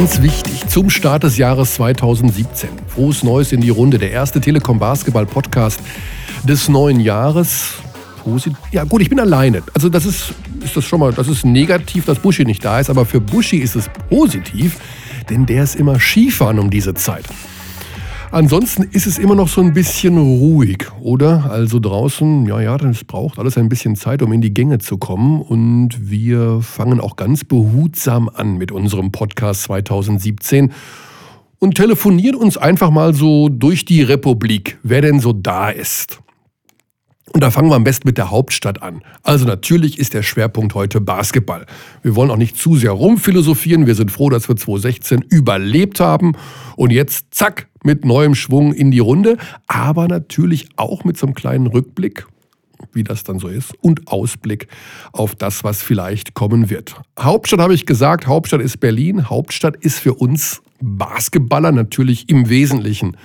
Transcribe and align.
Ganz 0.00 0.22
wichtig 0.22 0.66
zum 0.66 0.88
Start 0.88 1.24
des 1.24 1.36
Jahres 1.36 1.74
2017. 1.74 2.70
Frohes 2.88 3.22
Neues 3.22 3.52
in 3.52 3.60
die 3.60 3.68
Runde. 3.68 3.98
Der 3.98 4.10
erste 4.10 4.40
Telekom 4.40 4.78
Basketball 4.78 5.26
Podcast 5.26 5.78
des 6.42 6.70
neuen 6.70 7.00
Jahres. 7.00 7.74
Ja 8.72 8.84
gut, 8.84 9.02
ich 9.02 9.10
bin 9.10 9.20
alleine. 9.20 9.62
Also 9.74 9.90
das 9.90 10.06
ist, 10.06 10.32
ist 10.64 10.74
das 10.74 10.86
schon 10.86 11.00
mal, 11.00 11.12
das 11.12 11.28
ist 11.28 11.44
negativ, 11.44 12.06
dass 12.06 12.18
Buschi 12.18 12.46
nicht 12.46 12.64
da 12.64 12.80
ist, 12.80 12.88
aber 12.88 13.04
für 13.04 13.20
Buschi 13.20 13.58
ist 13.58 13.76
es 13.76 13.90
positiv, 14.08 14.78
denn 15.28 15.44
der 15.44 15.64
ist 15.64 15.76
immer 15.76 16.00
Skifahren 16.00 16.58
um 16.58 16.70
diese 16.70 16.94
Zeit. 16.94 17.26
Ansonsten 18.32 18.84
ist 18.84 19.08
es 19.08 19.18
immer 19.18 19.34
noch 19.34 19.48
so 19.48 19.60
ein 19.60 19.72
bisschen 19.72 20.16
ruhig, 20.16 20.86
oder? 21.00 21.50
Also 21.50 21.80
draußen, 21.80 22.46
ja, 22.46 22.60
ja, 22.60 22.76
es 22.76 23.02
braucht 23.02 23.40
alles 23.40 23.58
ein 23.58 23.68
bisschen 23.68 23.96
Zeit, 23.96 24.22
um 24.22 24.32
in 24.32 24.40
die 24.40 24.54
Gänge 24.54 24.78
zu 24.78 24.98
kommen. 24.98 25.42
Und 25.42 26.10
wir 26.10 26.60
fangen 26.62 27.00
auch 27.00 27.16
ganz 27.16 27.42
behutsam 27.42 28.28
an 28.32 28.56
mit 28.56 28.70
unserem 28.70 29.10
Podcast 29.10 29.64
2017 29.64 30.72
und 31.58 31.74
telefonieren 31.74 32.36
uns 32.36 32.56
einfach 32.56 32.90
mal 32.90 33.14
so 33.14 33.48
durch 33.48 33.84
die 33.84 34.02
Republik, 34.02 34.78
wer 34.84 35.02
denn 35.02 35.18
so 35.18 35.32
da 35.32 35.70
ist. 35.70 36.20
Und 37.32 37.42
da 37.42 37.50
fangen 37.50 37.70
wir 37.70 37.76
am 37.76 37.84
besten 37.84 38.08
mit 38.08 38.18
der 38.18 38.30
Hauptstadt 38.30 38.82
an. 38.82 39.02
Also 39.22 39.46
natürlich 39.46 39.98
ist 39.98 40.14
der 40.14 40.22
Schwerpunkt 40.22 40.74
heute 40.74 41.00
Basketball. 41.00 41.66
Wir 42.02 42.16
wollen 42.16 42.30
auch 42.30 42.36
nicht 42.36 42.56
zu 42.56 42.76
sehr 42.76 42.90
rumphilosophieren. 42.90 43.86
Wir 43.86 43.94
sind 43.94 44.10
froh, 44.10 44.30
dass 44.30 44.48
wir 44.48 44.56
2016 44.56 45.22
überlebt 45.28 46.00
haben. 46.00 46.32
Und 46.76 46.90
jetzt, 46.90 47.26
zack, 47.30 47.68
mit 47.84 48.04
neuem 48.04 48.34
Schwung 48.34 48.72
in 48.72 48.90
die 48.90 48.98
Runde. 48.98 49.36
Aber 49.68 50.08
natürlich 50.08 50.68
auch 50.76 51.04
mit 51.04 51.16
so 51.16 51.26
einem 51.26 51.34
kleinen 51.34 51.66
Rückblick, 51.66 52.26
wie 52.92 53.04
das 53.04 53.24
dann 53.24 53.38
so 53.38 53.48
ist, 53.48 53.72
und 53.80 54.08
Ausblick 54.08 54.68
auf 55.12 55.34
das, 55.34 55.64
was 55.64 55.82
vielleicht 55.82 56.34
kommen 56.34 56.70
wird. 56.70 56.94
Hauptstadt 57.18 57.60
habe 57.60 57.74
ich 57.74 57.86
gesagt, 57.86 58.26
Hauptstadt 58.26 58.60
ist 58.60 58.80
Berlin. 58.80 59.28
Hauptstadt 59.28 59.76
ist 59.76 59.98
für 59.98 60.14
uns 60.14 60.62
Basketballer 60.82 61.72
natürlich 61.72 62.28
im 62.28 62.48
Wesentlichen 62.48 63.16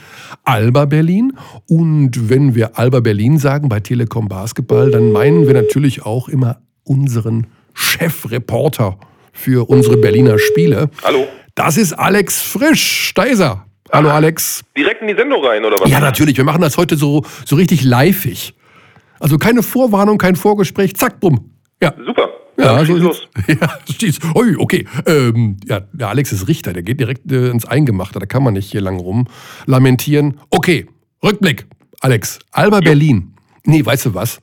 Alba 0.44 0.86
Berlin. 0.86 1.34
Und 1.68 2.30
wenn 2.30 2.56
wir 2.56 2.78
Alba 2.78 3.00
Berlin 3.00 3.38
sagen 3.40 3.70
bei 3.70 3.80
Telekom 3.80 4.28
Basketball, 4.28 4.92
dann 4.92 5.12
meinen 5.12 5.48
wir 5.48 5.54
natürlich 5.54 6.06
auch 6.06 6.28
immer 6.28 6.62
unseren 6.84 7.48
Chefreporter 7.74 8.98
für 9.32 9.70
unsere 9.70 9.98
Berliner 9.98 10.38
Spiele. 10.40 10.90
Hallo. 11.04 11.28
Das 11.56 11.78
ist 11.78 11.94
Alex 11.94 12.42
Frisch. 12.42 13.14
Da 13.16 13.24
ist 13.24 13.40
er. 13.40 13.66
Hallo 13.92 14.10
Ach, 14.10 14.16
Alex. 14.16 14.64
Direkt 14.76 15.02
in 15.02 15.08
die 15.08 15.16
Sendung 15.16 15.44
rein, 15.46 15.64
oder 15.64 15.78
was? 15.80 15.90
Ja, 15.90 16.00
natürlich. 16.00 16.36
Wir 16.38 16.44
machen 16.44 16.62
das 16.62 16.78
heute 16.78 16.98
so, 16.98 17.24
so 17.46 17.56
richtig 17.56 17.84
liveig. 17.84 18.54
Also 19.26 19.40
keine 19.40 19.64
Vorwarnung, 19.64 20.20
kein 20.20 20.36
Vorgespräch. 20.36 20.96
Zack, 20.96 21.20
bumm. 21.20 21.50
Ja. 21.82 21.96
Super. 22.06 22.30
Ja, 22.60 22.78
ja 22.78 22.86
so 22.86 22.96
los. 22.96 23.28
Ja, 23.48 23.80
stieß. 23.90 24.20
Ui, 24.36 24.56
okay. 24.56 24.86
Ähm, 25.08 25.58
ja, 25.66 25.80
der 25.94 26.10
Alex 26.10 26.32
ist 26.32 26.48
Richter, 26.48 26.74
der 26.74 26.84
geht 26.84 27.00
direkt 27.00 27.32
äh, 27.32 27.50
ins 27.50 27.66
Eingemachte, 27.66 28.20
da 28.20 28.28
kann 28.28 28.44
man 28.44 28.54
nicht 28.54 28.70
hier 28.70 28.82
lang 28.82 29.00
rum 29.00 29.26
lamentieren. 29.66 30.40
Okay, 30.52 30.86
Rückblick. 31.24 31.66
Alex, 32.02 32.38
Alba 32.52 32.76
ja. 32.76 32.82
Berlin. 32.82 33.34
Nee, 33.66 33.84
weißt 33.84 34.06
du 34.06 34.14
was? 34.14 34.42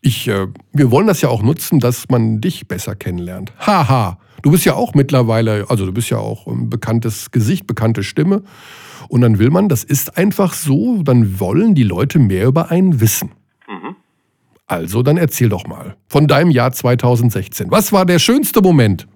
Ich, 0.00 0.26
äh, 0.26 0.48
wir 0.72 0.90
wollen 0.90 1.06
das 1.06 1.20
ja 1.20 1.28
auch 1.28 1.44
nutzen, 1.44 1.78
dass 1.78 2.08
man 2.08 2.40
dich 2.40 2.66
besser 2.66 2.96
kennenlernt. 2.96 3.52
Haha. 3.60 4.18
Du 4.42 4.50
bist 4.50 4.64
ja 4.64 4.74
auch 4.74 4.94
mittlerweile, 4.94 5.66
also 5.68 5.86
du 5.86 5.92
bist 5.92 6.10
ja 6.10 6.18
auch 6.18 6.48
ein 6.48 6.68
bekanntes 6.68 7.30
Gesicht, 7.30 7.68
bekannte 7.68 8.02
Stimme. 8.02 8.42
Und 9.08 9.20
dann 9.20 9.38
will 9.38 9.50
man, 9.50 9.68
das 9.68 9.84
ist 9.84 10.18
einfach 10.18 10.52
so, 10.52 11.04
dann 11.04 11.38
wollen 11.38 11.76
die 11.76 11.84
Leute 11.84 12.18
mehr 12.18 12.48
über 12.48 12.72
einen 12.72 13.00
wissen. 13.00 13.30
Also, 14.66 15.02
dann 15.02 15.16
erzähl 15.16 15.48
doch 15.48 15.66
mal 15.66 15.96
von 16.08 16.26
deinem 16.26 16.50
Jahr 16.50 16.72
2016. 16.72 17.70
Was 17.70 17.92
war 17.92 18.06
der 18.06 18.18
schönste 18.18 18.62
Moment? 18.62 19.06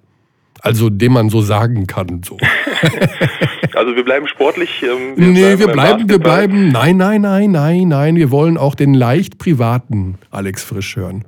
Also, 0.61 0.89
den 0.89 1.13
man 1.13 1.29
so 1.29 1.41
sagen 1.41 1.87
kann. 1.87 2.21
So. 2.23 2.37
also, 3.73 3.95
wir 3.95 4.03
bleiben 4.03 4.27
sportlich. 4.27 4.83
Ähm, 4.83 5.15
wir 5.15 5.27
nee, 5.27 5.39
bleiben 5.39 5.59
wir 5.59 5.67
bleiben, 5.67 6.09
wir 6.09 6.19
bleiben. 6.19 6.71
Nein, 6.71 6.97
nein, 6.97 7.21
nein, 7.21 7.51
nein, 7.51 7.87
nein. 7.87 8.15
Wir 8.15 8.29
wollen 8.29 8.57
auch 8.57 8.75
den 8.75 8.93
leicht 8.93 9.39
privaten 9.39 10.19
Alex 10.29 10.63
Frisch 10.63 10.95
hören. 10.95 11.25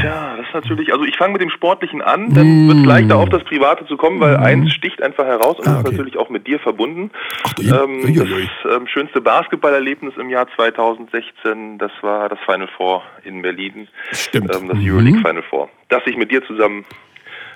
Tja, 0.00 0.36
das 0.36 0.46
ist 0.46 0.54
natürlich, 0.54 0.92
also 0.92 1.04
ich 1.04 1.16
fange 1.16 1.32
mit 1.32 1.42
dem 1.42 1.50
Sportlichen 1.50 2.02
an, 2.02 2.32
dann 2.32 2.68
wird 2.68 2.78
es 2.78 2.84
leichter 2.84 3.16
auf 3.16 3.28
das 3.28 3.44
Private 3.44 3.86
zu 3.86 3.96
kommen, 3.96 4.20
weil 4.20 4.38
mm. 4.38 4.42
eins 4.42 4.72
sticht 4.72 5.02
einfach 5.02 5.24
heraus 5.24 5.58
und 5.58 5.68
ah, 5.68 5.78
okay. 5.78 5.88
ist 5.88 5.92
natürlich 5.92 6.16
auch 6.16 6.30
mit 6.30 6.46
dir 6.46 6.58
verbunden. 6.58 7.10
Ach, 7.44 7.52
ähm, 7.58 8.14
das 8.14 8.28
ähm, 8.76 8.86
schönste 8.86 9.20
Basketballerlebnis 9.20 10.14
im 10.16 10.30
Jahr 10.30 10.46
2016, 10.56 11.78
das 11.78 11.92
war 12.00 12.28
das 12.28 12.38
Final 12.46 12.68
Four 12.76 13.02
in 13.24 13.42
Berlin. 13.42 13.88
Stimmt. 14.12 14.54
Ähm, 14.54 14.68
das 14.68 14.78
Euroleague 14.78 15.18
mhm. 15.18 15.26
Final 15.26 15.42
Four. 15.48 15.68
Das 15.88 16.02
ich 16.06 16.16
mit 16.16 16.30
dir 16.30 16.44
zusammen 16.46 16.84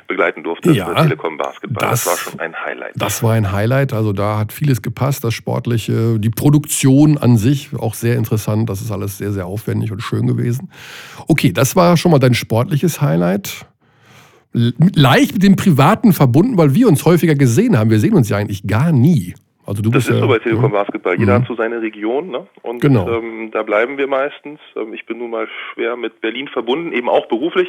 begleiten 0.06 0.42
durfte 0.42 0.72
ja, 0.72 0.86
für 0.86 0.94
Telekom 0.94 1.36
Basketball. 1.36 1.88
Das, 1.88 2.04
das, 2.04 2.06
war 2.06 2.18
schon 2.18 2.40
ein 2.40 2.54
Highlight. 2.54 2.92
Das 2.96 3.22
war 3.22 3.32
ein 3.32 3.52
Highlight. 3.52 3.92
Also 3.92 4.12
da 4.12 4.38
hat 4.38 4.52
vieles 4.52 4.82
gepasst. 4.82 5.24
Das 5.24 5.34
Sportliche, 5.34 6.18
die 6.18 6.30
Produktion 6.30 7.18
an 7.18 7.36
sich 7.36 7.70
auch 7.78 7.94
sehr 7.94 8.16
interessant. 8.16 8.68
Das 8.70 8.80
ist 8.80 8.90
alles 8.90 9.18
sehr, 9.18 9.32
sehr 9.32 9.46
aufwendig 9.46 9.92
und 9.92 10.02
schön 10.02 10.26
gewesen. 10.26 10.70
Okay, 11.28 11.52
das 11.52 11.76
war 11.76 11.96
schon 11.96 12.10
mal 12.10 12.18
dein 12.18 12.34
sportliches 12.34 13.00
Highlight. 13.00 13.66
Leicht 14.52 15.34
mit 15.34 15.42
dem 15.42 15.56
Privaten 15.56 16.12
verbunden, 16.12 16.56
weil 16.56 16.74
wir 16.74 16.88
uns 16.88 17.04
häufiger 17.04 17.34
gesehen 17.34 17.78
haben. 17.78 17.90
Wir 17.90 17.98
sehen 17.98 18.14
uns 18.14 18.28
ja 18.28 18.38
eigentlich 18.38 18.66
gar 18.66 18.92
nie. 18.92 19.34
Also 19.66 19.82
du 19.82 19.90
das 19.90 20.04
bist 20.04 20.10
ist 20.10 20.14
ja, 20.14 20.20
so 20.20 20.28
bei 20.28 20.38
Telekom 20.38 20.70
Basketball. 20.70 21.18
Jeder 21.18 21.38
mhm. 21.38 21.42
hat 21.42 21.48
so 21.48 21.56
seine 21.56 21.82
Region, 21.82 22.30
ne? 22.30 22.46
Und 22.62 22.80
genau. 22.80 23.10
ähm, 23.10 23.50
da 23.50 23.64
bleiben 23.64 23.98
wir 23.98 24.06
meistens. 24.06 24.60
Ähm, 24.76 24.94
ich 24.94 25.04
bin 25.06 25.18
nun 25.18 25.30
mal 25.30 25.48
schwer 25.74 25.96
mit 25.96 26.20
Berlin 26.20 26.46
verbunden, 26.48 26.92
eben 26.92 27.08
auch 27.08 27.26
beruflich 27.26 27.68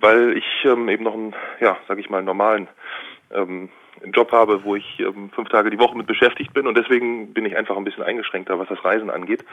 weil 0.00 0.36
ich 0.36 0.44
ähm, 0.64 0.88
eben 0.88 1.04
noch 1.04 1.14
einen, 1.14 1.34
ja, 1.60 1.76
sag 1.88 1.98
ich 1.98 2.10
mal, 2.10 2.22
normalen 2.22 2.68
ähm, 3.32 3.68
Job 4.14 4.32
habe, 4.32 4.64
wo 4.64 4.76
ich 4.76 4.98
ähm, 4.98 5.30
fünf 5.34 5.48
Tage 5.50 5.70
die 5.70 5.78
Woche 5.78 5.96
mit 5.96 6.06
beschäftigt 6.06 6.54
bin 6.54 6.66
und 6.66 6.76
deswegen 6.76 7.34
bin 7.34 7.44
ich 7.44 7.56
einfach 7.56 7.76
ein 7.76 7.84
bisschen 7.84 8.02
eingeschränkter, 8.02 8.58
was 8.58 8.68
das 8.68 8.82
Reisen 8.84 9.10
angeht. 9.10 9.44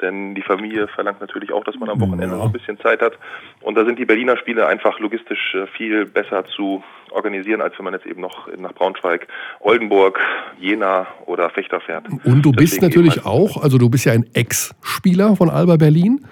Denn 0.00 0.36
die 0.36 0.42
Familie 0.42 0.86
verlangt 0.88 1.20
natürlich 1.20 1.52
auch, 1.52 1.64
dass 1.64 1.74
man 1.76 1.88
am 1.88 2.00
Wochenende 2.00 2.36
ja. 2.36 2.36
noch 2.36 2.46
ein 2.46 2.52
bisschen 2.52 2.78
Zeit 2.78 3.02
hat. 3.02 3.18
Und 3.60 3.74
da 3.74 3.84
sind 3.84 3.98
die 3.98 4.04
Berliner 4.04 4.36
Spiele 4.36 4.68
einfach 4.68 5.00
logistisch 5.00 5.54
äh, 5.54 5.66
viel 5.76 6.06
besser 6.06 6.44
zu 6.44 6.84
organisieren, 7.10 7.60
als 7.60 7.76
wenn 7.78 7.84
man 7.84 7.94
jetzt 7.94 8.06
eben 8.06 8.20
noch 8.20 8.48
nach 8.56 8.72
Braunschweig, 8.72 9.26
Oldenburg, 9.60 10.20
Jena 10.60 11.08
oder 11.26 11.50
Fechter 11.50 11.80
fährt. 11.80 12.06
Und 12.24 12.42
du 12.42 12.52
bist 12.52 12.80
natürlich 12.80 13.26
auch, 13.26 13.60
also 13.60 13.78
du 13.78 13.90
bist 13.90 14.04
ja 14.04 14.12
ein 14.12 14.26
Ex-Spieler 14.32 15.34
von 15.34 15.50
Alba 15.50 15.76
Berlin. 15.76 16.24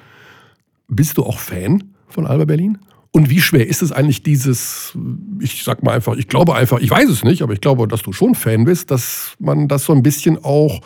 Bist 0.88 1.18
du 1.18 1.24
auch 1.24 1.38
Fan 1.38 1.82
von 2.08 2.26
Alba 2.26 2.44
Berlin? 2.44 2.78
Und 3.16 3.30
wie 3.30 3.40
schwer 3.40 3.66
ist 3.66 3.80
es 3.80 3.92
eigentlich 3.92 4.22
dieses, 4.22 4.94
ich 5.40 5.64
sag 5.64 5.82
mal 5.82 5.94
einfach, 5.94 6.16
ich 6.16 6.28
glaube 6.28 6.54
einfach, 6.54 6.80
ich 6.80 6.90
weiß 6.90 7.08
es 7.08 7.24
nicht, 7.24 7.40
aber 7.40 7.54
ich 7.54 7.62
glaube, 7.62 7.88
dass 7.88 8.02
du 8.02 8.12
schon 8.12 8.34
Fan 8.34 8.64
bist, 8.66 8.90
dass 8.90 9.34
man 9.38 9.68
das 9.68 9.86
so 9.86 9.94
ein 9.94 10.02
bisschen 10.02 10.36
auch 10.44 10.82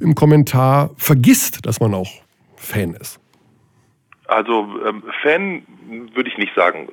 im 0.00 0.14
Kommentar 0.14 0.88
vergisst, 0.96 1.66
dass 1.66 1.78
man 1.78 1.92
auch 1.92 2.08
Fan 2.56 2.94
ist. 2.94 3.20
Also 4.26 4.66
ähm, 4.88 5.02
Fan 5.22 5.62
würde 6.14 6.30
ich 6.30 6.38
nicht 6.38 6.54
sagen. 6.54 6.88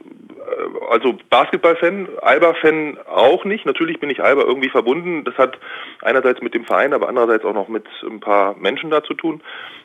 Äh, 0.58 0.92
also 0.92 1.18
Basketball-Fan, 1.30 2.08
Alba-Fan 2.22 2.98
auch 3.08 3.46
nicht. 3.46 3.66
Natürlich 3.66 4.00
bin 4.00 4.10
ich 4.10 4.24
Alba 4.24 4.44
irgendwie 4.44 4.70
verbunden. 4.70 5.24
Das 5.24 5.38
hat 5.38 5.58
einerseits 6.02 6.42
mit 6.42 6.54
dem 6.54 6.66
Verein, 6.66 6.94
aber 6.94 7.10
andererseits 7.10 7.46
auch 7.46 7.54
noch 7.54 7.68
mit 7.68 7.86
ein 8.04 8.20
paar 8.20 8.56
Menschen 8.58 8.90
da 8.90 9.04
zu 9.04 9.14
tun, 9.14 9.42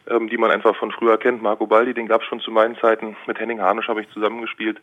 ähm, 0.08 0.28
die 0.28 0.38
man 0.38 0.50
einfach 0.50 0.76
von 0.76 0.90
früher 0.90 1.18
kennt. 1.18 1.42
Marco 1.42 1.66
Baldi, 1.66 1.94
den 1.94 2.08
gab 2.08 2.22
es 2.22 2.28
schon 2.28 2.40
zu 2.40 2.50
meinen 2.50 2.76
Zeiten. 2.78 3.16
Mit 3.26 3.38
Henning 3.38 3.60
Harnisch 3.60 3.88
habe 3.88 4.00
ich 4.00 4.10
zusammengespielt. 4.10 4.80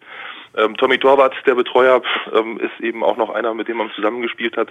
Ähm, 0.58 0.76
Tommy 0.78 0.98
Torwart, 0.98 1.36
der 1.46 1.56
Betreuer, 1.56 2.02
ähm, 2.34 2.60
ist 2.60 2.80
eben 2.84 3.04
auch 3.04 3.18
noch 3.18 3.30
einer, 3.30 3.54
mit 3.54 3.68
dem 3.68 3.78
man 3.78 3.92
zusammengespielt 3.92 4.58
hat, 4.58 4.70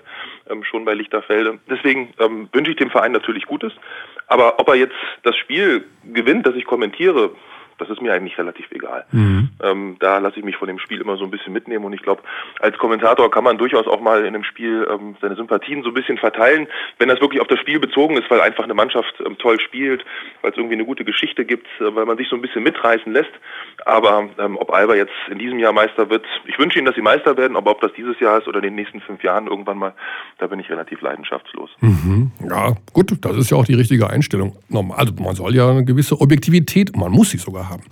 ähm, 0.51 0.65
schon 0.65 0.85
bei 0.85 0.95
Lichterfelde. 0.95 1.59
Deswegen 1.69 2.13
ähm, 2.19 2.49
wünsche 2.53 2.71
ich 2.71 2.77
dem 2.77 2.91
Verein 2.91 3.13
natürlich 3.13 3.47
Gutes. 3.47 3.73
Aber 4.27 4.59
ob 4.59 4.69
er 4.69 4.75
jetzt 4.75 4.97
das 5.23 5.37
Spiel 5.37 5.85
gewinnt, 6.05 6.47
das 6.47 6.55
ich 6.55 6.65
kommentiere, 6.65 7.31
das 7.79 7.89
ist 7.91 8.03
mir 8.03 8.13
eigentlich 8.13 8.37
relativ 8.39 8.71
egal. 8.71 9.05
Mhm. 9.13 9.51
Ähm, 9.63 9.97
da 10.01 10.19
lasse 10.19 10.39
ich 10.39 10.45
mich 10.45 10.57
von 10.57 10.69
dem 10.69 10.79
Spiel 10.79 11.01
immer 11.01 11.17
so 11.17 11.25
ein 11.25 11.31
bisschen 11.31 11.53
mitnehmen 11.53 11.85
und 11.85 11.93
ich 11.93 12.03
glaube, 12.03 12.23
als 12.61 12.77
Kommentator 12.79 13.31
kann 13.31 13.45
man 13.45 13.59
durchaus 13.59 13.87
auch 13.87 14.01
mal 14.01 14.21
in 14.21 14.35
einem 14.35 14.45
Spiel 14.45 14.87
ähm, 14.91 15.17
seine 15.21 15.37
Sympathien 15.37 15.83
so 15.83 15.89
ein 15.89 15.95
bisschen 15.95 16.19
verteilen, 16.19 16.67
wenn 16.99 17.09
das 17.09 17.21
wirklich 17.21 17.41
auf 17.41 17.47
das 17.47 17.61
Spiel 17.61 17.79
bezogen 17.79 18.17
ist, 18.17 18.31
weil 18.31 18.41
einfach 18.41 18.65
eine 18.65 18.75
Mannschaft 18.75 19.15
ähm, 19.25 19.39
toll 19.39 19.61
spielt, 19.61 20.05
weil 20.43 20.51
es 20.51 20.57
irgendwie 20.57 20.75
eine 20.75 20.85
gute 20.85 21.05
Geschichte 21.05 21.45
gibt, 21.45 21.67
äh, 21.81 21.95
weil 21.95 22.07
man 22.07 22.17
sich 22.17 22.29
so 22.29 22.37
ein 22.37 22.43
bisschen 22.43 22.63
mitreißen 22.63 23.13
lässt. 23.13 23.31
Aber 23.85 24.29
ähm, 24.39 24.57
ob 24.57 24.73
Alba 24.73 24.95
jetzt 24.95 25.13
in 25.31 25.39
diesem 25.39 25.59
Jahr 25.59 25.73
Meister 25.73 26.11
wird, 26.11 26.27
ich 26.47 26.59
wünsche 26.59 26.79
Ihnen, 26.79 26.87
dass 26.87 26.95
Sie 26.95 27.03
Meister 27.03 27.37
werden, 27.37 27.57
aber 27.57 27.71
ob 27.71 27.81
das 27.81 27.93
dieses 27.95 28.19
Jahr 28.21 28.39
ist 28.39 28.49
oder 28.49 28.59
in 28.59 28.65
den 28.65 28.75
nächsten 28.75 29.01
fünf 29.01 29.23
Jahren 29.23 29.47
irgendwann 29.47 29.79
mal, 29.79 29.95
da 30.39 30.47
bin 30.47 30.59
ich 30.59 30.69
relativ 30.69 31.01
leidenschaftslos. 31.01 31.71
Mhm. 31.81 32.33
Ja, 32.49 32.75
gut, 32.93 33.13
das 33.21 33.37
ist 33.37 33.51
ja 33.51 33.57
auch 33.57 33.65
die 33.65 33.75
richtige 33.75 34.11
Einstellung. 34.11 34.57
Also 34.97 35.13
man 35.23 35.35
soll 35.35 35.55
ja 35.55 35.71
eine 35.71 35.85
gewisse 35.85 36.21
Objektivität, 36.21 36.97
man 36.97 37.13
muss 37.13 37.31
sie 37.31 37.39
sogar 37.39 37.68
Haben. 37.69 37.83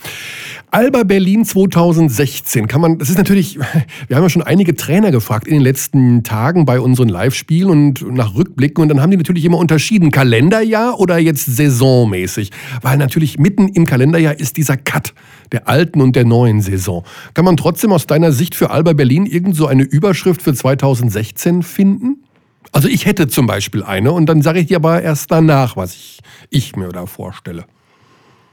Alba 0.70 1.04
Berlin 1.04 1.44
2016 1.44 2.66
kann 2.66 2.80
man, 2.80 2.98
das 2.98 3.08
ist 3.08 3.18
natürlich, 3.18 3.58
wir 4.08 4.16
haben 4.16 4.24
ja 4.24 4.28
schon 4.28 4.42
einige 4.42 4.74
Trainer 4.74 5.10
gefragt 5.10 5.46
in 5.46 5.54
den 5.54 5.62
letzten 5.62 6.22
Tagen 6.22 6.64
bei 6.66 6.80
unseren 6.80 7.08
Live-Spielen 7.08 7.70
und 7.70 8.14
nach 8.14 8.34
Rückblicken 8.34 8.82
und 8.82 8.88
dann 8.88 9.00
haben 9.00 9.10
die 9.10 9.16
natürlich 9.16 9.44
immer 9.44 9.58
unterschieden, 9.58 10.10
Kalenderjahr 10.10 10.98
oder 10.98 11.18
jetzt 11.18 11.46
saisonmäßig, 11.46 12.50
weil 12.82 12.98
natürlich 12.98 13.38
mitten 13.38 13.68
im 13.68 13.86
Kalenderjahr 13.86 14.38
ist 14.38 14.56
dieser 14.56 14.76
Cut 14.76 15.14
der 15.52 15.68
alten 15.68 16.00
und 16.00 16.16
der 16.16 16.24
neuen 16.24 16.60
Saison. 16.60 17.04
Kann 17.34 17.44
man 17.44 17.56
trotzdem 17.56 17.92
aus 17.92 18.06
deiner 18.06 18.32
Sicht 18.32 18.54
für 18.54 18.70
Alba 18.70 18.92
Berlin 18.92 19.26
irgend 19.26 19.56
so 19.56 19.66
eine 19.66 19.82
Überschrift 19.82 20.42
für 20.42 20.54
2016 20.54 21.62
finden? 21.62 22.24
Also 22.72 22.88
ich 22.88 23.06
hätte 23.06 23.28
zum 23.28 23.46
Beispiel 23.46 23.82
eine 23.82 24.12
und 24.12 24.26
dann 24.26 24.42
sage 24.42 24.60
ich 24.60 24.66
dir 24.66 24.76
aber 24.76 25.00
erst 25.00 25.30
danach, 25.30 25.76
was 25.76 25.94
ich, 25.94 26.20
ich 26.50 26.76
mir 26.76 26.88
da 26.88 27.06
vorstelle. 27.06 27.64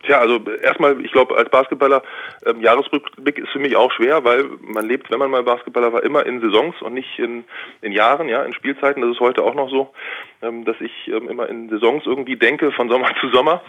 Tja, 0.03 0.19
also 0.19 0.39
erstmal, 0.61 0.99
ich 1.03 1.11
glaube, 1.11 1.35
als 1.37 1.49
Basketballer, 1.49 2.03
ähm, 2.45 2.61
Jahresrückblick 2.61 3.37
ist 3.37 3.49
für 3.49 3.59
mich 3.59 3.75
auch 3.75 3.91
schwer, 3.91 4.23
weil 4.23 4.45
man 4.61 4.87
lebt, 4.87 5.09
wenn 5.09 5.19
man 5.19 5.31
mal 5.31 5.43
Basketballer 5.43 5.93
war, 5.93 6.03
immer 6.03 6.25
in 6.25 6.41
Saisons 6.41 6.75
und 6.81 6.93
nicht 6.93 7.19
in, 7.19 7.45
in 7.81 7.91
Jahren, 7.91 8.27
ja, 8.27 8.43
in 8.43 8.53
Spielzeiten. 8.53 9.01
Das 9.01 9.11
ist 9.11 9.19
heute 9.19 9.43
auch 9.43 9.55
noch 9.55 9.69
so, 9.69 9.93
ähm, 10.41 10.65
dass 10.65 10.75
ich 10.81 10.91
ähm, 11.07 11.29
immer 11.29 11.47
in 11.47 11.69
Saisons 11.69 12.05
irgendwie 12.05 12.35
denke, 12.35 12.71
von 12.71 12.89
Sommer 12.89 13.09
zu 13.21 13.29
Sommer. 13.29 13.61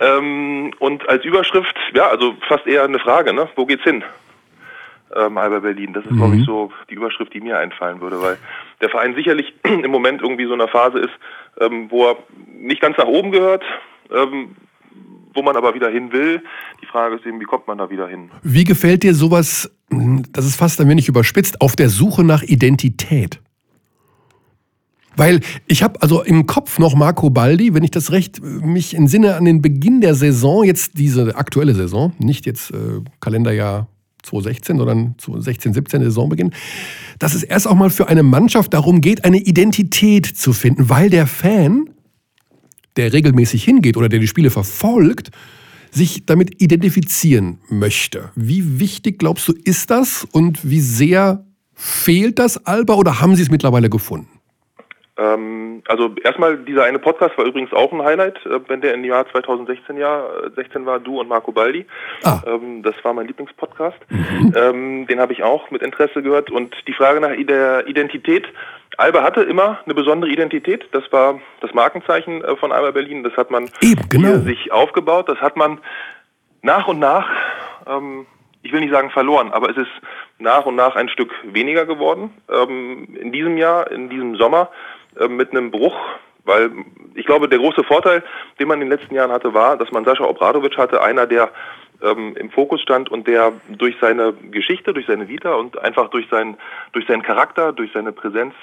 Ähm, 0.00 0.72
und 0.78 1.08
als 1.08 1.24
Überschrift, 1.24 1.76
ja, 1.94 2.08
also 2.08 2.34
fast 2.48 2.66
eher 2.66 2.84
eine 2.84 2.98
Frage, 2.98 3.32
ne? 3.32 3.48
Wo 3.56 3.66
geht's 3.66 3.84
hin? 3.84 4.04
ähm, 5.14 5.38
Alba 5.38 5.60
Berlin. 5.60 5.92
Das 5.92 6.04
ist, 6.04 6.12
mhm. 6.12 6.16
glaube 6.16 6.36
ich, 6.36 6.44
so 6.44 6.72
die 6.90 6.94
Überschrift, 6.94 7.32
die 7.34 7.40
mir 7.40 7.58
einfallen 7.58 8.00
würde, 8.00 8.20
weil 8.20 8.38
der 8.80 8.88
Verein 8.88 9.14
sicherlich 9.14 9.54
im 9.64 9.90
Moment 9.90 10.22
irgendwie 10.22 10.46
so 10.46 10.54
in 10.54 10.60
einer 10.60 10.70
Phase 10.70 10.98
ist, 10.98 11.14
ähm, 11.60 11.90
wo 11.90 12.06
er 12.06 12.16
nicht 12.46 12.80
ganz 12.80 12.96
nach 12.96 13.06
oben 13.06 13.32
gehört, 13.32 13.64
ähm, 14.10 14.56
wo 15.38 15.42
man 15.42 15.56
aber 15.56 15.74
wieder 15.74 15.88
hin 15.88 16.12
will. 16.12 16.42
Die 16.82 16.86
Frage 16.86 17.14
ist 17.14 17.24
eben, 17.24 17.40
wie 17.40 17.44
kommt 17.44 17.68
man 17.68 17.78
da 17.78 17.88
wieder 17.90 18.08
hin? 18.08 18.30
Wie 18.42 18.64
gefällt 18.64 19.04
dir 19.04 19.14
sowas, 19.14 19.70
das 20.32 20.44
ist 20.44 20.56
fast 20.56 20.80
ein 20.80 20.88
wenig 20.88 21.08
überspitzt, 21.08 21.60
auf 21.60 21.76
der 21.76 21.88
Suche 21.88 22.24
nach 22.24 22.42
Identität? 22.42 23.40
Weil 25.16 25.40
ich 25.66 25.82
habe 25.82 26.02
also 26.02 26.22
im 26.22 26.46
Kopf 26.46 26.78
noch 26.78 26.94
Marco 26.94 27.30
Baldi, 27.30 27.74
wenn 27.74 27.84
ich 27.84 27.90
das 27.90 28.10
recht 28.12 28.42
mich 28.42 28.94
entsinne 28.94 29.36
an 29.36 29.44
den 29.44 29.62
Beginn 29.62 30.00
der 30.00 30.14
Saison, 30.14 30.64
jetzt 30.64 30.98
diese 30.98 31.36
aktuelle 31.36 31.74
Saison, 31.74 32.12
nicht 32.18 32.46
jetzt 32.46 32.70
äh, 32.72 33.00
Kalenderjahr 33.20 33.88
2016, 34.22 34.78
sondern 34.78 35.14
2016, 35.18 35.74
17 35.74 36.02
Saisonbeginn, 36.04 36.52
dass 37.18 37.34
es 37.34 37.42
erst 37.44 37.68
auch 37.68 37.74
mal 37.74 37.90
für 37.90 38.08
eine 38.08 38.22
Mannschaft 38.22 38.74
darum 38.74 39.00
geht, 39.00 39.24
eine 39.24 39.38
Identität 39.38 40.26
zu 40.26 40.52
finden, 40.52 40.88
weil 40.88 41.10
der 41.10 41.26
Fan, 41.26 41.90
der 42.98 43.12
regelmäßig 43.12 43.64
hingeht 43.64 43.96
oder 43.96 44.08
der 44.08 44.18
die 44.18 44.26
Spiele 44.26 44.50
verfolgt, 44.50 45.30
sich 45.90 46.26
damit 46.26 46.60
identifizieren 46.60 47.60
möchte. 47.70 48.30
Wie 48.34 48.80
wichtig 48.80 49.18
glaubst 49.18 49.48
du 49.48 49.54
ist 49.64 49.90
das 49.90 50.26
und 50.32 50.68
wie 50.68 50.80
sehr 50.80 51.44
fehlt 51.74 52.38
das 52.38 52.66
Alba 52.66 52.94
oder 52.94 53.20
haben 53.20 53.36
sie 53.36 53.42
es 53.42 53.50
mittlerweile 53.50 53.88
gefunden? 53.88 54.38
Ähm, 55.18 55.82
also 55.88 56.14
erstmal, 56.22 56.58
dieser 56.58 56.84
eine 56.84 57.00
Podcast 57.00 57.36
war 57.36 57.44
übrigens 57.44 57.72
auch 57.72 57.92
ein 57.92 58.02
Highlight, 58.02 58.36
äh, 58.46 58.60
wenn 58.68 58.80
der 58.80 58.94
im 58.94 59.04
Jahr 59.04 59.28
2016 59.28 59.96
Jahr, 59.96 60.50
16 60.54 60.86
war, 60.86 61.00
du 61.00 61.18
und 61.20 61.28
Marco 61.28 61.50
Baldi. 61.50 61.86
Ah. 62.22 62.40
Ähm, 62.46 62.84
das 62.84 62.94
war 63.02 63.12
mein 63.14 63.26
Lieblingspodcast. 63.26 63.98
Mhm. 64.08 64.54
Ähm, 64.56 65.06
den 65.08 65.18
habe 65.18 65.32
ich 65.32 65.42
auch 65.42 65.72
mit 65.72 65.82
Interesse 65.82 66.22
gehört. 66.22 66.52
Und 66.52 66.74
die 66.86 66.92
Frage 66.92 67.20
nach 67.20 67.34
der 67.36 67.88
Identität, 67.88 68.46
Alba 68.98 69.22
hatte 69.22 69.42
immer 69.42 69.78
eine 69.84 69.94
besondere 69.94 70.30
Identität. 70.30 70.86
Das 70.92 71.10
war 71.12 71.40
das 71.60 71.72
Markenzeichen 71.72 72.44
äh, 72.44 72.56
von 72.56 72.72
Alba 72.72 72.90
Berlin. 72.90 73.22
Das 73.22 73.36
hat 73.36 73.50
man 73.50 73.70
Eben, 73.80 74.08
genau. 74.10 74.38
sich 74.40 74.70
aufgebaut. 74.70 75.28
Das 75.28 75.40
hat 75.40 75.56
man 75.56 75.80
nach 76.60 76.86
und 76.88 76.98
nach 76.98 77.30
ähm, 77.86 78.26
ich 78.62 78.72
will 78.72 78.80
nicht 78.80 78.92
sagen 78.92 79.10
verloren, 79.10 79.52
aber 79.52 79.70
es 79.70 79.76
ist 79.76 79.90
nach 80.38 80.66
und 80.66 80.76
nach 80.76 80.96
ein 80.96 81.08
Stück 81.08 81.32
weniger 81.44 81.86
geworden. 81.86 82.34
Ähm, 82.50 83.16
in 83.18 83.32
diesem 83.32 83.56
Jahr, 83.56 83.90
in 83.90 84.10
diesem 84.10 84.36
Sommer 84.36 84.70
äh, 85.18 85.28
mit 85.28 85.52
einem 85.52 85.70
Bruch, 85.70 85.96
weil 86.44 86.70
ich 87.14 87.26
glaube, 87.26 87.48
der 87.48 87.58
große 87.58 87.84
Vorteil, 87.84 88.22
den 88.58 88.68
man 88.68 88.80
in 88.80 88.88
den 88.88 88.98
letzten 88.98 89.14
Jahren 89.14 89.32
hatte, 89.32 89.54
war, 89.54 89.76
dass 89.76 89.90
man 89.92 90.04
Sascha 90.04 90.24
Obradovic 90.24 90.76
hatte, 90.76 91.02
einer, 91.02 91.26
der 91.26 91.50
ähm, 92.02 92.36
im 92.36 92.50
Fokus 92.50 92.80
stand 92.80 93.10
und 93.10 93.26
der 93.26 93.52
durch 93.68 93.96
seine 94.00 94.32
Geschichte, 94.50 94.92
durch 94.92 95.06
seine 95.06 95.28
Vita 95.28 95.54
und 95.54 95.78
einfach 95.78 96.08
durch 96.10 96.28
seinen, 96.28 96.56
durch 96.92 97.06
seinen 97.06 97.22
Charakter, 97.22 97.72
durch 97.72 97.92
seine 97.92 98.12
Präsenz 98.12 98.54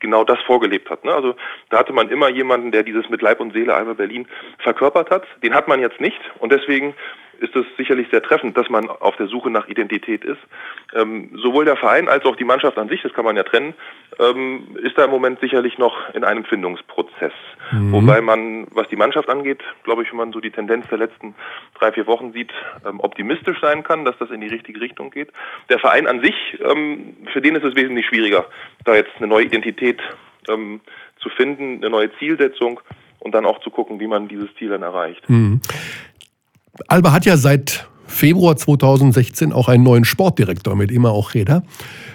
genau 0.00 0.24
das 0.24 0.40
vorgelebt 0.42 0.90
hat. 0.90 1.04
Ne? 1.04 1.12
Also 1.12 1.34
da 1.70 1.78
hatte 1.78 1.92
man 1.92 2.08
immer 2.08 2.28
jemanden, 2.28 2.72
der 2.72 2.82
dieses 2.82 3.08
mit 3.08 3.22
Leib 3.22 3.40
und 3.40 3.52
Seele 3.52 3.74
Alba 3.74 3.94
Berlin 3.94 4.26
verkörpert 4.58 5.10
hat. 5.10 5.24
Den 5.42 5.54
hat 5.54 5.68
man 5.68 5.80
jetzt 5.80 6.00
nicht 6.00 6.20
und 6.38 6.52
deswegen 6.52 6.94
ist 7.40 7.54
es 7.54 7.66
sicherlich 7.76 8.08
sehr 8.10 8.22
treffend, 8.22 8.56
dass 8.56 8.68
man 8.68 8.88
auf 8.88 9.16
der 9.16 9.26
Suche 9.26 9.50
nach 9.50 9.68
Identität 9.68 10.24
ist. 10.24 10.38
Ähm, 10.94 11.30
sowohl 11.42 11.64
der 11.64 11.76
Verein 11.76 12.08
als 12.08 12.24
auch 12.24 12.36
die 12.36 12.44
Mannschaft 12.44 12.78
an 12.78 12.88
sich, 12.88 13.02
das 13.02 13.12
kann 13.12 13.24
man 13.24 13.36
ja 13.36 13.42
trennen, 13.42 13.74
ähm, 14.18 14.76
ist 14.82 14.96
da 14.96 15.04
im 15.04 15.10
Moment 15.10 15.40
sicherlich 15.40 15.78
noch 15.78 16.14
in 16.14 16.24
einem 16.24 16.44
Findungsprozess. 16.44 17.32
Mhm. 17.72 17.92
Wobei 17.92 18.20
man, 18.20 18.66
was 18.70 18.88
die 18.88 18.96
Mannschaft 18.96 19.28
angeht, 19.28 19.62
glaube 19.84 20.02
ich, 20.02 20.10
wenn 20.10 20.18
man 20.18 20.32
so 20.32 20.40
die 20.40 20.50
Tendenz 20.50 20.88
der 20.88 20.98
letzten 20.98 21.34
drei, 21.78 21.92
vier 21.92 22.06
Wochen 22.06 22.32
sieht, 22.32 22.52
ähm, 22.86 23.00
optimistisch 23.00 23.60
sein 23.60 23.82
kann, 23.82 24.04
dass 24.04 24.16
das 24.18 24.30
in 24.30 24.40
die 24.40 24.48
richtige 24.48 24.80
Richtung 24.80 25.10
geht. 25.10 25.30
Der 25.68 25.78
Verein 25.78 26.06
an 26.06 26.20
sich, 26.20 26.34
ähm, 26.60 27.16
für 27.32 27.40
den 27.40 27.56
ist 27.56 27.64
es 27.64 27.74
wesentlich 27.74 28.06
schwieriger, 28.06 28.46
da 28.84 28.94
jetzt 28.94 29.12
eine 29.18 29.26
neue 29.26 29.44
Identität 29.44 30.00
ähm, 30.48 30.80
zu 31.20 31.28
finden, 31.30 31.76
eine 31.76 31.90
neue 31.90 32.16
Zielsetzung 32.18 32.80
und 33.18 33.34
dann 33.34 33.44
auch 33.44 33.60
zu 33.60 33.70
gucken, 33.70 34.00
wie 34.00 34.06
man 34.06 34.28
dieses 34.28 34.54
Ziel 34.56 34.68
dann 34.68 34.82
erreicht. 34.82 35.28
Mhm. 35.28 35.60
Alba 36.88 37.12
hat 37.12 37.26
ja 37.26 37.36
seit 37.36 37.88
Februar 38.06 38.56
2016 38.56 39.52
auch 39.52 39.68
einen 39.68 39.82
neuen 39.82 40.04
Sportdirektor 40.04 40.76
mit 40.76 40.90
immer 40.90 41.10
auch 41.10 41.34
Räder. 41.34 41.62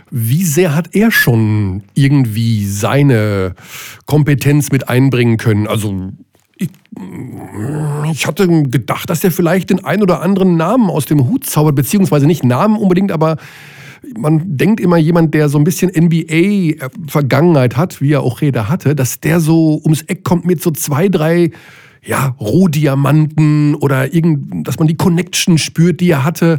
Wie 0.10 0.44
sehr 0.44 0.76
hat 0.76 0.96
er 0.96 1.12
schon 1.12 1.84
irgendwie 1.94 2.66
seine 2.66 3.56
Kompetenz 4.06 4.72
mit 4.72 4.90
einbringen 4.90 5.38
können? 5.38 5.68
Also 5.68 6.12
ich, 6.58 6.70
ich 8.12 8.28
hatte 8.28 8.48
gedacht, 8.64 9.10
dass 9.10 9.24
er 9.24 9.32
vielleicht 9.32 9.70
den 9.70 9.84
ein 9.84 10.02
oder 10.02 10.22
anderen 10.22 10.58
Namen 10.58 10.90
aus 10.90 11.06
dem 11.06 11.28
Hut 11.28 11.46
zaubert, 11.46 11.76
beziehungsweise 11.76 12.26
nicht 12.26 12.44
Namen 12.44 12.78
unbedingt, 12.78 13.12
aber 13.12 13.38
man 14.18 14.58
denkt 14.58 14.80
immer 14.80 14.98
jemand, 14.98 15.34
der 15.34 15.50
so 15.50 15.58
ein 15.58 15.64
bisschen 15.64 15.92
NBA-Vergangenheit 15.96 17.78
hat, 17.78 18.02
wie 18.02 18.14
er 18.14 18.24
auch 18.24 18.42
Räder 18.42 18.68
hatte, 18.70 18.96
dass 18.96 19.20
der 19.20 19.40
so 19.40 19.80
ums 19.84 20.02
Eck 20.04 20.24
kommt 20.24 20.46
mit 20.46 20.62
so 20.62 20.72
zwei, 20.72 21.08
drei 21.08 21.52
ja, 22.04 22.36
Rohdiamanten 22.40 23.76
oder 23.76 24.14
irgend, 24.14 24.68
dass 24.68 24.80
man 24.80 24.88
die 24.88 24.98
Connection 24.98 25.58
spürt, 25.58 26.02
die 26.02 26.10
er 26.10 26.24
hatte. 26.24 26.58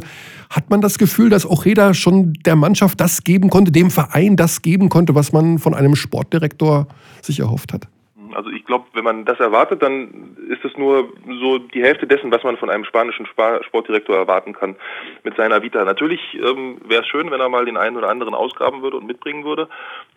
Hat 0.49 0.69
man 0.69 0.81
das 0.81 0.97
Gefühl, 0.97 1.29
dass 1.29 1.49
Ojeda 1.49 1.93
schon 1.93 2.33
der 2.45 2.55
Mannschaft 2.55 3.01
das 3.01 3.23
geben 3.23 3.49
konnte, 3.49 3.71
dem 3.71 3.91
Verein 3.91 4.35
das 4.35 4.61
geben 4.61 4.89
konnte, 4.89 5.15
was 5.15 5.33
man 5.33 5.59
von 5.59 5.73
einem 5.73 5.95
Sportdirektor 5.95 6.87
sich 7.21 7.39
erhofft 7.39 7.73
hat? 7.73 7.87
Also 8.35 8.49
ich 8.49 8.65
glaube, 8.65 8.85
wenn 8.93 9.03
man 9.03 9.25
das 9.25 9.39
erwartet, 9.39 9.81
dann 9.81 10.35
ist 10.49 10.63
es 10.65 10.75
nur 10.77 11.09
so 11.39 11.59
die 11.59 11.83
Hälfte 11.83 12.07
dessen, 12.07 12.31
was 12.31 12.43
man 12.43 12.57
von 12.57 12.69
einem 12.69 12.85
spanischen 12.85 13.25
Sportdirektor 13.25 14.15
erwarten 14.15 14.53
kann 14.53 14.75
mit 15.23 15.35
seiner 15.35 15.61
Vita. 15.61 15.83
Natürlich 15.83 16.19
ähm, 16.33 16.77
wäre 16.87 17.03
es 17.03 17.07
schön, 17.07 17.29
wenn 17.31 17.39
er 17.39 17.49
mal 17.49 17.65
den 17.65 17.77
einen 17.77 17.97
oder 17.97 18.09
anderen 18.09 18.33
ausgraben 18.33 18.81
würde 18.81 18.97
und 18.97 19.05
mitbringen 19.05 19.43
würde. 19.43 19.67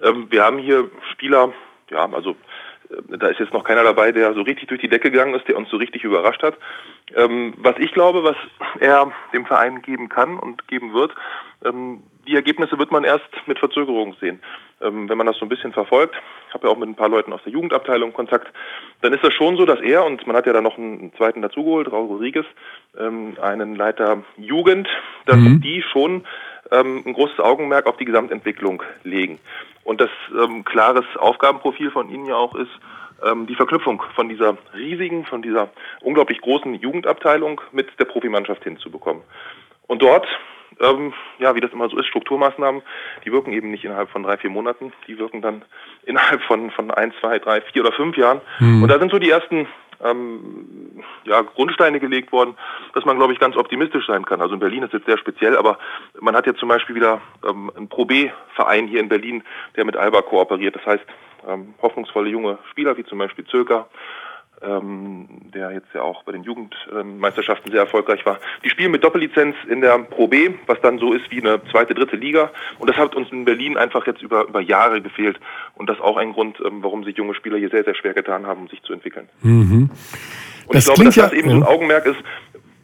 Ähm, 0.02 0.26
wir 0.30 0.44
haben 0.44 0.58
hier 0.58 0.90
Spieler, 1.12 1.52
ja, 1.90 2.08
also 2.10 2.36
da 3.08 3.28
ist 3.28 3.40
jetzt 3.40 3.52
noch 3.52 3.64
keiner 3.64 3.82
dabei, 3.82 4.12
der 4.12 4.34
so 4.34 4.42
richtig 4.42 4.68
durch 4.68 4.80
die 4.80 4.88
Decke 4.88 5.10
gegangen 5.10 5.34
ist, 5.34 5.48
der 5.48 5.56
uns 5.56 5.68
so 5.70 5.76
richtig 5.76 6.04
überrascht 6.04 6.42
hat. 6.42 6.56
Ähm, 7.14 7.54
was 7.58 7.74
ich 7.78 7.92
glaube, 7.92 8.24
was 8.24 8.36
er 8.80 9.10
dem 9.32 9.46
Verein 9.46 9.82
geben 9.82 10.08
kann 10.08 10.38
und 10.38 10.68
geben 10.68 10.92
wird, 10.94 11.12
ähm, 11.64 12.02
die 12.26 12.34
Ergebnisse 12.34 12.78
wird 12.78 12.90
man 12.90 13.04
erst 13.04 13.28
mit 13.46 13.58
Verzögerung 13.58 14.16
sehen. 14.20 14.40
Ähm, 14.80 15.08
wenn 15.08 15.16
man 15.16 15.26
das 15.26 15.38
so 15.38 15.46
ein 15.46 15.48
bisschen 15.48 15.72
verfolgt, 15.72 16.14
ich 16.48 16.54
habe 16.54 16.66
ja 16.66 16.72
auch 16.72 16.78
mit 16.78 16.88
ein 16.88 16.96
paar 16.96 17.08
Leuten 17.08 17.32
aus 17.32 17.42
der 17.44 17.52
Jugendabteilung 17.52 18.12
Kontakt, 18.12 18.52
dann 19.00 19.12
ist 19.12 19.24
das 19.24 19.32
schon 19.32 19.56
so, 19.56 19.64
dass 19.64 19.80
er, 19.80 20.04
und 20.04 20.26
man 20.26 20.36
hat 20.36 20.46
ja 20.46 20.52
da 20.52 20.60
noch 20.60 20.76
einen 20.76 21.12
zweiten 21.16 21.40
dazugeholt, 21.40 21.90
Raul 21.90 22.06
Rodriguez, 22.06 22.46
ähm, 22.98 23.36
einen 23.40 23.74
Leiter 23.74 24.22
Jugend, 24.36 24.88
dass 25.24 25.36
mhm. 25.36 25.60
die 25.60 25.82
schon 25.82 26.24
ähm, 26.72 27.02
ein 27.06 27.14
großes 27.14 27.40
Augenmerk 27.40 27.86
auf 27.86 27.96
die 27.96 28.04
Gesamtentwicklung 28.04 28.82
legen. 29.04 29.38
Und 29.86 30.00
das 30.00 30.10
ähm, 30.36 30.64
klares 30.64 31.04
Aufgabenprofil 31.16 31.92
von 31.92 32.10
Ihnen 32.10 32.26
ja 32.26 32.34
auch 32.34 32.56
ist, 32.56 32.72
ähm, 33.24 33.46
die 33.46 33.54
Verknüpfung 33.54 34.02
von 34.16 34.28
dieser 34.28 34.58
riesigen, 34.74 35.24
von 35.24 35.42
dieser 35.42 35.68
unglaublich 36.00 36.40
großen 36.40 36.74
Jugendabteilung 36.74 37.60
mit 37.70 37.88
der 38.00 38.06
Profimannschaft 38.06 38.64
hinzubekommen. 38.64 39.22
Und 39.86 40.02
dort, 40.02 40.26
ähm, 40.80 41.14
ja, 41.38 41.54
wie 41.54 41.60
das 41.60 41.72
immer 41.72 41.88
so 41.88 41.96
ist, 41.98 42.08
Strukturmaßnahmen, 42.08 42.82
die 43.24 43.30
wirken 43.30 43.52
eben 43.52 43.70
nicht 43.70 43.84
innerhalb 43.84 44.10
von 44.10 44.24
drei, 44.24 44.36
vier 44.38 44.50
Monaten, 44.50 44.92
die 45.06 45.20
wirken 45.20 45.40
dann 45.40 45.64
innerhalb 46.04 46.42
von, 46.42 46.72
von 46.72 46.90
ein, 46.90 47.12
zwei, 47.20 47.38
drei, 47.38 47.60
vier 47.60 47.82
oder 47.82 47.92
fünf 47.92 48.16
Jahren. 48.16 48.40
Mhm. 48.58 48.82
Und 48.82 48.88
da 48.88 48.98
sind 48.98 49.12
so 49.12 49.20
die 49.20 49.30
ersten 49.30 49.68
ähm, 50.02 51.02
ja, 51.24 51.42
Grundsteine 51.42 52.00
gelegt 52.00 52.32
worden, 52.32 52.56
dass 52.94 53.04
man, 53.04 53.16
glaube 53.16 53.32
ich, 53.32 53.38
ganz 53.38 53.56
optimistisch 53.56 54.06
sein 54.06 54.24
kann. 54.24 54.40
Also 54.40 54.54
in 54.54 54.60
Berlin 54.60 54.82
ist 54.82 54.92
jetzt 54.92 55.06
sehr 55.06 55.18
speziell, 55.18 55.56
aber 55.56 55.78
man 56.20 56.34
hat 56.34 56.46
jetzt 56.46 56.60
zum 56.60 56.68
Beispiel 56.68 56.94
wieder 56.94 57.20
ähm, 57.48 57.70
einen 57.76 57.88
Pro 57.88 58.04
B-Verein 58.04 58.88
hier 58.88 59.00
in 59.00 59.08
Berlin, 59.08 59.42
der 59.76 59.84
mit 59.84 59.96
Alba 59.96 60.22
kooperiert. 60.22 60.76
Das 60.76 60.86
heißt, 60.86 61.04
ähm, 61.46 61.74
hoffnungsvolle 61.80 62.28
junge 62.28 62.58
Spieler 62.70 62.96
wie 62.96 63.04
zum 63.04 63.18
Beispiel 63.18 63.44
Zöker, 63.46 63.88
ähm, 64.62 65.26
der 65.54 65.72
jetzt 65.72 65.88
ja 65.94 66.02
auch 66.02 66.22
bei 66.24 66.32
den 66.32 66.42
Jugendmeisterschaften 66.42 67.70
sehr 67.70 67.80
erfolgreich 67.80 68.24
war. 68.24 68.38
Die 68.64 68.70
spielen 68.70 68.90
mit 68.90 69.04
Doppellizenz 69.04 69.54
in 69.68 69.80
der 69.80 69.98
Pro 69.98 70.28
B, 70.28 70.50
was 70.66 70.80
dann 70.80 70.98
so 70.98 71.12
ist 71.12 71.30
wie 71.30 71.40
eine 71.40 71.60
zweite, 71.70 71.94
dritte 71.94 72.16
Liga. 72.16 72.50
Und 72.78 72.88
das 72.88 72.96
hat 72.96 73.14
uns 73.14 73.30
in 73.30 73.44
Berlin 73.44 73.76
einfach 73.76 74.06
jetzt 74.06 74.22
über, 74.22 74.48
über 74.48 74.60
Jahre 74.60 75.00
gefehlt. 75.00 75.38
Und 75.74 75.88
das 75.88 75.98
ist 75.98 76.02
auch 76.02 76.16
ein 76.16 76.32
Grund, 76.32 76.58
ähm, 76.64 76.82
warum 76.82 77.04
sich 77.04 77.16
junge 77.16 77.34
Spieler 77.34 77.58
hier 77.58 77.70
sehr, 77.70 77.84
sehr 77.84 77.94
schwer 77.94 78.14
getan 78.14 78.46
haben, 78.46 78.62
um 78.62 78.68
sich 78.68 78.82
zu 78.82 78.92
entwickeln. 78.92 79.28
Mhm. 79.42 79.90
Und 80.66 80.74
das 80.74 80.88
ich 80.88 80.94
glaube, 80.94 81.04
dass 81.04 81.14
das 81.14 81.32
eben 81.32 81.48
ja. 81.48 81.54
so 81.54 81.60
ein 81.60 81.66
Augenmerk 81.66 82.06
ist, 82.06 82.18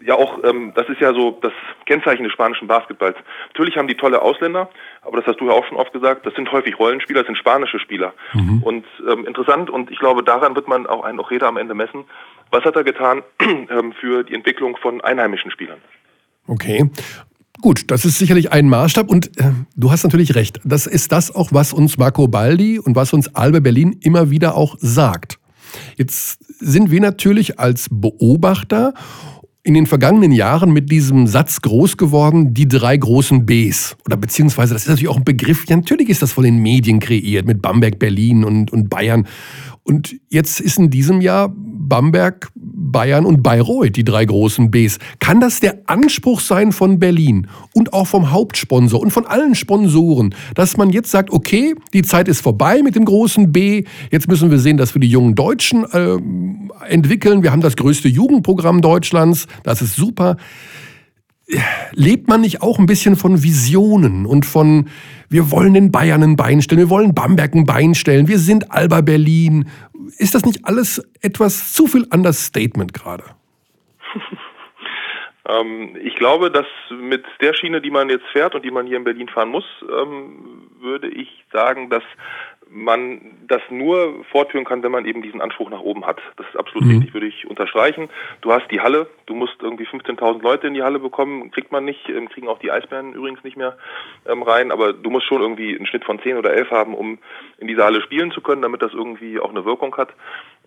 ja 0.05 0.15
auch, 0.15 0.43
ähm, 0.45 0.73
das 0.75 0.89
ist 0.89 1.01
ja 1.01 1.13
so 1.13 1.39
das 1.43 1.53
Kennzeichen 1.87 2.25
des 2.25 2.33
spanischen 2.33 2.69
Basketballs. 2.69 3.17
Natürlich 3.49 3.77
haben 3.77 3.89
die 3.89 3.97
tolle 3.97 4.23
Ausländer, 4.23 4.69
aber 5.03 5.19
das 5.19 5.27
hast 5.27 5.41
du 5.41 5.47
ja 5.47 5.53
auch 5.53 5.65
schon 5.67 5.79
oft 5.79 5.93
gesagt, 5.93 6.27
das 6.27 6.35
sind 6.35 6.51
häufig 6.53 6.79
Rollenspieler, 6.79 7.21
das 7.21 7.27
sind 7.27 7.39
spanische 7.39 7.79
Spieler. 7.79 8.15
Mhm. 8.35 8.63
Und 8.63 8.87
ähm, 9.09 9.27
interessant, 9.27 9.71
und 9.71 9.91
ich 9.91 9.99
glaube, 9.99 10.23
daran 10.23 10.55
wird 10.55 10.69
man 10.69 10.87
auch 10.87 11.05
einen 11.05 11.21
Ocheda 11.21 11.49
am 11.49 11.57
Ende 11.57 11.75
messen, 11.75 12.05
was 12.51 12.65
hat 12.65 12.77
er 12.77 12.85
getan 12.85 13.23
ähm, 13.41 13.93
für 13.93 14.25
die 14.25 14.35
Entwicklung 14.35 14.77
von 14.77 15.01
einheimischen 15.01 15.51
Spielern. 15.51 15.79
Okay. 16.47 16.91
Gut, 17.61 17.91
das 17.91 18.05
ist 18.05 18.19
sicherlich 18.19 18.51
ein 18.51 18.69
Maßstab 18.69 19.09
und 19.09 19.39
äh, 19.39 19.53
du 19.77 19.91
hast 19.93 20.03
natürlich 20.03 20.35
recht. 20.35 20.59
Das 20.65 20.87
ist 20.87 21.13
das 21.13 21.35
auch, 21.35 21.53
was 21.53 21.73
uns 21.73 21.97
Marco 21.97 22.27
Baldi 22.27 22.79
und 22.79 22.97
was 22.97 23.13
uns 23.13 23.35
Albe 23.35 23.61
Berlin 23.61 23.99
immer 24.03 24.31
wieder 24.31 24.57
auch 24.57 24.77
sagt. 24.79 25.39
Jetzt 25.97 26.39
sind 26.59 26.91
wir 26.91 27.01
natürlich 27.01 27.61
als 27.61 27.89
Beobachter 27.91 28.95
in 29.65 29.75
den 29.75 29.87
vergangenen 29.87 30.33
Jahren 30.33 30.73
mit 30.73 30.91
diesem 30.91 31.29
Satz 31.29 31.61
groß 31.61 31.97
geworden, 31.97 32.53
die 32.53 32.67
drei 32.67 32.97
großen 32.97 33.47
Bs. 33.47 33.97
Oder 34.05 34.17
beziehungsweise, 34.17 34.75
das 34.75 34.83
ist 34.83 34.89
natürlich 34.89 35.09
auch 35.09 35.17
ein 35.17 35.25
Begriff, 35.25 35.67
ja, 35.69 35.77
natürlich 35.77 36.09
ist 36.09 36.21
das 36.21 36.33
von 36.33 36.43
den 36.43 36.59
Medien 36.59 36.99
kreiert, 36.99 37.47
mit 37.47 37.63
Bamberg, 37.63 37.99
Berlin 37.99 38.43
und, 38.45 38.73
und 38.73 38.91
Bayern. 38.91 39.27
Und 39.85 40.17
jetzt 40.29 40.61
ist 40.61 40.79
in 40.79 40.91
diesem 40.91 41.21
Jahr 41.21 41.53
Bamberg, 41.55 42.51
Bayern 42.55 43.27
und 43.27 43.43
Bayreuth 43.43 43.97
die 43.97 44.05
drei 44.05 44.25
großen 44.25 44.71
Bs. 44.71 44.99
Kann 45.19 45.41
das 45.41 45.61
der 45.61 45.81
Anspruch 45.87 46.41
sein 46.41 46.73
von 46.73 46.99
Berlin 46.99 47.49
und 47.75 47.93
auch 47.93 48.07
vom 48.07 48.31
Hauptsponsor 48.31 49.01
und 49.01 49.11
von 49.11 49.27
allen 49.27 49.55
Sponsoren, 49.55 50.35
dass 50.55 50.77
man 50.77 50.91
jetzt 50.91 51.11
sagt, 51.11 51.31
okay, 51.31 51.75
die 51.93 52.03
Zeit 52.03 52.29
ist 52.29 52.41
vorbei 52.41 52.83
mit 52.83 52.95
dem 52.95 53.05
großen 53.05 53.51
B, 53.51 53.85
jetzt 54.11 54.29
müssen 54.29 54.51
wir 54.51 54.59
sehen, 54.59 54.77
dass 54.77 54.95
wir 54.95 55.01
die 55.01 55.09
jungen 55.09 55.35
Deutschen 55.35 55.85
äh, 55.85 56.17
entwickeln. 56.89 57.43
Wir 57.43 57.51
haben 57.51 57.63
das 57.63 57.77
größte 57.77 58.09
Jugendprogramm 58.09 58.81
Deutschlands, 58.81 59.47
das 59.65 59.83
ist 59.83 59.97
super 59.97 60.37
lebt 61.93 62.29
man 62.29 62.41
nicht 62.41 62.63
auch 62.63 62.79
ein 62.79 62.87
bisschen 62.87 63.17
von 63.17 63.43
Visionen 63.43 64.27
und 64.27 64.47
von, 64.47 64.89
wir 65.29 65.51
wollen 65.51 65.75
den 65.75 65.93
Bayern 65.93 66.23
ein 66.23 66.37
Bein 66.37 66.63
stellen, 66.63 66.81
wir 66.81 66.91
wollen 66.91 67.15
Bamberg 67.15 67.55
ein 67.55 67.67
Bein 67.67 67.95
stellen, 67.95 68.29
wir 68.29 68.39
sind 68.39 68.71
Alba 68.71 69.01
Berlin. 69.01 69.69
Ist 70.19 70.35
das 70.35 70.45
nicht 70.45 70.65
alles 70.65 71.03
etwas 71.21 71.73
zu 71.73 71.87
viel 71.87 72.07
Understatement 72.13 72.95
gerade? 72.95 73.25
ähm, 75.49 75.97
ich 76.03 76.15
glaube, 76.17 76.51
dass 76.51 76.67
mit 76.91 77.25
der 77.41 77.55
Schiene, 77.55 77.81
die 77.81 77.91
man 77.91 78.09
jetzt 78.09 78.27
fährt 78.33 78.55
und 78.55 78.65
die 78.65 78.71
man 78.71 78.87
hier 78.87 78.97
in 78.97 79.05
Berlin 79.05 79.29
fahren 79.29 79.51
muss, 79.51 79.65
ähm, 79.83 80.69
würde 80.81 81.09
ich 81.09 81.29
sagen, 81.53 81.91
dass 81.91 82.03
man 82.75 83.21
das 83.47 83.61
nur 83.71 84.25
fortführen 84.31 84.65
kann, 84.65 84.83
wenn 84.83 84.93
man 84.93 85.05
eben 85.05 85.23
diesen 85.23 85.41
Anspruch 85.41 85.69
nach 85.69 85.81
oben 85.81 86.07
hat. 86.07 86.21
Das 86.37 86.47
ist 86.47 86.57
absolut 86.57 86.85
mhm. 86.85 86.91
richtig, 86.91 87.15
würde 87.15 87.27
ich 87.27 87.47
unterstreichen. 87.47 88.09
Du 88.41 88.53
hast 88.53 88.71
die 88.71 88.81
Halle, 88.81 89.09
du 89.27 89.35
musst 89.35 89.57
irgendwie 89.61 89.85
15.000 89.85 90.43
Leute 90.43 90.67
in 90.67 90.75
die 90.75 90.83
Halle 90.83 90.99
bekommen, 90.99 91.51
kriegt 91.51 91.71
man 91.71 91.85
nicht, 91.85 92.09
ähm, 92.09 92.29
kriegen 92.29 92.49
auch 92.49 92.59
die 92.59 92.71
Eisbären 92.71 93.13
übrigens 93.13 93.45
nicht 93.45 93.57
mehr 93.57 93.77
ähm, 94.27 94.43
rein, 94.43 94.73
aber 94.73 94.93
du 94.93 95.11
musst 95.11 95.27
schon 95.27 95.43
irgendwie 95.43 95.77
einen 95.77 95.87
Schnitt 95.87 96.05
von 96.05 96.21
10 96.21 96.37
oder 96.37 96.53
11 96.55 96.71
haben, 96.71 96.95
um 96.95 97.19
in 97.59 97.69
dieser 97.69 97.85
Halle 97.85 98.01
spielen 98.01 98.33
zu 98.33 98.41
können, 98.41 98.63
damit 98.63 98.83
das 98.83 98.93
irgendwie 98.93 99.39
auch 99.39 99.51
eine 99.51 99.65
Wirkung 99.65 99.95
hat. 99.97 100.15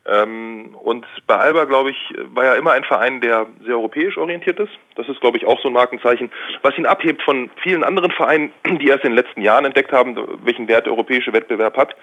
Ähm, 0.08 0.76
und 0.84 1.06
bei 1.26 1.36
Alba, 1.36 1.66
glaube 1.66 1.90
ich, 1.92 1.98
war 2.34 2.46
ja 2.46 2.54
immer 2.56 2.74
ein 2.74 2.84
Verein, 2.84 3.22
der 3.22 3.48
sehr 3.66 3.76
europäisch 3.76 4.18
orientiert 4.18 4.60
ist. 4.60 4.72
Das 4.96 5.10
ist, 5.10 5.20
glaube 5.20 5.38
ich, 5.38 5.46
auch 5.46 5.60
so 5.62 5.70
ein 5.70 5.74
Markenzeichen, 5.74 6.32
was 6.62 6.78
ihn 6.78 6.86
abhebt 6.86 7.24
von 7.24 7.50
vielen 7.64 7.84
anderen 7.84 8.12
Vereinen, 8.12 8.52
die 8.80 8.88
erst 8.88 9.04
in 9.04 9.12
den 9.12 9.24
letzten 9.24 9.42
Jahren 9.42 9.66
entdeckt 9.66 9.92
haben, 9.92 10.16
welchen 10.44 10.68
Wert 10.68 10.86
der 10.86 10.94
europäische 10.94 11.34
Wettbewerb 11.34 11.76
hat. 11.78 11.96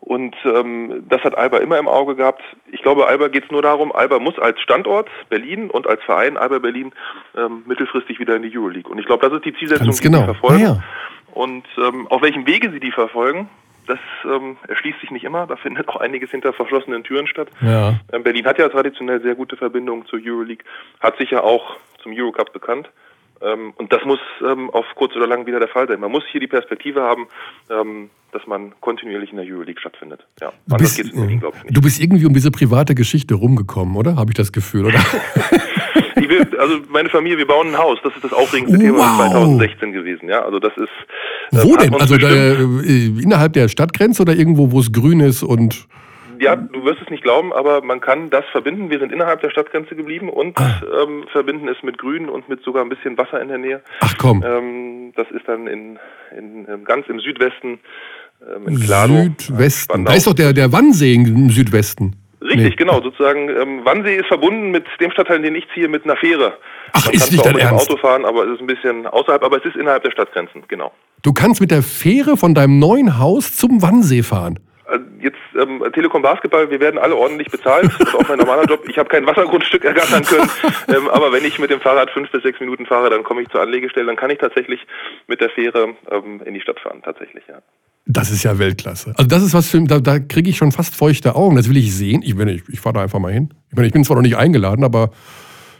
Und 0.00 0.36
ähm, 0.44 1.06
das 1.08 1.22
hat 1.22 1.38
Alba 1.38 1.58
immer 1.58 1.78
im 1.78 1.88
Auge 1.88 2.14
gehabt. 2.14 2.42
Ich 2.70 2.82
glaube, 2.82 3.06
Alba 3.06 3.28
geht 3.28 3.44
es 3.44 3.50
nur 3.50 3.62
darum, 3.62 3.90
Alba 3.90 4.18
muss 4.18 4.38
als 4.38 4.60
Standort 4.60 5.08
Berlin 5.30 5.70
und 5.70 5.86
als 5.86 6.02
Verein 6.02 6.36
Alba 6.36 6.58
Berlin 6.58 6.92
ähm, 7.34 7.62
mittelfristig 7.64 8.20
wieder 8.20 8.36
in 8.36 8.42
die 8.42 8.54
Euroleague. 8.54 8.92
Und 8.92 8.98
ich 8.98 9.06
glaube, 9.06 9.26
das 9.26 9.34
ist 9.34 9.46
die 9.46 9.54
Zielsetzung, 9.54 9.94
genau. 10.02 10.18
die 10.18 10.24
sie 10.24 10.24
verfolgen. 10.24 10.62
Ja. 10.62 10.82
Und 11.32 11.64
ähm, 11.78 12.06
auf 12.08 12.20
welchem 12.20 12.46
Wege 12.46 12.70
sie 12.70 12.80
die 12.80 12.92
verfolgen, 12.92 13.48
das 13.86 13.98
ähm, 14.24 14.56
erschließt 14.68 15.00
sich 15.00 15.10
nicht 15.10 15.24
immer. 15.24 15.46
Da 15.46 15.56
findet 15.56 15.88
auch 15.88 15.96
einiges 15.96 16.30
hinter 16.30 16.52
verschlossenen 16.52 17.04
Türen 17.04 17.26
statt. 17.26 17.48
Ja. 17.60 17.98
Ähm, 18.12 18.22
Berlin 18.22 18.46
hat 18.46 18.58
ja 18.58 18.68
traditionell 18.68 19.20
sehr 19.20 19.34
gute 19.34 19.56
Verbindungen 19.56 20.06
zur 20.06 20.20
Euroleague, 20.22 20.64
hat 21.00 21.16
sich 21.18 21.30
ja 21.30 21.42
auch 21.42 21.76
zum 22.02 22.12
Eurocup 22.14 22.52
bekannt. 22.52 22.90
Ähm, 23.42 23.72
und 23.76 23.92
das 23.92 24.04
muss 24.04 24.20
ähm, 24.42 24.70
auf 24.70 24.86
kurz 24.94 25.14
oder 25.16 25.26
lang 25.26 25.46
wieder 25.46 25.58
der 25.58 25.68
Fall 25.68 25.86
sein. 25.88 26.00
Man 26.00 26.10
muss 26.10 26.24
hier 26.30 26.40
die 26.40 26.46
Perspektive 26.46 27.02
haben, 27.02 27.26
ähm, 27.70 28.10
dass 28.32 28.46
man 28.46 28.72
kontinuierlich 28.80 29.30
in 29.30 29.36
der 29.36 29.46
Euroleague 29.46 29.80
stattfindet. 29.80 30.26
Ja, 30.40 30.52
du 30.66 30.76
bist, 30.76 30.96
Berlin, 31.14 31.40
glaube 31.40 31.56
ich, 31.58 31.64
nicht. 31.64 31.76
Du 31.76 31.82
bist 31.82 32.00
irgendwie 32.00 32.26
um 32.26 32.34
diese 32.34 32.50
private 32.50 32.94
Geschichte 32.94 33.34
rumgekommen, 33.34 33.96
oder? 33.96 34.16
Habe 34.16 34.30
ich 34.30 34.36
das 34.36 34.52
Gefühl, 34.52 34.86
oder? 34.86 34.98
will, 36.16 36.46
also 36.58 36.78
meine 36.88 37.08
Familie, 37.08 37.38
wir 37.38 37.46
bauen 37.46 37.68
ein 37.68 37.78
Haus. 37.78 37.98
Das 38.02 38.14
ist 38.14 38.24
das 38.24 38.32
aufregendste 38.32 38.78
wow. 38.78 38.84
Thema 38.84 39.30
2016 39.30 39.92
gewesen. 39.92 40.28
Ja, 40.28 40.44
also 40.44 40.58
das 40.58 40.72
ist. 40.76 41.64
Wo 41.64 41.76
denn? 41.76 41.94
Also 41.94 42.16
da, 42.16 42.28
äh, 42.28 43.22
innerhalb 43.22 43.52
der 43.52 43.68
Stadtgrenze 43.68 44.22
oder 44.22 44.34
irgendwo, 44.34 44.72
wo 44.72 44.80
es 44.80 44.92
grün 44.92 45.20
ist 45.20 45.42
und 45.42 45.86
ja, 46.40 46.56
du 46.56 46.84
wirst 46.84 47.00
es 47.02 47.10
nicht 47.10 47.22
glauben, 47.22 47.52
aber 47.52 47.82
man 47.82 48.00
kann 48.00 48.30
das 48.30 48.44
verbinden. 48.52 48.90
Wir 48.90 48.98
sind 48.98 49.12
innerhalb 49.12 49.40
der 49.40 49.50
Stadtgrenze 49.50 49.94
geblieben 49.94 50.28
und 50.28 50.58
ah. 50.58 50.82
ähm, 51.02 51.24
verbinden 51.30 51.68
es 51.68 51.82
mit 51.82 51.98
Grün 51.98 52.28
und 52.28 52.48
mit 52.48 52.62
sogar 52.62 52.82
ein 52.82 52.88
bisschen 52.88 53.16
Wasser 53.16 53.40
in 53.40 53.48
der 53.48 53.58
Nähe. 53.58 53.82
Ach 54.00 54.14
komm. 54.18 54.44
Ähm, 54.44 55.12
das 55.16 55.26
ist 55.30 55.46
dann 55.46 55.66
in, 55.66 55.98
in, 56.36 56.66
ähm, 56.68 56.84
ganz 56.84 57.08
im 57.08 57.20
Südwesten. 57.20 57.78
Ähm, 58.42 58.68
in 58.68 58.80
Klado, 58.80 59.14
Südwesten. 59.38 60.04
Da 60.04 60.14
ist 60.14 60.26
doch 60.26 60.34
der, 60.34 60.52
der 60.52 60.72
Wannsee 60.72 61.14
im 61.14 61.50
Südwesten. 61.50 62.16
Richtig, 62.44 62.70
nee. 62.70 62.76
genau. 62.76 63.00
Sozusagen, 63.00 63.48
ähm, 63.48 63.80
Wannsee 63.84 64.16
ist 64.16 64.26
verbunden 64.26 64.70
mit 64.70 64.84
dem 65.00 65.10
Stadtteil, 65.10 65.40
den 65.40 65.54
ich 65.54 65.66
ziehe, 65.72 65.88
mit 65.88 66.04
einer 66.04 66.16
Fähre. 66.16 66.58
Ach, 66.92 67.06
Man 67.06 67.14
ist 67.14 67.32
nicht 67.32 67.44
dein 67.44 67.58
Ernst? 67.58 67.90
Auto 67.90 68.00
fahren, 68.00 68.24
aber 68.24 68.44
es 68.44 68.54
ist 68.54 68.60
ein 68.60 68.66
bisschen 68.66 69.06
außerhalb, 69.06 69.42
aber 69.42 69.56
es 69.56 69.64
ist 69.64 69.76
innerhalb 69.76 70.02
der 70.04 70.10
Stadtgrenzen, 70.10 70.64
genau. 70.68 70.92
Du 71.22 71.32
kannst 71.32 71.60
mit 71.60 71.70
der 71.70 71.82
Fähre 71.82 72.36
von 72.36 72.54
deinem 72.54 72.78
neuen 72.78 73.18
Haus 73.18 73.56
zum 73.56 73.80
Wannsee 73.80 74.22
fahren. 74.22 74.60
Äh, 74.86 74.98
jetzt 75.20 75.38
ähm, 75.58 75.82
Telekom 75.94 76.20
Basketball, 76.20 76.70
wir 76.70 76.80
werden 76.80 76.98
alle 76.98 77.16
ordentlich 77.16 77.50
bezahlt. 77.50 77.84
Das 77.84 78.08
ist 78.08 78.14
auch 78.14 78.28
mein 78.28 78.38
normaler 78.38 78.64
Job. 78.64 78.84
Ich 78.88 78.98
habe 78.98 79.08
kein 79.08 79.26
Wassergrundstück 79.26 79.84
ergattern 79.84 80.22
können, 80.24 80.50
ähm, 80.88 81.08
aber 81.08 81.32
wenn 81.32 81.44
ich 81.44 81.58
mit 81.58 81.70
dem 81.70 81.80
Fahrrad 81.80 82.10
fünf 82.10 82.30
bis 82.30 82.42
sechs 82.42 82.60
Minuten 82.60 82.84
fahre, 82.84 83.08
dann 83.08 83.24
komme 83.24 83.42
ich 83.42 83.48
zur 83.48 83.62
Anlegestelle, 83.62 84.06
dann 84.06 84.16
kann 84.16 84.30
ich 84.30 84.38
tatsächlich 84.38 84.86
mit 85.26 85.40
der 85.40 85.48
Fähre 85.48 85.94
ähm, 86.10 86.42
in 86.44 86.52
die 86.52 86.60
Stadt 86.60 86.78
fahren, 86.80 87.00
tatsächlich, 87.02 87.44
ja. 87.48 87.62
Das 88.06 88.30
ist 88.30 88.42
ja 88.42 88.58
Weltklasse. 88.58 89.14
Also 89.16 89.28
das 89.28 89.42
ist 89.42 89.54
was 89.54 89.68
für, 89.68 89.82
da, 89.82 89.98
da 89.98 90.18
kriege 90.18 90.50
ich 90.50 90.58
schon 90.58 90.72
fast 90.72 90.94
feuchte 90.94 91.36
Augen. 91.36 91.56
Das 91.56 91.68
will 91.68 91.76
ich 91.76 91.94
sehen. 91.94 92.22
Ich, 92.22 92.38
ich, 92.38 92.62
ich 92.68 92.80
fahre 92.80 92.94
da 92.94 93.02
einfach 93.02 93.18
mal 93.18 93.32
hin. 93.32 93.54
Ich, 93.70 93.76
meine, 93.76 93.86
ich 93.86 93.92
bin 93.94 94.04
zwar 94.04 94.16
noch 94.16 94.22
nicht 94.22 94.36
eingeladen, 94.36 94.84
aber 94.84 95.10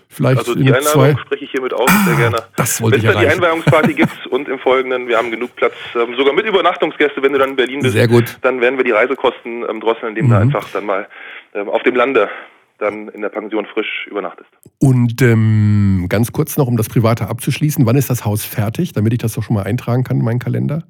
vielleicht 0.09 0.39
Also 0.39 0.55
die 0.55 0.63
Einladung 0.63 0.85
zwei... 0.85 1.17
spreche 1.21 1.45
ich 1.45 1.51
hiermit 1.51 1.75
aus, 1.75 1.89
ah, 1.89 2.05
sehr 2.07 2.17
gerne. 2.17 2.37
Das 2.57 2.81
wollte 2.81 3.03
wenn 3.03 3.09
es 3.09 3.15
dann 3.15 3.25
die 3.25 3.29
Einweihungsparty 3.29 3.95
gibt 3.95 4.27
und 4.29 4.49
im 4.49 4.59
Folgenden, 4.59 5.07
wir 5.07 5.19
haben 5.19 5.31
genug 5.31 5.55
Platz, 5.57 5.75
ähm, 5.95 6.15
sogar 6.17 6.33
mit 6.33 6.47
Übernachtungsgäste, 6.47 7.23
wenn 7.23 7.33
du 7.33 7.39
dann 7.39 7.51
in 7.51 7.57
Berlin 7.57 7.81
bist, 7.81 7.93
sehr 7.93 8.09
gut. 8.09 8.39
dann 8.41 8.61
werden 8.63 8.79
wir 8.79 8.85
die 8.85 8.93
Reisekosten 8.93 9.65
ähm, 9.69 9.81
drosseln, 9.81 10.11
indem 10.11 10.27
mhm. 10.27 10.31
du 10.31 10.37
einfach 10.37 10.71
dann 10.71 10.87
mal 10.87 11.07
ähm, 11.55 11.69
auf 11.69 11.83
dem 11.83 11.95
Lande 11.95 12.31
dann 12.79 13.09
in 13.09 13.21
der 13.21 13.29
Pension 13.29 13.67
frisch 13.67 14.07
übernachtest. 14.11 14.51
Und 14.79 15.21
ähm, 15.23 16.07
ganz 16.09 16.33
kurz 16.33 16.57
noch, 16.57 16.67
um 16.67 16.77
das 16.77 16.89
Private 16.89 17.29
abzuschließen, 17.29 17.87
wann 17.87 17.97
ist 17.97 18.11
das 18.11 18.25
Haus 18.25 18.45
fertig, 18.45 18.93
damit 18.93 19.13
ich 19.13 19.19
das 19.19 19.35
doch 19.35 19.43
schon 19.43 19.55
mal 19.55 19.65
eintragen 19.65 20.05
kann 20.05 20.19
in 20.19 20.25
meinen 20.25 20.39
Kalender? 20.39 20.85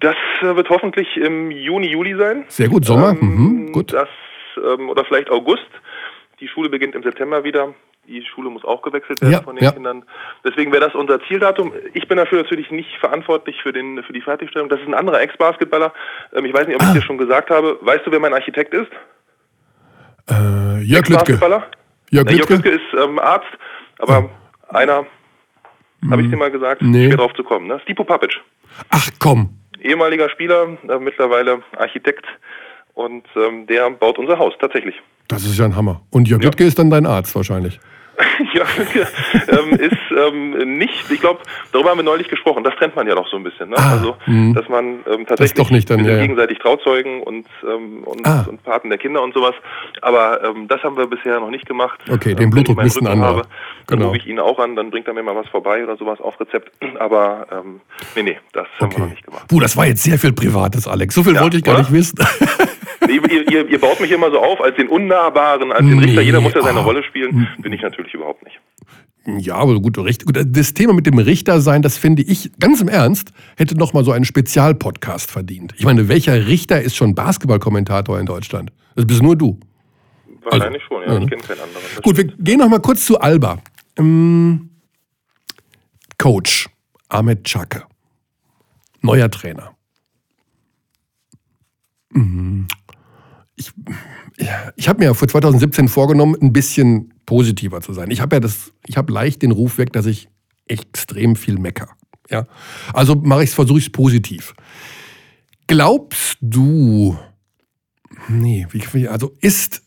Das 0.00 0.16
äh, 0.42 0.54
wird 0.54 0.68
hoffentlich 0.70 1.16
im 1.16 1.50
Juni, 1.50 1.88
Juli 1.88 2.16
sein. 2.16 2.44
Sehr 2.48 2.68
gut, 2.68 2.84
Sommer. 2.84 3.10
Ähm, 3.10 3.66
mhm, 3.66 3.72
gut. 3.72 3.92
Das, 3.92 4.08
ähm, 4.56 4.88
oder 4.88 5.04
vielleicht 5.04 5.30
August. 5.30 5.68
Die 6.40 6.48
Schule 6.48 6.68
beginnt 6.68 6.94
im 6.94 7.02
September 7.02 7.42
wieder. 7.42 7.74
Die 8.06 8.24
Schule 8.24 8.48
muss 8.48 8.64
auch 8.64 8.80
gewechselt 8.82 9.20
werden 9.20 9.32
ja, 9.32 9.42
von 9.42 9.56
den 9.56 9.64
ja. 9.64 9.72
Kindern. 9.72 10.04
Deswegen 10.44 10.72
wäre 10.72 10.84
das 10.84 10.94
unser 10.94 11.20
Zieldatum. 11.24 11.72
Ich 11.92 12.08
bin 12.08 12.16
dafür 12.16 12.42
natürlich 12.42 12.70
nicht 12.70 12.96
verantwortlich 13.00 13.56
für, 13.62 13.72
den, 13.72 14.02
für 14.02 14.12
die 14.12 14.22
Fertigstellung. 14.22 14.68
Das 14.68 14.80
ist 14.80 14.86
ein 14.86 14.94
anderer 14.94 15.20
Ex-Basketballer. 15.20 15.92
Ähm, 16.32 16.44
ich 16.44 16.54
weiß 16.54 16.66
nicht, 16.66 16.76
ob 16.76 16.82
ich 16.82 16.88
ah. 16.88 16.94
dir 16.94 17.02
schon 17.02 17.18
gesagt 17.18 17.50
habe. 17.50 17.78
Weißt 17.82 18.06
du, 18.06 18.12
wer 18.12 18.20
mein 18.20 18.32
Architekt 18.32 18.72
ist? 18.72 18.90
Äh, 20.30 20.80
Jörg 20.84 21.08
Lüttke. 21.08 21.32
Jörg 21.32 22.30
Lüttke? 22.30 22.34
Jörg 22.36 22.48
Lüttke 22.48 22.68
ist 22.70 22.94
ähm, 22.96 23.18
Arzt, 23.18 23.48
aber 23.98 24.30
oh. 24.30 24.74
einer, 24.74 25.04
mhm. 26.00 26.10
habe 26.10 26.22
ich 26.22 26.30
dir 26.30 26.36
mal 26.36 26.50
gesagt, 26.50 26.82
nee. 26.82 27.08
schwer 27.08 27.16
drauf 27.16 27.34
zu 27.34 27.42
kommen. 27.42 27.66
Ne? 27.66 27.80
Stipo 27.82 28.04
Papic. 28.04 28.34
Ach 28.90 29.10
komm 29.18 29.57
ehemaliger 29.80 30.28
Spieler, 30.30 30.78
äh, 30.88 30.98
mittlerweile 30.98 31.62
Architekt 31.76 32.26
und 32.94 33.24
ähm, 33.36 33.66
der 33.66 33.90
baut 33.90 34.18
unser 34.18 34.38
Haus 34.38 34.54
tatsächlich. 34.60 34.94
Das 35.28 35.44
ist 35.44 35.58
ja 35.58 35.64
ein 35.64 35.76
Hammer. 35.76 36.00
Und 36.10 36.28
Jörg 36.28 36.42
ja. 36.42 36.48
Lüttke 36.48 36.64
ist 36.64 36.78
dann 36.78 36.90
dein 36.90 37.06
Arzt 37.06 37.34
wahrscheinlich. 37.34 37.78
ja, 38.54 38.64
ähm, 39.48 39.70
ist 39.78 39.96
ähm, 40.16 40.78
nicht, 40.78 41.10
ich 41.10 41.20
glaube, 41.20 41.40
darüber 41.72 41.90
haben 41.90 41.98
wir 41.98 42.02
neulich 42.04 42.28
gesprochen, 42.28 42.64
das 42.64 42.74
trennt 42.76 42.96
man 42.96 43.06
ja 43.06 43.14
doch 43.14 43.28
so 43.28 43.36
ein 43.36 43.44
bisschen. 43.44 43.70
Ne? 43.70 43.76
Ah, 43.78 43.92
also, 43.92 44.16
mh. 44.26 44.54
dass 44.54 44.68
man 44.68 45.00
ähm, 45.10 45.26
tatsächlich 45.26 45.54
doch 45.54 45.70
nicht 45.70 45.88
dann, 45.88 46.04
ja, 46.04 46.20
gegenseitig 46.20 46.58
Trauzeugen 46.58 47.22
und, 47.22 47.46
ähm, 47.62 48.02
und, 48.04 48.26
Ah. 48.26 48.44
und 48.48 48.62
Paten 48.64 48.88
der 48.88 48.98
Kinder 48.98 49.22
und 49.22 49.34
sowas. 49.34 49.54
Aber 50.02 50.42
ähm, 50.44 50.66
das 50.68 50.82
haben 50.82 50.96
wir 50.96 51.06
bisher 51.06 51.38
noch 51.40 51.50
nicht 51.50 51.66
gemacht. 51.66 52.00
Okay, 52.10 52.30
Ähm, 52.32 52.36
den 52.36 52.50
Blutdruck 52.50 52.78
Rücken 52.82 53.06
anderer. 53.06 53.28
habe, 53.28 53.42
Dann 53.86 53.98
Genau. 53.98 54.08
rufe 54.10 54.18
ich 54.18 54.26
ihn 54.26 54.38
auch 54.40 54.58
an, 54.58 54.74
dann 54.76 54.90
bringt 54.90 55.06
er 55.06 55.14
mir 55.14 55.22
mal 55.22 55.36
was 55.36 55.48
vorbei 55.48 55.82
oder 55.84 55.96
sowas 55.96 56.20
auf 56.20 56.38
Rezept. 56.40 56.70
Aber 56.98 57.46
nee, 58.16 58.22
nee, 58.22 58.38
das 58.52 58.66
haben 58.80 58.90
wir 58.92 58.98
noch 58.98 59.04
Okay. 59.06 59.10
nicht 59.14 59.24
gemacht. 59.24 59.44
Puh, 59.48 59.60
das 59.60 59.76
war 59.76 59.86
jetzt 59.86 60.02
sehr 60.02 60.18
viel 60.18 60.32
Privates, 60.32 60.86
Alex. 60.88 61.14
So 61.14 61.22
viel 61.22 61.34
Ja, 61.36 61.42
wollte 61.42 61.56
ich 61.58 61.64
gar 61.64 61.74
oder? 61.74 61.82
nicht 61.82 61.92
wissen. 61.92 62.18
ihr, 63.08 63.30
ihr, 63.30 63.50
ihr, 63.50 63.68
ihr 63.68 63.80
baut 63.80 64.00
mich 64.00 64.10
immer 64.10 64.30
so 64.30 64.38
auf 64.38 64.60
als 64.60 64.76
den 64.76 64.88
Unnahbaren, 64.88 65.72
als 65.72 65.80
den 65.80 65.98
Nee, 65.98 66.06
Richter. 66.06 66.22
Jeder 66.22 66.40
muss 66.40 66.54
ja 66.54 66.62
seine 66.62 66.80
ah. 66.80 66.84
Rolle 66.84 67.02
spielen. 67.02 67.48
Bin 67.58 67.72
ich 67.72 67.82
natürlich 67.82 68.14
überhaupt 68.14 68.44
nicht. 68.44 68.60
Ja, 69.36 69.56
aber 69.56 69.78
gut, 69.80 69.98
recht, 69.98 70.24
gut, 70.24 70.38
das 70.42 70.72
Thema 70.72 70.94
mit 70.94 71.06
dem 71.06 71.18
Richter 71.18 71.60
sein, 71.60 71.82
das 71.82 71.98
finde 71.98 72.22
ich 72.22 72.50
ganz 72.58 72.80
im 72.80 72.88
Ernst, 72.88 73.32
hätte 73.56 73.76
noch 73.76 73.92
mal 73.92 74.02
so 74.02 74.12
einen 74.12 74.24
Spezialpodcast 74.24 75.30
verdient. 75.30 75.74
Ich 75.76 75.84
meine, 75.84 76.08
welcher 76.08 76.46
Richter 76.46 76.80
ist 76.80 76.96
schon 76.96 77.14
Basketballkommentator 77.14 78.18
in 78.18 78.24
Deutschland? 78.24 78.72
Das 78.94 79.06
bist 79.06 79.22
nur 79.22 79.36
du. 79.36 79.60
Wahrscheinlich 80.44 80.82
schon, 80.84 81.02
ja. 81.02 81.12
ja? 81.12 81.20
Ich 81.20 81.28
kenne 81.28 81.42
keinen 81.42 81.60
anderen. 81.60 82.02
Gut, 82.02 82.16
wir 82.16 82.24
gehen 82.24 82.58
noch 82.58 82.70
mal 82.70 82.80
kurz 82.80 83.04
zu 83.04 83.20
Alba. 83.20 83.58
Ähm, 83.98 84.70
Coach 86.16 86.68
Ahmed 87.10 87.44
Chake, 87.44 87.84
neuer 89.02 89.30
Trainer. 89.30 89.74
Mhm. 92.10 92.66
Ich, 93.58 93.72
ich 94.76 94.88
habe 94.88 95.04
mir 95.04 95.14
für 95.14 95.26
2017 95.26 95.88
vorgenommen, 95.88 96.36
ein 96.40 96.52
bisschen 96.52 97.12
positiver 97.26 97.80
zu 97.80 97.92
sein. 97.92 98.10
Ich 98.10 98.20
habe 98.20 98.36
ja 98.36 98.40
das, 98.40 98.72
ich 98.86 98.96
habe 98.96 99.12
leicht 99.12 99.42
den 99.42 99.50
Ruf 99.50 99.78
weg, 99.78 99.92
dass 99.92 100.06
ich 100.06 100.28
extrem 100.66 101.34
viel 101.36 101.58
mecker. 101.58 101.88
Ja, 102.30 102.46
also 102.92 103.14
mache 103.14 103.42
ich 103.42 103.50
es, 103.50 103.54
versuche 103.54 103.78
ich 103.78 103.86
es 103.86 103.92
positiv. 103.92 104.54
Glaubst 105.66 106.36
du, 106.40 107.16
nee, 108.28 108.66
wie- 108.70 109.08
also 109.08 109.32
ist, 109.40 109.82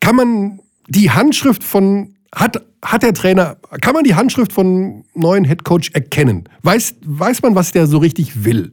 kann 0.00 0.16
man 0.16 0.60
die 0.88 1.10
Handschrift 1.10 1.64
von, 1.64 2.14
hat, 2.34 2.62
hat 2.82 3.02
der 3.02 3.14
Trainer, 3.14 3.56
kann 3.80 3.94
man 3.94 4.04
die 4.04 4.14
Handschrift 4.14 4.52
von 4.52 5.04
neuen 5.14 5.44
Headcoach 5.44 5.90
erkennen? 5.94 6.48
Weiß, 6.62 6.94
weiß 7.04 7.42
man, 7.42 7.54
was 7.54 7.72
der 7.72 7.86
so 7.86 7.98
richtig 7.98 8.44
will? 8.44 8.72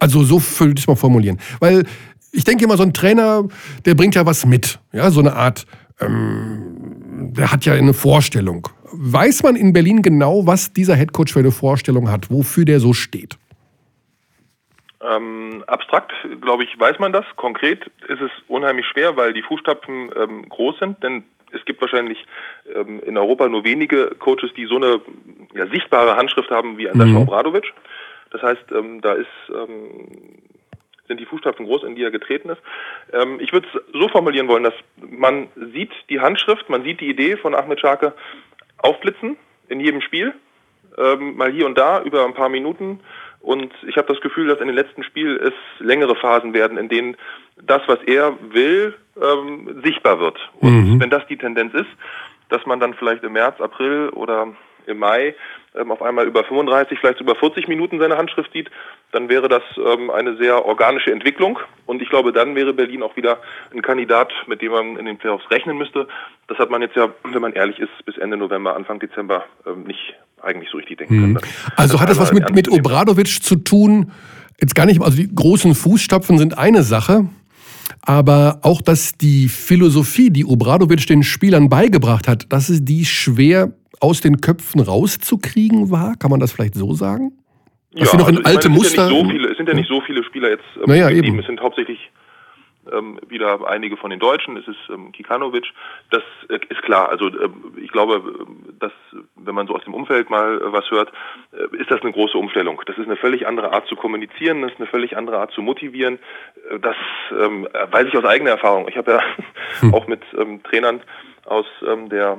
Also 0.00 0.24
so 0.24 0.42
würde 0.58 0.74
ich 0.76 0.80
es 0.82 0.86
mal 0.86 0.96
formulieren. 0.96 1.38
Weil 1.60 1.86
ich 2.34 2.44
denke 2.44 2.64
immer, 2.64 2.76
so 2.76 2.82
ein 2.82 2.92
Trainer, 2.92 3.44
der 3.86 3.94
bringt 3.94 4.14
ja 4.14 4.26
was 4.26 4.44
mit. 4.44 4.78
Ja, 4.92 5.10
so 5.10 5.20
eine 5.20 5.34
Art, 5.34 5.66
ähm, 6.00 7.32
der 7.32 7.52
hat 7.52 7.64
ja 7.64 7.74
eine 7.74 7.94
Vorstellung. 7.94 8.68
Weiß 8.92 9.42
man 9.42 9.56
in 9.56 9.72
Berlin 9.72 10.02
genau, 10.02 10.46
was 10.46 10.72
dieser 10.72 10.94
Headcoach 10.94 11.32
für 11.32 11.40
eine 11.40 11.52
Vorstellung 11.52 12.10
hat, 12.10 12.30
wofür 12.30 12.64
der 12.64 12.80
so 12.80 12.92
steht? 12.92 13.38
Ähm, 15.00 15.62
abstrakt, 15.66 16.12
glaube 16.40 16.64
ich, 16.64 16.78
weiß 16.78 16.98
man 16.98 17.12
das. 17.12 17.24
Konkret 17.36 17.86
ist 18.08 18.20
es 18.20 18.30
unheimlich 18.48 18.86
schwer, 18.86 19.16
weil 19.16 19.32
die 19.32 19.42
Fußstapfen 19.42 20.10
ähm, 20.16 20.48
groß 20.48 20.78
sind, 20.78 21.02
denn 21.02 21.24
es 21.52 21.64
gibt 21.66 21.80
wahrscheinlich 21.80 22.24
ähm, 22.74 23.00
in 23.04 23.16
Europa 23.16 23.48
nur 23.48 23.64
wenige 23.64 24.12
Coaches, 24.18 24.50
die 24.56 24.66
so 24.66 24.76
eine 24.76 25.00
ja, 25.54 25.66
sichtbare 25.68 26.16
Handschrift 26.16 26.50
haben 26.50 26.78
wie 26.78 26.86
Sascha 26.86 27.04
Mhm. 27.04 27.16
Obradovic. 27.18 27.72
Das 28.30 28.42
heißt, 28.42 28.72
ähm, 28.72 29.00
da 29.00 29.12
ist, 29.12 29.28
ähm, 29.50 30.08
sind 31.08 31.20
die 31.20 31.26
Fußstapfen 31.26 31.66
groß, 31.66 31.84
in 31.84 31.96
die 31.96 32.02
er 32.02 32.10
getreten 32.10 32.50
ist. 32.50 32.62
Ähm, 33.12 33.38
ich 33.40 33.52
würde 33.52 33.68
es 33.72 33.80
so 33.92 34.08
formulieren 34.08 34.48
wollen, 34.48 34.64
dass 34.64 34.74
man 34.96 35.48
sieht 35.72 35.92
die 36.08 36.20
Handschrift, 36.20 36.68
man 36.68 36.82
sieht 36.82 37.00
die 37.00 37.08
Idee 37.08 37.36
von 37.36 37.54
Ahmed 37.54 37.80
Schake 37.80 38.14
aufblitzen 38.78 39.36
in 39.68 39.80
jedem 39.80 40.00
Spiel 40.00 40.34
ähm, 40.98 41.36
mal 41.36 41.50
hier 41.50 41.66
und 41.66 41.76
da 41.78 42.02
über 42.02 42.24
ein 42.24 42.34
paar 42.34 42.48
Minuten. 42.48 43.00
Und 43.40 43.72
ich 43.86 43.96
habe 43.96 44.08
das 44.08 44.20
Gefühl, 44.22 44.46
dass 44.48 44.60
in 44.60 44.68
den 44.68 44.76
letzten 44.76 45.02
Spielen 45.02 45.38
es 45.38 45.52
längere 45.78 46.16
Phasen 46.16 46.54
werden, 46.54 46.78
in 46.78 46.88
denen 46.88 47.16
das, 47.60 47.82
was 47.86 47.98
er 48.06 48.36
will, 48.40 48.94
ähm, 49.20 49.82
sichtbar 49.84 50.18
wird. 50.18 50.38
Und 50.60 50.94
Mhm. 50.94 51.00
wenn 51.00 51.10
das 51.10 51.26
die 51.26 51.36
Tendenz 51.36 51.74
ist, 51.74 51.90
dass 52.48 52.64
man 52.66 52.80
dann 52.80 52.94
vielleicht 52.94 53.22
im 53.22 53.32
März, 53.32 53.60
April 53.60 54.08
oder 54.10 54.54
im 54.86 54.98
Mai 54.98 55.34
ähm, 55.74 55.90
auf 55.90 56.02
einmal 56.02 56.26
über 56.26 56.44
35, 56.44 56.98
vielleicht 56.98 57.20
über 57.20 57.34
40 57.34 57.68
Minuten 57.68 57.98
seine 57.98 58.16
Handschrift 58.16 58.52
sieht, 58.52 58.70
dann 59.12 59.28
wäre 59.28 59.48
das 59.48 59.62
ähm, 59.76 60.10
eine 60.10 60.36
sehr 60.36 60.64
organische 60.64 61.10
Entwicklung. 61.10 61.58
Und 61.86 62.00
ich 62.00 62.08
glaube, 62.08 62.32
dann 62.32 62.54
wäre 62.54 62.72
Berlin 62.72 63.02
auch 63.02 63.16
wieder 63.16 63.38
ein 63.72 63.82
Kandidat, 63.82 64.32
mit 64.46 64.62
dem 64.62 64.72
man 64.72 64.96
in 64.96 65.06
den 65.06 65.18
Playoffs 65.18 65.50
rechnen 65.50 65.76
müsste. 65.76 66.06
Das 66.48 66.58
hat 66.58 66.70
man 66.70 66.82
jetzt 66.82 66.96
ja, 66.96 67.08
wenn 67.24 67.42
man 67.42 67.52
ehrlich 67.52 67.78
ist, 67.78 67.90
bis 68.04 68.16
Ende 68.18 68.36
November, 68.36 68.76
Anfang 68.76 69.00
Dezember 69.00 69.44
ähm, 69.66 69.84
nicht 69.84 70.14
eigentlich 70.42 70.70
so 70.70 70.76
richtig 70.76 70.98
denken 70.98 71.20
können. 71.20 71.38
Also 71.76 72.00
hat 72.00 72.08
das 72.08 72.18
was 72.18 72.32
mit, 72.32 72.54
mit. 72.54 72.70
Obradovic 72.70 73.42
zu 73.42 73.56
tun? 73.56 74.12
Jetzt 74.60 74.74
gar 74.74 74.86
nicht, 74.86 75.02
also 75.02 75.16
die 75.16 75.34
großen 75.34 75.74
Fußstapfen 75.74 76.38
sind 76.38 76.56
eine 76.58 76.82
Sache, 76.82 77.28
aber 78.02 78.60
auch, 78.62 78.82
dass 78.82 79.14
die 79.14 79.48
Philosophie, 79.48 80.30
die 80.30 80.44
Obradovic 80.44 81.06
den 81.06 81.22
Spielern 81.22 81.68
beigebracht 81.68 82.28
hat, 82.28 82.52
dass 82.52 82.68
es 82.68 82.84
die 82.84 83.04
schwer 83.04 83.72
aus 84.00 84.20
den 84.20 84.40
Köpfen 84.40 84.80
rauszukriegen 84.80 85.90
war? 85.90 86.16
Kann 86.16 86.30
man 86.30 86.40
das 86.40 86.52
vielleicht 86.52 86.74
so 86.74 86.94
sagen? 86.94 87.32
Dass 87.92 88.10
sie 88.10 88.16
noch 88.16 88.28
in 88.28 88.38
ich 88.40 88.46
alte 88.46 88.68
meine, 88.68 88.80
es 88.80 88.96
Muster. 88.96 89.06
Sind 89.08 89.16
ja 89.16 89.22
so 89.24 89.30
viele, 89.30 89.48
es 89.50 89.56
sind 89.56 89.68
ja 89.68 89.74
nicht 89.74 89.88
so 89.88 90.00
viele 90.00 90.24
Spieler 90.24 90.50
jetzt 90.50 90.64
ähm, 90.76 90.84
Naja, 90.86 91.10
eben. 91.10 91.38
Es 91.38 91.46
sind 91.46 91.60
hauptsächlich 91.60 92.10
ähm, 92.92 93.18
wieder 93.28 93.66
einige 93.68 93.96
von 93.96 94.10
den 94.10 94.18
Deutschen. 94.18 94.56
Es 94.56 94.66
ist 94.68 94.76
ähm, 94.90 95.12
Kikanovic. 95.12 95.64
Das 96.10 96.22
äh, 96.50 96.58
ist 96.68 96.82
klar. 96.82 97.08
Also 97.08 97.28
ähm, 97.28 97.72
ich 97.80 97.90
glaube, 97.92 98.14
ähm, 98.40 98.74
dass 98.80 98.92
wenn 99.36 99.54
man 99.54 99.66
so 99.68 99.74
aus 99.76 99.84
dem 99.84 99.94
Umfeld 99.94 100.28
mal 100.28 100.60
äh, 100.60 100.72
was 100.72 100.90
hört, 100.90 101.12
äh, 101.52 101.76
ist 101.76 101.90
das 101.90 102.02
eine 102.02 102.12
große 102.12 102.36
Umstellung. 102.36 102.80
Das 102.86 102.98
ist 102.98 103.06
eine 103.06 103.16
völlig 103.16 103.46
andere 103.46 103.72
Art 103.72 103.86
zu 103.86 103.94
kommunizieren. 103.96 104.62
Das 104.62 104.72
ist 104.72 104.78
eine 104.78 104.88
völlig 104.88 105.16
andere 105.16 105.38
Art 105.38 105.52
zu 105.52 105.62
motivieren. 105.62 106.18
Äh, 106.70 106.78
Das 106.80 106.96
ähm, 107.30 107.66
weiß 107.90 108.08
ich 108.08 108.16
aus 108.18 108.24
eigener 108.24 108.50
Erfahrung. 108.50 108.88
Ich 108.88 108.96
habe 108.96 109.12
ja 109.12 109.20
Hm. 109.80 109.94
auch 109.94 110.06
mit 110.08 110.22
ähm, 110.36 110.62
Trainern 110.64 111.00
aus 111.46 111.66
ähm, 111.86 112.08
der 112.08 112.38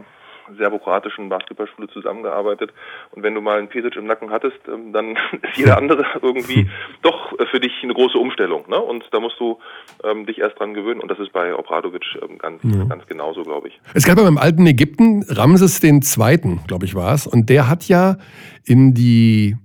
serbokroatischen 0.58 1.29
Basketballschule 1.29 1.88
zusammengearbeitet. 1.89 2.71
Und 3.12 3.23
wenn 3.23 3.34
du 3.34 3.41
mal 3.41 3.58
einen 3.58 3.67
Pesic 3.67 3.95
im 3.95 4.05
Nacken 4.05 4.29
hattest, 4.29 4.60
ähm, 4.67 4.93
dann 4.93 5.12
ist 5.41 5.58
jeder 5.58 5.77
andere 5.77 6.05
irgendwie 6.21 6.69
doch 7.01 7.38
äh, 7.39 7.45
für 7.47 7.60
dich 7.60 7.73
eine 7.84 7.93
große 7.93 8.17
Umstellung. 8.17 8.65
Ne? 8.69 8.79
Und 8.79 9.05
da 9.12 9.19
musst 9.19 9.39
du 9.39 9.60
ähm, 10.03 10.25
dich 10.25 10.39
erst 10.39 10.60
dran 10.60 10.73
gewöhnen. 10.73 11.01
Und 11.01 11.10
das 11.10 11.19
ist 11.19 11.31
bei 11.31 11.55
Obradovic 11.55 12.03
ähm, 12.21 12.38
ganz, 12.38 12.62
ganz 12.89 13.05
genauso, 13.08 13.43
glaube 13.43 13.69
ich. 13.69 13.79
Es 13.93 14.05
gab 14.05 14.17
ja 14.17 14.23
beim 14.23 14.38
alten 14.38 14.65
Ägypten 14.65 15.23
Ramses 15.27 15.79
den 15.79 16.01
Zweiten, 16.01 16.62
glaube 16.67 16.86
ich, 16.86 16.95
war 16.95 17.13
es. 17.13 17.27
Und 17.27 17.49
der 17.49 17.69
hat 17.69 17.88
ja 17.88 18.17
in 18.63 18.93
die 18.93 19.58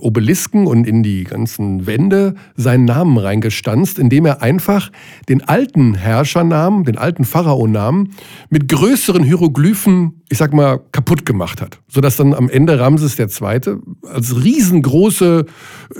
Obelisken 0.00 0.66
und 0.66 0.86
in 0.86 1.02
die 1.02 1.24
ganzen 1.24 1.86
Wände 1.86 2.34
seinen 2.54 2.84
Namen 2.84 3.16
reingestanzt, 3.16 3.98
indem 3.98 4.26
er 4.26 4.42
einfach 4.42 4.92
den 5.28 5.42
alten 5.42 5.94
Herrschernamen, 5.94 6.84
den 6.84 6.98
alten 6.98 7.24
Pharaonamen 7.24 8.10
mit 8.50 8.68
größeren 8.68 9.22
Hieroglyphen, 9.22 10.22
ich 10.28 10.36
sag 10.36 10.52
mal, 10.52 10.80
kaputt 10.92 11.24
gemacht 11.24 11.62
hat. 11.62 11.80
Sodass 11.88 12.16
dann 12.16 12.34
am 12.34 12.50
Ende 12.50 12.78
Ramses 12.78 13.16
Zweite 13.28 13.80
als 14.02 14.44
riesengroße 14.44 15.46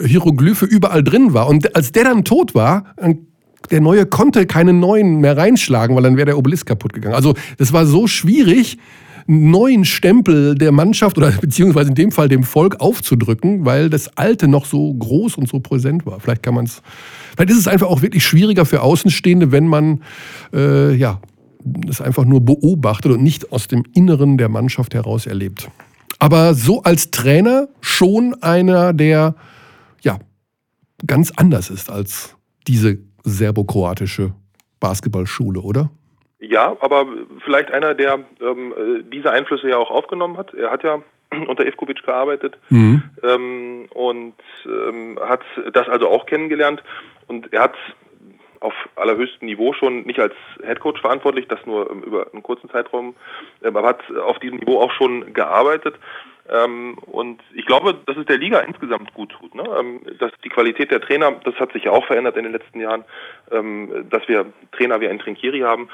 Hieroglyphe 0.05 0.66
überall 0.66 1.03
drin 1.03 1.33
war. 1.33 1.48
Und 1.48 1.74
als 1.74 1.90
der 1.92 2.05
dann 2.05 2.24
tot 2.24 2.55
war, 2.55 2.94
der 3.70 3.81
Neue 3.81 4.05
konnte 4.05 4.44
keine 4.46 4.74
neuen 4.74 5.20
mehr 5.20 5.38
reinschlagen, 5.38 5.96
weil 5.96 6.03
dann 6.03 6.18
wäre 6.18 6.27
der 6.27 6.38
Obelisk 6.38 6.66
kaputt 6.66 6.92
gegangen. 6.92 7.14
Also 7.14 7.35
das 7.57 7.72
war 7.72 7.87
so 7.87 8.07
schwierig, 8.07 8.77
neuen 9.27 9.85
Stempel 9.85 10.55
der 10.55 10.73
Mannschaft 10.73 11.17
oder 11.19 11.31
beziehungsweise 11.33 11.91
in 11.91 11.95
dem 11.95 12.13
Fall 12.13 12.29
dem 12.29 12.43
Volk 12.43 12.81
aufzudrücken, 12.81 13.65
weil 13.65 13.91
das 13.91 14.17
Alte 14.17 14.49
noch 14.49 14.67
so 14.67 14.93
groß 14.93 15.37
und 15.37 15.49
so 15.49 15.61
präsent 15.61 16.07
war. 16.07 16.21
Vielleicht 16.21 16.43
kann 16.43 16.55
man 16.55 16.67
es, 16.67 16.83
vielleicht 17.35 17.51
ist 17.51 17.59
es 17.59 17.69
einfach 17.69 17.87
auch 17.87 18.03
wirklich 18.03 18.25
schwieriger 18.25 18.67
für 18.67 18.83
Außenstehende, 18.83 19.53
wenn 19.53 19.67
man 19.67 20.03
äh, 20.53 20.95
ja 20.95 21.21
es 21.89 22.01
einfach 22.01 22.25
nur 22.25 22.41
beobachtet 22.43 23.13
und 23.13 23.23
nicht 23.23 23.51
aus 23.53 23.69
dem 23.69 23.85
Inneren 23.95 24.37
der 24.37 24.49
Mannschaft 24.49 24.95
heraus 24.95 25.27
erlebt. 25.27 25.71
Aber 26.19 26.55
so 26.55 26.83
als 26.83 27.11
Trainer 27.11 27.69
schon 27.81 28.35
einer, 28.43 28.93
der 28.93 29.35
ja 30.03 30.19
ganz 31.07 31.33
anders 31.37 31.71
ist 31.71 31.91
als 31.91 32.37
diese 32.67 32.99
serbokroatische 33.25 34.35
Basketballschule, 34.81 35.61
oder? 35.61 35.91
Ja, 36.49 36.77
aber 36.81 37.07
vielleicht 37.45 37.71
einer, 37.71 37.95
der 37.95 38.21
ähm, 38.41 38.73
äh, 38.73 39.03
diese 39.05 39.31
Einflüsse 39.31 39.69
ja 39.69 39.77
auch 39.79 39.91
aufgenommen 39.91 40.37
hat. 40.37 40.53
Er 40.55 40.71
hat 40.71 40.83
ja 40.83 41.03
unter 41.47 41.67
Ivkovic 41.67 42.03
gearbeitet 42.03 42.59
Mhm. 42.69 43.03
ähm, 43.23 43.87
und 43.95 44.35
ähm, 44.67 45.19
hat 45.21 45.43
das 45.73 45.89
also 45.89 46.09
auch 46.09 46.27
kennengelernt. 46.27 46.83
Und 47.27 47.53
er 47.53 47.63
hat 47.63 47.75
auf 48.61 48.75
allerhöchstem 48.97 49.47
Niveau 49.47 49.73
schon 49.75 50.03
nicht 50.03 50.19
als 50.19 50.35
Headcoach 50.63 51.01
verantwortlich, 51.01 51.47
das 51.49 51.65
nur 51.67 51.91
ähm, 51.91 52.03
über 52.03 52.27
einen 52.33 52.43
kurzen 52.43 52.71
Zeitraum, 52.71 53.15
ähm, 53.63 53.77
aber 53.77 53.89
hat 53.89 54.03
auf 54.17 54.39
diesem 54.39 54.59
Niveau 54.59 54.81
auch 54.81 54.93
schon 54.93 55.33
gearbeitet. 55.33 55.95
Ähm, 56.49 56.99
und 57.07 57.41
ich 57.55 57.65
glaube, 57.65 57.95
dass 58.07 58.17
es 58.19 58.27
der 58.27 58.39
Liga 58.39 58.61
insgesamt 58.61 59.15
gut 59.15 59.31
tut. 59.31 59.55
Ne? 59.55 59.65
Dass 60.19 60.31
die 60.45 60.51
Qualität 60.51 60.91
der 60.91 61.01
Trainer, 61.01 61.33
das 61.45 61.55
hat 61.55 61.73
sich 61.73 61.85
ja 61.85 61.93
auch 61.93 62.05
verändert 62.07 62.37
in 62.37 62.45
den 62.45 62.53
letzten 62.53 62.81
Jahren, 62.81 63.05
dass 63.49 64.29
wir 64.29 64.53
Trainer 64.73 65.01
wie 65.01 65.09
ein 65.09 65.19
Trinkieri 65.19 65.61
haben, 65.61 65.89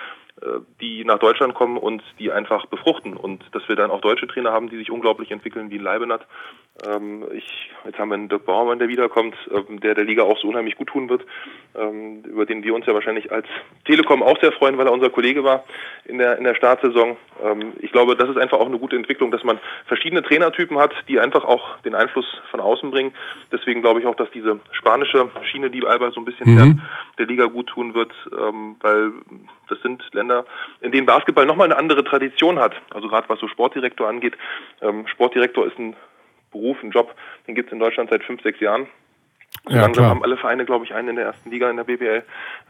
die 0.81 1.05
nach 1.05 1.19
Deutschland 1.19 1.55
kommen 1.55 1.77
und 1.77 2.03
die 2.19 2.33
einfach 2.33 2.67
befruchten 2.67 3.17
und 3.17 3.45
dass 3.53 3.69
wir 3.69 3.77
dann 3.77 3.91
auch 3.91 4.01
deutsche 4.01 4.27
Trainer 4.27 4.53
haben, 4.53 4.71
die 4.71 4.79
sich 4.79 4.91
unglaublich 4.91 5.31
entwickeln, 5.31 5.71
wie 5.71 5.79
ein 5.79 5.83
Leibenat. 5.83 6.27
Ähm, 6.87 7.25
ich, 7.33 7.71
jetzt 7.85 7.99
haben 7.99 8.09
wir 8.09 8.15
einen 8.15 8.29
Dirk 8.29 8.47
Bauermann, 8.47 8.79
der 8.79 8.89
wiederkommt, 8.89 9.35
ähm, 9.53 9.81
der 9.81 9.95
der 9.95 10.05
Liga 10.05 10.23
auch 10.23 10.39
so 10.39 10.49
unheimlich 10.49 10.77
gut 10.77 10.89
tun 10.89 11.11
wird, 11.11 11.27
ähm, 11.75 12.23
über 12.25 12.47
den 12.47 12.63
wir 12.63 12.75
uns 12.75 12.87
ja 12.87 12.95
wahrscheinlich 12.95 13.31
als 13.31 13.47
Telekom 13.85 14.23
auch 14.23 14.41
sehr 14.41 14.53
freuen, 14.53 14.79
weil 14.79 14.87
er 14.87 14.93
unser 14.93 15.11
Kollege 15.11 15.45
war 15.45 15.65
in 16.07 16.19
der, 16.19 16.39
in 16.39 16.45
der 16.45 16.55
Startsaison. 16.55 17.17
ich 17.81 17.93
glaube, 17.93 18.17
das 18.17 18.29
ist 18.29 18.37
einfach 18.37 18.59
auch 18.59 18.67
eine 18.67 18.79
gute 18.79 18.97
Entwicklung, 18.97 19.31
dass 19.31 19.45
man 19.45 19.59
verschiedene 19.87 20.23
Trainertypen 20.23 20.79
hat, 20.79 20.93
die 21.09 21.19
einfach 21.19 21.45
auch 21.45 21.79
den 21.79 21.95
Einfluss 21.95 22.27
von 22.51 22.61
außen 22.61 22.91
bringen. 22.91 23.13
Deswegen 23.51 23.81
glaube 23.81 24.01
ich 24.01 24.07
auch, 24.07 24.15
dass 24.15 24.31
diese 24.31 24.61
spanische 24.73 25.31
Schiene, 25.51 25.71
die 25.71 25.87
Alba 25.87 26.11
so 26.11 26.21
ein 26.21 26.25
bisschen 26.25 26.55
mhm. 26.55 26.83
der 27.19 27.27
Liga 27.27 27.47
gut 27.47 27.69
tun 27.69 27.95
wird, 27.95 28.13
weil 28.31 29.13
das 29.71 29.81
sind 29.83 30.03
Länder, 30.13 30.45
in 30.81 30.93
denen 30.93 31.07
Basketball 31.07 31.47
nochmal 31.47 31.67
eine 31.67 31.79
andere 31.79 32.05
Tradition 32.05 32.59
hat. 32.59 32.75
Also 32.91 33.09
gerade 33.09 33.29
was 33.29 33.41
so 33.41 33.49
Sportdirektor 33.49 34.09
angeht. 34.09 34.35
Sportdirektor 35.07 35.67
ist 35.67 35.79
ein 35.79 35.95
Beruf, 36.51 36.79
einen 36.83 36.91
Job, 36.91 37.15
den 37.47 37.55
gibt 37.55 37.69
es 37.69 37.73
in 37.73 37.79
Deutschland 37.79 38.11
seit 38.11 38.25
fünf, 38.25 38.43
sechs 38.43 38.61
Jahren. 38.61 38.87
Ja, 39.69 39.83
langsam 39.83 40.05
haben 40.07 40.23
alle 40.23 40.37
Vereine, 40.37 40.65
glaube 40.65 40.85
ich, 40.85 40.95
einen 40.95 41.11
in 41.11 41.17
der 41.17 41.27
ersten 41.27 41.51
Liga 41.51 41.71
in 41.71 41.77
der 41.77 41.85
BBL. 41.85 42.23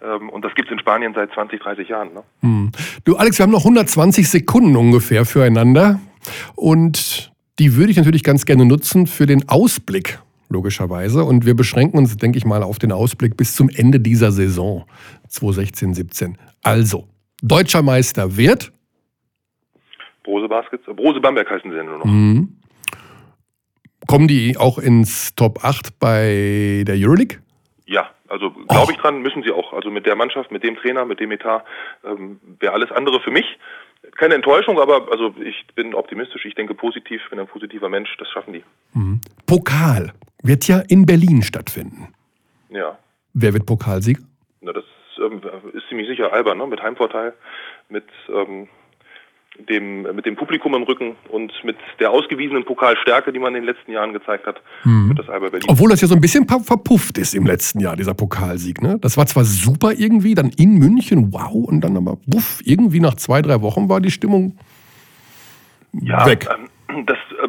Ähm, 0.02 0.30
und 0.30 0.44
das 0.44 0.54
gibt 0.54 0.68
es 0.68 0.72
in 0.72 0.78
Spanien 0.78 1.14
seit 1.14 1.32
20, 1.32 1.60
30 1.60 1.88
Jahren. 1.88 2.14
Ne? 2.14 2.22
Hm. 2.40 2.72
Du, 3.04 3.16
Alex, 3.16 3.38
wir 3.38 3.44
haben 3.44 3.52
noch 3.52 3.64
120 3.64 4.28
Sekunden 4.28 4.76
ungefähr 4.76 5.24
füreinander. 5.24 6.00
Und 6.56 7.32
die 7.58 7.76
würde 7.76 7.90
ich 7.90 7.96
natürlich 7.96 8.24
ganz 8.24 8.44
gerne 8.44 8.64
nutzen 8.64 9.06
für 9.06 9.26
den 9.26 9.48
Ausblick, 9.48 10.18
logischerweise. 10.48 11.24
Und 11.24 11.46
wir 11.46 11.54
beschränken 11.54 11.98
uns, 11.98 12.16
denke 12.16 12.38
ich 12.38 12.44
mal, 12.44 12.62
auf 12.62 12.78
den 12.78 12.92
Ausblick 12.92 13.36
bis 13.36 13.54
zum 13.54 13.68
Ende 13.68 14.00
dieser 14.00 14.32
Saison 14.32 14.86
2016, 15.28 15.94
17. 15.94 16.38
Also, 16.62 17.08
deutscher 17.42 17.82
Meister 17.82 18.36
wird? 18.36 18.72
Brose 20.22 20.48
Baskets, 20.48 20.84
Brose 20.84 21.20
Bamberg 21.20 21.50
heißen 21.50 21.70
sie 21.70 21.76
ja 21.76 21.82
nur 21.82 21.98
noch. 21.98 22.04
Mhm. 22.04 22.56
Kommen 24.06 24.28
die 24.28 24.56
auch 24.56 24.78
ins 24.78 25.34
Top 25.34 25.64
8 25.64 25.98
bei 25.98 26.84
der 26.86 26.96
Euroleague? 26.96 27.38
Ja, 27.86 28.10
also 28.28 28.50
glaube 28.50 28.92
ich 28.92 28.98
dran, 28.98 29.22
müssen 29.22 29.42
sie 29.42 29.50
auch. 29.50 29.72
Also 29.72 29.90
mit 29.90 30.06
der 30.06 30.16
Mannschaft, 30.16 30.52
mit 30.52 30.62
dem 30.62 30.76
Trainer, 30.76 31.04
mit 31.04 31.20
dem 31.20 31.32
Etat 31.32 31.64
ähm, 32.04 32.40
wäre 32.58 32.72
alles 32.72 32.90
andere 32.92 33.20
für 33.20 33.30
mich. 33.30 33.58
Keine 34.16 34.34
Enttäuschung, 34.34 34.80
aber 34.80 35.08
also 35.10 35.34
ich 35.42 35.66
bin 35.74 35.94
optimistisch, 35.94 36.44
ich 36.44 36.54
denke 36.54 36.74
positiv, 36.74 37.20
bin 37.30 37.38
ein 37.38 37.46
positiver 37.46 37.88
Mensch, 37.88 38.16
das 38.18 38.28
schaffen 38.28 38.52
die. 38.52 38.64
Mhm. 38.94 39.20
Pokal 39.46 40.12
wird 40.42 40.66
ja 40.68 40.80
in 40.88 41.06
Berlin 41.06 41.42
stattfinden. 41.42 42.14
Ja. 42.70 42.98
Wer 43.34 43.52
wird 43.52 43.66
Pokalsieger? 43.66 44.22
Na, 44.60 44.72
das 44.72 44.84
ähm, 45.18 45.40
ist 45.72 45.79
ziemlich 45.90 46.08
sicher 46.08 46.32
Alba, 46.32 46.54
ne? 46.54 46.66
mit 46.66 46.82
Heimvorteil, 46.82 47.34
mit 47.90 48.06
ähm, 48.32 48.68
dem, 49.68 50.02
mit 50.14 50.24
dem 50.24 50.36
Publikum 50.36 50.74
im 50.74 50.84
Rücken 50.84 51.16
und 51.28 51.52
mit 51.64 51.76
der 51.98 52.10
ausgewiesenen 52.10 52.64
Pokalstärke, 52.64 53.32
die 53.32 53.38
man 53.38 53.54
in 53.54 53.62
den 53.62 53.74
letzten 53.74 53.92
Jahren 53.92 54.14
gezeigt 54.14 54.46
hat, 54.46 54.62
mhm. 54.84 55.08
wird 55.08 55.18
das 55.18 55.28
Alba 55.28 55.50
Berlin. 55.50 55.68
Obwohl 55.68 55.90
das 55.90 56.00
ja 56.00 56.08
so 56.08 56.14
ein 56.14 56.20
bisschen 56.20 56.46
verpufft 56.48 57.18
ist 57.18 57.34
im 57.34 57.44
letzten 57.46 57.80
Jahr, 57.80 57.96
dieser 57.96 58.14
Pokalsieg. 58.14 58.80
Ne? 58.80 58.98
Das 59.00 59.18
war 59.18 59.26
zwar 59.26 59.44
super 59.44 59.92
irgendwie, 59.92 60.34
dann 60.34 60.50
in 60.56 60.78
München, 60.78 61.32
wow, 61.32 61.52
und 61.52 61.82
dann 61.82 61.96
aber 61.96 62.16
buff, 62.26 62.60
irgendwie 62.64 63.00
nach 63.00 63.16
zwei, 63.16 63.42
drei 63.42 63.60
Wochen 63.60 63.88
war 63.88 64.00
die 64.00 64.10
Stimmung 64.10 64.56
ja, 65.92 66.24
weg. 66.24 66.48
Ähm, 66.88 67.06
das, 67.06 67.18
äh, 67.42 67.48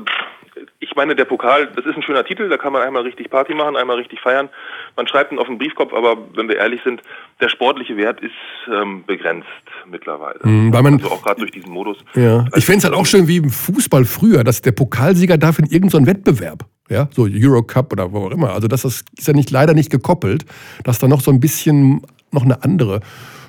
ich 0.80 0.96
meine, 0.96 1.16
der 1.16 1.26
Pokal, 1.26 1.68
das 1.68 1.86
ist 1.86 1.96
ein 1.96 2.04
schöner 2.04 2.26
Titel, 2.26 2.50
da 2.50 2.58
kann 2.58 2.74
man 2.74 2.82
einmal 2.82 3.04
richtig 3.04 3.30
Party 3.30 3.54
machen, 3.54 3.76
einmal 3.76 3.98
richtig 3.98 4.20
feiern. 4.20 4.50
Man 4.96 5.08
schreibt 5.08 5.32
ihn 5.32 5.40
auf 5.40 5.48
den 5.48 5.58
Briefkopf, 5.58 5.94
aber 5.94 6.18
wenn 6.36 6.48
wir 6.48 6.58
ehrlich 6.58 6.82
sind, 6.84 7.02
der 7.40 7.50
sportliche 7.50 7.98
Wert 7.98 8.22
ist 8.22 8.32
ähm, 8.72 9.04
begrenzt 9.06 9.48
mittlerweile. 9.90 10.40
Mhm, 10.44 10.74
weil 10.74 10.84
man, 10.84 10.94
also 10.96 11.12
auch 11.12 11.24
gerade 11.24 11.40
durch 11.40 11.52
diesen 11.52 11.72
Modus. 11.72 11.98
Ja. 12.16 12.46
Ich 12.56 12.66
fände 12.66 12.80
es 12.80 12.84
halt 12.84 12.94
auch 12.94 13.06
schön 13.06 13.28
wie 13.28 13.38
im 13.38 13.50
Fußball 13.50 14.06
früher, 14.06 14.44
dass 14.44 14.62
der 14.62 14.72
Pokalsieger 14.72 15.38
darf 15.38 15.60
in 15.60 15.66
irgendeinen 15.66 16.06
so 16.06 16.12
Wettbewerb. 16.12 16.66
Ja, 16.90 17.08
so 17.12 17.26
Eurocup 17.26 17.94
oder 17.94 18.12
wo 18.12 18.26
auch 18.26 18.32
immer. 18.32 18.52
Also 18.52 18.68
das 18.68 18.84
ist, 18.84 19.06
ist 19.18 19.28
ja 19.28 19.34
nicht, 19.34 19.50
leider 19.50 19.74
nicht 19.74 19.90
gekoppelt, 19.90 20.46
dass 20.84 21.00
da 21.00 21.08
noch 21.08 21.22
so 21.22 21.32
ein 21.32 21.40
bisschen 21.40 22.02
noch 22.32 22.44
eine 22.44 22.64
andere 22.64 23.00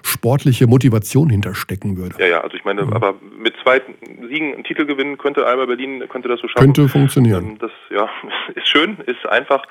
sportliche 0.03 0.67
Motivation 0.67 1.31
hinterstecken 1.31 1.97
würde. 1.97 2.17
Ja, 2.19 2.27
ja, 2.27 2.41
also 2.41 2.57
ich 2.57 2.65
meine, 2.65 2.83
mhm. 2.83 2.93
aber 2.93 3.15
mit 3.39 3.55
zwei 3.63 3.81
Siegen 4.29 4.55
einen 4.55 4.65
Titel 4.65 4.85
gewinnen 4.85 5.17
könnte 5.19 5.47
Alba 5.47 5.67
Berlin, 5.67 6.03
könnte 6.09 6.29
das 6.29 6.41
so 6.41 6.49
schaffen. 6.49 6.65
Könnte 6.65 6.89
funktionieren. 6.89 7.51
Ähm, 7.51 7.59
das 7.59 7.71
ja, 7.91 8.09
ist 8.55 8.69
schön, 8.69 8.99
ist 9.07 9.25
einfach, 9.27 9.65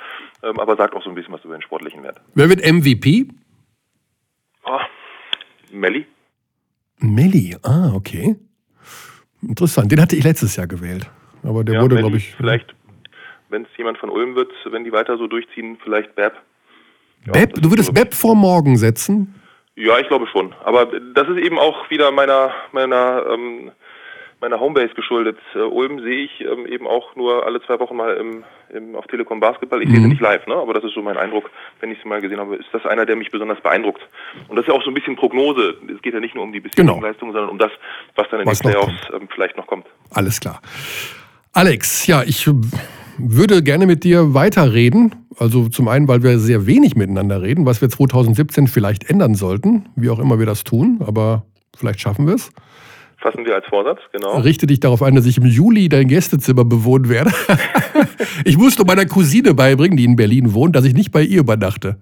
ähm, 0.43 0.59
aber 0.59 0.75
sagt 0.75 0.95
auch 0.95 1.03
so 1.03 1.09
ein 1.09 1.15
bisschen 1.15 1.33
was 1.33 1.43
über 1.43 1.57
den 1.57 1.61
sportlichen 1.61 2.03
Wert. 2.03 2.19
Wer 2.33 2.49
wird 2.49 2.65
MVP? 2.65 3.27
Oh, 4.63 4.79
Melli. 5.71 6.05
Melli, 6.99 7.55
ah, 7.63 7.91
okay. 7.93 8.35
Interessant. 9.41 9.91
Den 9.91 10.01
hatte 10.01 10.15
ich 10.15 10.23
letztes 10.23 10.55
Jahr 10.55 10.67
gewählt. 10.67 11.09
Aber 11.43 11.63
der 11.63 11.75
ja, 11.75 11.81
wurde, 11.81 11.97
glaube 11.97 12.17
ich. 12.17 12.35
Vielleicht, 12.35 12.75
wenn 13.49 13.63
es 13.63 13.69
jemand 13.77 13.97
von 13.97 14.09
Ulm 14.09 14.35
wird, 14.35 14.51
wenn 14.65 14.83
die 14.83 14.91
weiter 14.91 15.17
so 15.17 15.27
durchziehen, 15.27 15.77
vielleicht 15.83 16.15
Beb. 16.15 16.33
Ja, 17.25 17.33
Beb? 17.33 17.55
Du 17.55 17.69
würdest 17.71 17.93
Beb 17.93 18.13
vor 18.13 18.35
morgen 18.35 18.77
setzen? 18.77 19.35
Ja, 19.75 19.97
ich 19.99 20.07
glaube 20.07 20.27
schon. 20.27 20.53
Aber 20.63 20.85
das 20.85 21.27
ist 21.29 21.37
eben 21.37 21.57
auch 21.57 21.89
wieder 21.89 22.11
meiner, 22.11 22.51
meiner, 22.71 23.25
ähm, 23.29 23.71
meiner 24.39 24.59
Homebase 24.59 24.93
geschuldet. 24.93 25.37
Äh, 25.55 25.59
Ulm 25.59 26.01
sehe 26.01 26.25
ich 26.25 26.41
ähm, 26.41 26.65
eben 26.67 26.87
auch 26.87 27.15
nur 27.15 27.45
alle 27.45 27.61
zwei 27.63 27.79
Wochen 27.79 27.95
mal 27.95 28.15
im, 28.17 28.43
im, 28.73 28.95
auf 28.95 29.05
Telekom 29.07 29.39
Basketball. 29.39 29.81
Ich 29.81 29.89
mhm. 29.89 29.93
sehe 29.93 30.01
sie 30.01 30.07
nicht 30.09 30.21
live, 30.21 30.45
ne? 30.47 30.55
aber 30.55 30.73
das 30.73 30.83
ist 30.83 30.93
so 30.93 31.01
mein 31.01 31.17
Eindruck, 31.17 31.49
wenn 31.79 31.91
ich 31.91 31.97
sie 32.01 32.07
mal 32.07 32.21
gesehen 32.21 32.39
habe, 32.39 32.55
ist 32.55 32.67
das 32.71 32.85
einer, 32.85 33.05
der 33.05 33.15
mich 33.15 33.31
besonders 33.31 33.61
beeindruckt. 33.61 34.01
Und 34.47 34.55
das 34.55 34.63
ist 34.63 34.69
ja 34.69 34.73
auch 34.73 34.83
so 34.83 34.89
ein 34.89 34.93
bisschen 34.93 35.15
Prognose. 35.15 35.75
Es 35.93 36.01
geht 36.01 36.13
ja 36.13 36.19
nicht 36.19 36.35
nur 36.35 36.43
um 36.43 36.53
die 36.53 36.59
bisherigen 36.59 36.87
genau. 36.87 37.01
Leistungen, 37.01 37.33
sondern 37.33 37.49
um 37.49 37.57
das, 37.57 37.71
was 38.15 38.27
dann 38.29 38.41
in 38.41 38.45
was 38.45 38.59
den 38.59 38.71
Playoffs 38.71 38.93
ähm, 39.13 39.27
vielleicht 39.33 39.57
noch 39.57 39.67
kommt. 39.67 39.85
Alles 40.11 40.39
klar. 40.39 40.61
Alex, 41.53 42.07
ja, 42.07 42.23
ich 42.23 42.49
würde 43.17 43.61
gerne 43.63 43.85
mit 43.85 44.03
dir 44.03 44.33
weiterreden. 44.33 45.15
Also 45.37 45.69
zum 45.69 45.87
einen, 45.87 46.07
weil 46.07 46.23
wir 46.23 46.39
sehr 46.39 46.65
wenig 46.65 46.95
miteinander 46.95 47.41
reden, 47.41 47.65
was 47.65 47.81
wir 47.81 47.89
2017 47.89 48.67
vielleicht 48.67 49.09
ändern 49.09 49.35
sollten, 49.35 49.89
wie 49.95 50.09
auch 50.09 50.19
immer 50.19 50.39
wir 50.39 50.45
das 50.45 50.63
tun, 50.63 50.99
aber 51.05 51.45
vielleicht 51.75 52.01
schaffen 52.01 52.27
wir 52.27 52.35
es. 52.35 52.51
Fassen 53.17 53.45
wir 53.45 53.53
als 53.53 53.65
Vorsatz, 53.67 53.99
genau. 54.11 54.39
Richte 54.39 54.65
dich 54.65 54.79
darauf 54.79 55.03
ein, 55.03 55.15
dass 55.15 55.27
ich 55.27 55.37
im 55.37 55.45
Juli 55.45 55.89
dein 55.89 56.07
Gästezimmer 56.07 56.65
bewohnen 56.65 57.07
werde. 57.07 57.31
ich 58.45 58.57
musste 58.57 58.85
meiner 58.85 59.05
Cousine 59.05 59.53
beibringen, 59.53 59.97
die 59.97 60.05
in 60.05 60.15
Berlin 60.15 60.53
wohnt, 60.53 60.75
dass 60.75 60.85
ich 60.85 60.93
nicht 60.93 61.11
bei 61.11 61.21
ihr 61.21 61.39
übernachte. 61.39 61.97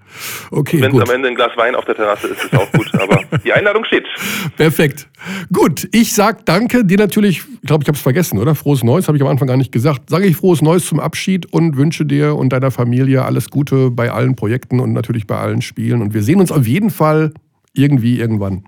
Okay, 0.51 0.81
Wenn 0.81 0.95
es 0.95 1.01
am 1.01 1.15
Ende 1.15 1.29
ein 1.29 1.35
Glas 1.35 1.55
Wein 1.55 1.75
auf 1.75 1.85
der 1.85 1.95
Terrasse 1.95 2.27
ist, 2.27 2.43
ist 2.43 2.55
auch 2.55 2.71
gut. 2.71 2.89
Aber 2.95 3.23
die 3.43 3.53
Einladung 3.53 3.85
steht. 3.85 4.05
Perfekt. 4.57 5.09
Gut, 5.51 5.87
ich 5.91 6.13
sag 6.13 6.45
danke. 6.45 6.85
Dir 6.85 6.97
natürlich, 6.97 7.43
ich 7.61 7.67
glaube, 7.67 7.83
ich 7.83 7.87
habe 7.87 7.95
es 7.95 8.01
vergessen, 8.01 8.39
oder? 8.39 8.55
Frohes 8.55 8.83
Neues, 8.83 9.07
habe 9.07 9.17
ich 9.17 9.23
am 9.23 9.29
Anfang 9.29 9.47
gar 9.47 9.57
nicht 9.57 9.71
gesagt. 9.71 10.09
Sage 10.09 10.27
ich 10.27 10.37
frohes 10.37 10.61
Neues 10.61 10.85
zum 10.85 10.99
Abschied 10.99 11.51
und 11.51 11.77
wünsche 11.77 12.05
dir 12.05 12.35
und 12.35 12.53
deiner 12.53 12.71
Familie 12.71 13.25
alles 13.25 13.49
Gute 13.49 13.91
bei 13.91 14.11
allen 14.11 14.35
Projekten 14.35 14.79
und 14.79 14.93
natürlich 14.93 15.27
bei 15.27 15.37
allen 15.37 15.61
Spielen. 15.61 16.01
Und 16.01 16.13
wir 16.13 16.23
sehen 16.23 16.39
uns 16.39 16.51
auf 16.51 16.67
jeden 16.67 16.89
Fall 16.89 17.33
irgendwie 17.73 18.19
irgendwann. 18.19 18.65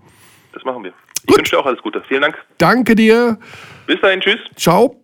Das 0.54 0.64
machen 0.64 0.84
wir. 0.84 0.94
Ich 1.28 1.38
wünsche 1.38 1.52
dir 1.52 1.60
auch 1.60 1.66
alles 1.66 1.82
Gute. 1.82 2.02
Vielen 2.08 2.22
Dank. 2.22 2.38
Danke 2.58 2.96
dir. 2.96 3.38
Bis 3.88 4.00
dahin, 4.02 4.22
tschüss. 4.22 4.40
Ciao. 4.56 4.96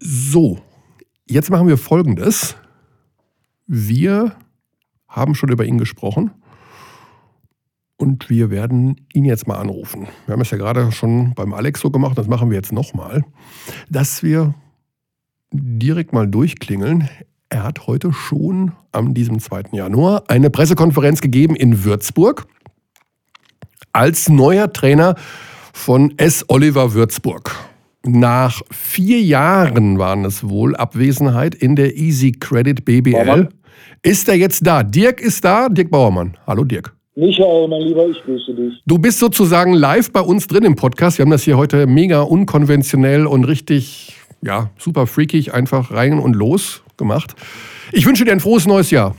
So, 0.00 0.58
jetzt 1.28 1.50
machen 1.50 1.68
wir 1.68 1.78
Folgendes. 1.78 2.56
Wir 3.66 4.32
haben 5.06 5.34
schon 5.34 5.50
über 5.50 5.64
ihn 5.64 5.78
gesprochen 5.78 6.30
und 7.96 8.30
wir 8.30 8.50
werden 8.50 9.06
ihn 9.12 9.24
jetzt 9.24 9.46
mal 9.46 9.56
anrufen. 9.56 10.08
Wir 10.26 10.32
haben 10.32 10.40
es 10.40 10.50
ja 10.50 10.58
gerade 10.58 10.92
schon 10.92 11.34
beim 11.34 11.52
Alex 11.52 11.80
so 11.80 11.90
gemacht, 11.90 12.16
das 12.16 12.28
machen 12.28 12.50
wir 12.50 12.56
jetzt 12.56 12.72
nochmal, 12.72 13.24
dass 13.90 14.22
wir 14.22 14.54
direkt 15.52 16.12
mal 16.12 16.26
durchklingeln. 16.26 17.08
Er 17.48 17.64
hat 17.64 17.86
heute 17.86 18.12
schon 18.12 18.72
am 18.92 19.14
diesem 19.14 19.38
2. 19.38 19.64
Januar 19.72 20.24
eine 20.28 20.50
Pressekonferenz 20.50 21.20
gegeben 21.20 21.56
in 21.56 21.84
Würzburg 21.84 22.46
als 23.92 24.28
neuer 24.28 24.72
Trainer 24.72 25.14
von 25.72 26.16
S. 26.18 26.44
Oliver 26.48 26.92
Würzburg. 26.92 27.67
Nach 28.10 28.62
vier 28.70 29.20
Jahren 29.20 29.98
waren 29.98 30.24
es 30.24 30.48
wohl 30.48 30.74
Abwesenheit 30.74 31.54
in 31.54 31.76
der 31.76 31.94
Easy 31.94 32.32
Credit 32.32 32.82
BBL. 32.82 33.12
Baumann. 33.12 33.48
Ist 34.02 34.30
er 34.30 34.36
jetzt 34.36 34.66
da? 34.66 34.82
Dirk 34.82 35.20
ist 35.20 35.44
da, 35.44 35.68
Dirk 35.68 35.90
Bauermann. 35.90 36.34
Hallo 36.46 36.64
Dirk. 36.64 36.96
Michael, 37.16 37.68
mein 37.68 37.82
Lieber, 37.82 38.08
ich 38.08 38.16
grüße 38.22 38.54
dich. 38.54 38.80
Du 38.86 38.96
bist 38.98 39.18
sozusagen 39.18 39.74
live 39.74 40.10
bei 40.10 40.20
uns 40.20 40.46
drin 40.46 40.64
im 40.64 40.74
Podcast. 40.74 41.18
Wir 41.18 41.24
haben 41.24 41.30
das 41.30 41.42
hier 41.42 41.58
heute 41.58 41.86
mega 41.86 42.22
unkonventionell 42.22 43.26
und 43.26 43.44
richtig, 43.44 44.16
ja, 44.40 44.70
super 44.78 45.06
freakig, 45.06 45.52
einfach 45.52 45.90
rein 45.90 46.18
und 46.18 46.34
los 46.34 46.82
gemacht. 46.96 47.34
Ich 47.92 48.06
wünsche 48.06 48.24
dir 48.24 48.32
ein 48.32 48.40
frohes 48.40 48.66
neues 48.66 48.90
Jahr. 48.90 49.14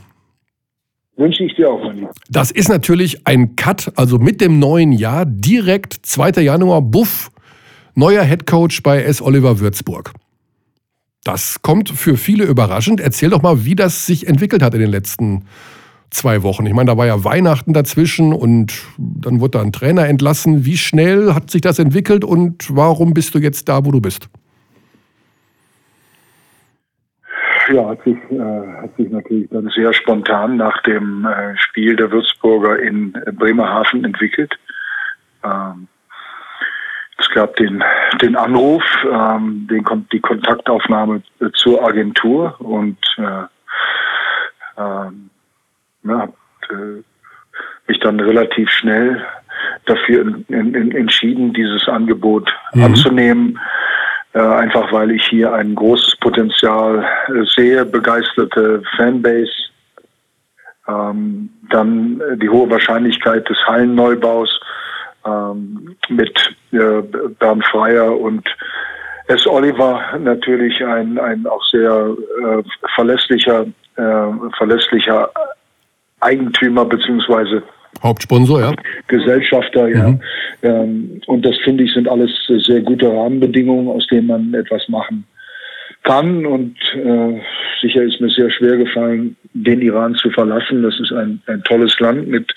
Wünsche 1.15 1.43
ich 1.43 1.53
dir 1.55 1.69
auch, 1.69 1.83
mein 1.83 1.97
Lieber. 1.97 2.11
Das 2.29 2.49
ist 2.49 2.69
natürlich 2.69 3.27
ein 3.27 3.55
Cut, 3.55 3.91
also 3.97 4.17
mit 4.17 4.41
dem 4.41 4.57
neuen 4.57 4.93
Jahr, 4.93 5.27
direkt 5.27 5.93
2. 6.01 6.41
Januar, 6.41 6.81
Buff, 6.81 7.29
neuer 7.99 8.23
Headcoach 8.23 8.81
bei 8.81 9.03
S. 9.03 9.21
Oliver 9.21 9.59
Würzburg. 9.59 10.13
Das 11.25 11.61
kommt 11.61 11.89
für 11.89 12.15
viele 12.15 12.45
überraschend. 12.45 13.01
Erzähl 13.01 13.29
doch 13.29 13.41
mal, 13.41 13.65
wie 13.65 13.75
das 13.75 14.05
sich 14.05 14.25
entwickelt 14.25 14.63
hat 14.63 14.73
in 14.73 14.79
den 14.79 14.89
letzten 14.89 15.45
zwei 16.09 16.41
Wochen. 16.41 16.65
Ich 16.65 16.73
meine, 16.73 16.89
da 16.91 16.97
war 16.97 17.05
ja 17.05 17.23
Weihnachten 17.23 17.73
dazwischen 17.73 18.33
und 18.33 18.81
dann 18.97 19.41
wurde 19.41 19.51
da 19.51 19.61
ein 19.61 19.73
Trainer 19.73 20.07
entlassen. 20.07 20.65
Wie 20.65 20.77
schnell 20.77 21.33
hat 21.33 21.51
sich 21.51 21.61
das 21.61 21.77
entwickelt 21.77 22.23
und 22.23 22.73
warum 22.73 23.13
bist 23.13 23.35
du 23.35 23.39
jetzt 23.39 23.67
da, 23.67 23.85
wo 23.85 23.91
du 23.91 23.99
bist? 23.99 24.29
Ja, 27.71 27.89
hat 27.89 28.03
sich, 28.03 28.17
äh, 28.31 28.81
hat 28.81 28.95
sich 28.95 29.09
natürlich 29.11 29.49
dann 29.49 29.69
sehr 29.75 29.93
spontan 29.93 30.55
nach 30.57 30.81
dem 30.83 31.25
äh, 31.25 31.55
Spiel 31.57 31.97
der 31.97 32.09
Würzburger 32.11 32.79
in 32.79 33.11
Bremerhaven 33.37 34.05
entwickelt. 34.05 34.57
Ähm, 35.43 35.87
es 37.19 37.29
gab 37.31 37.55
den, 37.57 37.83
den 38.21 38.35
Anruf, 38.35 38.83
ähm, 39.11 39.67
den, 39.69 39.83
die 40.11 40.19
Kontaktaufnahme 40.19 41.21
zur 41.53 41.83
Agentur 41.83 42.55
und 42.59 42.97
äh, 43.17 43.43
ähm, 44.77 45.29
ja, 46.03 46.23
äh, 46.69 47.03
mich 47.87 47.99
dann 47.99 48.19
relativ 48.19 48.69
schnell 48.69 49.25
dafür 49.85 50.21
in, 50.47 50.73
in, 50.73 50.91
entschieden, 50.91 51.53
dieses 51.53 51.87
Angebot 51.87 52.53
mhm. 52.73 52.83
anzunehmen. 52.83 53.59
Äh, 54.33 54.39
einfach 54.39 54.91
weil 54.93 55.11
ich 55.11 55.25
hier 55.25 55.53
ein 55.53 55.73
großes 55.73 56.17
Potenzial 56.17 57.03
äh, 57.27 57.45
sehe, 57.55 57.83
begeisterte 57.83 58.83
Fanbase, 58.95 59.51
ähm, 60.87 61.49
dann 61.71 62.21
äh, 62.21 62.37
die 62.37 62.49
hohe 62.49 62.69
Wahrscheinlichkeit 62.69 63.49
des 63.49 63.57
Hallenneubaus 63.65 64.59
ähm, 65.25 65.95
mit 66.09 66.55
äh, 66.71 67.01
Bernd 67.39 67.65
Freier 67.65 68.17
und 68.17 68.47
S. 69.27 69.45
Oliver 69.45 70.17
natürlich 70.19 70.83
ein, 70.83 71.19
ein 71.19 71.45
auch 71.45 71.63
sehr 71.65 72.15
äh, 72.43 72.63
verlässlicher, 72.95 73.65
äh, 73.95 74.25
verlässlicher 74.57 75.29
Eigentümer 76.19 76.85
beziehungsweise 76.85 77.63
Hauptsponsor, 78.01 78.61
ja. 78.61 78.73
Gesellschafter, 79.07 79.87
ja. 79.87 80.09
Mhm. 80.09 80.21
Ähm, 80.61 81.21
und 81.27 81.45
das 81.45 81.55
finde 81.63 81.83
ich 81.83 81.93
sind 81.93 82.07
alles 82.07 82.31
sehr 82.47 82.81
gute 82.81 83.07
Rahmenbedingungen, 83.07 83.89
aus 83.89 84.07
denen 84.07 84.27
man 84.27 84.53
etwas 84.53 84.87
machen 84.89 85.25
kann. 86.03 86.45
Und 86.45 86.77
äh, 86.95 87.41
sicher 87.81 88.03
ist 88.03 88.21
mir 88.21 88.29
sehr 88.29 88.49
schwer 88.51 88.77
gefallen, 88.77 89.35
den 89.53 89.81
Iran 89.81 90.15
zu 90.15 90.29
verlassen. 90.29 90.83
Das 90.83 90.99
ist 90.99 91.11
ein, 91.11 91.41
ein 91.47 91.63
tolles 91.63 91.99
Land 91.99 92.27
mit 92.27 92.53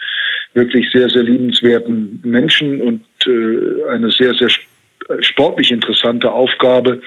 wirklich 0.55 0.91
sehr, 0.91 1.09
sehr 1.09 1.23
liebenswerten 1.23 2.21
Menschen 2.25 2.81
und 2.81 3.05
äh, 3.27 3.91
eine 3.91 4.11
sehr, 4.11 4.35
sehr 4.35 4.51
sportlich 5.21 5.71
interessante 5.71 6.31
Aufgabe. 6.31 7.01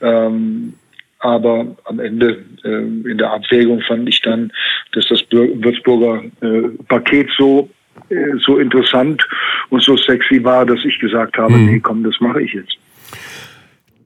Ähm, 0.00 0.74
aber 1.18 1.76
am 1.84 2.00
Ende 2.00 2.44
äh, 2.64 2.68
in 2.68 3.18
der 3.18 3.32
Abwägung 3.32 3.80
fand 3.82 4.08
ich 4.08 4.20
dann, 4.20 4.52
dass 4.92 5.06
das 5.08 5.22
Würzburger 5.30 6.22
äh, 6.42 6.68
Paket 6.86 7.30
so 7.36 7.70
äh, 8.10 8.38
so 8.44 8.58
interessant 8.58 9.26
und 9.70 9.82
so 9.82 9.96
sexy 9.96 10.42
war, 10.42 10.66
dass 10.66 10.78
ich 10.84 10.98
gesagt 10.98 11.38
habe, 11.38 11.54
mhm. 11.54 11.66
nee, 11.66 11.80
komm, 11.80 12.02
das 12.04 12.14
mache 12.20 12.42
ich 12.42 12.52
jetzt. 12.52 12.76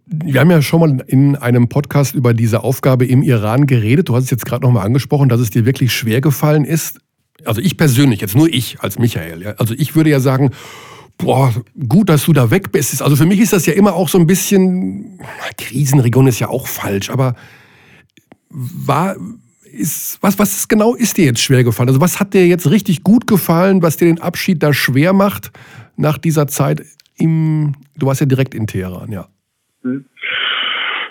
Wir 0.07 0.41
haben 0.41 0.51
ja 0.51 0.63
schon 0.63 0.81
mal 0.81 1.05
in 1.07 1.37
einem 1.37 1.69
Podcast 1.69 2.15
über 2.15 2.33
diese 2.33 2.63
Aufgabe 2.65 3.05
im 3.05 3.23
Iran 3.23 3.67
geredet. 3.67 4.09
Du 4.09 4.15
hast 4.15 4.25
es 4.25 4.31
jetzt 4.31 4.47
gerade 4.47 4.65
noch 4.65 4.73
mal 4.73 4.83
angesprochen, 4.83 5.29
dass 5.29 5.41
es 5.41 5.51
dir 5.51 5.67
wirklich 5.67 5.93
schwer 5.93 6.21
gefallen 6.21 6.65
ist. 6.65 7.01
Also 7.45 7.61
ich 7.61 7.77
persönlich, 7.77 8.21
jetzt 8.21 8.35
nur 8.35 8.49
ich 8.49 8.81
als 8.81 8.99
Michael. 8.99 9.43
Ja. 9.43 9.51
Also 9.53 9.75
ich 9.75 9.95
würde 9.95 10.11
ja 10.11 10.21
sagen, 10.21 10.51
boah, 11.19 11.53
gut, 11.89 12.09
dass 12.09 12.25
du 12.25 12.33
da 12.33 12.51
weg 12.51 12.73
bist. 12.73 13.03
Also 13.03 13.17
für 13.17 13.27
mich 13.27 13.41
ist 13.41 13.53
das 13.53 13.67
ja 13.67 13.75
immer 13.75 13.95
auch 13.95 14.09
so 14.09 14.19
ein 14.19 14.27
bisschen, 14.27 15.21
Krisenregion 15.57 16.27
ist 16.27 16.39
ja 16.39 16.49
auch 16.49 16.67
falsch, 16.67 17.11
aber 17.11 17.35
war, 18.51 19.17
ist, 19.73 20.19
was, 20.21 20.39
was 20.39 20.69
genau 20.69 20.95
ist 20.95 21.17
dir 21.17 21.27
jetzt 21.27 21.41
schwer 21.41 21.65
gefallen? 21.65 21.89
Also 21.89 22.01
was 22.01 22.19
hat 22.21 22.35
dir 22.35 22.47
jetzt 22.47 22.71
richtig 22.71 23.03
gut 23.03 23.27
gefallen, 23.27 23.83
was 23.83 23.97
dir 23.97 24.07
den 24.07 24.21
Abschied 24.21 24.63
da 24.63 24.73
schwer 24.73 25.13
macht 25.13 25.51
nach 25.97 26.19
dieser 26.19 26.47
Zeit 26.47 26.85
im, 27.17 27.75
du 27.97 28.07
warst 28.07 28.21
ja 28.21 28.27
direkt 28.27 28.55
in 28.55 28.67
Teheran, 28.67 29.13
ja. 29.13 29.29
Hm. 29.83 30.05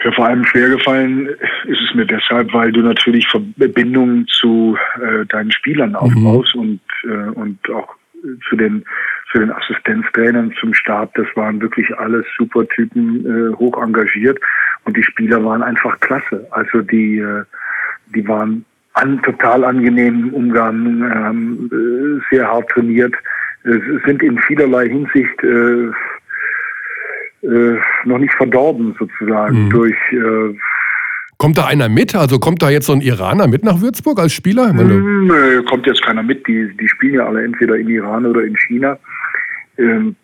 Ja, 0.08 0.14
vor 0.14 0.28
allem 0.28 0.46
schwer 0.46 0.70
gefallen 0.70 1.28
ist 1.66 1.82
es 1.82 1.94
mir 1.94 2.06
deshalb, 2.06 2.54
weil 2.54 2.72
du 2.72 2.80
natürlich 2.80 3.28
Verbindungen 3.28 4.26
zu 4.28 4.78
äh, 5.02 5.26
deinen 5.26 5.52
Spielern 5.52 5.96
aufbaust 5.96 6.56
mhm. 6.56 6.62
und, 6.62 6.80
äh, 7.04 7.30
und 7.32 7.70
auch 7.72 7.94
zu 8.48 8.56
den 8.56 8.86
zu 9.30 9.40
den 9.40 9.52
Assistenztrainern, 9.52 10.54
zum 10.62 10.74
Stab, 10.74 11.14
das 11.16 11.28
waren 11.36 11.60
wirklich 11.60 11.94
alles 11.98 12.26
super 12.38 12.66
Typen, 12.70 13.26
äh, 13.26 13.54
hoch 13.58 13.84
engagiert 13.84 14.40
und 14.86 14.96
die 14.96 15.04
Spieler 15.04 15.44
waren 15.44 15.62
einfach 15.62 16.00
klasse. 16.00 16.48
Also 16.52 16.80
die, 16.80 17.18
äh, 17.18 17.44
die 18.16 18.26
waren 18.30 18.64
an, 18.94 19.22
total 19.24 19.66
angenehm 19.66 20.28
im 20.28 20.34
Umgang, 20.34 21.04
ähm, 21.14 21.70
äh, 21.70 22.34
sehr 22.34 22.48
hart 22.48 22.70
trainiert, 22.70 23.14
sind 24.06 24.24
in 24.24 24.40
vielerlei 24.40 24.88
Hinsicht 24.88 25.44
äh, 25.44 25.92
äh, 27.42 27.78
noch 28.06 28.18
nicht 28.18 28.34
verdorben 28.34 28.96
sozusagen 29.00 29.66
mhm. 29.66 29.70
durch 29.70 29.96
äh, 30.12 30.58
Kommt 31.38 31.60
da 31.60 31.68
einer 31.68 31.88
mit? 31.88 32.16
Also 32.16 32.40
kommt 32.40 32.64
da 32.64 32.72
jetzt 32.72 32.88
so 32.88 32.94
ein 32.94 33.02
Iraner 33.02 33.48
mit 33.48 33.64
nach 33.64 33.80
Würzburg 33.80 34.20
als 34.20 34.34
Spieler? 34.34 34.70
Hm, 34.70 35.28
nö, 35.28 35.62
kommt 35.64 35.86
jetzt 35.86 36.02
keiner 36.02 36.24
mit. 36.24 36.48
Die, 36.48 36.76
die 36.76 36.88
spielen 36.88 37.14
ja 37.14 37.28
alle 37.28 37.44
entweder 37.44 37.76
in 37.76 37.88
Iran 37.90 38.26
oder 38.26 38.44
in 38.44 38.56
China. 38.58 38.98
Ähm, 39.78 40.16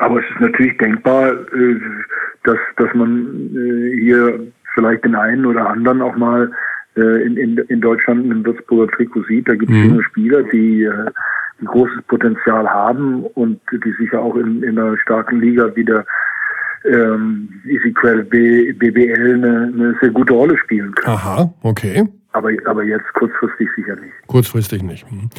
aber 0.00 0.18
es 0.18 0.24
ist 0.30 0.40
natürlich 0.40 0.76
denkbar, 0.78 1.32
äh, 1.32 1.80
dass, 2.42 2.58
dass 2.78 2.92
man 2.94 3.50
äh, 3.54 4.00
hier 4.00 4.40
vielleicht 4.74 5.04
den 5.04 5.14
einen 5.14 5.46
oder 5.46 5.70
anderen 5.70 6.02
auch 6.02 6.16
mal 6.16 6.50
äh, 6.96 7.24
in, 7.24 7.36
in, 7.36 7.58
in 7.68 7.80
Deutschland 7.80 8.24
im 8.26 8.44
Würzburger 8.44 8.90
Trikot 8.92 9.22
sieht. 9.28 9.48
Da 9.48 9.54
gibt 9.54 9.70
es 9.70 9.78
mhm. 9.78 9.90
junge 9.90 10.02
Spieler, 10.04 10.42
die 10.42 10.82
äh, 10.82 11.10
ein 11.60 11.66
großes 11.66 12.02
Potenzial 12.08 12.68
haben 12.68 13.22
und 13.34 13.60
die 13.72 13.92
sicher 13.92 14.20
auch 14.20 14.34
in, 14.34 14.64
in 14.64 14.78
einer 14.78 14.98
starken 14.98 15.40
Liga 15.40 15.76
wieder 15.76 16.04
ähm, 16.84 17.48
Easy 17.66 17.92
Credit 17.92 18.28
B, 18.30 18.72
BBL 18.72 19.34
eine, 19.34 19.72
eine 19.74 19.94
sehr 20.00 20.10
gute 20.10 20.32
Rolle 20.32 20.56
spielen 20.58 20.94
können. 20.94 21.16
Aha, 21.16 21.54
okay. 21.62 22.04
Aber, 22.32 22.50
aber 22.66 22.84
jetzt 22.84 23.12
kurzfristig 23.14 23.68
sicher 23.76 23.96
nicht. 23.96 24.12
Kurzfristig 24.26 24.82
nicht. 24.82 25.04
Hm. 25.10 25.30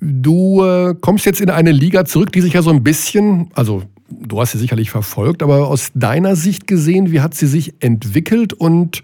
Du 0.00 0.64
äh, 0.64 0.94
kommst 1.00 1.26
jetzt 1.26 1.40
in 1.40 1.50
eine 1.50 1.70
Liga 1.70 2.04
zurück, 2.06 2.32
die 2.32 2.40
sich 2.40 2.54
ja 2.54 2.62
so 2.62 2.70
ein 2.70 2.82
bisschen, 2.82 3.50
also 3.54 3.82
du 4.08 4.40
hast 4.40 4.52
sie 4.52 4.58
sicherlich 4.58 4.90
verfolgt, 4.90 5.42
aber 5.42 5.68
aus 5.68 5.90
deiner 5.94 6.36
Sicht 6.36 6.66
gesehen, 6.66 7.12
wie 7.12 7.20
hat 7.20 7.34
sie 7.34 7.46
sich 7.46 7.74
entwickelt 7.80 8.54
und 8.54 9.02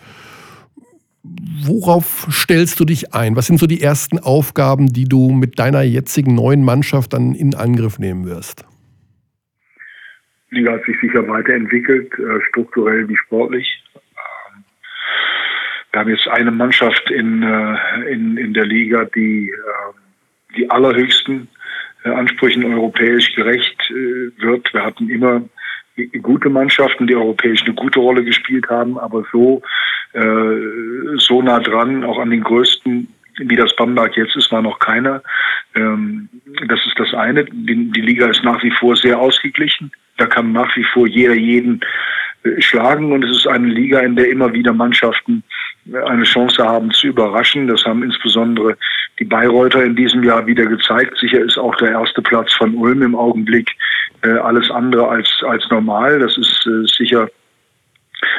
worauf 1.63 2.27
stellst 2.31 2.81
du 2.81 2.85
dich 2.85 3.15
ein? 3.15 3.37
Was 3.37 3.47
sind 3.47 3.59
so 3.59 3.67
die 3.67 3.83
ersten 3.83 4.19
Aufgaben, 4.19 4.93
die 4.93 5.05
du 5.05 5.31
mit 5.31 5.59
deiner 5.59 5.83
jetzigen 5.83 6.35
neuen 6.35 6.65
Mannschaft 6.65 7.13
dann 7.13 7.35
in 7.35 7.55
Angriff 7.55 7.99
nehmen 7.99 8.25
wirst? 8.25 8.65
Die 10.51 10.57
Liga 10.57 10.73
hat 10.73 10.85
sich 10.85 10.99
sicher 11.01 11.27
weiterentwickelt, 11.29 12.13
äh, 12.19 12.41
strukturell 12.49 13.09
wie 13.09 13.17
sportlich. 13.17 13.83
Wir 15.97 16.01
haben 16.01 16.11
jetzt 16.11 16.29
eine 16.29 16.51
Mannschaft 16.51 17.11
in, 17.11 17.43
äh, 17.43 18.13
in, 18.13 18.37
in 18.37 18.53
der 18.53 18.67
Liga, 18.67 19.07
die 19.07 19.49
äh, 19.49 20.55
die 20.55 20.71
allerhöchsten 20.71 21.49
äh, 22.05 22.11
Ansprüchen 22.11 22.65
europäisch 22.65 23.35
gerecht 23.35 23.79
wird. 23.89 24.75
Wir 24.75 24.85
hatten 24.85 25.09
immer 25.09 25.43
gute 26.21 26.51
Mannschaften, 26.51 27.07
die 27.07 27.17
europäisch 27.17 27.63
eine 27.65 27.73
gute 27.73 27.99
Rolle 28.01 28.23
gespielt 28.25 28.69
haben, 28.69 28.99
aber 28.99 29.25
so, 29.33 29.63
so 30.13 31.43
nah 31.43 31.61
dran, 31.61 32.05
auch 32.05 32.19
an 32.19 32.31
den 32.31 32.43
größten, 32.43 33.09
wie 33.39 33.57
das 33.57 33.75
Bamberg 33.77 34.17
jetzt 34.17 34.37
ist, 34.37 34.53
war 34.53 34.61
noch 34.61 34.79
keiner. 34.79 35.23
Ähm, 35.75 36.29
das 36.69 36.81
ist 36.87 36.99
das 36.99 37.15
eine. 37.15 37.47
Die 37.47 38.03
Liga 38.03 38.29
ist 38.29 38.45
nach 38.45 38.63
wie 38.63 38.71
vor 38.73 38.97
sehr 38.97 39.19
ausgeglichen. 39.19 39.91
Da 40.17 40.27
kann 40.27 40.53
nach 40.53 40.75
wie 40.77 40.85
vor 40.93 41.07
jeder 41.07 41.35
jeden 41.35 41.81
schlagen 42.59 43.13
und 43.13 43.25
es 43.25 43.39
ist 43.39 43.49
eine 43.49 43.67
Liga, 43.67 44.01
in 44.01 44.17
der 44.17 44.29
immer 44.29 44.53
wieder 44.53 44.73
Mannschaften 44.73 45.43
eine 46.07 46.25
Chance 46.25 46.65
haben 46.65 46.91
zu 46.91 47.09
überraschen. 47.09 47.69
Das 47.69 47.85
haben 47.85 48.03
insbesondere 48.03 48.77
die 49.19 49.25
Bayreuther 49.25 49.85
in 49.85 49.97
diesem 49.97 50.23
Jahr 50.25 50.47
wieder 50.47 50.67
gezeigt. 50.67 51.17
Sicher 51.19 51.41
ist 51.41 51.59
auch 51.59 51.75
der 51.77 51.93
erste 51.93 52.23
Platz 52.23 52.53
von 52.55 52.75
Ulm 52.75 53.03
im 53.03 53.15
Augenblick 53.15 53.71
äh, 54.23 54.31
alles 54.31 54.71
andere 54.71 55.09
als, 55.09 55.29
als 55.47 55.69
normal. 55.71 56.19
Das 56.19 56.37
ist 56.37 56.67
äh, 56.67 56.87
sicher 56.87 57.29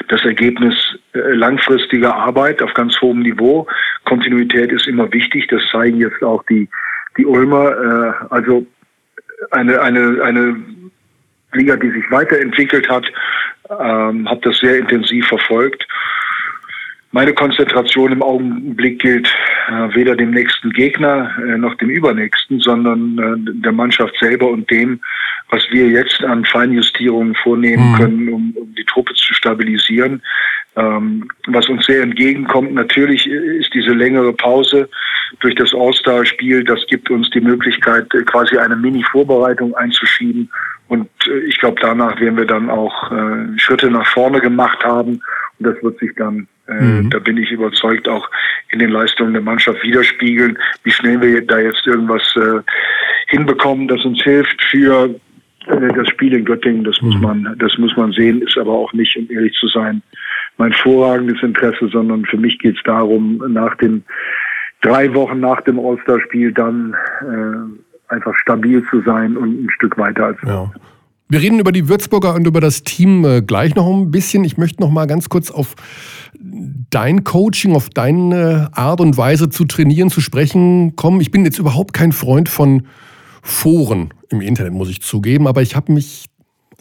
das 0.09 0.23
Ergebnis 0.25 0.75
äh, 1.13 1.19
langfristiger 1.33 2.15
Arbeit 2.15 2.61
auf 2.61 2.73
ganz 2.73 2.99
hohem 3.01 3.19
Niveau. 3.19 3.67
Kontinuität 4.05 4.71
ist 4.71 4.87
immer 4.87 5.11
wichtig. 5.13 5.47
Das 5.47 5.61
zeigen 5.71 5.99
jetzt 5.99 6.23
auch 6.23 6.43
die, 6.49 6.67
die 7.17 7.25
Ulmer. 7.25 7.71
Äh, 7.71 8.33
also 8.33 8.65
eine, 9.51 9.81
eine, 9.81 10.21
eine 10.23 10.55
Liga, 11.57 11.75
die 11.75 11.91
sich 11.91 12.09
weiterentwickelt 12.09 12.87
hat, 12.89 13.05
ähm, 13.69 14.29
habe 14.29 14.41
das 14.43 14.57
sehr 14.59 14.77
intensiv 14.77 15.27
verfolgt 15.27 15.85
meine 17.11 17.33
Konzentration 17.33 18.11
im 18.11 18.21
Augenblick 18.21 18.99
gilt 18.99 19.27
äh, 19.69 19.95
weder 19.95 20.15
dem 20.15 20.31
nächsten 20.31 20.71
Gegner 20.71 21.31
äh, 21.39 21.57
noch 21.57 21.73
dem 21.75 21.89
übernächsten, 21.89 22.59
sondern 22.59 23.17
äh, 23.17 23.61
der 23.63 23.71
Mannschaft 23.71 24.13
selber 24.19 24.49
und 24.49 24.69
dem, 24.69 24.99
was 25.49 25.63
wir 25.71 25.87
jetzt 25.87 26.23
an 26.23 26.43
Feinjustierungen 26.45 27.33
vornehmen 27.35 27.91
mhm. 27.91 27.95
können, 27.95 28.29
um, 28.33 28.53
um, 28.55 28.75
die 28.75 28.83
Truppe 28.83 29.13
zu 29.13 29.33
stabilisieren. 29.33 30.21
Ähm, 30.75 31.27
was 31.47 31.69
uns 31.69 31.85
sehr 31.85 32.03
entgegenkommt, 32.03 32.73
natürlich 32.73 33.25
ist 33.25 33.73
diese 33.73 33.93
längere 33.93 34.33
Pause 34.33 34.89
durch 35.39 35.55
das 35.55 35.73
All-Star-Spiel, 35.73 36.63
das 36.65 36.85
gibt 36.87 37.09
uns 37.09 37.29
die 37.31 37.41
Möglichkeit, 37.41 38.09
quasi 38.27 38.57
eine 38.57 38.75
Mini-Vorbereitung 38.75 39.73
einzuschieben. 39.75 40.51
Und 40.88 41.10
äh, 41.28 41.39
ich 41.47 41.60
glaube, 41.60 41.80
danach 41.82 42.19
werden 42.19 42.38
wir 42.38 42.45
dann 42.45 42.69
auch 42.69 43.12
äh, 43.12 43.58
Schritte 43.58 43.89
nach 43.89 44.08
vorne 44.08 44.39
gemacht 44.39 44.84
haben. 44.84 45.21
Und 45.60 45.65
das 45.67 45.82
wird 45.82 46.00
sich 46.00 46.13
dann, 46.15 46.47
äh, 46.67 46.73
mhm. 46.73 47.10
da 47.10 47.19
bin 47.19 47.38
ich 47.38 47.52
überzeugt, 47.52 48.08
auch 48.08 48.30
in 48.69 48.80
den 48.80 48.91
Leistungen 48.91 49.34
der 49.34 49.41
Mannschaft 49.41 49.84
widerspiegeln. 49.84 50.58
Wie 50.84 50.91
schnell 50.91 51.21
wir 51.21 51.45
da 51.45 51.60
jetzt 51.60 51.86
irgendwas 51.86 52.36
äh, 52.36 52.62
hinbekommen, 53.28 53.88
das 53.88 54.04
uns 54.06 54.21
hilft 54.23 54.62
für 54.63 55.15
äh, 55.67 55.93
das 55.95 56.08
Spiel 56.10 56.34
in 56.34 56.45
Göttingen, 56.45 56.84
das 56.84 57.02
muss 57.02 57.15
mhm. 57.15 57.21
man, 57.21 57.56
das 57.60 57.78
muss 57.78 57.95
man 57.97 58.12
sehen, 58.12 58.41
ist 58.41 58.58
aber 58.58 58.71
auch 58.71 58.93
nicht, 58.93 59.17
um 59.17 59.28
ehrlich 59.30 59.54
zu 59.54 59.67
sein, 59.67 60.02
mein 60.58 60.73
vorragendes 60.73 61.41
Interesse, 61.43 61.88
sondern 61.89 62.26
für 62.26 62.38
mich 62.38 62.58
geht 62.60 62.78
es 62.78 62.84
darum, 62.84 63.43
nach 63.47 63.76
den 63.78 64.04
drei 64.82 65.13
Wochen 65.13 65.39
nach 65.39 65.62
dem 65.62 65.80
All-Star-Spiel 65.80 66.52
dann 66.52 66.95
äh, 67.21 67.87
einfach 68.07 68.35
stabil 68.35 68.83
zu 68.89 69.01
sein 69.01 69.37
und 69.37 69.65
ein 69.65 69.69
Stück 69.69 69.97
weiter 69.97 70.25
als 70.27 70.37
ja. 70.45 70.71
Wir 71.29 71.41
reden 71.41 71.59
über 71.59 71.73
die 71.73 71.89
Würzburger 71.89 72.35
und 72.35 72.47
über 72.47 72.61
das 72.61 72.83
Team 72.83 73.25
äh, 73.25 73.41
gleich 73.41 73.75
noch 73.75 73.85
ein 73.85 74.11
bisschen. 74.11 74.45
Ich 74.45 74.57
möchte 74.57 74.81
noch 74.81 74.89
mal 74.89 75.07
ganz 75.07 75.27
kurz 75.27 75.51
auf 75.51 75.75
dein 76.39 77.25
Coaching, 77.25 77.75
auf 77.75 77.89
deine 77.89 78.69
Art 78.71 79.01
und 79.01 79.17
Weise 79.17 79.49
zu 79.49 79.65
trainieren, 79.65 80.09
zu 80.09 80.21
sprechen 80.21 80.95
kommen. 80.95 81.19
Ich 81.19 81.29
bin 81.29 81.43
jetzt 81.43 81.59
überhaupt 81.59 81.91
kein 81.91 82.13
Freund 82.13 82.47
von 82.47 82.83
Foren 83.41 84.13
im 84.29 84.39
Internet, 84.39 84.71
muss 84.71 84.89
ich 84.89 85.01
zugeben, 85.01 85.47
aber 85.47 85.61
ich 85.61 85.75
habe 85.75 85.91
mich 85.91 86.27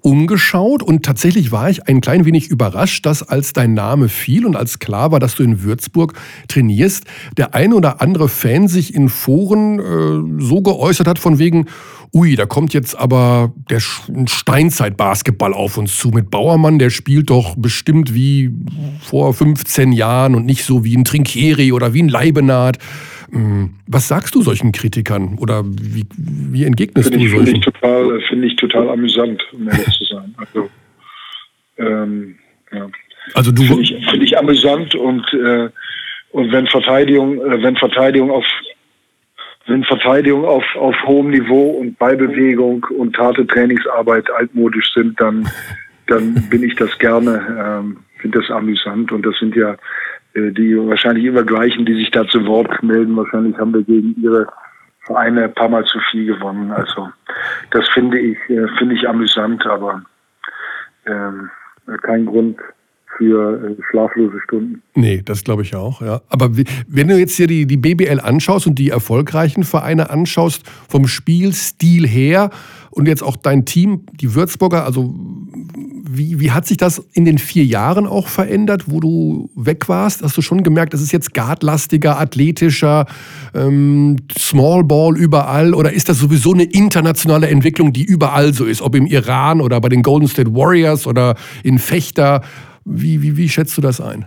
umgeschaut 0.02 0.82
und 0.82 1.04
tatsächlich 1.04 1.52
war 1.52 1.68
ich 1.68 1.88
ein 1.88 2.00
klein 2.00 2.24
wenig 2.24 2.48
überrascht, 2.48 3.06
dass 3.06 3.22
als 3.22 3.52
dein 3.52 3.74
Name 3.74 4.08
fiel 4.08 4.46
und 4.46 4.56
als 4.56 4.78
klar 4.78 5.10
war, 5.10 5.20
dass 5.20 5.34
du 5.34 5.42
in 5.42 5.62
Würzburg 5.62 6.14
trainierst, 6.48 7.04
der 7.36 7.54
ein 7.54 7.72
oder 7.72 8.00
andere 8.00 8.28
Fan 8.28 8.68
sich 8.68 8.94
in 8.94 9.08
Foren 9.08 9.78
äh, 9.78 10.42
so 10.42 10.62
geäußert 10.62 11.08
hat 11.08 11.18
von 11.18 11.38
wegen, 11.38 11.66
ui, 12.14 12.36
da 12.36 12.46
kommt 12.46 12.72
jetzt 12.72 12.96
aber 12.96 13.52
der 13.68 13.80
Steinzeit-Basketball 13.80 15.52
auf 15.52 15.76
uns 15.76 15.98
zu 15.98 16.08
mit 16.08 16.30
Bauermann, 16.30 16.78
der 16.78 16.90
spielt 16.90 17.30
doch 17.30 17.56
bestimmt 17.56 18.14
wie 18.14 18.54
vor 19.00 19.34
15 19.34 19.92
Jahren 19.92 20.34
und 20.34 20.46
nicht 20.46 20.64
so 20.64 20.84
wie 20.84 20.96
ein 20.96 21.04
Trinkieri 21.04 21.72
oder 21.72 21.94
wie 21.94 22.02
ein 22.02 22.08
Leibenath. 22.08 22.78
Hm, 23.30 23.70
was 23.86 24.08
sagst 24.08 24.34
du 24.34 24.42
solchen 24.42 24.72
Kritikern 24.72 25.36
oder 25.38 25.64
wie, 25.64 26.06
wie 26.16 26.64
entgegnest 26.64 27.08
find 27.08 27.20
du 27.20 27.26
ich, 27.26 27.32
solchen? 27.32 27.46
Finde 27.46 27.58
ich, 27.58 27.64
total, 27.64 28.20
find 28.28 28.44
ich 28.44 28.56
total 28.56 28.88
amüsant, 28.90 29.42
um 29.52 29.68
ehrlich 29.68 29.98
zu 29.98 30.04
sein. 30.04 30.34
Also, 30.36 30.70
ähm, 31.78 32.36
ja. 32.72 32.88
also 33.34 33.52
du 33.52 33.62
finde 33.62 33.82
ich, 33.82 34.06
find 34.10 34.22
ich 34.22 34.38
amüsant 34.38 34.94
und 34.94 35.24
äh, 35.32 35.68
und 36.30 36.52
wenn 36.52 36.66
Verteidigung, 36.66 37.38
äh, 37.40 37.62
wenn 37.62 37.76
Verteidigung 37.76 38.30
auf 38.30 38.44
wenn 39.66 39.84
Verteidigung 39.84 40.44
auf, 40.44 40.64
auf 40.76 40.94
hohem 41.04 41.30
Niveau 41.30 41.70
und 41.70 41.98
Ballbewegung 41.98 42.86
und 42.96 43.18
harte 43.18 43.46
Trainingsarbeit 43.46 44.30
altmodisch 44.30 44.92
sind, 44.94 45.20
dann, 45.20 45.48
dann 46.06 46.34
bin 46.50 46.62
ich 46.62 46.76
das 46.76 46.96
gerne, 46.98 47.82
ähm, 47.82 47.96
finde 48.18 48.40
das 48.40 48.50
amüsant. 48.50 49.10
Und 49.10 49.26
das 49.26 49.36
sind 49.38 49.56
ja 49.56 49.72
äh, 49.72 49.76
die 50.36 50.76
wahrscheinlich 50.76 51.24
immer 51.24 51.44
gleichen, 51.44 51.86
die 51.86 51.94
sich 51.94 52.10
da 52.10 52.26
zu 52.28 52.46
Wort 52.46 52.82
melden. 52.82 53.16
Wahrscheinlich 53.16 53.56
haben 53.56 53.72
wir 53.74 53.82
gegen 53.82 54.14
ihre 54.20 54.46
Vereine 55.06 55.44
ein 55.44 55.54
paar 55.54 55.68
Mal 55.68 55.84
zu 55.84 55.98
viel 56.10 56.26
gewonnen. 56.26 56.72
Also 56.72 57.08
das 57.70 57.88
finde 57.88 58.18
ich, 58.18 58.36
äh, 58.48 58.66
finde 58.78 58.94
ich 58.94 59.08
amüsant, 59.08 59.64
aber 59.66 60.02
ähm, 61.06 61.50
kein 62.02 62.26
Grund 62.26 62.58
für 63.16 63.76
äh, 63.78 63.82
schlaflose 63.90 64.40
Stunden. 64.40 64.82
Nee, 64.94 65.22
das 65.24 65.44
glaube 65.44 65.62
ich 65.62 65.74
auch, 65.74 66.02
ja. 66.02 66.20
Aber 66.28 66.50
wenn 66.88 67.08
du 67.08 67.18
jetzt 67.18 67.36
hier 67.36 67.46
die, 67.46 67.66
die 67.66 67.76
BBL 67.76 68.20
anschaust 68.20 68.66
und 68.66 68.78
die 68.78 68.90
erfolgreichen 68.90 69.64
Vereine 69.64 70.10
anschaust, 70.10 70.68
vom 70.88 71.06
Spielstil 71.06 72.06
her 72.06 72.50
und 72.90 73.08
jetzt 73.08 73.22
auch 73.22 73.36
dein 73.36 73.64
Team, 73.64 74.06
die 74.20 74.34
Würzburger, 74.34 74.84
also 74.84 75.14
wie, 76.08 76.40
wie 76.40 76.52
hat 76.52 76.66
sich 76.66 76.76
das 76.76 76.98
in 77.12 77.24
den 77.24 77.38
vier 77.38 77.64
Jahren 77.64 78.06
auch 78.06 78.28
verändert, 78.28 78.84
wo 78.86 79.00
du 79.00 79.50
weg 79.54 79.88
warst? 79.88 80.22
Hast 80.22 80.36
du 80.36 80.42
schon 80.42 80.62
gemerkt, 80.62 80.94
das 80.94 81.02
ist 81.02 81.12
jetzt 81.12 81.34
guardlastiger, 81.34 82.18
athletischer, 82.18 83.06
ähm, 83.54 84.16
Small 84.38 84.84
Ball 84.84 85.16
überall? 85.16 85.74
Oder 85.74 85.92
ist 85.92 86.08
das 86.08 86.18
sowieso 86.18 86.52
eine 86.52 86.64
internationale 86.64 87.48
Entwicklung, 87.48 87.92
die 87.92 88.04
überall 88.04 88.52
so 88.52 88.64
ist? 88.64 88.82
Ob 88.82 88.94
im 88.94 89.06
Iran 89.06 89.60
oder 89.60 89.80
bei 89.80 89.88
den 89.88 90.02
Golden 90.02 90.28
State 90.28 90.54
Warriors 90.54 91.06
oder 91.06 91.34
in 91.62 91.78
Fechter? 91.78 92.42
Wie, 92.84 93.22
wie, 93.22 93.36
wie 93.36 93.48
schätzt 93.48 93.76
du 93.76 93.82
das 93.82 94.00
ein? 94.00 94.26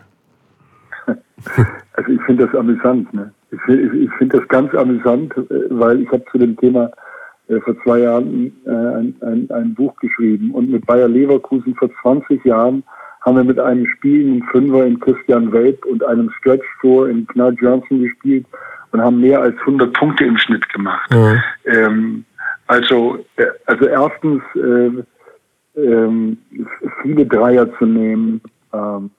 Also 1.94 2.14
ich 2.14 2.22
finde 2.22 2.46
das 2.46 2.56
amüsant. 2.56 3.14
Ne? 3.14 3.30
Ich, 3.52 3.60
ich 3.68 4.10
finde 4.18 4.38
das 4.38 4.48
ganz 4.48 4.74
amüsant, 4.74 5.36
äh, 5.36 5.44
weil 5.70 6.02
ich 6.02 6.10
habe 6.10 6.24
zu 6.32 6.38
dem 6.38 6.56
Thema 6.56 6.90
äh, 7.50 7.60
vor 7.62 7.76
zwei 7.84 8.00
Jahren 8.00 8.54
äh, 8.66 8.70
ein, 8.70 9.16
ein, 9.22 9.50
ein, 9.52 9.74
Buch 9.74 9.96
geschrieben. 9.98 10.52
Und 10.52 10.70
mit 10.70 10.86
Bayer 10.86 11.08
Leverkusen 11.08 11.76
vor 11.76 11.90
20 12.02 12.46
Jahren 12.46 12.84
haben 13.22 13.38
wir 13.38 13.44
mit 13.44 13.60
einem 13.60 13.86
spielenden 13.88 14.44
Fünfer 14.50 14.86
in 14.86 15.00
Christian 15.00 15.52
Welp 15.52 15.84
und 15.86 16.04
einem 16.04 16.30
Stretch 16.38 16.66
Four 16.80 17.10
in 17.10 17.28
Knall 17.28 17.56
Johnson 17.60 18.02
gespielt 18.02 18.46
und 18.92 19.02
haben 19.02 19.20
mehr 19.20 19.42
als 19.42 19.58
100 19.62 19.92
Punkte 19.94 20.26
im 20.26 20.38
Schnitt 20.38 20.68
gemacht. 20.70 21.10
Mhm. 21.12 21.42
Ähm, 21.66 22.26
also, 22.68 23.26
äh, 23.38 23.48
also 23.66 23.88
erstens 23.88 24.44
äh, 24.56 24.92
ähm, 25.76 26.38
viele 27.02 27.26
Dreier 27.26 27.68
zu 27.78 27.86
nehmen, 27.86 28.42
ähm, 28.74 29.10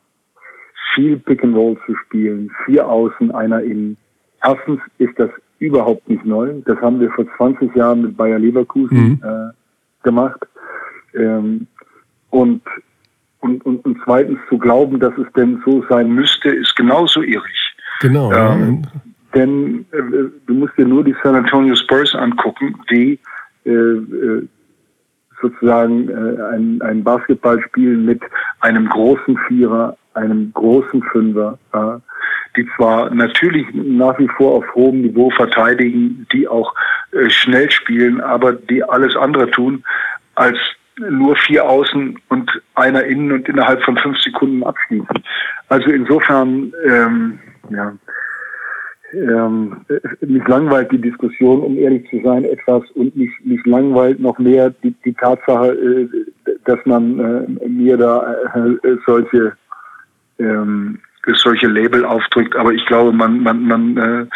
viel 0.94 1.18
Pick 1.18 1.42
and 1.42 1.56
Roll 1.56 1.76
zu 1.86 1.94
spielen, 1.96 2.50
vier 2.64 2.88
Außen, 2.88 3.32
einer 3.32 3.62
Innen. 3.62 3.96
Erstens 4.42 4.80
ist 4.98 5.18
das 5.18 5.30
überhaupt 5.60 6.08
nicht 6.08 6.24
neu. 6.24 6.54
Das 6.64 6.78
haben 6.80 6.98
wir 6.98 7.10
vor 7.12 7.26
20 7.36 7.74
Jahren 7.76 8.02
mit 8.02 8.16
Bayer 8.16 8.38
Leverkusen 8.38 8.98
mhm. 8.98 9.20
äh, 9.22 9.52
gemacht. 10.02 10.40
Ähm, 11.14 11.66
und, 12.30 12.62
und, 13.40 13.64
und, 13.64 13.84
und 13.84 13.98
zweitens 14.04 14.38
zu 14.48 14.58
glauben, 14.58 14.98
dass 14.98 15.16
es 15.18 15.30
denn 15.34 15.62
so 15.64 15.84
sein 15.88 16.12
müsste, 16.12 16.48
ist 16.48 16.74
genauso 16.74 17.22
irrig. 17.22 17.76
Genau. 18.00 18.32
Ähm. 18.32 18.82
Denn 19.34 19.86
äh, 19.92 20.30
du 20.46 20.54
musst 20.54 20.76
dir 20.76 20.86
nur 20.86 21.04
die 21.04 21.14
San 21.22 21.36
Antonio 21.36 21.76
Spurs 21.76 22.14
angucken, 22.14 22.74
die 22.90 23.18
äh, 23.64 23.70
äh 23.70 24.48
sozusagen 25.42 26.08
äh, 26.10 26.42
ein, 26.54 26.82
ein 26.82 27.02
Basketball 27.02 27.62
spielen 27.62 28.04
mit 28.04 28.20
einem 28.60 28.86
großen 28.90 29.38
Vierer, 29.48 29.96
einem 30.12 30.52
großen 30.52 31.02
Fünfer, 31.04 31.58
äh, 31.72 31.96
die 32.56 32.68
zwar 32.76 33.14
natürlich 33.14 33.66
nach 33.72 34.18
wie 34.18 34.28
vor 34.28 34.56
auf 34.56 34.74
hohem 34.74 35.02
Niveau 35.02 35.30
verteidigen, 35.30 36.26
die 36.32 36.48
auch 36.48 36.74
äh, 37.12 37.28
schnell 37.30 37.70
spielen, 37.70 38.20
aber 38.20 38.52
die 38.52 38.82
alles 38.82 39.16
andere 39.16 39.50
tun, 39.50 39.84
als 40.34 40.58
nur 41.08 41.36
vier 41.36 41.64
Außen 41.64 42.18
und 42.28 42.62
einer 42.74 43.04
innen 43.04 43.32
und 43.32 43.48
innerhalb 43.48 43.82
von 43.82 43.96
fünf 43.96 44.18
Sekunden 44.18 44.62
abschließen. 44.62 45.22
Also 45.68 45.90
insofern, 45.90 46.72
ähm, 46.86 47.38
ja, 47.70 47.92
ähm, 49.12 49.84
mich 50.20 50.46
langweilt 50.46 50.92
die 50.92 51.00
Diskussion, 51.00 51.60
um 51.62 51.76
ehrlich 51.76 52.08
zu 52.10 52.20
sein, 52.22 52.44
etwas 52.44 52.82
und 52.92 53.16
mich, 53.16 53.30
mich 53.42 53.64
langweilt 53.66 54.20
noch 54.20 54.38
mehr 54.38 54.70
die, 54.82 54.94
die 55.04 55.14
Tatsache, 55.14 55.72
äh, 55.72 56.08
dass 56.64 56.78
man 56.84 57.18
äh, 57.18 57.68
mir 57.68 57.96
da 57.96 58.34
äh, 58.54 58.96
solche 59.06 59.52
ähm, 60.38 61.00
solche 61.34 61.66
Label 61.66 62.04
aufdrückt. 62.04 62.56
Aber 62.56 62.72
ich 62.72 62.84
glaube, 62.86 63.12
man, 63.12 63.42
man, 63.42 63.62
man, 63.64 63.96
äh, 63.96 64.26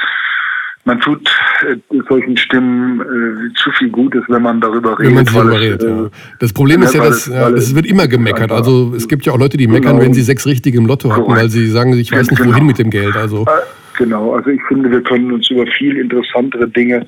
man 0.84 1.00
tut 1.00 1.28
äh, 1.66 1.76
solchen 2.08 2.36
Stimmen 2.36 3.00
äh, 3.00 3.54
zu 3.54 3.70
viel 3.72 3.90
Gutes, 3.90 4.22
wenn 4.28 4.42
man 4.42 4.60
darüber 4.60 4.98
redet. 4.98 5.06
Wenn 5.06 5.14
man 5.14 5.24
darüber 5.24 5.60
redet 5.60 5.82
äh, 5.82 5.88
ja. 5.88 6.10
Das 6.40 6.52
Problem 6.52 6.82
ist 6.82 6.94
ja, 6.94 7.04
dass 7.04 7.26
ja, 7.26 7.48
es 7.50 7.74
wird 7.74 7.86
immer 7.86 8.06
gemeckert. 8.06 8.52
Also 8.52 8.92
es 8.94 9.08
gibt 9.08 9.24
ja 9.26 9.32
auch 9.32 9.38
Leute, 9.38 9.56
die 9.56 9.66
meckern, 9.66 9.92
genau. 9.92 10.04
wenn 10.04 10.14
sie 10.14 10.22
sechs 10.22 10.46
richtige 10.46 10.78
im 10.78 10.86
Lotto 10.86 11.10
hatten, 11.10 11.28
weil 11.28 11.48
sie 11.48 11.68
sagen, 11.68 11.92
ich 11.94 12.12
weiß 12.12 12.30
nicht, 12.30 12.40
genau. 12.40 12.52
wohin 12.52 12.66
mit 12.66 12.78
dem 12.78 12.90
Geld. 12.90 13.16
Also 13.16 13.42
äh, 13.42 13.50
Genau, 13.96 14.34
also 14.34 14.50
ich 14.50 14.62
finde, 14.64 14.90
wir 14.90 15.02
können 15.02 15.32
uns 15.32 15.48
über 15.50 15.66
viel 15.66 15.96
interessantere 15.96 16.68
Dinge 16.68 17.06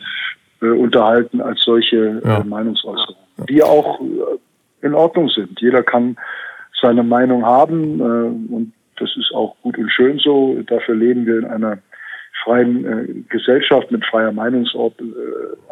äh, 0.63 0.69
unterhalten 0.69 1.41
als 1.41 1.63
solche 1.63 2.23
ja. 2.25 2.45
Meinungsäußerungen, 2.45 3.17
die 3.49 3.63
auch 3.63 4.01
in 4.83 4.95
Ordnung 4.95 5.29
sind. 5.29 5.61
Jeder 5.61 5.83
kann 5.83 6.17
seine 6.81 7.03
Meinung 7.03 7.45
haben 7.45 8.01
und 8.01 8.73
das 8.99 9.11
ist 9.17 9.33
auch 9.35 9.57
gut 9.63 9.79
und 9.79 9.91
schön 9.91 10.19
so. 10.19 10.61
Dafür 10.67 10.95
leben 10.95 11.27
wir 11.27 11.39
in 11.39 11.45
einer 11.45 11.79
freien 12.45 12.85
äh, 12.85 13.07
Gesellschaft 13.29 13.91
mit 13.91 14.05
freier 14.07 14.33
Meinungsort. 14.33 15.01
Äh, 15.01 15.05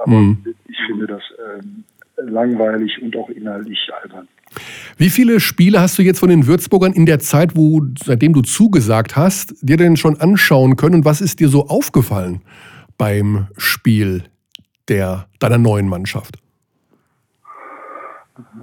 aber 0.02 0.10
mhm. 0.10 0.44
ich 0.68 0.78
finde 0.86 1.06
das 1.06 1.22
äh, 1.22 2.22
langweilig 2.22 3.00
und 3.02 3.16
auch 3.16 3.28
inhaltlich 3.30 3.90
albern. 4.02 4.28
Wie 4.96 5.10
viele 5.10 5.40
Spiele 5.40 5.80
hast 5.80 5.98
du 5.98 6.02
jetzt 6.02 6.20
von 6.20 6.28
den 6.28 6.46
Würzburgern 6.46 6.92
in 6.92 7.06
der 7.06 7.18
Zeit, 7.18 7.56
wo, 7.56 7.82
seitdem 8.02 8.32
du 8.32 8.42
zugesagt 8.42 9.16
hast, 9.16 9.54
dir 9.62 9.76
denn 9.76 9.96
schon 9.96 10.20
anschauen 10.20 10.76
können? 10.76 10.96
Und 10.96 11.04
was 11.04 11.20
ist 11.20 11.40
dir 11.40 11.48
so 11.48 11.66
aufgefallen 11.66 12.42
beim 12.98 13.48
Spiel 13.56 14.24
der, 14.88 15.26
deiner 15.40 15.58
neuen 15.58 15.88
Mannschaft? 15.88 16.36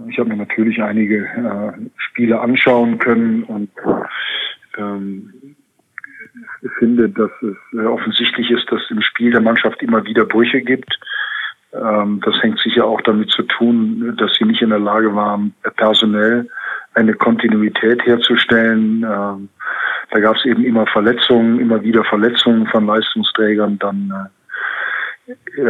Ich 0.09 0.19
habe 0.19 0.29
mir 0.29 0.37
natürlich 0.37 0.81
einige 0.81 1.25
äh, 1.25 1.71
Spiele 1.97 2.39
anschauen 2.39 2.97
können 2.99 3.43
und 3.43 3.69
ähm, 4.77 5.55
finde, 6.79 7.09
dass 7.09 7.31
es 7.41 7.57
äh, 7.73 7.85
offensichtlich 7.85 8.49
ist, 8.51 8.71
dass 8.71 8.81
im 8.89 9.01
Spiel 9.01 9.31
der 9.31 9.41
Mannschaft 9.41 9.81
immer 9.81 10.05
wieder 10.05 10.25
Brüche 10.25 10.61
gibt. 10.61 10.99
Ähm, 11.73 12.21
das 12.23 12.41
hängt 12.41 12.59
sicher 12.59 12.85
auch 12.85 13.01
damit 13.01 13.31
zu 13.31 13.43
tun, 13.43 14.15
dass 14.17 14.35
sie 14.37 14.45
nicht 14.45 14.61
in 14.61 14.69
der 14.69 14.79
Lage 14.79 15.13
waren, 15.15 15.53
personell 15.75 16.49
eine 16.93 17.13
Kontinuität 17.13 18.05
herzustellen. 18.05 19.03
Ähm, 19.03 19.49
da 20.11 20.19
gab 20.19 20.35
es 20.35 20.45
eben 20.45 20.63
immer 20.65 20.85
Verletzungen, 20.87 21.59
immer 21.59 21.81
wieder 21.81 22.03
Verletzungen 22.03 22.67
von 22.67 22.85
Leistungsträgern. 22.85 23.79
Dann 23.79 24.11
äh, 24.11 24.40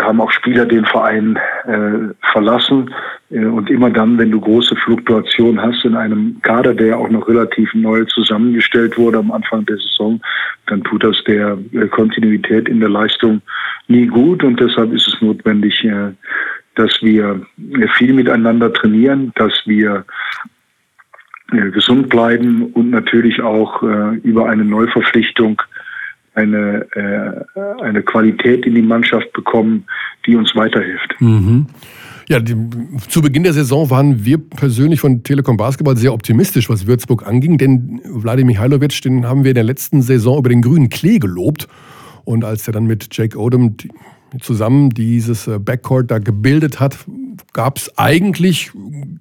haben 0.01 0.21
auch 0.21 0.31
Spieler 0.31 0.65
den 0.65 0.85
Verein 0.85 1.37
äh, 1.65 2.13
verlassen. 2.31 2.93
Äh, 3.29 3.45
und 3.45 3.69
immer 3.69 3.89
dann, 3.89 4.17
wenn 4.17 4.31
du 4.31 4.39
große 4.39 4.75
Fluktuation 4.77 5.61
hast 5.61 5.83
in 5.85 5.95
einem 5.95 6.41
Kader, 6.41 6.73
der 6.73 6.97
auch 6.97 7.09
noch 7.09 7.27
relativ 7.27 7.73
neu 7.73 8.05
zusammengestellt 8.05 8.97
wurde 8.97 9.19
am 9.19 9.31
Anfang 9.31 9.65
der 9.65 9.77
Saison, 9.77 10.21
dann 10.67 10.83
tut 10.83 11.03
das 11.03 11.23
der 11.25 11.57
äh, 11.73 11.87
Kontinuität 11.87 12.69
in 12.69 12.79
der 12.79 12.89
Leistung 12.89 13.41
nie 13.87 14.07
gut. 14.07 14.43
Und 14.43 14.59
deshalb 14.59 14.93
ist 14.93 15.07
es 15.07 15.21
notwendig, 15.21 15.83
äh, 15.83 16.11
dass 16.75 17.01
wir 17.01 17.41
äh, 17.73 17.87
viel 17.97 18.13
miteinander 18.13 18.71
trainieren, 18.71 19.31
dass 19.35 19.53
wir 19.65 20.05
äh, 21.51 21.69
gesund 21.71 22.09
bleiben 22.09 22.71
und 22.73 22.91
natürlich 22.91 23.41
auch 23.41 23.83
äh, 23.83 24.15
über 24.23 24.49
eine 24.49 24.63
Neuverpflichtung 24.63 25.61
eine, 26.33 26.87
äh, 26.95 27.83
eine 27.83 28.03
Qualität 28.03 28.65
in 28.65 28.75
die 28.75 28.81
Mannschaft 28.81 29.31
bekommen, 29.33 29.85
die 30.25 30.35
uns 30.35 30.55
weiterhilft. 30.55 31.15
Mhm. 31.19 31.67
Ja, 32.27 32.39
die, 32.39 32.55
zu 33.09 33.21
Beginn 33.21 33.43
der 33.43 33.53
Saison 33.53 33.89
waren 33.89 34.23
wir 34.23 34.37
persönlich 34.37 35.01
von 35.01 35.23
Telekom 35.23 35.57
Basketball 35.57 35.97
sehr 35.97 36.13
optimistisch, 36.13 36.69
was 36.69 36.87
Würzburg 36.87 37.27
anging, 37.27 37.57
denn 37.57 37.99
Wladimir 38.05 38.53
Mihailovic, 38.53 39.01
den 39.01 39.25
haben 39.25 39.43
wir 39.43 39.51
in 39.51 39.55
der 39.55 39.65
letzten 39.65 40.01
Saison 40.01 40.39
über 40.39 40.49
den 40.49 40.61
grünen 40.61 40.89
Klee 40.89 41.19
gelobt. 41.19 41.67
Und 42.23 42.45
als 42.45 42.67
er 42.67 42.73
dann 42.73 42.85
mit 42.85 43.07
Jake 43.11 43.37
Odom 43.37 43.75
zusammen 44.39 44.91
dieses 44.91 45.47
äh, 45.47 45.59
Backcourt 45.59 46.09
da 46.09 46.19
gebildet 46.19 46.79
hat, 46.79 46.97
gab 47.53 47.77
es 47.77 47.97
eigentlich 47.97 48.71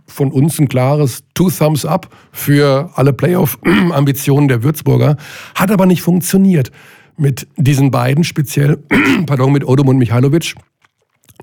von 0.07 0.31
uns 0.31 0.61
ein 0.61 0.69
klares 0.69 1.25
Two 1.35 1.51
Thumbs 1.51 1.85
Up 1.85 2.15
für 2.31 2.91
alle 2.95 3.13
Playoff-Ambitionen 3.13 4.47
der 4.47 4.63
Würzburger. 4.63 5.17
Hat 5.57 5.73
aber 5.73 5.87
nicht 5.87 6.03
funktioniert 6.03 6.71
mit 7.21 7.47
diesen 7.57 7.91
beiden, 7.91 8.25
speziell 8.25 8.79
pardon, 9.27 9.53
mit 9.53 9.67
Odom 9.67 9.89
und 9.89 9.99
Michailovic. 9.99 10.55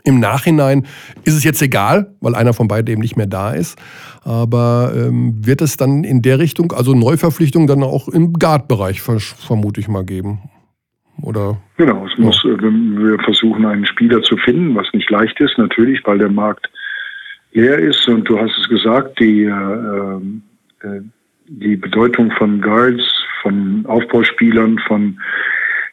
Im 0.04 0.20
Nachhinein 0.20 0.86
ist 1.26 1.36
es 1.36 1.44
jetzt 1.44 1.62
egal, 1.62 2.14
weil 2.22 2.36
einer 2.36 2.54
von 2.54 2.68
beiden 2.68 2.92
eben 2.92 3.02
nicht 3.02 3.18
mehr 3.18 3.26
da 3.26 3.52
ist. 3.52 3.78
Aber 4.24 4.94
ähm, 4.96 5.46
wird 5.46 5.62
es 5.62 5.76
dann 5.76 6.04
in 6.04 6.22
der 6.22 6.40
Richtung, 6.40 6.72
also 6.72 6.94
Neuverpflichtung, 6.94 7.68
dann 7.68 7.84
auch 7.84 8.08
im 8.08 8.34
Guard-Bereich 8.34 9.02
vermute 9.02 9.82
ich 9.82 9.88
mal 9.88 10.06
geben? 10.06 10.50
Oder? 11.22 11.58
Genau, 11.78 12.06
es 12.06 12.18
muss, 12.18 12.42
ja. 12.44 12.52
Äh, 12.52 12.62
wir 12.62 13.18
versuchen 13.24 13.66
einen 13.66 13.86
Spieler 13.86 14.22
zu 14.22 14.38
finden, 14.38 14.76
was 14.76 14.88
nicht 14.94 15.10
leicht 15.10 15.40
ist, 15.40 15.58
natürlich, 15.58 16.00
weil 16.06 16.20
der 16.20 16.30
Markt 16.30 16.70
leer 17.54 17.80
ist. 17.80 18.08
Und 18.08 18.30
du 18.30 18.40
hast 18.40 18.56
es 18.58 18.70
gesagt, 18.70 19.20
die, 19.20 19.44
äh, 19.44 20.88
äh, 20.88 21.02
die 21.48 21.76
Bedeutung 21.76 22.32
von 22.38 22.62
Guards, 22.62 23.04
von 23.42 23.86
Aufbauspielern, 23.88 24.80
von 24.88 25.20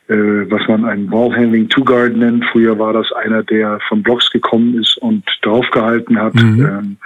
was 0.07 0.69
man 0.69 0.85
einen 0.85 1.09
Ballhandling 1.09 1.69
Two 1.71 1.83
Guard 1.83 2.15
nennt. 2.17 2.45
Früher 2.53 2.79
war 2.79 2.93
das 2.93 3.11
einer, 3.13 3.43
der 3.43 3.81
von 3.89 4.03
Blocks 4.03 4.29
gekommen 4.31 4.79
ist 4.79 4.99
und 4.99 5.25
draufgehalten 5.43 6.21
hat. 6.21 6.35
Mhm. 6.35 6.67
Ähm, 6.67 6.97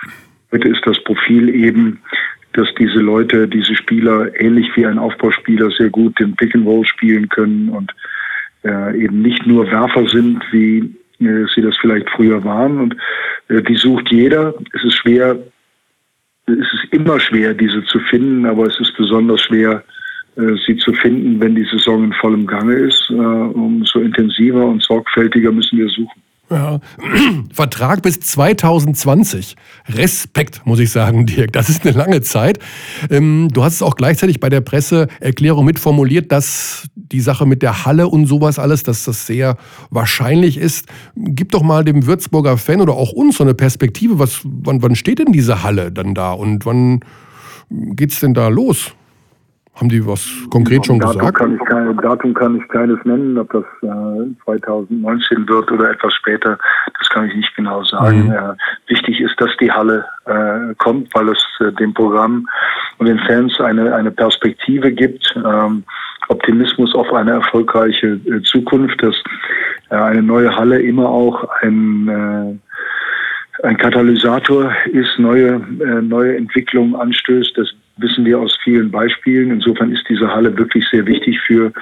heute 0.51 0.69
ist 0.69 0.83
das 0.85 1.03
Profil 1.05 1.49
eben, 1.49 2.01
dass 2.55 2.69
diese 2.77 2.99
Leute, 2.99 3.47
diese 3.47 3.77
Spieler 3.77 4.29
ähnlich 4.41 4.67
wie 4.75 4.85
ein 4.85 4.99
Aufbauspieler 4.99 5.71
sehr 5.71 5.91
gut 5.91 6.19
den 6.19 6.35
Pick 6.35 6.55
and 6.55 6.67
Roll 6.67 6.85
spielen 6.87 7.29
können 7.29 7.69
und 7.69 7.95
äh, 8.65 9.05
eben 9.05 9.23
nicht 9.23 9.47
nur 9.47 9.71
Werfer 9.71 10.09
sind, 10.09 10.43
wie 10.51 10.79
äh, 11.21 11.45
sie 11.55 11.63
das 11.63 11.77
vielleicht 11.77 12.11
früher 12.11 12.43
waren. 12.43 12.81
Und 12.81 12.97
äh, 13.49 13.63
die 13.63 13.77
sucht 13.77 14.11
jeder. 14.11 14.55
Es 14.73 14.83
ist 14.83 14.95
schwer, 14.95 15.39
es 16.47 16.73
ist 16.73 16.93
immer 16.93 17.21
schwer, 17.21 17.55
diese 17.55 17.85
zu 17.85 18.01
finden, 18.01 18.45
aber 18.47 18.67
es 18.67 18.81
ist 18.81 18.97
besonders 18.97 19.43
schwer, 19.43 19.85
äh, 19.85 19.98
sie 20.67 20.77
zu 20.77 20.93
finden, 20.93 21.41
wenn 21.41 21.55
die 21.55 21.67
Saison 21.71 22.05
in 22.05 22.13
vollem 22.13 22.47
Gange 22.47 22.75
ist. 22.75 23.11
Äh, 23.11 23.15
umso 23.15 24.01
intensiver 24.01 24.65
und 24.67 24.83
sorgfältiger 24.83 25.51
müssen 25.51 25.79
wir 25.79 25.89
suchen. 25.89 26.23
Ja. 26.51 26.81
Vertrag 27.53 28.03
bis 28.03 28.21
2020. 28.21 29.57
Respekt, 29.89 30.63
muss 30.65 30.79
ich 30.79 30.91
sagen, 30.91 31.27
Dirk. 31.27 31.53
Das 31.53 31.69
ist 31.69 31.87
eine 31.87 31.97
lange 31.97 32.23
Zeit. 32.23 32.59
Ähm, 33.11 33.49
du 33.53 33.65
hast 33.65 33.75
es 33.75 33.83
auch 33.83 33.97
gleichzeitig 33.97 34.41
bei 34.41 34.49
der 34.49 34.61
Presseerklärung 34.61 35.65
mitformuliert, 35.65 36.33
dass 36.33 36.89
die 36.95 37.21
Sache 37.21 37.45
mit 37.45 37.63
der 37.63 37.85
Halle 37.85 38.09
und 38.09 38.27
sowas 38.27 38.59
alles, 38.59 38.83
dass 38.83 39.05
das 39.05 39.27
sehr 39.27 39.57
wahrscheinlich 39.91 40.57
ist. 40.57 40.87
Gib 41.17 41.53
doch 41.53 41.63
mal 41.63 41.85
dem 41.85 42.07
Würzburger 42.07 42.57
Fan 42.57 42.81
oder 42.81 42.95
auch 42.95 43.13
uns 43.13 43.37
so 43.37 43.45
eine 43.45 43.55
Perspektive. 43.55 44.19
Was, 44.19 44.41
wann, 44.45 44.83
wann 44.83 44.95
steht 44.95 45.19
denn 45.19 45.33
diese 45.33 45.63
Halle 45.63 45.93
dann 45.93 46.15
da 46.15 46.33
und 46.33 46.65
wann 46.65 47.01
geht's 47.71 48.21
denn 48.21 48.35
da 48.35 48.49
los? 48.49 48.95
Haben 49.79 49.91
die 49.91 50.05
was 50.05 50.29
konkret 50.51 50.85
schon 50.85 50.99
Datum 50.99 51.19
gesagt? 51.19 51.39
Kann 51.39 51.55
ich 51.55 51.65
kein, 51.69 51.97
Datum 51.99 52.35
kann 52.35 52.57
ich 52.57 52.69
keines 52.69 52.99
nennen, 53.05 53.39
ob 53.39 53.53
das 53.53 53.65
äh, 53.83 54.45
2019 54.45 55.49
wird 55.49 55.71
oder 55.71 55.91
etwas 55.91 56.13
später, 56.15 56.59
das 56.99 57.09
kann 57.11 57.29
ich 57.29 57.37
nicht 57.37 57.55
genau 57.55 57.85
sagen. 57.85 58.27
Mhm. 58.27 58.33
Äh, 58.33 58.55
wichtig 58.89 59.21
ist, 59.21 59.41
dass 59.41 59.51
die 59.61 59.71
Halle 59.71 60.05
äh, 60.27 60.75
kommt, 60.79 61.15
weil 61.15 61.29
es 61.29 61.45
äh, 61.61 61.71
dem 61.75 61.95
Programm 61.95 62.49
und 62.99 63.07
den 63.07 63.21
Fans 63.21 63.61
eine, 63.61 63.95
eine 63.95 64.11
Perspektive 64.11 64.91
gibt, 64.91 65.33
ähm, 65.37 65.85
Optimismus 66.27 66.93
auf 66.97 67.13
eine 67.13 67.33
erfolgreiche 67.33 68.19
äh, 68.27 68.43
Zukunft, 68.43 69.01
dass 69.01 69.15
äh, 69.91 69.95
eine 69.95 70.23
neue 70.23 70.55
Halle 70.57 70.83
immer 70.83 71.09
auch 71.09 71.49
ein 71.63 72.61
ein 73.65 73.77
Katalysator 73.77 74.73
ist, 74.93 75.19
neue, 75.19 75.59
neue 76.01 76.37
Entwicklungen 76.37 76.95
anstößt. 76.95 77.59
Das 77.59 77.75
wissen 77.99 78.25
wir 78.25 78.39
aus 78.39 78.57
vielen 78.63 78.91
Beispielen. 78.91 79.51
Insofern 79.51 79.93
ist 79.93 80.05
diese 80.09 80.29
Halle 80.29 80.57
wirklich 80.57 80.85
sehr 80.91 81.07
wichtig 81.07 81.39
für 81.47 81.73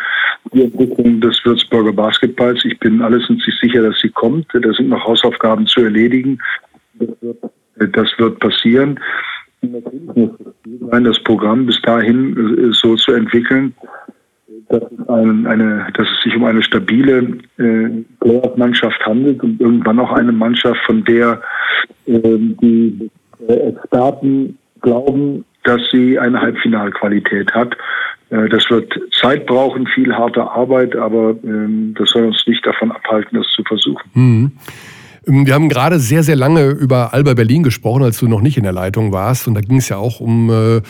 die 0.52 0.64
Entwicklung 0.64 1.20
des 1.20 1.44
Würzburger 1.44 1.92
Basketballs. 1.92 2.64
Ich 2.64 2.78
bin 2.78 3.02
allerdings 3.02 3.44
sicher, 3.60 3.82
dass 3.82 3.98
sie 4.00 4.10
kommt. 4.10 4.46
Da 4.52 4.72
sind 4.72 4.88
noch 4.88 5.04
Hausaufgaben 5.04 5.66
zu 5.66 5.82
erledigen. 5.82 6.38
Das 7.78 8.08
wird 8.18 8.38
passieren. 8.40 8.98
Das 9.60 11.18
Programm 11.24 11.66
bis 11.66 11.80
dahin 11.82 12.36
äh, 12.36 12.72
so 12.72 12.94
zu 12.96 13.12
entwickeln, 13.12 13.74
dass 14.68 14.82
es, 14.82 15.08
ein, 15.08 15.46
eine, 15.46 15.86
dass 15.94 16.06
es 16.08 16.22
sich 16.22 16.36
um 16.36 16.44
eine 16.44 16.62
stabile 16.62 17.38
äh, 17.58 17.88
Playoff-Mannschaft 18.20 19.04
handelt 19.04 19.42
und 19.42 19.60
irgendwann 19.60 19.98
auch 19.98 20.12
eine 20.12 20.32
Mannschaft, 20.32 20.80
von 20.86 21.04
der 21.04 21.40
äh, 22.06 22.20
die 22.38 23.10
Experten 23.48 24.58
glauben, 24.80 25.44
dass 25.66 25.80
sie 25.92 26.18
eine 26.18 26.40
Halbfinalqualität 26.40 27.52
hat. 27.52 27.76
Äh, 28.30 28.48
das 28.48 28.68
wird 28.70 28.92
Zeit 29.20 29.46
brauchen, 29.46 29.86
viel 29.86 30.14
harte 30.14 30.42
Arbeit, 30.42 30.96
aber 30.96 31.34
ähm, 31.44 31.94
das 31.98 32.10
soll 32.10 32.24
uns 32.24 32.42
nicht 32.46 32.64
davon 32.66 32.92
abhalten, 32.92 33.38
das 33.38 33.46
zu 33.54 33.62
versuchen. 33.64 34.10
Mhm. 34.14 34.52
Wir 35.28 35.54
haben 35.54 35.68
gerade 35.68 35.98
sehr, 35.98 36.22
sehr 36.22 36.36
lange 36.36 36.68
über 36.68 37.12
Alba 37.12 37.34
Berlin 37.34 37.64
gesprochen, 37.64 38.04
als 38.04 38.18
du 38.18 38.28
noch 38.28 38.40
nicht 38.40 38.58
in 38.58 38.62
der 38.62 38.72
Leitung 38.72 39.12
warst. 39.12 39.48
Und 39.48 39.54
da 39.54 39.60
ging 39.60 39.78
es 39.78 39.88
ja 39.88 39.96
auch 39.96 40.20
um 40.20 40.50
äh, 40.50 40.82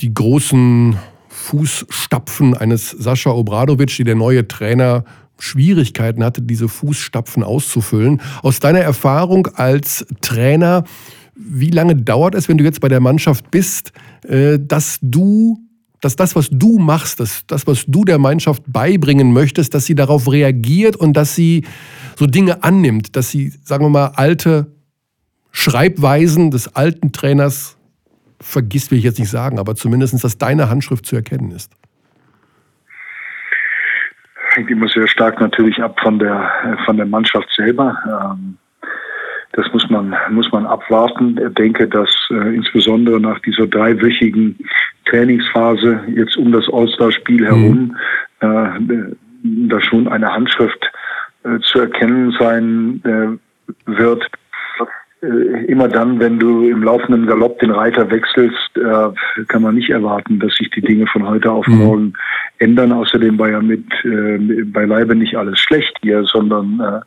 die 0.00 0.12
großen 0.12 0.96
Fußstapfen 1.28 2.54
eines 2.54 2.90
Sascha 2.90 3.30
Obradovic, 3.30 3.96
die 3.96 4.04
der 4.04 4.14
neue 4.14 4.46
Trainer 4.46 5.04
Schwierigkeiten 5.38 6.22
hatte, 6.22 6.42
diese 6.42 6.68
Fußstapfen 6.68 7.42
auszufüllen. 7.42 8.20
Aus 8.42 8.60
deiner 8.60 8.80
Erfahrung 8.80 9.48
als 9.54 10.06
Trainer, 10.20 10.84
wie 11.38 11.70
lange 11.70 11.94
dauert 11.94 12.34
es, 12.34 12.48
wenn 12.48 12.58
du 12.58 12.64
jetzt 12.64 12.80
bei 12.80 12.88
der 12.88 13.00
Mannschaft 13.00 13.50
bist, 13.50 13.92
äh, 14.24 14.58
dass 14.60 14.98
du, 15.00 15.58
dass 16.00 16.16
das, 16.16 16.34
was 16.34 16.48
du 16.50 16.78
machst, 16.78 17.20
dass 17.20 17.46
das, 17.46 17.66
was 17.66 17.84
du 17.86 18.04
der 18.04 18.18
Mannschaft 18.18 18.64
beibringen 18.66 19.32
möchtest, 19.32 19.72
dass 19.74 19.86
sie 19.86 19.94
darauf 19.94 20.30
reagiert 20.30 20.96
und 20.96 21.16
dass 21.16 21.34
sie 21.34 21.64
so 22.16 22.26
Dinge 22.26 22.64
annimmt, 22.64 23.14
dass 23.14 23.30
sie, 23.30 23.50
sagen 23.50 23.84
wir 23.84 23.90
mal, 23.90 24.12
alte 24.16 24.72
Schreibweisen 25.52 26.50
des 26.50 26.74
alten 26.74 27.12
Trainers 27.12 27.78
vergisst, 28.40 28.90
will 28.90 28.98
ich 28.98 29.04
jetzt 29.04 29.18
nicht 29.18 29.30
sagen, 29.30 29.58
aber 29.58 29.76
zumindest, 29.76 30.22
dass 30.22 30.38
deine 30.38 30.68
Handschrift 30.68 31.06
zu 31.06 31.16
erkennen 31.16 31.52
ist? 31.52 31.72
Hängt 34.54 34.70
immer 34.70 34.88
sehr 34.88 35.06
stark 35.06 35.40
natürlich 35.40 35.80
ab 35.80 35.98
von 36.02 36.18
der, 36.18 36.50
von 36.84 36.96
der 36.96 37.06
Mannschaft 37.06 37.48
selber. 37.56 37.96
Ähm 38.34 38.58
das 39.52 39.66
muss 39.72 39.88
man, 39.88 40.14
muss 40.30 40.50
man 40.52 40.66
abwarten. 40.66 41.38
Ich 41.38 41.54
denke, 41.54 41.88
dass 41.88 42.10
äh, 42.30 42.54
insbesondere 42.54 43.20
nach 43.20 43.38
dieser 43.40 43.66
dreiwöchigen 43.66 44.58
Trainingsphase 45.06 46.00
jetzt 46.14 46.36
um 46.36 46.52
das 46.52 46.68
All-Star-Spiel 46.70 47.46
herum 47.46 47.96
mhm. 48.42 48.90
äh, 49.10 49.68
da 49.68 49.80
schon 49.80 50.08
eine 50.08 50.32
Handschrift 50.32 50.90
äh, 51.44 51.58
zu 51.60 51.80
erkennen 51.80 52.34
sein 52.38 53.00
äh, 53.04 53.96
wird. 53.98 54.28
Äh, 55.22 55.64
immer 55.66 55.88
dann, 55.88 56.20
wenn 56.20 56.38
du 56.38 56.68
im 56.68 56.82
laufenden 56.82 57.26
Galopp 57.26 57.58
den 57.60 57.70
Reiter 57.70 58.10
wechselst, 58.10 58.76
äh, 58.76 59.44
kann 59.46 59.62
man 59.62 59.76
nicht 59.76 59.90
erwarten, 59.90 60.38
dass 60.40 60.54
sich 60.56 60.70
die 60.70 60.82
Dinge 60.82 61.06
von 61.06 61.26
heute 61.26 61.50
auf 61.50 61.66
mhm. 61.66 61.78
morgen 61.78 62.12
ändern. 62.58 62.92
Außerdem 62.92 63.38
war 63.38 63.50
ja 63.50 63.60
mit 63.60 63.86
beileibe 64.72 65.14
nicht 65.14 65.36
alles 65.36 65.58
schlecht 65.58 65.96
hier, 66.02 66.24
sondern 66.24 67.02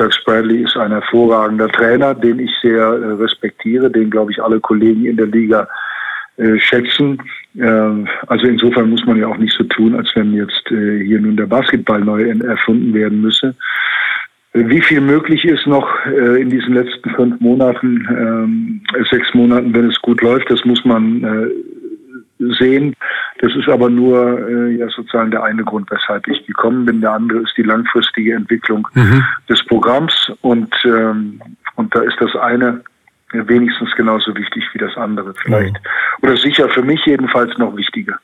Doug 0.00 0.12
Bradley 0.24 0.62
ist 0.62 0.76
ein 0.78 0.92
hervorragender 0.92 1.68
Trainer, 1.68 2.14
den 2.14 2.38
ich 2.38 2.50
sehr 2.62 2.82
äh, 2.82 3.12
respektiere, 3.12 3.90
den 3.90 4.10
glaube 4.10 4.32
ich 4.32 4.42
alle 4.42 4.58
Kollegen 4.58 5.04
in 5.04 5.18
der 5.18 5.26
Liga 5.26 5.68
äh, 6.38 6.58
schätzen. 6.58 7.22
Äh, 7.58 8.04
also 8.26 8.46
insofern 8.46 8.88
muss 8.88 9.04
man 9.04 9.18
ja 9.18 9.26
auch 9.26 9.36
nicht 9.36 9.54
so 9.56 9.64
tun, 9.64 9.94
als 9.94 10.10
wenn 10.14 10.32
jetzt 10.32 10.70
äh, 10.70 11.04
hier 11.04 11.20
nun 11.20 11.36
der 11.36 11.46
Basketball 11.46 12.00
neu 12.00 12.22
erfunden 12.22 12.94
werden 12.94 13.20
müsse. 13.20 13.54
Wie 14.54 14.80
viel 14.80 15.02
möglich 15.02 15.44
ist 15.44 15.66
noch 15.66 15.86
äh, 16.06 16.40
in 16.40 16.48
diesen 16.48 16.74
letzten 16.74 17.10
fünf 17.10 17.38
Monaten, 17.40 18.08
ähm, 18.10 18.80
sechs 19.10 19.34
Monaten, 19.34 19.74
wenn 19.74 19.90
es 19.90 20.00
gut 20.00 20.22
läuft, 20.22 20.50
das 20.50 20.64
muss 20.64 20.82
man 20.84 21.22
äh, 21.22 21.50
sehen. 22.58 22.94
Das 23.38 23.54
ist 23.54 23.68
aber 23.68 23.90
nur 23.90 24.48
äh, 24.48 24.76
ja 24.76 24.88
sozusagen 24.88 25.30
der 25.30 25.42
eine 25.42 25.64
Grund, 25.64 25.90
weshalb 25.90 26.26
ich 26.28 26.46
gekommen 26.46 26.86
bin. 26.86 27.00
Der 27.00 27.12
andere 27.12 27.40
ist 27.40 27.52
die 27.56 27.62
langfristige 27.62 28.34
Entwicklung 28.34 28.86
mhm. 28.94 29.24
des 29.48 29.64
Programms 29.66 30.32
und 30.40 30.74
ähm, 30.84 31.40
und 31.76 31.94
da 31.94 32.00
ist 32.00 32.16
das 32.20 32.34
eine 32.36 32.82
wenigstens 33.32 33.90
genauso 33.96 34.34
wichtig 34.34 34.64
wie 34.72 34.78
das 34.78 34.96
andere 34.96 35.34
vielleicht. 35.42 35.74
Mhm. 35.74 36.22
Oder 36.22 36.36
sicher 36.36 36.68
für 36.68 36.82
mich 36.82 37.00
jedenfalls 37.06 37.56
noch 37.58 37.76
wichtiger. 37.76 38.18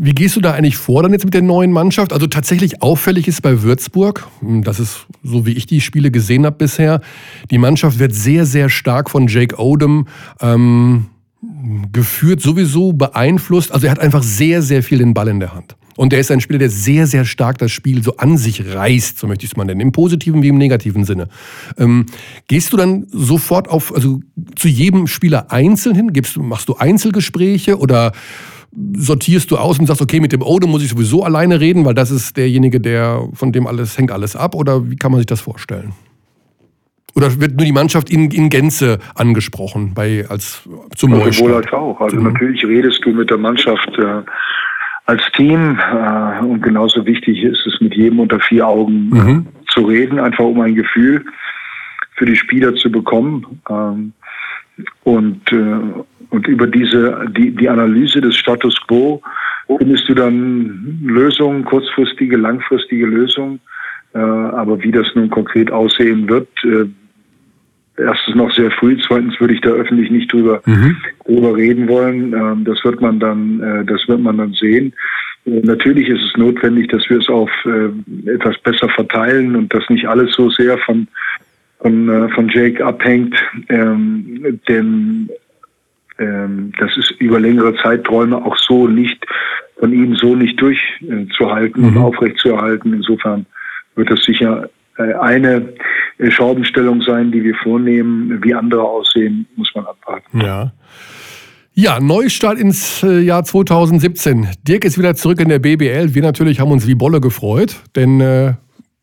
Wie 0.00 0.12
gehst 0.12 0.36
du 0.36 0.40
da 0.40 0.52
eigentlich 0.52 0.76
vor 0.76 1.02
dann 1.02 1.12
jetzt 1.12 1.24
mit 1.24 1.34
der 1.34 1.42
neuen 1.42 1.72
Mannschaft? 1.72 2.12
Also 2.12 2.28
tatsächlich 2.28 2.82
auffällig 2.82 3.26
ist 3.26 3.42
bei 3.42 3.62
Würzburg, 3.62 4.26
hm, 4.38 4.62
das 4.62 4.78
ist 4.78 5.06
so 5.24 5.44
wie 5.44 5.54
ich 5.54 5.66
die 5.66 5.80
Spiele 5.80 6.12
gesehen 6.12 6.46
habe 6.46 6.56
bisher, 6.56 7.00
die 7.50 7.58
Mannschaft 7.58 7.98
wird 7.98 8.14
sehr, 8.14 8.44
sehr 8.44 8.68
stark 8.68 9.10
von 9.10 9.26
Jake 9.26 9.56
Odom 9.58 10.06
ähm, 10.40 11.06
geführt, 11.92 12.40
sowieso 12.40 12.92
beeinflusst. 12.92 13.72
Also 13.72 13.86
er 13.86 13.92
hat 13.92 14.00
einfach 14.00 14.22
sehr, 14.22 14.62
sehr 14.62 14.82
viel 14.82 14.98
den 14.98 15.14
Ball 15.14 15.28
in 15.28 15.40
der 15.40 15.54
Hand. 15.54 15.76
Und 15.96 16.12
er 16.12 16.20
ist 16.20 16.30
ein 16.30 16.40
Spieler, 16.40 16.60
der 16.60 16.70
sehr, 16.70 17.08
sehr 17.08 17.24
stark 17.24 17.58
das 17.58 17.72
Spiel 17.72 18.04
so 18.04 18.16
an 18.18 18.38
sich 18.38 18.72
reißt, 18.72 19.18
so 19.18 19.26
möchte 19.26 19.44
ich 19.44 19.50
es 19.50 19.56
mal 19.56 19.64
nennen, 19.64 19.80
im 19.80 19.92
positiven 19.92 20.42
wie 20.42 20.48
im 20.48 20.58
negativen 20.58 21.04
Sinne. 21.04 21.28
Ähm, 21.76 22.06
gehst 22.46 22.72
du 22.72 22.76
dann 22.76 23.06
sofort 23.10 23.68
auf, 23.68 23.92
also 23.92 24.20
zu 24.54 24.68
jedem 24.68 25.08
Spieler 25.08 25.50
einzeln 25.50 25.96
hin? 25.96 26.12
Gibst, 26.12 26.36
machst 26.36 26.68
du 26.68 26.76
Einzelgespräche 26.76 27.78
oder 27.78 28.12
sortierst 28.96 29.50
du 29.50 29.56
aus 29.56 29.78
und 29.78 29.86
sagst, 29.86 30.02
okay, 30.02 30.20
mit 30.20 30.30
dem 30.30 30.42
Ode 30.42 30.68
muss 30.68 30.82
ich 30.82 30.90
sowieso 30.90 31.24
alleine 31.24 31.58
reden, 31.58 31.84
weil 31.84 31.94
das 31.94 32.10
ist 32.10 32.36
derjenige, 32.36 32.80
der 32.80 33.28
von 33.32 33.50
dem 33.50 33.66
alles 33.66 33.98
hängt 33.98 34.12
alles 34.12 34.36
ab? 34.36 34.54
Oder 34.54 34.88
wie 34.88 34.96
kann 34.96 35.10
man 35.10 35.18
sich 35.18 35.26
das 35.26 35.40
vorstellen? 35.40 35.92
Oder 37.14 37.40
wird 37.40 37.56
nur 37.56 37.64
die 37.64 37.72
Mannschaft 37.72 38.10
in, 38.10 38.30
in 38.30 38.48
Gänze 38.48 38.98
angesprochen 39.14 39.92
bei 39.94 40.24
als 40.28 40.68
zum 40.96 41.14
also 41.14 41.30
Sowohl 41.32 41.54
als 41.54 41.72
auch. 41.72 42.00
Also 42.00 42.16
mhm. 42.16 42.32
natürlich 42.32 42.64
redest 42.64 43.04
du 43.04 43.10
mit 43.10 43.30
der 43.30 43.38
Mannschaft 43.38 43.90
äh, 43.98 44.22
als 45.06 45.22
Team 45.32 45.78
äh, 45.78 46.44
und 46.44 46.62
genauso 46.62 47.04
wichtig 47.06 47.42
ist 47.42 47.66
es 47.66 47.80
mit 47.80 47.94
jedem 47.94 48.20
unter 48.20 48.38
vier 48.40 48.68
Augen 48.68 49.08
mhm. 49.08 49.46
zu 49.68 49.86
reden, 49.86 50.18
einfach 50.18 50.44
um 50.44 50.60
ein 50.60 50.74
Gefühl 50.74 51.24
für 52.16 52.26
die 52.26 52.36
Spieler 52.36 52.74
zu 52.74 52.90
bekommen. 52.90 53.60
Ähm, 53.70 54.12
und, 55.04 55.40
äh, 55.50 55.80
und 56.30 56.46
über 56.46 56.66
diese, 56.66 57.26
die, 57.36 57.50
die 57.50 57.68
Analyse 57.68 58.20
des 58.20 58.36
Status 58.36 58.78
quo 58.86 59.22
findest 59.78 60.08
du 60.08 60.14
dann 60.14 61.00
Lösungen, 61.02 61.64
kurzfristige, 61.64 62.36
langfristige 62.36 63.06
Lösungen. 63.06 63.60
Äh, 64.18 64.20
aber 64.20 64.82
wie 64.82 64.90
das 64.90 65.06
nun 65.14 65.30
konkret 65.30 65.70
aussehen 65.70 66.28
wird, 66.28 66.48
äh, 66.64 66.86
erstens 67.96 68.34
noch 68.34 68.52
sehr 68.52 68.70
früh, 68.72 68.98
zweitens 69.06 69.38
würde 69.38 69.54
ich 69.54 69.60
da 69.60 69.70
öffentlich 69.70 70.10
nicht 70.10 70.32
drüber, 70.32 70.60
mhm. 70.66 70.96
drüber 71.24 71.56
reden 71.56 71.88
wollen. 71.88 72.32
Ähm, 72.32 72.64
das 72.64 72.82
wird 72.84 73.00
man 73.00 73.20
dann, 73.20 73.60
äh, 73.60 73.84
das 73.84 74.08
wird 74.08 74.20
man 74.20 74.38
dann 74.38 74.54
sehen. 74.54 74.92
Natürlich 75.44 76.08
ist 76.08 76.22
es 76.22 76.36
notwendig, 76.36 76.88
dass 76.88 77.08
wir 77.08 77.18
es 77.18 77.28
auf 77.28 77.48
etwas 78.26 78.58
besser 78.58 78.88
verteilen 78.90 79.56
und 79.56 79.72
dass 79.72 79.88
nicht 79.88 80.06
alles 80.06 80.34
so 80.34 80.50
sehr 80.50 80.76
von 80.78 81.06
von, 81.80 82.28
von 82.34 82.48
Jake 82.48 82.84
abhängt, 82.84 83.34
ähm, 83.68 84.60
denn 84.68 85.30
ähm, 86.18 86.72
das 86.78 86.94
ist 86.98 87.12
über 87.12 87.40
längere 87.40 87.74
Zeiträume 87.76 88.36
auch 88.36 88.58
so 88.58 88.88
nicht 88.88 89.24
von 89.78 89.92
ihm 89.92 90.16
so 90.16 90.34
nicht 90.34 90.60
durchzuhalten 90.60 91.80
mhm. 91.82 91.88
und 91.88 91.96
aufrechtzuerhalten. 91.98 92.92
Insofern 92.92 93.46
wird 93.98 94.10
das 94.10 94.22
sicher 94.24 94.70
äh, 94.96 95.12
eine 95.14 95.74
Schraubenstellung 96.30 97.02
sein, 97.02 97.30
die 97.30 97.44
wir 97.44 97.54
vornehmen. 97.56 98.42
Wie 98.42 98.54
andere 98.54 98.82
aussehen, 98.82 99.46
muss 99.56 99.70
man 99.74 99.86
abwarten. 99.86 100.40
Ja. 100.40 100.72
Ja, 101.74 102.00
Neustart 102.00 102.58
ins 102.58 103.04
äh, 103.04 103.20
Jahr 103.20 103.44
2017. 103.44 104.48
Dirk 104.66 104.84
ist 104.84 104.98
wieder 104.98 105.14
zurück 105.14 105.40
in 105.40 105.48
der 105.48 105.60
BBL. 105.60 106.12
Wir 106.12 106.22
natürlich 106.22 106.58
haben 106.58 106.72
uns 106.72 106.88
wie 106.88 106.96
Bolle 106.96 107.20
gefreut, 107.20 107.76
denn 107.94 108.20
äh, 108.20 108.54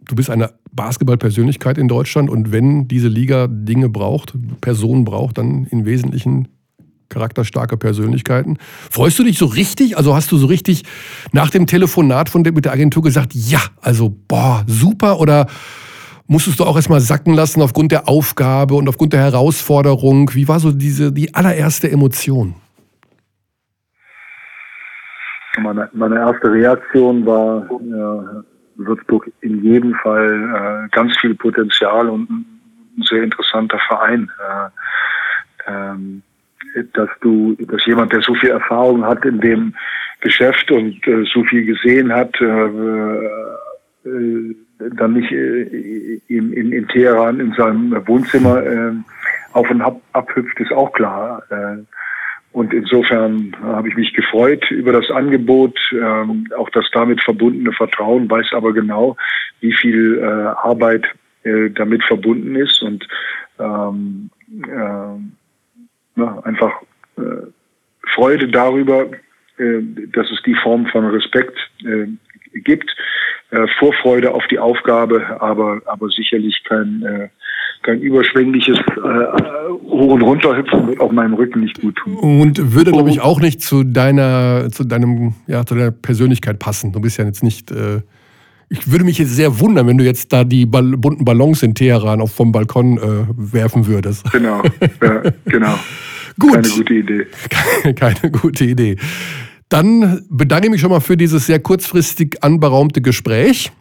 du 0.04 0.16
bist 0.16 0.30
eine 0.30 0.50
Basketballpersönlichkeit 0.74 1.78
in 1.78 1.88
Deutschland 1.88 2.30
und 2.30 2.52
wenn 2.52 2.90
diese 2.90 3.08
Liga 3.08 3.48
Dinge 3.50 3.88
braucht, 3.88 4.34
Personen 4.60 5.06
braucht, 5.06 5.38
dann 5.38 5.68
im 5.72 5.86
Wesentlichen 5.86 6.50
charakterstarke 7.10 7.78
Persönlichkeiten. 7.78 8.58
Freust 8.92 9.20
du 9.20 9.24
dich 9.24 9.38
so 9.38 9.46
richtig? 9.46 9.98
Also 9.98 10.16
hast 10.16 10.32
du 10.32 10.38
so 10.38 10.48
richtig 10.48 10.84
nach 11.32 11.50
dem 11.50 11.68
Telefonat 11.68 12.30
von 12.30 12.44
der, 12.44 12.54
mit 12.54 12.66
der 12.66 12.74
Agentur 12.74 13.04
gesagt, 13.04 13.34
ja, 13.34 13.60
also 13.82 14.16
boah, 14.28 14.64
super 14.68 15.20
oder 15.20 15.48
musstest 16.28 16.60
du 16.60 16.64
auch 16.64 16.76
erstmal 16.76 17.02
sacken 17.02 17.34
lassen 17.34 17.62
aufgrund 17.62 17.92
der 17.92 18.08
Aufgabe 18.08 18.76
und 18.76 18.90
aufgrund 18.90 19.14
der 19.14 19.22
Herausforderung? 19.22 20.32
Wie 20.34 20.48
war 20.48 20.60
so 20.60 20.72
diese 20.72 21.12
die 21.12 21.34
allererste 21.34 21.90
Emotion? 21.90 22.56
Meine, 25.58 25.90
meine 25.94 26.16
erste 26.16 26.52
Reaktion 26.52 27.26
war, 27.26 27.66
ja, 27.90 28.44
Würzburg 28.76 29.32
in 29.42 29.64
jedem 29.64 29.94
Fall 29.96 30.86
äh, 30.86 30.96
ganz 30.96 31.18
viel 31.18 31.34
Potenzial 31.36 32.10
und 32.10 32.30
ein 32.30 33.04
sehr 33.04 33.24
interessanter 33.24 33.80
Verein. 33.88 34.30
Äh, 34.38 35.72
ähm, 35.72 36.24
dass 36.94 37.10
du, 37.22 37.56
dass 37.56 37.86
jemand, 37.86 38.14
der 38.14 38.22
so 38.22 38.34
viel 38.36 38.50
Erfahrung 38.50 39.06
hat 39.06 39.26
in 39.26 39.40
dem 39.40 39.74
Geschäft 40.22 40.72
und 40.72 41.06
äh, 41.08 41.26
so 41.34 41.44
viel 41.44 41.66
gesehen 41.66 42.12
hat, 42.12 42.40
äh, 42.42 42.46
äh, 42.46 44.56
dann 44.98 45.14
nicht 45.14 45.32
äh, 45.32 46.20
in, 46.28 46.54
in, 46.54 46.72
in 46.72 46.88
Teheran 46.88 47.40
in 47.40 47.54
seinem 47.54 47.92
Wohnzimmer 48.08 48.64
äh, 48.64 48.92
auf 49.54 49.70
und 49.70 49.82
ab, 49.82 50.02
abhüpft, 50.14 50.60
ist 50.60 50.72
auch 50.72 50.92
klar. 50.94 51.44
Äh, 51.50 51.84
und 52.52 52.74
insofern 52.74 53.56
habe 53.62 53.90
ich 53.90 53.98
mich 53.98 54.14
gefreut 54.14 54.72
über 54.72 54.94
das 54.94 55.12
Angebot, 55.12 55.78
ähm, 55.92 56.48
auch 56.58 56.70
das 56.70 56.86
damit 56.94 57.22
verbundene 57.22 57.74
Vertrauen, 57.74 58.30
weiß 58.30 58.54
aber 58.54 58.72
genau, 58.72 59.18
wie 59.60 59.74
viel 59.74 60.20
äh, 60.20 60.26
Arbeit 60.26 61.06
äh, 61.44 61.70
damit 61.72 62.02
verbunden 62.06 62.56
ist 62.56 62.82
und 62.82 63.06
ähm, 63.60 64.30
äh, 64.50 65.45
na, 66.16 66.40
einfach 66.44 66.72
äh, 67.18 67.48
Freude 68.14 68.48
darüber, 68.48 69.08
äh, 69.58 69.82
dass 70.14 70.30
es 70.32 70.42
die 70.46 70.56
Form 70.56 70.88
von 70.88 71.06
Respekt 71.06 71.58
äh, 71.84 72.08
gibt, 72.60 72.96
äh, 73.52 73.68
Vorfreude 73.80 74.34
auf 74.34 74.46
die 74.48 74.60
Aufgabe, 74.60 75.42
aber, 75.42 75.82
aber 75.86 76.10
sicherlich 76.10 76.64
kein 76.64 77.04
äh, 77.04 77.30
kein 77.86 78.02
überschwängliches 78.02 78.78
äh, 78.78 79.02
Hoch- 79.84 80.14
und 80.14 80.22
Runterhüpfen 80.24 80.88
wird 80.88 81.00
auf 81.00 81.12
meinem 81.12 81.36
Rücken 81.36 81.62
nicht 81.62 81.80
gut 81.80 81.96
tun. 81.96 82.16
Und 82.16 82.74
würde, 82.74 82.92
glaube 82.92 83.12
ich, 83.12 83.22
auch 83.22 83.40
nicht 83.40 83.62
zu 83.62 83.84
deiner, 83.84 84.70
zu 84.72 84.84
deinem, 84.86 85.36
ja, 85.46 85.64
zu 85.66 85.76
deiner 85.76 85.92
Persönlichkeit 85.92 86.58
passen. 86.58 86.92
Du 86.92 87.00
bist 87.00 87.18
ja 87.18 87.26
jetzt 87.26 87.44
nicht. 87.44 87.72
Äh, 87.72 88.02
ich 88.70 88.92
würde 88.92 89.06
mich 89.06 89.18
jetzt 89.18 89.36
sehr 89.36 89.60
wundern, 89.60 89.88
wenn 89.88 89.98
du 89.98 90.04
jetzt 90.04 90.34
da 90.34 90.44
die 90.44 90.66
Ball 90.66 90.98
bunten 90.98 91.26
Ballons 91.26 91.64
in 91.64 91.76
Teheran 91.76 92.22
auf 92.22 92.34
vom 92.34 92.52
Balkon 92.52 92.98
äh, 92.98 93.26
werfen 93.36 93.88
würdest. 93.88 94.30
Genau, 94.32 94.64
ja, 95.02 95.24
genau. 95.46 95.76
Gut. 96.40 96.54
Keine 96.54 96.70
gute 96.70 96.94
Idee. 96.94 97.28
Keine 97.96 98.32
gute 98.32 98.66
Idee. 98.66 98.98
Dann 99.70 100.22
bedanke 100.30 100.68
ich 100.68 100.72
mich 100.72 100.82
schon 100.82 100.90
mal 100.90 101.00
für 101.00 101.16
dieses 101.16 101.46
sehr 101.46 101.60
kurzfristig 101.60 102.44
anberaumte 102.44 103.02
Gespräch. 103.02 103.72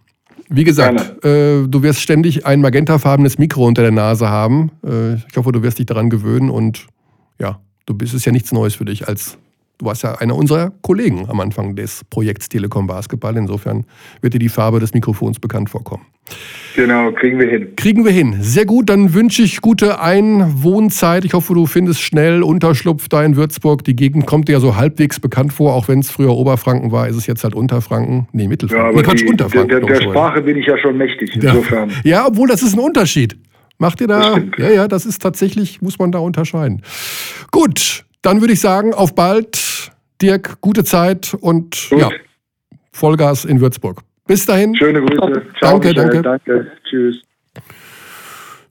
Wie 0.48 0.64
gesagt, 0.64 1.24
äh, 1.24 1.66
du 1.66 1.82
wirst 1.82 2.00
ständig 2.00 2.46
ein 2.46 2.60
magentafarbenes 2.60 3.38
Mikro 3.38 3.66
unter 3.66 3.82
der 3.82 3.90
Nase 3.90 4.28
haben. 4.28 4.70
Äh, 4.86 5.14
ich 5.14 5.36
hoffe, 5.36 5.52
du 5.52 5.62
wirst 5.62 5.78
dich 5.78 5.86
daran 5.86 6.10
gewöhnen 6.10 6.50
und 6.50 6.86
ja, 7.40 7.60
du 7.86 7.94
bist 7.94 8.14
es 8.14 8.24
ja 8.24 8.32
nichts 8.32 8.52
Neues 8.52 8.76
für 8.76 8.84
dich 8.84 9.08
als 9.08 9.38
warst 9.84 10.02
ja 10.02 10.14
einer 10.14 10.36
unserer 10.36 10.72
Kollegen 10.82 11.28
am 11.28 11.40
Anfang 11.40 11.76
des 11.76 12.04
Projekts 12.04 12.48
Telekom 12.48 12.86
Basketball. 12.86 13.36
Insofern 13.36 13.84
wird 14.20 14.34
dir 14.34 14.38
die 14.38 14.48
Farbe 14.48 14.80
des 14.80 14.94
Mikrofons 14.94 15.38
bekannt 15.38 15.70
vorkommen. 15.70 16.06
Genau, 16.74 17.12
kriegen 17.12 17.38
wir 17.38 17.48
hin. 17.48 17.76
Kriegen 17.76 18.04
wir 18.04 18.10
hin. 18.10 18.36
Sehr 18.40 18.64
gut, 18.64 18.88
dann 18.88 19.14
wünsche 19.14 19.42
ich 19.42 19.60
gute 19.60 20.00
Einwohnzeit. 20.00 21.24
Ich 21.24 21.34
hoffe, 21.34 21.54
du 21.54 21.66
findest 21.66 22.00
schnell 22.00 22.42
Unterschlupf 22.42 23.08
da 23.08 23.22
in 23.22 23.36
Würzburg. 23.36 23.84
Die 23.84 23.94
Gegend 23.94 24.26
kommt 24.26 24.48
dir 24.48 24.54
ja 24.54 24.60
so 24.60 24.74
halbwegs 24.74 25.20
bekannt 25.20 25.52
vor, 25.52 25.74
auch 25.74 25.86
wenn 25.86 26.00
es 26.00 26.10
früher 26.10 26.30
Oberfranken 26.30 26.90
war, 26.90 27.06
ist 27.06 27.16
es 27.16 27.26
jetzt 27.26 27.44
halt 27.44 27.54
Unterfranken. 27.54 28.26
Nee, 28.32 28.48
Mittelfranken. 28.48 28.86
Ja, 28.86 28.90
aber 28.90 29.02
nee, 29.02 29.06
Quatsch, 29.06 29.22
die, 29.22 29.28
Unterfranken. 29.28 29.68
Der, 29.68 29.80
der, 29.80 29.98
der 30.00 30.10
Sprache 30.10 30.42
bin 30.42 30.56
ich 30.56 30.66
ja 30.66 30.76
schon 30.78 30.96
mächtig, 30.96 31.36
insofern. 31.36 31.90
Ja. 31.90 31.96
ja, 32.04 32.26
obwohl 32.26 32.48
das 32.48 32.62
ist 32.62 32.74
ein 32.74 32.80
Unterschied. 32.80 33.36
Macht 33.78 34.00
ihr 34.00 34.08
da? 34.08 34.38
Ja, 34.56 34.70
ja, 34.70 34.88
das 34.88 35.04
ist 35.04 35.20
tatsächlich, 35.20 35.82
muss 35.82 35.98
man 35.98 36.10
da 36.10 36.18
unterscheiden. 36.18 36.82
Gut, 37.50 38.04
dann 38.24 38.40
würde 38.40 38.54
ich 38.54 38.60
sagen, 38.60 38.94
auf 38.94 39.14
bald. 39.14 39.92
Dirk, 40.22 40.60
gute 40.60 40.84
Zeit 40.84 41.34
und 41.34 41.88
Gut. 41.90 42.00
ja, 42.00 42.10
Vollgas 42.92 43.44
in 43.44 43.60
Würzburg. 43.60 44.00
Bis 44.26 44.46
dahin. 44.46 44.74
Schöne 44.76 45.00
Grüße. 45.02 45.42
Ciao, 45.58 45.72
danke, 45.72 45.92
danke. 45.92 46.22
Danke. 46.22 46.66
Tschüss. 46.88 47.20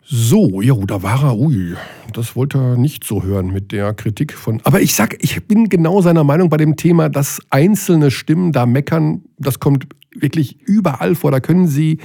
So, 0.05 0.61
ja, 0.61 0.73
da 0.87 1.03
war 1.03 1.23
er. 1.23 1.37
Ui, 1.37 1.75
das 2.13 2.35
wollte 2.35 2.57
er 2.57 2.77
nicht 2.77 3.03
so 3.03 3.23
hören 3.23 3.51
mit 3.51 3.71
der 3.71 3.93
Kritik 3.93 4.33
von. 4.33 4.61
Aber 4.63 4.81
ich 4.81 4.95
sag, 4.95 5.21
ich 5.21 5.45
bin 5.45 5.69
genau 5.69 6.01
seiner 6.01 6.23
Meinung 6.23 6.49
bei 6.49 6.57
dem 6.57 6.75
Thema, 6.75 7.09
dass 7.09 7.39
einzelne 7.49 8.09
Stimmen 8.09 8.51
da 8.51 8.65
meckern. 8.65 9.23
Das 9.37 9.59
kommt 9.59 9.87
wirklich 10.15 10.61
überall 10.61 11.13
vor. 11.13 11.31
Da 11.31 11.39
können 11.39 11.67
sie 11.67 11.99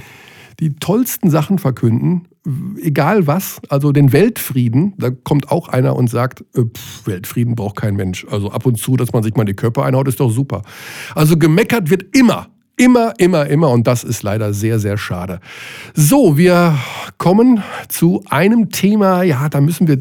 die 0.61 0.77
tollsten 0.77 1.31
Sachen 1.31 1.59
verkünden, 1.59 2.29
egal 2.83 3.27
was. 3.27 3.61
Also 3.69 3.93
den 3.93 4.13
Weltfrieden, 4.13 4.95
da 4.99 5.11
kommt 5.11 5.51
auch 5.51 5.69
einer 5.69 5.97
und 5.97 6.09
sagt, 6.09 6.45
äh, 6.55 6.63
pff, 6.63 7.07
Weltfrieden 7.07 7.55
braucht 7.55 7.77
kein 7.77 7.97
Mensch. 7.97 8.27
Also 8.31 8.51
ab 8.51 8.67
und 8.67 8.79
zu, 8.79 8.97
dass 8.97 9.13
man 9.13 9.23
sich 9.23 9.35
mal 9.35 9.45
die 9.45 9.55
Körper 9.55 9.85
einhaut, 9.85 10.09
ist 10.09 10.21
doch 10.21 10.31
super. 10.31 10.63
Also 11.15 11.37
gemeckert 11.37 11.91
wird 11.91 12.17
immer. 12.17 12.49
Immer, 12.77 13.15
immer, 13.19 13.47
immer. 13.47 13.71
Und 13.71 13.89
das 13.89 14.05
ist 14.05 14.23
leider 14.23 14.55
sehr, 14.55 14.79
sehr 14.79 14.97
schade. 14.99 15.41
So, 15.95 16.37
wir 16.37 16.79
kommen 17.19 17.63
zu 17.89 18.23
einem 18.31 18.71
Thema, 18.71 19.25
ja, 19.25 19.49
da 19.49 19.61
müssen 19.61 19.89
wir, 19.89 19.99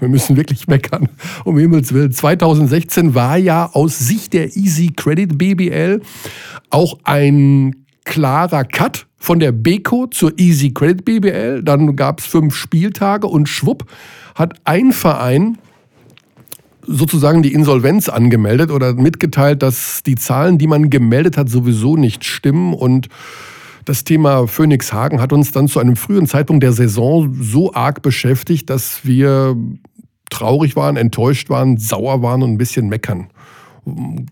wir 0.00 0.08
müssen 0.08 0.36
wirklich 0.36 0.66
meckern, 0.66 1.10
um 1.44 1.58
Himmels 1.58 1.92
Willen. 1.92 2.10
2016 2.10 3.14
war 3.14 3.36
ja 3.36 3.68
aus 3.74 3.98
Sicht 3.98 4.32
der 4.32 4.56
Easy 4.56 4.92
Credit 4.96 5.36
BBL 5.36 6.00
auch 6.70 6.98
ein 7.04 7.84
klarer 8.04 8.64
Cut 8.64 9.06
von 9.20 9.38
der 9.38 9.52
Beko 9.52 10.08
zur 10.08 10.36
Easy 10.38 10.72
Credit 10.72 11.04
BBL. 11.04 11.62
Dann 11.62 11.94
gab 11.94 12.18
es 12.18 12.26
fünf 12.26 12.56
Spieltage 12.56 13.28
und 13.28 13.48
schwupp 13.48 13.84
hat 14.34 14.54
ein 14.64 14.92
Verein 14.92 15.58
sozusagen 16.86 17.42
die 17.42 17.52
Insolvenz 17.52 18.08
angemeldet 18.08 18.70
oder 18.72 18.94
mitgeteilt, 18.94 19.62
dass 19.62 20.02
die 20.02 20.16
Zahlen, 20.16 20.58
die 20.58 20.66
man 20.66 20.90
gemeldet 20.90 21.36
hat, 21.36 21.48
sowieso 21.48 21.96
nicht 21.96 22.24
stimmen 22.24 22.72
und 22.74 23.08
das 23.84 24.04
Thema 24.04 24.46
Phoenix 24.46 24.92
Hagen 24.92 25.20
hat 25.20 25.32
uns 25.32 25.52
dann 25.52 25.68
zu 25.68 25.78
einem 25.78 25.96
frühen 25.96 26.26
Zeitpunkt 26.26 26.62
der 26.62 26.72
Saison 26.72 27.34
so 27.40 27.74
arg 27.74 28.02
beschäftigt, 28.02 28.70
dass 28.70 29.04
wir 29.04 29.56
traurig 30.30 30.76
waren, 30.76 30.96
enttäuscht 30.96 31.50
waren, 31.50 31.76
sauer 31.76 32.22
waren 32.22 32.42
und 32.42 32.52
ein 32.52 32.58
bisschen 32.58 32.88
meckern 32.88 33.28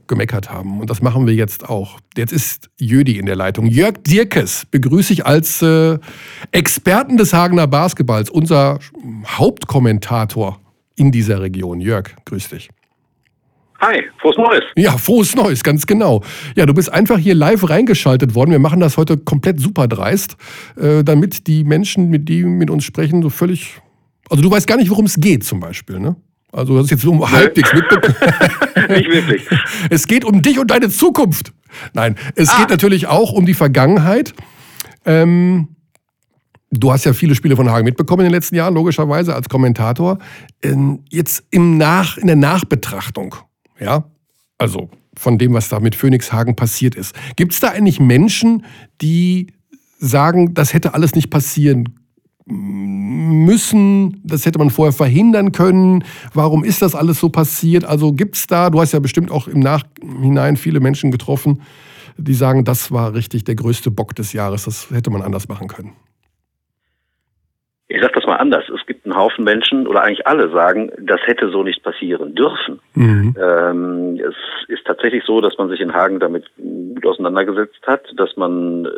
gemeckert 0.07 0.51
haben. 0.51 0.81
Und 0.81 0.91
das 0.91 1.03
machen 1.03 1.27
wir 1.27 1.35
jetzt 1.35 1.69
auch. 1.69 1.99
Jetzt 2.17 2.33
ist 2.33 2.71
Jödi 2.79 3.19
in 3.19 3.27
der 3.27 3.37
Leitung. 3.37 3.67
Jörg 3.67 4.03
Dirkes 4.07 4.67
begrüße 4.71 5.13
ich 5.13 5.27
als 5.27 5.63
äh, 5.63 5.99
Experten 6.53 7.17
des 7.17 7.33
Hagener 7.33 7.67
Basketballs, 7.67 8.31
unser 8.31 8.79
Hauptkommentator 9.27 10.61
in 10.97 11.13
dieser 11.13 11.41
Region. 11.41 11.81
Jörg, 11.81 12.11
grüß 12.25 12.49
dich. 12.49 12.69
Hi, 13.81 14.03
frohes 14.21 14.37
Neues. 14.37 14.65
Ja, 14.77 14.99
frohes 14.99 15.37
Neues, 15.37 15.63
ganz 15.63 15.87
genau. 15.87 16.25
Ja, 16.57 16.67
du 16.67 16.75
bist 16.75 16.93
einfach 16.93 17.19
hier 17.19 17.37
live 17.37 17.69
reingeschaltet 17.71 18.35
worden. 18.35 18.51
Wir 18.51 18.59
machen 18.59 18.81
das 18.81 18.97
heute 18.97 19.17
komplett 19.17 19.61
super 19.61 19.87
dreist, 19.87 20.37
äh, 20.77 21.05
damit 21.05 21.47
die 21.47 21.63
Menschen, 21.63 22.11
mit 22.11 22.29
die 22.29 22.43
mit 22.43 22.71
uns 22.71 22.83
sprechen, 22.83 23.23
so 23.23 23.31
völlig. 23.31 23.81
Also 24.29 24.43
du 24.43 24.51
weißt 24.51 24.67
gar 24.67 24.77
nicht, 24.79 24.91
worum 24.91 25.05
es 25.05 25.15
geht, 25.21 25.45
zum 25.45 25.61
Beispiel, 25.61 26.01
ne? 26.01 26.17
Also 26.53 26.77
das 26.77 26.87
ist 26.87 26.91
jetzt 26.91 27.05
um 27.05 27.31
halbwegs 27.31 27.73
mitbekommen. 27.73 28.17
nicht 28.89 29.11
wirklich. 29.11 29.47
Es 29.91 30.07
geht 30.07 30.25
um 30.25 30.43
dich 30.43 30.59
und 30.59 30.71
deine 30.71 30.89
Zukunft. 30.89 31.53
Nein, 31.93 32.17
es 32.35 32.49
ah. 32.49 32.59
geht 32.59 32.71
natürlich 32.71 33.07
auch 33.07 33.33
um 33.33 33.47
die 33.47 33.55
Vergangenheit. 33.55 34.35
Ähm, 35.05 35.69
Du 36.71 36.93
hast 36.93 37.05
ja 37.05 37.15
viele 37.15 37.35
Spiele 37.35 37.57
von 37.57 37.71
Hagen 37.71 37.87
mitbekommen 37.87 38.21
in 38.21 38.27
den 38.27 38.35
letzten 38.35 38.55
Jahren, 38.55 38.75
logischerweise 38.75 39.35
als 39.35 39.49
Kommentator. 39.49 40.19
Ähm, 40.63 41.03
jetzt 41.09 41.45
im 41.51 41.79
Nach, 41.79 42.19
in 42.19 42.27
der 42.27 42.37
Nachbetrachtung, 42.37 43.37
ja, 43.81 44.05
also 44.59 44.91
von 45.17 45.39
dem, 45.39 45.55
was 45.55 45.71
da 45.71 45.81
mit 45.81 45.95
Phoenix 45.95 46.31
Hagen 46.31 46.57
passiert 46.57 46.95
ist. 46.95 47.15
Gibt 47.37 47.53
es 47.55 47.61
da 47.61 47.69
eigentlich 47.69 48.01
Menschen, 48.01 48.67
die 49.01 49.55
sagen, 49.99 50.53
das 50.53 50.75
hätte 50.75 50.93
alles 50.93 51.15
nicht 51.15 51.31
passieren 51.31 51.98
müssen, 52.51 54.21
das 54.25 54.47
hätte 54.47 54.59
man 54.59 54.71
vorher 54.71 54.93
verhindern 54.93 55.53
können. 55.53 56.05
Warum 56.35 56.65
ist 56.65 56.83
das 56.83 56.95
alles 56.95 57.21
so 57.21 57.29
passiert? 57.29 57.85
Also 57.85 58.13
gibt 58.13 58.37
es 58.37 58.47
da, 58.47 58.71
du 58.71 58.81
hast 58.81 58.93
ja 58.93 59.01
bestimmt 59.01 59.31
auch 59.31 59.49
im 59.49 59.61
Nachhinein 59.61 60.57
viele 60.57 60.81
Menschen 60.81 61.11
getroffen, 61.11 61.63
die 62.17 62.35
sagen, 62.35 62.65
das 62.65 62.91
war 62.91 63.15
richtig 63.15 63.45
der 63.45 63.55
größte 63.55 63.91
Bock 63.91 64.15
des 64.15 64.33
Jahres, 64.33 64.65
das 64.65 64.91
hätte 64.91 65.11
man 65.11 65.23
anders 65.23 65.49
machen 65.49 65.69
können 65.69 65.93
ich 67.89 68.01
sage 68.03 68.13
das 68.15 68.27
mal 68.27 68.37
anders, 68.37 68.69
es 68.69 68.85
gibt 68.87 69.07
einen 69.07 69.17
Haufen 69.17 69.45
Menschen 69.45 69.87
oder 69.87 70.03
eigentlich 70.03 70.27
alle 70.27 70.51
sagen, 70.51 70.93
das 70.99 71.21
hätte 71.25 71.49
so 71.51 71.63
nicht 71.63 71.83
passieren 71.83 72.35
dürfen. 72.35 72.81
Mhm. 72.95 73.35
Ähm, 73.41 74.21
es 74.21 74.35
ist 74.69 74.85
tatsächlich 74.87 75.25
so, 75.25 75.41
dass 75.41 75.57
man 75.57 75.71
sich 75.71 75.81
in 75.81 75.95
Hagen 75.95 76.21
damit 76.21 76.45
gut 76.57 77.07
auseinandergesetzt 77.07 77.81
hat, 77.87 78.03
dass 78.17 78.37
man, 78.37 78.85
äh, 78.85 78.89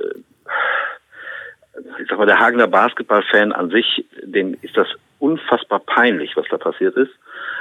ich 2.01 2.09
sag 2.09 2.19
mal, 2.19 2.27
der 2.27 2.39
Hagener 2.39 2.67
Basketballfan 2.67 3.53
an 3.53 3.71
sich, 3.71 4.05
dem 4.23 4.57
ist 4.63 4.77
das 4.77 4.89
unfassbar 5.19 5.81
peinlich, 5.81 6.37
was 6.37 6.47
da 6.51 6.59
passiert 6.59 6.97
ist, 6.97 7.13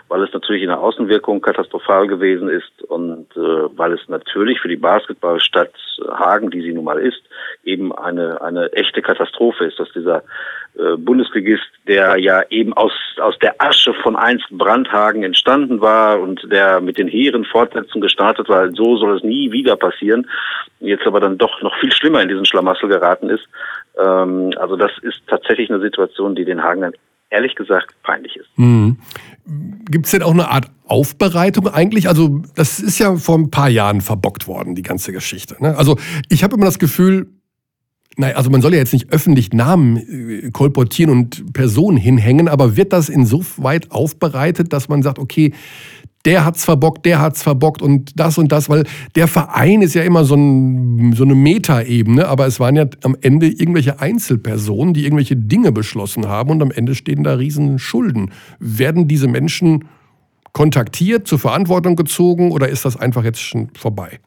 weil 0.10 0.24
es 0.24 0.34
natürlich 0.34 0.64
in 0.64 0.70
der 0.70 0.80
Außenwirkung 0.80 1.42
katastrophal 1.42 2.08
gewesen 2.08 2.50
ist 2.50 2.82
und 2.88 3.28
äh, 3.38 3.78
weil 3.78 3.94
es 3.94 4.08
natürlich 4.10 4.60
für 4.60 4.68
die 4.68 4.76
Basketballstadt 4.76 5.72
Hagen, 6.12 6.50
die 6.50 6.62
sie 6.62 6.74
nun 6.74 6.84
mal 6.84 7.00
ist, 7.00 7.22
eben 7.64 7.96
eine, 7.96 8.42
eine 8.42 8.74
echte 8.74 9.02
Katastrophe 9.02 9.66
ist, 9.66 9.80
dass 9.80 9.92
dieser 9.94 10.24
äh, 10.78 10.98
Bundesligist, 10.98 11.68
der 11.88 12.18
ja 12.18 12.44
eben 12.50 12.74
aus, 12.74 12.92
aus 13.20 13.38
der 13.40 13.56
Asche 13.60 13.94
von 13.94 14.16
einst 14.16 14.46
Brandhagen 14.50 15.24
entstanden 15.24 15.80
war 15.82 16.20
und 16.20 16.42
der 16.52 16.82
mit 16.82 16.98
den 16.98 17.08
hehren 17.08 17.46
Fortsetzungen 17.46 18.02
gestartet 18.02 18.50
war, 18.50 18.70
so 18.72 18.98
soll 18.98 19.18
es 19.18 19.24
nie 19.24 19.52
wieder 19.52 19.76
passieren, 19.76 20.28
jetzt 20.80 21.06
aber 21.06 21.20
dann 21.20 21.38
doch 21.38 21.62
noch 21.62 21.78
viel 21.80 21.92
schlimmer 21.92 22.22
in 22.22 22.30
diesen 22.30 22.46
Schlamassel 22.46 22.90
geraten 22.90 23.30
ist. 23.30 23.48
Ähm, 23.98 24.54
also 24.58 24.76
das 24.76 24.92
ist 25.02 25.22
tatsächlich 25.28 25.70
eine 25.70 25.82
Situation, 25.82 26.36
die 26.36 26.46
den 26.46 26.64
Hagenern 26.64 26.94
ehrlich 27.30 27.56
gesagt 27.56 27.96
peinlich 28.04 28.36
ist. 28.36 28.50
Mhm. 28.56 28.98
Gibt 29.90 30.06
es 30.06 30.12
denn 30.12 30.24
auch 30.24 30.34
eine 30.34 30.50
Art 30.50 30.70
Aufbereitung 30.86 31.68
eigentlich? 31.68 32.08
Also 32.08 32.42
das 32.56 32.80
ist 32.80 33.00
ja 33.00 33.16
vor 33.16 33.38
ein 33.38 33.52
paar 33.52 33.70
Jahren 33.70 34.02
verbockt 34.02 34.48
worden, 34.48 34.76
die 34.76 34.82
ganze 34.82 35.12
Geschichte. 35.12 35.56
Ne? 35.60 35.78
Also 35.78 35.98
ich 36.30 36.44
habe 36.44 36.56
immer 36.56 36.66
das 36.66 36.80
Gefühl, 36.80 37.28
Nein, 38.18 38.36
also 38.36 38.50
man 38.50 38.62
soll 38.62 38.74
ja 38.74 38.80
jetzt 38.80 38.92
nicht 38.92 39.14
öffentlich 39.14 39.54
Namen 39.54 39.96
äh, 39.96 40.52
kolportieren 40.52 41.10
und 41.10 41.54
Personen 41.54 41.96
hinhängen, 41.96 42.50
aber 42.50 42.76
wird 42.76 42.92
das 42.92 43.08
insoweit 43.08 43.92
aufbereitet, 43.92 44.74
dass 44.74 44.90
man 44.90 45.04
sagt, 45.04 45.20
okay, 45.20 45.54
der 46.26 46.46
hat's 46.46 46.66
verbockt, 46.66 47.06
der 47.06 47.22
hat's 47.22 47.44
verbockt 47.44 47.82
und 47.82 48.20
das 48.20 48.38
und 48.38 48.52
das, 48.52 48.70
weil 48.70 48.84
der 49.16 49.28
Verein 49.28 49.82
ist 49.82 49.94
ja 49.94 50.04
immer 50.04 50.26
so, 50.26 50.36
ein, 50.36 51.14
so 51.14 51.24
eine 51.24 51.36
Metaebene, 51.36 52.28
aber 52.28 52.46
es 52.46 52.60
waren 52.60 52.76
ja 52.76 52.86
am 53.04 53.16
Ende 53.22 53.48
irgendwelche 53.48 54.00
Einzelpersonen, 54.02 54.94
die 54.94 55.06
irgendwelche 55.06 55.36
Dinge 55.36 55.72
beschlossen 55.72 56.28
haben 56.28 56.52
und 56.52 56.62
am 56.62 56.72
Ende 56.72 56.96
stehen 56.96 57.24
da 57.24 57.36
riesen 57.36 57.80
Schulden. 57.80 58.32
Werden 58.60 59.08
diese 59.08 59.28
Menschen 59.28 59.86
kontaktiert, 60.52 61.28
zur 61.28 61.40
Verantwortung 61.40 61.96
gezogen 61.96 62.52
oder 62.52 62.68
ist 62.68 62.84
das 62.84 62.98
einfach 62.98 63.24
jetzt 63.24 63.40
schon 63.40 63.70
vorbei? 63.78 64.20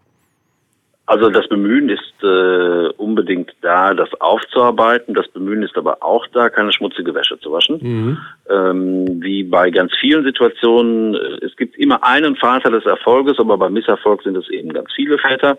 Also 1.07 1.29
das 1.29 1.47
Bemühen 1.49 1.89
ist 1.91 2.12
äh, 2.23 2.89
unbedingt 2.97 3.53
da, 3.61 3.95
das 3.95 4.09
aufzuarbeiten. 4.21 5.15
Das 5.15 5.29
Bemühen 5.29 5.63
ist 5.63 5.77
aber 5.77 6.03
auch 6.03 6.27
da, 6.33 6.49
keine 6.49 6.73
schmutzige 6.73 7.15
Wäsche 7.15 7.39
zu 7.41 7.53
waschen. 7.53 7.79
Mhm. 7.81 8.19
Ähm, 8.51 9.23
wie 9.23 9.45
bei 9.45 9.71
ganz 9.71 9.93
vielen 10.01 10.25
Situationen, 10.25 11.15
äh, 11.15 11.45
es 11.45 11.57
gibt 11.57 11.77
immer 11.77 12.05
einen 12.05 12.37
Vater 12.37 12.71
des 12.71 12.87
Erfolges, 12.87 13.39
aber 13.39 13.57
beim 13.59 13.73
Misserfolg 13.73 14.23
sind 14.23 14.37
es 14.37 14.49
eben 14.49 14.73
ganz 14.73 14.93
viele 14.95 15.19
Väter. 15.19 15.59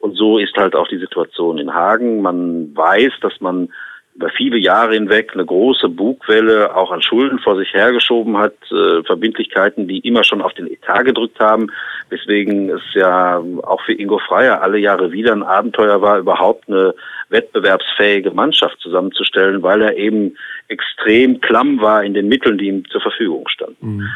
Und 0.00 0.16
so 0.16 0.38
ist 0.38 0.56
halt 0.56 0.74
auch 0.74 0.88
die 0.88 0.98
Situation 0.98 1.58
in 1.58 1.72
Hagen. 1.72 2.22
Man 2.22 2.74
weiß, 2.74 3.12
dass 3.20 3.40
man 3.40 3.68
über 4.14 4.28
viele 4.30 4.58
Jahre 4.58 4.94
hinweg 4.94 5.30
eine 5.32 5.44
große 5.44 5.88
Bugwelle 5.88 6.76
auch 6.76 6.90
an 6.90 7.02
Schulden 7.02 7.38
vor 7.38 7.56
sich 7.56 7.72
hergeschoben 7.72 8.36
hat, 8.36 8.54
äh, 8.70 9.02
Verbindlichkeiten, 9.04 9.88
die 9.88 10.00
immer 10.00 10.22
schon 10.24 10.42
auf 10.42 10.52
den 10.54 10.66
Etat 10.66 11.04
gedrückt 11.04 11.40
haben, 11.40 11.70
weswegen 12.12 12.70
es 12.70 12.82
ja 12.94 13.42
auch 13.62 13.80
für 13.84 13.94
Ingo 13.94 14.18
Freier 14.18 14.62
alle 14.62 14.78
Jahre 14.78 15.10
wieder 15.10 15.32
ein 15.32 15.42
Abenteuer 15.42 16.00
war, 16.00 16.18
überhaupt 16.18 16.68
eine 16.68 16.94
wettbewerbsfähige 17.30 18.30
Mannschaft 18.30 18.78
zusammenzustellen, 18.80 19.62
weil 19.62 19.82
er 19.82 19.96
eben 19.96 20.36
extrem 20.68 21.40
klamm 21.40 21.80
war 21.80 22.04
in 22.04 22.14
den 22.14 22.28
Mitteln, 22.28 22.58
die 22.58 22.68
ihm 22.68 22.84
zur 22.90 23.00
Verfügung 23.00 23.48
standen. 23.48 23.96
Mhm. 23.96 24.08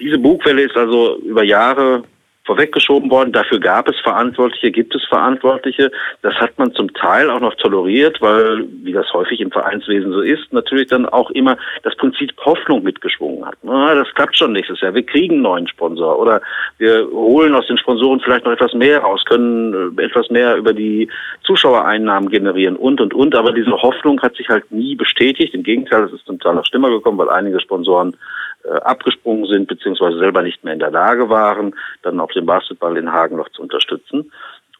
Diese 0.00 0.18
Bugwelle 0.18 0.62
ist 0.62 0.76
also 0.76 1.18
über 1.18 1.44
Jahre 1.44 2.02
vorweggeschoben 2.44 3.10
worden. 3.10 3.32
Dafür 3.32 3.58
gab 3.58 3.88
es 3.88 3.98
Verantwortliche, 4.00 4.70
gibt 4.70 4.94
es 4.94 5.04
Verantwortliche. 5.04 5.90
Das 6.22 6.34
hat 6.34 6.58
man 6.58 6.72
zum 6.74 6.92
Teil 6.92 7.30
auch 7.30 7.40
noch 7.40 7.54
toleriert, 7.54 8.20
weil, 8.20 8.66
wie 8.82 8.92
das 8.92 9.12
häufig 9.12 9.40
im 9.40 9.50
Vereinswesen 9.50 10.12
so 10.12 10.20
ist, 10.20 10.52
natürlich 10.52 10.88
dann 10.88 11.06
auch 11.06 11.30
immer 11.30 11.56
das 11.82 11.96
Prinzip 11.96 12.32
Hoffnung 12.44 12.82
mitgeschwungen 12.82 13.46
hat. 13.46 13.56
Na, 13.62 13.94
das 13.94 14.12
klappt 14.14 14.36
schon 14.36 14.52
nächstes 14.52 14.80
Jahr. 14.80 14.94
Wir 14.94 15.04
kriegen 15.04 15.34
einen 15.34 15.42
neuen 15.42 15.68
Sponsor 15.68 16.18
oder 16.18 16.40
wir 16.78 17.08
holen 17.10 17.54
aus 17.54 17.66
den 17.66 17.78
Sponsoren 17.78 18.20
vielleicht 18.20 18.44
noch 18.44 18.52
etwas 18.52 18.74
mehr 18.74 19.00
raus, 19.00 19.24
können 19.24 19.96
äh, 19.98 20.02
etwas 20.02 20.28
mehr 20.30 20.56
über 20.56 20.72
die 20.72 21.08
Zuschauereinnahmen 21.44 22.28
generieren 22.28 22.76
und, 22.76 23.00
und, 23.00 23.14
und. 23.14 23.34
Aber 23.34 23.52
diese 23.52 23.72
Hoffnung 23.72 24.20
hat 24.20 24.36
sich 24.36 24.48
halt 24.48 24.70
nie 24.70 24.94
bestätigt. 24.94 25.54
Im 25.54 25.62
Gegenteil, 25.62 26.04
es 26.04 26.12
ist 26.12 26.26
zum 26.26 26.38
Teil 26.38 26.54
noch 26.54 26.66
schlimmer 26.66 26.90
gekommen, 26.90 27.18
weil 27.18 27.30
einige 27.30 27.60
Sponsoren 27.60 28.16
äh, 28.64 28.76
abgesprungen 28.80 29.46
sind, 29.46 29.68
beziehungsweise 29.68 30.18
selber 30.18 30.42
nicht 30.42 30.64
mehr 30.64 30.72
in 30.72 30.80
der 30.80 30.90
Lage 30.90 31.28
waren, 31.28 31.74
dann 32.02 32.20
auch 32.20 32.32
den 32.32 32.46
Basketball 32.46 32.96
in 32.96 33.12
Hagen 33.12 33.36
noch 33.36 33.48
zu 33.50 33.62
unterstützen. 33.62 34.30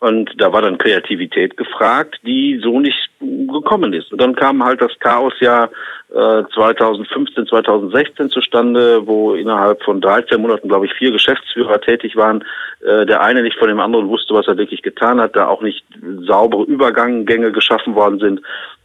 Und 0.00 0.30
da 0.38 0.52
war 0.52 0.60
dann 0.60 0.76
Kreativität 0.76 1.56
gefragt, 1.56 2.20
die 2.26 2.60
so 2.62 2.78
nicht 2.78 3.08
gekommen 3.20 3.94
ist. 3.94 4.12
Und 4.12 4.20
dann 4.20 4.34
kam 4.34 4.62
halt 4.62 4.82
das 4.82 4.92
Chaosjahr 4.98 5.70
äh, 6.10 6.42
2015, 6.52 7.46
2016 7.46 8.28
zustande, 8.28 9.06
wo 9.06 9.34
innerhalb 9.34 9.82
von 9.82 10.00
13 10.02 10.40
Monaten, 10.40 10.68
glaube 10.68 10.86
ich, 10.86 10.92
vier 10.92 11.10
Geschäftsführer 11.10 11.80
tätig 11.80 12.16
waren. 12.16 12.44
Äh, 12.84 13.06
der 13.06 13.22
eine 13.22 13.42
nicht 13.42 13.58
von 13.58 13.68
dem 13.68 13.80
anderen 13.80 14.08
wusste, 14.08 14.34
was 14.34 14.46
er 14.46 14.58
wirklich 14.58 14.82
getan 14.82 15.20
hat, 15.20 15.36
da 15.36 15.46
auch 15.46 15.62
nicht 15.62 15.84
saubere 16.26 16.64
Übergänge 16.64 17.52
geschaffen 17.52 17.94
worden 17.94 18.18
sind 18.18 18.40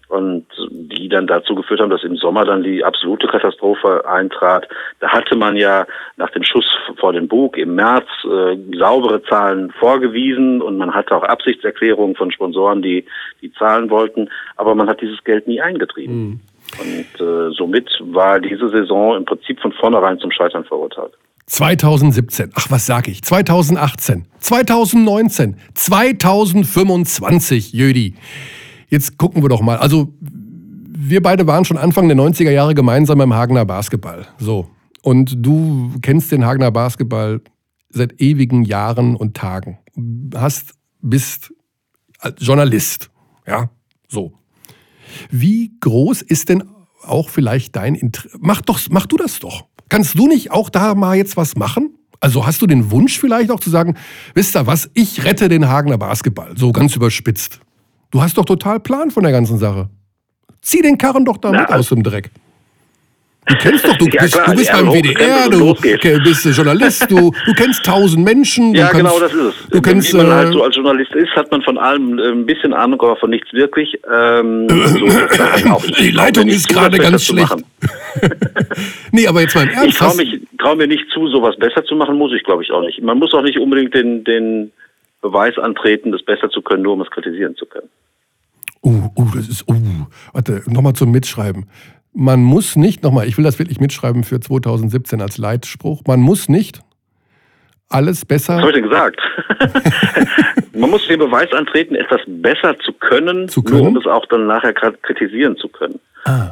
und 0.10 0.48
die 0.72 1.08
dann 1.08 1.28
dazu 1.28 1.56
geführt 1.56 1.80
haben, 1.80 1.92
dass 1.92 2.04
im 2.04 2.18
Sommer 2.18 2.44
dann 2.44 2.64
die 2.64 2.84
absolute 2.84 3.28
Katastrophe 3.28 4.04
eintrat. 4.08 4.68
Da 5.00 5.10
hatte 5.10 5.36
man 5.36 5.56
ja 5.56 5.86
nach 6.18 6.32
dem 6.32 6.44
Schuss 6.44 6.66
vor 7.00 7.14
den 7.14 7.28
Bug 7.28 7.56
im 7.58 7.76
März 7.76 8.08
äh, 8.26 8.58
saubere 8.78 9.22
Zahlen 9.24 9.72
vorgewiesen 9.80 10.62
und 10.62 10.78
man 10.78 10.96
hatte 10.96 11.16
auch 11.16 11.24
Absichtserklärungen 11.24 12.16
von 12.16 12.32
Sponsoren, 12.32 12.82
die 12.82 13.06
die 13.42 13.54
zahlen 13.54 13.92
wollten, 13.92 14.30
aber 14.58 14.76
man 14.76 14.90
hat 14.90 15.02
dieses 15.02 15.24
Geld 15.24 15.48
nie 15.48 15.62
eingetrieben. 15.62 16.16
Mhm. 16.16 16.40
Und 16.80 17.22
äh, 17.22 17.52
somit 17.56 17.90
war 18.02 18.40
diese 18.40 18.70
Saison 18.70 19.16
im 19.16 19.26
Prinzip 19.26 19.60
von 19.60 19.72
vornherein 19.74 20.20
zum 20.20 20.32
Scheitern 20.32 20.64
verurteilt. 20.66 21.14
2017, 21.46 22.52
ach 22.56 22.70
was 22.70 22.86
sag 22.86 23.08
ich, 23.08 23.24
2018, 23.24 24.26
2019, 24.40 25.58
2025, 25.74 27.74
Jödi. 27.74 28.14
Jetzt 28.90 29.18
gucken 29.18 29.42
wir 29.42 29.50
doch 29.50 29.62
mal. 29.62 29.78
Also, 29.78 30.14
wir 30.22 31.22
beide 31.22 31.48
waren 31.48 31.66
schon 31.66 31.78
Anfang 31.78 32.08
der 32.08 32.18
90er 32.18 32.52
Jahre 32.52 32.76
gemeinsam 32.76 33.18
beim 33.20 33.34
Hagener 33.34 33.66
Basketball. 33.66 34.28
So. 34.38 34.68
Und 35.02 35.38
du 35.46 35.94
kennst 36.02 36.32
den 36.32 36.46
Hagener 36.46 36.72
Basketball 36.72 37.42
seit 37.90 38.20
ewigen 38.22 38.64
Jahren 38.64 39.16
und 39.16 39.36
Tagen. 39.36 39.80
Hast, 40.36 40.74
bist 41.02 41.54
Journalist. 42.38 43.10
Ja, 43.48 43.70
so. 44.08 44.34
Wie 45.32 45.72
groß 45.80 46.22
ist 46.22 46.50
denn 46.50 46.64
auch 47.04 47.30
vielleicht 47.30 47.76
dein 47.76 47.96
Interesse? 47.96 48.38
Mach 48.42 48.62
doch, 48.62 48.80
mach 48.90 49.06
du 49.06 49.18
das 49.18 49.40
doch. 49.40 49.66
Kannst 49.88 50.18
du 50.18 50.28
nicht 50.28 50.52
auch 50.52 50.70
da 50.70 50.94
mal 50.96 51.18
jetzt 51.18 51.38
was 51.38 51.56
machen? 51.56 51.96
Also 52.20 52.46
hast 52.46 52.62
du 52.62 52.68
den 52.68 52.92
Wunsch 52.92 53.18
vielleicht 53.18 53.50
auch 53.50 53.60
zu 53.60 53.70
sagen, 53.70 53.96
wisst 54.34 54.56
ihr 54.56 54.68
was, 54.68 54.90
ich 54.94 55.24
rette 55.24 55.48
den 55.48 55.70
Hagener 55.70 55.98
Basketball, 55.98 56.58
so 56.58 56.72
ganz 56.72 56.96
überspitzt. 56.96 57.62
Du 58.12 58.22
hast 58.22 58.38
doch 58.38 58.46
total 58.46 58.80
Plan 58.80 59.12
von 59.12 59.24
der 59.24 59.32
ganzen 59.32 59.58
Sache. 59.58 59.90
Zieh 60.62 60.82
den 60.82 60.98
Karren 60.98 61.26
doch 61.26 61.38
da 61.38 61.52
mit 61.52 61.70
aus 61.70 61.90
dem 61.90 62.04
Dreck. 62.04 62.32
Du 63.46 63.56
kennst 63.56 63.88
doch, 63.88 63.98
du 63.98 64.06
ja, 64.12 64.22
bist, 64.22 64.36
du 64.36 64.56
bist 64.56 64.72
beim 64.72 64.88
WDR, 64.92 65.50
du 65.50 65.74
bist 66.24 66.46
Journalist, 66.46 67.10
du, 67.10 67.32
du 67.46 67.54
kennst 67.54 67.84
tausend 67.84 68.24
Menschen. 68.24 68.76
ja, 68.76 68.90
kannst, 68.90 68.98
genau, 68.98 69.20
das 69.20 69.34
ist 69.34 69.40
es. 69.40 69.70
Du 69.72 69.82
kennst, 69.82 70.14
Wie 70.14 70.18
man 70.18 70.28
halt 70.28 70.50
äh, 70.50 70.54
so 70.54 70.64
als 70.64 70.76
Journalist 70.76 71.16
ist, 71.16 71.32
hat 71.36 71.50
man 71.52 71.62
von 71.64 71.78
allem 71.78 72.20
äh, 72.20 72.30
ein 72.30 72.46
bisschen 72.46 72.74
Ahnung, 72.74 73.02
aber 73.02 73.16
von 73.16 73.32
nichts 73.32 73.52
wirklich. 73.54 74.00
Ähm, 74.12 74.68
so, 74.70 75.82
die 76.00 76.12
Leitung 76.12 76.48
ist 76.48 76.68
gerade 76.68 76.98
ganz 77.00 77.26
schlecht. 77.26 77.56
nee, 79.12 79.26
aber 79.26 79.42
jetzt 79.42 79.56
mal 79.56 79.64
im 79.64 79.70
Ernst. 79.70 79.88
Ich 79.90 79.98
traue 79.98 80.40
trau 80.60 80.76
mir 80.76 80.88
nicht 80.88 81.10
zu, 81.12 81.28
sowas 81.28 81.56
besser 81.58 81.84
zu 81.86 81.96
machen, 81.96 82.18
muss 82.18 82.32
ich 82.34 82.44
glaube 82.44 82.64
ich 82.64 82.72
auch 82.72 82.82
nicht. 82.82 83.02
Man 83.02 83.18
muss 83.18 83.34
auch 83.34 83.44
nicht 83.44 83.58
unbedingt 83.58 83.96
den, 83.96 84.24
den 84.26 84.72
Beweis 85.22 85.58
antreten, 85.58 86.12
das 86.12 86.24
besser 86.24 86.50
zu 86.50 86.62
können, 86.62 86.84
nur 86.84 86.94
um 86.94 87.02
es 87.02 87.10
kritisieren 87.10 87.56
zu 87.56 87.66
können. 87.66 87.90
Uh, 88.82 89.10
uh, 89.18 89.28
das 89.36 89.50
ist, 89.50 89.68
uh, 89.68 89.76
warte, 90.32 90.62
nochmal 90.68 90.94
zum 90.94 91.12
Mitschreiben. 91.12 91.70
Man 92.14 92.42
muss 92.42 92.76
nicht, 92.76 93.04
nochmal, 93.04 93.28
ich 93.28 93.38
will 93.38 93.44
das 93.44 93.60
wirklich 93.60 93.80
mitschreiben 93.80 94.24
für 94.24 94.40
2017 94.40 95.22
als 95.22 95.38
Leitspruch, 95.38 96.02
man 96.08 96.22
muss 96.22 96.50
nicht 96.50 96.82
alles 97.90 98.26
besser. 98.26 98.56
Was 98.56 98.62
habe 98.62 98.72
ich 98.72 98.76
denn 98.78 98.90
gesagt? 98.90 99.20
man 100.74 100.90
muss 100.90 101.06
den 101.08 101.20
Beweis 101.20 101.52
antreten, 101.54 101.96
etwas 101.96 102.22
besser 102.28 102.78
zu 102.80 102.94
können, 102.94 103.50
zu 103.50 103.64
können? 103.64 103.80
nur 103.80 103.88
um 103.90 103.98
es 103.98 104.06
auch 104.06 104.26
dann 104.28 104.48
nachher 104.48 104.74
kritisieren 104.74 105.58
zu 105.58 105.68
können. 105.68 106.00
Ah. 106.26 106.52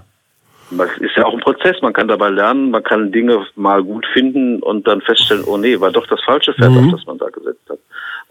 Das 0.71 0.89
ist 0.97 1.15
ja 1.15 1.25
auch 1.25 1.33
ein 1.33 1.39
Prozess, 1.39 1.81
man 1.81 1.93
kann 1.93 2.09
dabei 2.09 2.29
lernen, 2.29 2.71
man 2.71 2.83
kann 2.83 3.11
Dinge 3.11 3.45
mal 3.55 3.81
gut 3.83 4.05
finden 4.11 4.61
und 4.61 4.85
dann 4.85 4.99
feststellen, 5.01 5.45
oh 5.45 5.57
nee, 5.57 5.79
war 5.79 5.91
doch 5.91 6.05
das 6.07 6.21
falsche 6.23 6.53
Pferd, 6.53 6.71
mhm. 6.71 6.77
auf 6.77 6.91
das 6.91 7.05
man 7.05 7.17
da 7.17 7.29
gesetzt 7.29 7.69
hat. 7.69 7.79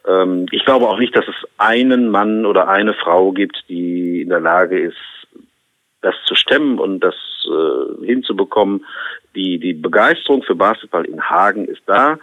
Ähm, 0.06 0.46
ich 0.50 0.64
glaube 0.64 0.88
auch 0.88 0.98
nicht, 0.98 1.16
dass 1.16 1.26
es 1.26 1.48
einen 1.58 2.08
Mann 2.08 2.46
oder 2.46 2.68
eine 2.68 2.94
Frau 2.94 3.32
gibt, 3.32 3.64
die 3.68 4.22
in 4.22 4.28
der 4.28 4.40
Lage 4.40 4.78
ist, 4.78 4.96
das 6.02 6.14
zu 6.24 6.34
stemmen 6.34 6.78
und 6.78 7.00
das 7.00 7.14
äh, 7.46 8.06
hinzubekommen. 8.06 8.84
Die, 9.34 9.58
die 9.58 9.74
Begeisterung 9.74 10.42
für 10.42 10.54
Basketball 10.54 11.04
in 11.04 11.22
Hagen 11.22 11.66
ist 11.66 11.82
da. 11.86 12.18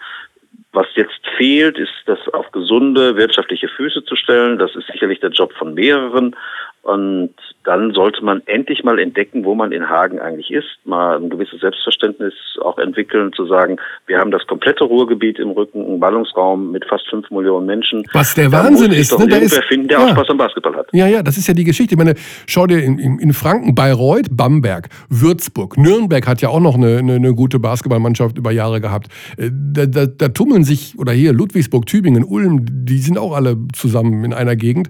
Was 0.71 0.87
jetzt 0.95 1.19
fehlt, 1.37 1.77
ist 1.77 1.93
das 2.07 2.19
auf 2.29 2.51
gesunde 2.51 3.15
wirtschaftliche 3.15 3.67
Füße 3.67 4.05
zu 4.05 4.15
stellen. 4.15 4.57
Das 4.57 4.75
ist 4.75 4.87
sicherlich 4.87 5.19
der 5.19 5.29
Job 5.29 5.53
von 5.53 5.75
mehreren. 5.75 6.35
Und 6.83 7.33
dann 7.63 7.93
sollte 7.93 8.25
man 8.25 8.41
endlich 8.45 8.83
mal 8.83 8.99
entdecken, 8.99 9.45
wo 9.45 9.55
man 9.55 9.71
in 9.71 9.87
Hagen 9.87 10.19
eigentlich 10.19 10.51
ist, 10.51 10.67
mal 10.83 11.17
ein 11.17 11.29
gewisses 11.29 11.61
Selbstverständnis 11.61 12.33
auch 12.61 12.77
entwickeln, 12.77 13.31
zu 13.31 13.45
sagen, 13.45 13.77
wir 14.05 14.19
haben 14.19 14.31
das 14.31 14.45
komplette 14.47 14.83
Ruhrgebiet 14.83 15.39
im 15.39 15.51
Rücken, 15.51 15.81
einen 15.85 16.01
Ballungsraum 16.01 16.73
mit 16.73 16.83
fast 16.83 17.07
fünf 17.09 17.31
Millionen 17.31 17.67
Menschen. 17.67 18.03
Was 18.11 18.35
der 18.35 18.49
da 18.49 18.65
Wahnsinn 18.65 18.91
ist, 18.91 19.17
ne? 19.17 19.27
Da 19.29 19.37
ist 19.37 19.57
finden, 19.63 19.87
der 19.87 19.99
ja. 19.99 20.05
auch 20.05 20.09
Spaß 20.09 20.29
am 20.31 20.37
Basketball 20.37 20.75
hat. 20.75 20.87
Ja, 20.91 21.07
ja, 21.07 21.23
das 21.23 21.37
ist 21.37 21.47
ja 21.47 21.53
die 21.53 21.63
Geschichte. 21.63 21.93
Ich 21.93 21.97
meine, 21.97 22.15
schau 22.47 22.67
dir 22.67 22.83
in, 22.83 22.99
in, 22.99 23.31
Franken, 23.31 23.75
Bayreuth, 23.75 24.27
Bamberg, 24.29 24.89
Würzburg, 25.09 25.77
Nürnberg 25.77 26.27
hat 26.27 26.41
ja 26.41 26.49
auch 26.49 26.59
noch 26.59 26.75
eine, 26.75 26.97
eine, 26.97 27.13
eine 27.13 27.33
gute 27.33 27.59
Basketballmannschaft 27.59 28.37
über 28.37 28.51
Jahre 28.51 28.81
gehabt. 28.81 29.07
Äh, 29.37 29.51
da, 29.53 29.85
da, 29.85 30.05
da 30.05 30.27
tummeln 30.27 30.65
sich, 30.65 30.99
oder 30.99 31.13
hier 31.13 31.31
Ludwigsburg, 31.31 31.85
Tübingen, 31.85 32.25
Ulm, 32.25 32.65
die 32.69 32.97
sind 32.97 33.17
auch 33.17 33.33
alle 33.33 33.55
zusammen 33.71 34.25
in 34.25 34.33
einer 34.33 34.57
Gegend. 34.57 34.89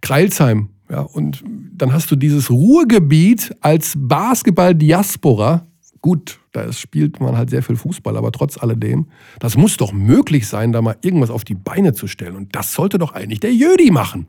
Kreilsheim, 0.00 0.70
ja, 0.90 1.00
und 1.00 1.44
dann 1.72 1.92
hast 1.92 2.10
du 2.10 2.16
dieses 2.16 2.50
Ruhrgebiet 2.50 3.54
als 3.60 3.94
Basketball-Diaspora. 3.96 5.66
Gut, 6.00 6.38
da 6.52 6.72
spielt 6.72 7.20
man 7.20 7.36
halt 7.36 7.50
sehr 7.50 7.62
viel 7.62 7.76
Fußball, 7.76 8.16
aber 8.16 8.32
trotz 8.32 8.56
alledem, 8.56 9.06
das 9.40 9.56
muss 9.56 9.76
doch 9.76 9.92
möglich 9.92 10.46
sein, 10.46 10.72
da 10.72 10.80
mal 10.80 10.96
irgendwas 11.02 11.30
auf 11.30 11.44
die 11.44 11.54
Beine 11.54 11.92
zu 11.92 12.06
stellen. 12.06 12.36
Und 12.36 12.54
das 12.54 12.72
sollte 12.72 12.98
doch 12.98 13.12
eigentlich 13.12 13.40
der 13.40 13.52
Jödi 13.52 13.90
machen. 13.90 14.28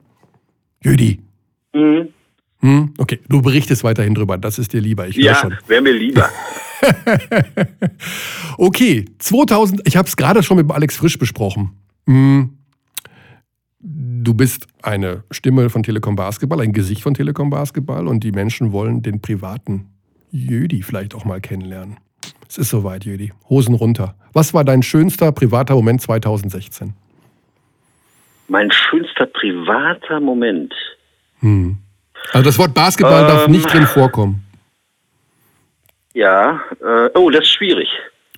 Jödi. 0.83 1.19
Mhm. 1.73 2.09
Hm? 2.61 2.93
Okay, 2.97 3.19
du 3.29 3.41
berichtest 3.41 3.83
weiterhin 3.83 4.15
drüber, 4.15 4.37
das 4.37 4.59
ist 4.59 4.73
dir 4.73 4.81
lieber. 4.81 5.07
Ich 5.07 5.15
ja, 5.15 5.49
wäre 5.67 5.81
mir 5.81 5.93
lieber. 5.93 6.29
okay, 8.57 9.05
2000, 9.19 9.81
ich 9.85 9.95
habe 9.95 10.07
es 10.07 10.17
gerade 10.17 10.43
schon 10.43 10.57
mit 10.57 10.69
Alex 10.69 10.97
Frisch 10.97 11.17
besprochen. 11.17 11.71
Hm, 12.05 12.58
du 14.29 14.35
bist 14.35 14.67
eine 14.83 15.23
Stimme 15.31 15.71
von 15.71 15.81
Telekom 15.81 16.15
Basketball, 16.15 16.61
ein 16.61 16.71
Gesicht 16.71 17.01
von 17.01 17.15
Telekom 17.15 17.49
Basketball 17.49 18.07
und 18.07 18.23
die 18.23 18.31
Menschen 18.31 18.71
wollen 18.71 19.01
den 19.01 19.23
privaten 19.23 19.89
Jödi 20.29 20.83
vielleicht 20.83 21.15
auch 21.15 21.25
mal 21.25 21.41
kennenlernen. 21.41 21.97
Es 22.47 22.59
ist 22.59 22.69
soweit, 22.69 23.05
Jödi. 23.05 23.33
Hosen 23.49 23.73
runter. 23.73 24.13
Was 24.33 24.53
war 24.53 24.63
dein 24.63 24.83
schönster 24.83 25.31
privater 25.31 25.73
Moment 25.73 26.03
2016? 26.03 26.93
Mein 28.49 28.71
schönster 28.71 29.25
privater 29.25 30.19
Moment. 30.19 30.75
Hm. 31.39 31.79
Also 32.31 32.45
das 32.45 32.59
Wort 32.59 32.75
Basketball 32.75 33.21
ähm, 33.21 33.27
darf 33.27 33.47
nicht 33.47 33.73
drin 33.73 33.87
vorkommen. 33.87 34.45
Ja, 36.13 36.61
äh, 36.79 37.09
oh, 37.15 37.31
das 37.31 37.45
ist 37.45 37.53
schwierig. 37.53 37.89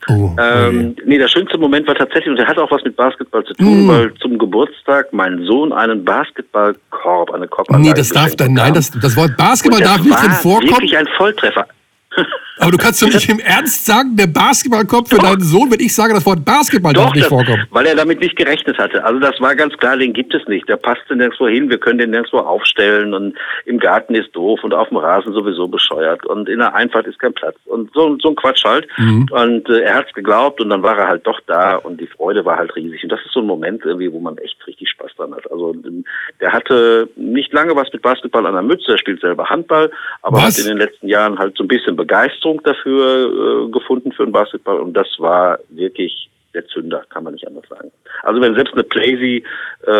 Oh, 0.09 0.31
ähm, 0.39 0.95
nee, 1.05 1.17
der 1.17 1.27
schönste 1.27 1.57
Moment 1.57 1.87
war 1.87 1.95
tatsächlich, 1.95 2.29
und 2.29 2.37
der 2.37 2.47
hat 2.47 2.57
auch 2.57 2.71
was 2.71 2.83
mit 2.83 2.95
Basketball 2.95 3.43
zu 3.43 3.53
tun, 3.53 3.85
mm. 3.85 3.87
weil 3.87 4.13
zum 4.15 4.37
Geburtstag 4.37 5.13
mein 5.13 5.43
Sohn 5.45 5.71
einen 5.71 6.03
Basketballkorb, 6.03 7.31
eine 7.31 7.47
Korbanlage 7.47 7.89
Nee, 7.89 7.93
das 7.93 8.09
darf 8.09 8.35
dann, 8.35 8.53
nein, 8.53 8.73
das, 8.73 8.91
das 8.91 9.15
Wort 9.15 9.37
Basketball 9.37 9.79
darf 9.79 10.03
nicht 10.03 10.17
drin 10.17 10.31
vorkommen. 10.31 10.71
wirklich 10.71 10.97
ein 10.97 11.07
Volltreffer. 11.17 11.67
Aber 12.61 12.71
du 12.71 12.77
kannst 12.77 13.01
doch 13.01 13.07
nicht 13.07 13.27
im 13.29 13.39
Ernst 13.39 13.85
sagen, 13.85 14.15
der 14.15 14.27
Basketballkopf 14.27 15.09
für 15.09 15.17
deinen 15.17 15.41
Sohn, 15.41 15.71
wenn 15.71 15.79
ich 15.79 15.95
sage, 15.95 16.13
das 16.13 16.25
Wort 16.25 16.45
Basketball 16.45 16.93
Doch, 16.93 17.05
darf 17.05 17.13
nicht 17.13 17.23
das, 17.23 17.29
vorkommen. 17.29 17.65
weil 17.71 17.87
er 17.87 17.95
damit 17.95 18.19
nicht 18.19 18.35
gerechnet 18.35 18.77
hatte. 18.77 19.03
Also 19.03 19.19
das 19.19 19.39
war 19.41 19.55
ganz 19.55 19.75
klar, 19.77 19.97
den 19.97 20.13
gibt 20.13 20.33
es 20.35 20.47
nicht. 20.47 20.69
Der 20.69 20.77
passt 20.77 21.01
nirgendwo 21.09 21.47
hin, 21.47 21.69
wir 21.69 21.79
können 21.79 21.97
den 21.97 22.11
nirgendwo 22.11 22.37
aufstellen 22.37 23.13
und 23.13 23.35
im 23.65 23.79
Garten 23.79 24.13
ist 24.13 24.35
doof 24.35 24.63
und 24.63 24.73
auf 24.73 24.89
dem 24.89 24.97
Rasen 24.97 25.33
sowieso 25.33 25.67
bescheuert 25.67 26.25
und 26.25 26.47
in 26.47 26.59
der 26.59 26.75
Einfahrt 26.75 27.07
ist 27.07 27.19
kein 27.19 27.33
Platz 27.33 27.55
und 27.65 27.91
so, 27.93 28.17
so 28.21 28.29
ein 28.29 28.35
Quatsch 28.35 28.63
halt. 28.63 28.87
Mhm. 28.97 29.27
Und 29.31 29.69
äh, 29.69 29.81
er 29.81 29.95
hat's 29.95 30.13
geglaubt 30.13 30.61
und 30.61 30.69
dann 30.69 30.83
war 30.83 30.97
er 30.97 31.07
halt 31.07 31.25
doch 31.25 31.39
da 31.47 31.77
und 31.77 31.99
die 31.99 32.07
Freude 32.07 32.45
war 32.45 32.57
halt 32.57 32.75
riesig. 32.75 33.03
Und 33.03 33.11
das 33.11 33.19
ist 33.25 33.33
so 33.33 33.39
ein 33.39 33.47
Moment 33.47 33.83
irgendwie, 33.83 34.11
wo 34.11 34.19
man 34.19 34.37
echt 34.37 34.55
richtig 34.67 34.89
Spaß 34.89 35.11
dran 35.17 35.33
hat. 35.33 35.49
Also 35.51 35.73
ähm, 35.73 36.05
der 36.39 36.51
hatte 36.51 37.09
nicht 37.15 37.51
lange 37.53 37.75
was 37.75 37.91
mit 37.91 38.03
Basketball 38.03 38.45
an 38.45 38.53
der 38.53 38.61
Mütze, 38.61 38.91
er 38.91 38.97
spielt 38.99 39.21
selber 39.21 39.49
Handball, 39.49 39.91
aber 40.21 40.37
Was? 40.37 40.57
hat 40.57 40.65
in 40.65 40.69
den 40.69 40.77
letzten 40.77 41.07
Jahren 41.07 41.39
halt 41.39 41.57
so 41.57 41.63
ein 41.63 41.67
bisschen 41.67 41.95
Begeisterung 41.95 42.50
dafür 42.59 43.67
äh, 43.67 43.71
gefunden 43.71 44.11
für 44.11 44.25
den 44.25 44.31
Basketball 44.31 44.79
und 44.79 44.93
das 44.93 45.07
war 45.19 45.59
wirklich 45.69 46.29
der 46.53 46.67
Zünder, 46.67 47.03
kann 47.09 47.23
man 47.23 47.33
nicht 47.33 47.47
anders 47.47 47.67
sagen. 47.69 47.91
Also 48.23 48.41
wenn 48.41 48.55
selbst 48.55 48.73
eine 48.73 48.83
Playsee 48.83 49.43
äh, 49.87 49.91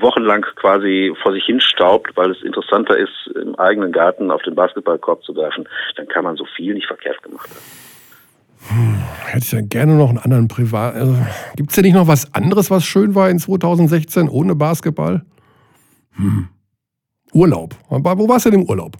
wochenlang 0.00 0.42
quasi 0.56 1.14
vor 1.22 1.32
sich 1.32 1.44
hin 1.44 1.60
staubt, 1.60 2.14
weil 2.16 2.30
es 2.30 2.42
interessanter 2.42 2.96
ist, 2.98 3.30
im 3.34 3.54
eigenen 3.54 3.92
Garten 3.92 4.30
auf 4.30 4.42
den 4.42 4.54
Basketballkorb 4.54 5.22
zu 5.24 5.34
werfen, 5.34 5.66
dann 5.96 6.06
kann 6.08 6.24
man 6.24 6.36
so 6.36 6.44
viel 6.44 6.74
nicht 6.74 6.86
verkehrt 6.86 7.22
gemacht 7.22 7.48
haben. 7.48 7.86
Hätte 9.24 9.44
ich 9.44 9.52
ja 9.52 9.60
gerne 9.60 9.94
noch 9.94 10.08
einen 10.08 10.18
anderen 10.18 10.48
Privat. 10.48 10.94
Also, 10.94 11.16
Gibt 11.56 11.70
es 11.70 11.76
denn 11.76 11.84
nicht 11.84 11.94
noch 11.94 12.08
was 12.08 12.32
anderes, 12.34 12.70
was 12.70 12.84
schön 12.84 13.14
war 13.14 13.30
in 13.30 13.38
2016 13.38 14.28
ohne 14.28 14.54
Basketball? 14.54 15.24
Hm. 16.16 16.48
Urlaub. 17.32 17.74
Wo 17.88 18.28
warst 18.28 18.46
du 18.46 18.50
denn 18.50 18.62
im 18.62 18.68
Urlaub? 18.68 18.96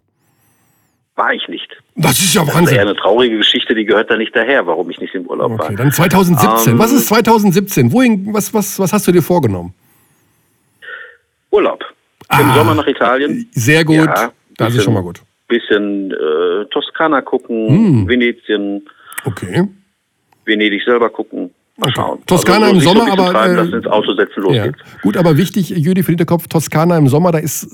War 1.16 1.32
ich 1.32 1.48
nicht. 1.48 1.68
Das 1.94 2.18
ist 2.18 2.34
ja 2.34 2.42
Das 2.42 2.50
ist 2.50 2.54
Wahnsinn. 2.56 2.78
eine 2.78 2.94
traurige 2.94 3.38
Geschichte, 3.38 3.74
die 3.74 3.84
gehört 3.86 4.10
da 4.10 4.16
nicht 4.18 4.36
daher, 4.36 4.66
warum 4.66 4.90
ich 4.90 5.00
nicht 5.00 5.14
im 5.14 5.26
Urlaub 5.26 5.58
war. 5.58 5.64
Okay, 5.66 5.74
dann 5.76 5.90
2017. 5.90 6.74
Ähm, 6.74 6.78
was 6.78 6.92
ist 6.92 7.06
2017? 7.08 7.90
Wohin, 7.92 8.32
was, 8.34 8.52
was, 8.52 8.78
was 8.78 8.92
hast 8.92 9.06
du 9.08 9.12
dir 9.12 9.22
vorgenommen? 9.22 9.72
Urlaub. 11.50 11.82
Im 12.30 12.50
Ah. 12.50 12.54
Sommer 12.54 12.74
nach 12.74 12.86
Italien. 12.86 13.48
Sehr 13.52 13.84
gut. 13.84 13.96
Ja, 13.96 14.30
das 14.58 14.68
ist 14.68 14.74
bisschen- 14.76 14.82
schon 14.82 14.94
mal 14.94 15.02
gut. 15.02 15.22
Bisschen 15.48 16.10
äh, 16.10 16.64
Toskana 16.70 17.20
gucken, 17.20 17.68
Hm. 17.68 18.08
Venetien, 18.08 18.86
Okay. 19.24 19.66
Venedig 20.44 20.82
selber 20.84 21.08
gucken. 21.08 21.50
Mal 21.76 21.86
Okay. 21.86 21.92
schauen. 21.96 22.18
Toskana 22.26 22.66
also, 22.66 22.74
im 22.74 22.80
so 22.80 22.88
Sommer, 22.90 23.04
bisschen 23.06 23.20
aber, 23.20 23.32
Treiben, 23.32 23.54
äh, 23.54 23.56
lassen, 23.58 23.72
ins 23.74 23.86
Auto 23.86 24.14
setzen, 24.14 24.42
los 24.42 24.54
Ja. 24.56 24.66
geht's. 24.66 24.78
Gut, 25.02 25.16
aber 25.16 25.36
wichtig, 25.36 25.70
Jüdi 25.70 26.02
für 26.02 26.12
Hinterkopf, 26.12 26.46
Toskana 26.48 26.98
im 26.98 27.08
Sommer, 27.08 27.32
da 27.32 27.38
ist 27.38 27.68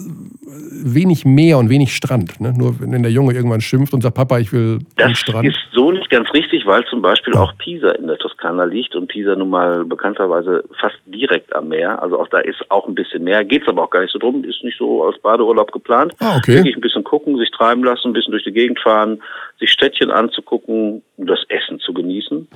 wenig 0.84 1.24
Meer 1.24 1.58
und 1.58 1.70
wenig 1.70 1.94
Strand. 1.94 2.40
Ne? 2.40 2.52
Nur 2.56 2.78
wenn 2.80 3.02
der 3.02 3.12
Junge 3.12 3.32
irgendwann 3.34 3.60
schimpft 3.60 3.94
und 3.94 4.02
sagt, 4.02 4.16
Papa, 4.16 4.38
ich 4.38 4.52
will 4.52 4.80
Das 4.96 5.18
Strand. 5.18 5.46
ist 5.46 5.58
so 5.72 5.90
nicht 5.92 6.10
ganz 6.10 6.32
richtig, 6.34 6.66
weil 6.66 6.84
zum 6.86 7.02
Beispiel 7.02 7.34
auch 7.34 7.56
Pisa 7.58 7.90
in 7.92 8.06
der 8.06 8.18
Toskana 8.18 8.64
liegt 8.64 8.94
und 8.94 9.08
Pisa 9.08 9.34
nun 9.36 9.50
mal 9.50 9.84
bekannterweise 9.84 10.64
fast 10.80 10.96
direkt 11.06 11.54
am 11.54 11.68
Meer. 11.68 12.02
Also 12.02 12.18
auch 12.18 12.28
da 12.28 12.38
ist 12.38 12.70
auch 12.70 12.86
ein 12.88 12.94
bisschen 12.94 13.24
mehr. 13.24 13.44
Geht's 13.44 13.68
aber 13.68 13.84
auch 13.84 13.90
gar 13.90 14.02
nicht 14.02 14.12
so 14.12 14.18
drum. 14.18 14.44
Ist 14.44 14.62
nicht 14.64 14.78
so 14.78 15.04
als 15.04 15.18
Badeurlaub 15.20 15.72
geplant. 15.72 16.14
Ah, 16.20 16.36
okay. 16.36 16.56
Wirklich 16.56 16.76
ein 16.76 16.80
bisschen 16.80 17.04
gucken, 17.04 17.38
sich 17.38 17.50
treiben 17.50 17.84
lassen, 17.84 18.08
ein 18.08 18.12
bisschen 18.12 18.32
durch 18.32 18.44
die 18.44 18.52
Gegend 18.52 18.78
fahren, 18.80 19.22
sich 19.58 19.70
Städtchen 19.70 20.10
anzugucken, 20.10 21.02
das 21.16 21.40
Essen 21.48 21.78
zu 21.80 21.92
genießen. 21.94 22.48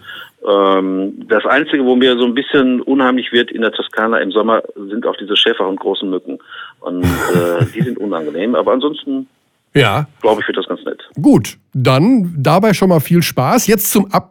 Ähm, 0.48 1.26
das 1.28 1.44
Einzige, 1.46 1.84
wo 1.84 1.96
mir 1.96 2.16
so 2.18 2.24
ein 2.24 2.34
bisschen 2.34 2.80
unheimlich 2.82 3.32
wird 3.32 3.50
in 3.50 3.62
der 3.62 3.72
Toskana 3.72 4.18
im 4.18 4.30
Sommer, 4.32 4.62
sind 4.74 5.06
auch 5.06 5.16
diese 5.16 5.36
Schäfer 5.36 5.66
und 5.66 5.80
großen 5.80 6.08
Mücken. 6.08 6.38
Und 6.86 7.02
äh, 7.04 7.64
die 7.74 7.82
sind 7.82 7.98
unangenehm. 7.98 8.54
Aber 8.54 8.72
ansonsten, 8.72 9.26
Ja, 9.74 10.06
glaube 10.22 10.40
ich, 10.40 10.48
wird 10.48 10.56
das 10.56 10.66
ganz 10.68 10.80
nett. 10.84 11.02
gut. 11.20 11.58
Dann 11.74 12.34
dabei 12.38 12.72
schon 12.74 12.88
mal 12.88 13.00
viel 13.00 13.22
Spaß. 13.22 13.66
Jetzt 13.66 13.90
zum, 13.90 14.06
Ab 14.12 14.30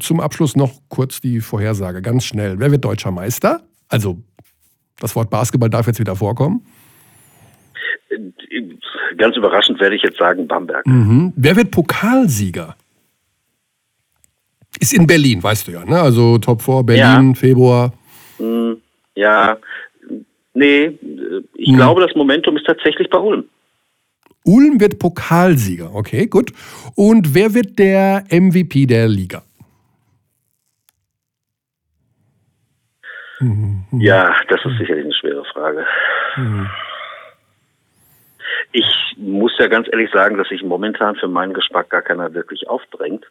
zum 0.00 0.20
Abschluss 0.20 0.56
noch 0.56 0.72
kurz 0.88 1.20
die 1.20 1.40
Vorhersage, 1.40 2.02
ganz 2.02 2.24
schnell. 2.24 2.58
Wer 2.58 2.70
wird 2.70 2.84
deutscher 2.84 3.10
Meister? 3.10 3.60
Also, 3.88 4.18
das 5.00 5.14
Wort 5.14 5.30
Basketball 5.30 5.70
darf 5.70 5.86
jetzt 5.86 6.00
wieder 6.00 6.16
vorkommen. 6.16 6.64
Ganz 9.18 9.36
überraschend 9.36 9.80
werde 9.80 9.96
ich 9.96 10.02
jetzt 10.02 10.18
sagen 10.18 10.46
Bamberg. 10.48 10.86
Mhm. 10.86 11.32
Wer 11.36 11.56
wird 11.56 11.70
Pokalsieger? 11.70 12.76
Ist 14.80 14.94
in 14.94 15.06
Berlin, 15.06 15.42
weißt 15.42 15.68
du 15.68 15.72
ja, 15.72 15.84
ne? 15.84 16.00
Also 16.00 16.38
Top 16.38 16.62
4, 16.62 16.82
Berlin, 16.82 17.34
Februar. 17.34 17.92
Hm, 18.38 18.78
ja, 19.14 19.56
nee, 20.54 20.84
äh, 20.84 21.42
ich 21.54 21.68
Hm. 21.68 21.76
glaube, 21.76 22.00
das 22.00 22.14
Momentum 22.14 22.56
ist 22.56 22.66
tatsächlich 22.66 23.08
bei 23.10 23.18
Ulm. 23.18 23.48
Ulm 24.44 24.80
wird 24.80 24.98
Pokalsieger, 24.98 25.94
okay, 25.94 26.26
gut. 26.26 26.52
Und 26.96 27.34
wer 27.34 27.54
wird 27.54 27.78
der 27.78 28.24
MVP 28.30 28.86
der 28.86 29.06
Liga? 29.08 29.42
Mhm. 33.40 33.84
Ja, 33.92 34.34
das 34.48 34.60
ist 34.64 34.78
sicherlich 34.78 35.04
eine 35.04 35.14
schwere 35.14 35.44
Frage. 35.52 35.84
Ich 38.72 38.86
muss 39.16 39.52
ja 39.58 39.66
ganz 39.66 39.88
ehrlich 39.90 40.10
sagen, 40.12 40.38
dass 40.38 40.48
sich 40.48 40.62
momentan 40.62 41.16
für 41.16 41.28
meinen 41.28 41.52
Geschmack 41.52 41.90
gar 41.90 42.02
keiner 42.02 42.32
wirklich 42.34 42.68
aufdrängt. 42.68 43.26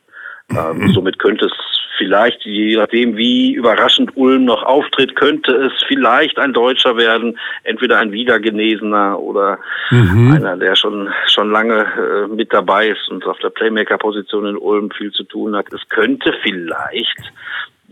Ähm, 0.57 0.89
somit 0.93 1.19
könnte 1.19 1.45
es 1.45 1.51
vielleicht, 1.97 2.43
je 2.45 2.77
nachdem 2.77 3.15
wie 3.15 3.53
überraschend 3.53 4.15
Ulm 4.17 4.45
noch 4.45 4.63
auftritt, 4.63 5.15
könnte 5.15 5.51
es 5.51 5.73
vielleicht 5.87 6.39
ein 6.39 6.53
Deutscher 6.53 6.97
werden, 6.97 7.37
entweder 7.63 7.99
ein 7.99 8.11
Wiedergenesener 8.11 9.19
oder 9.19 9.59
Mhm. 9.91 10.33
einer, 10.33 10.57
der 10.57 10.75
schon 10.75 11.09
schon 11.27 11.51
lange 11.51 11.81
äh, 11.81 12.27
mit 12.27 12.51
dabei 12.53 12.87
ist 12.89 13.09
und 13.09 13.25
auf 13.25 13.37
der 13.39 13.49
Playmaker-Position 13.49 14.45
in 14.47 14.57
Ulm 14.57 14.89
viel 14.91 15.11
zu 15.11 15.23
tun 15.23 15.55
hat. 15.55 15.71
Es 15.73 15.87
könnte 15.89 16.33
vielleicht 16.41 17.19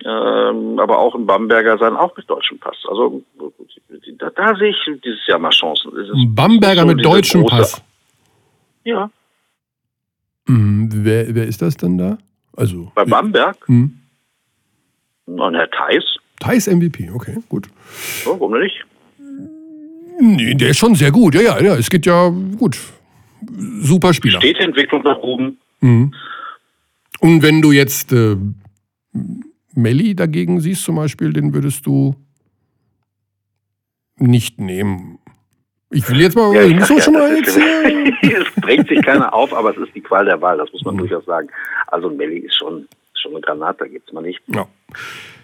ähm, 0.05 0.80
aber 0.80 0.97
auch 0.97 1.14
ein 1.14 1.26
Bamberger 1.26 1.78
sein, 1.78 1.95
auch 1.97 2.16
mit 2.16 2.30
deutschem 2.30 2.57
Pass. 2.57 2.78
Also 2.88 3.22
da, 4.18 4.30
da 4.30 4.55
sehe 4.55 4.70
ich 4.70 5.01
dieses 5.03 5.28
Jahr 5.28 5.39
mal 5.39 5.49
Chancen. 5.49 5.91
Ein 5.93 6.34
Bamberger 6.34 6.82
so 6.82 6.88
mit 6.88 7.03
deutschem 7.05 7.45
Pass. 7.45 7.82
Ja, 8.86 9.10
Mhm. 10.49 10.89
Wer, 10.91 11.36
wer 11.36 11.45
ist 11.45 11.62
das 11.62 11.78
denn 11.78 11.97
da? 11.97 12.18
Also. 12.60 12.91
bei 12.95 13.05
Bamberg 13.05 13.57
Mhm. 13.70 13.93
und 15.26 15.55
Herr 15.55 15.70
Theis, 15.72 16.03
Thais 16.39 16.68
MVP, 16.68 17.10
okay, 17.12 17.38
gut. 17.49 17.68
so, 18.24 18.32
warum 18.32 18.53
denn 18.53 18.64
nicht? 18.64 18.86
Nee, 20.22 20.53
der 20.55 20.70
ist 20.70 20.78
schon 20.78 20.95
sehr 20.95 21.12
gut. 21.12 21.36
Ja, 21.36 21.41
ja, 21.41 21.62
ja, 21.62 21.76
es 21.78 21.89
geht 21.89 22.05
ja 22.05 22.28
gut. 22.57 22.78
Super 23.82 24.14
Spieler. 24.14 24.39
Steht 24.39 24.57
die 24.60 24.64
Entwicklung 24.64 25.01
nach 25.03 25.18
oben? 25.20 25.57
Mhm. 25.80 26.14
Und 27.22 27.41
wenn 27.41 27.62
du 27.62 27.72
jetzt 27.72 28.12
äh, 28.12 28.36
Melli 29.76 30.16
dagegen 30.16 30.60
siehst 30.60 30.84
zum 30.84 30.95
Beispiel, 30.95 31.32
den 31.32 31.53
würdest 31.53 31.86
du 31.86 32.16
nicht 34.18 34.60
nehmen. 34.60 35.20
Ich 35.92 36.08
will 36.10 36.22
jetzt 36.22 36.36
mal, 36.36 36.54
Ja, 36.54 36.64
ich 36.64 36.76
muss 36.76 36.88
doch 36.88 37.02
schon 37.02 37.14
ja, 37.16 37.20
mal 37.20 37.36
jetzt 37.38 37.58
hier. 38.22 38.42
es 38.42 38.62
drängt 38.62 38.88
sich 38.90 39.02
keiner 39.02 39.34
auf, 39.34 39.54
aber 39.54 39.72
es 39.72 39.78
ist 39.78 39.96
die 39.96 40.02
Qual 40.02 40.24
der 40.26 40.40
Wahl, 40.42 40.58
das 40.58 40.72
muss 40.72 40.84
man 40.84 40.96
Mhm. 40.96 41.00
durchaus 41.00 41.26
sagen. 41.26 41.48
Also 41.88 42.10
Melli 42.10 42.38
ist 42.40 42.56
schon, 42.58 42.88
schon 43.16 43.32
eine 43.32 43.42
Granate, 43.42 43.80
da 43.80 43.88
gibt's 43.88 44.12
mal 44.14 44.22
nicht. 44.22 44.40
Ja, 44.54 44.68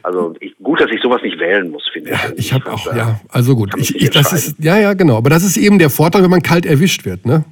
Also 0.03 0.35
ich, 0.39 0.55
gut, 0.61 0.79
dass 0.79 0.91
ich 0.91 1.01
sowas 1.01 1.21
nicht 1.23 1.39
wählen 1.39 1.71
muss, 1.71 1.87
finde 1.91 2.11
ja 2.11 2.19
ich. 2.33 2.39
ich 2.47 2.53
habe 2.53 2.71
auch, 2.71 2.83
da- 2.85 2.95
ja, 2.95 3.19
also 3.29 3.55
gut. 3.55 3.71
Ich, 3.77 3.95
ich, 3.95 4.09
das 4.11 4.31
ist, 4.33 4.55
ja, 4.59 4.77
ja, 4.77 4.93
genau. 4.93 5.17
Aber 5.17 5.31
das 5.31 5.43
ist 5.43 5.57
eben 5.57 5.79
der 5.79 5.89
Vorteil, 5.89 6.21
wenn 6.23 6.29
man 6.29 6.43
kalt 6.43 6.65
erwischt 6.67 7.05
wird, 7.05 7.25
ne? 7.25 7.43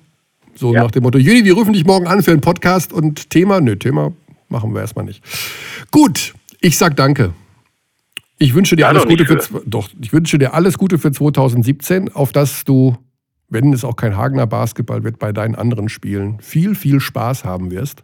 So 0.56 0.72
Ja. 0.72 0.84
nach 0.84 0.92
dem 0.92 1.02
Motto, 1.02 1.18
Juli, 1.18 1.44
wir 1.46 1.54
rufen 1.56 1.74
dich 1.74 1.84
morgen 1.86 2.06
an 2.06 2.22
für 2.22 2.30
einen 2.30 2.42
Podcast 2.42 2.94
und 2.94 3.32
Thema, 3.32 3.60
nö, 3.60 3.76
Thema 3.76 4.14
machen 4.50 4.72
wir 4.76 4.82
erstmal 4.82 5.06
nicht. 5.06 5.24
Gut, 5.90 6.36
ich 6.62 6.78
sag 6.78 6.96
danke. 6.96 7.34
Ich 8.40 8.54
wünsche 8.54 8.76
dir 8.76 8.84
Ja, 8.84 8.88
alles 8.90 9.06
Gute 9.06 9.26
für, 9.26 9.64
doch, 9.66 9.90
ich 10.02 10.12
wünsche 10.12 10.38
dir 10.38 10.54
alles 10.54 10.78
Gute 10.78 10.98
für 10.98 11.12
2017, 11.12 12.12
auf 12.14 12.32
dass 12.32 12.64
du, 12.64 12.98
wenn 13.50 13.72
es 13.74 13.86
auch 13.86 13.96
kein 13.96 14.18
Hagener 14.18 14.48
Basketball 14.48 15.04
wird, 15.04 15.20
bei 15.20 15.32
deinen 15.32 15.56
anderen 15.56 15.90
Spielen 15.90 16.40
viel, 16.40 16.76
viel 16.76 17.00
Spaß 17.00 17.46
haben 17.46 17.72
wirst 17.72 18.04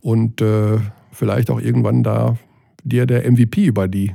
und 0.00 0.40
äh, 0.40 0.78
vielleicht 1.12 1.50
auch 1.50 1.60
irgendwann 1.60 2.02
da 2.02 2.36
dir 2.84 3.06
der 3.06 3.30
MVP 3.30 3.64
über 3.64 3.88
die 3.88 4.14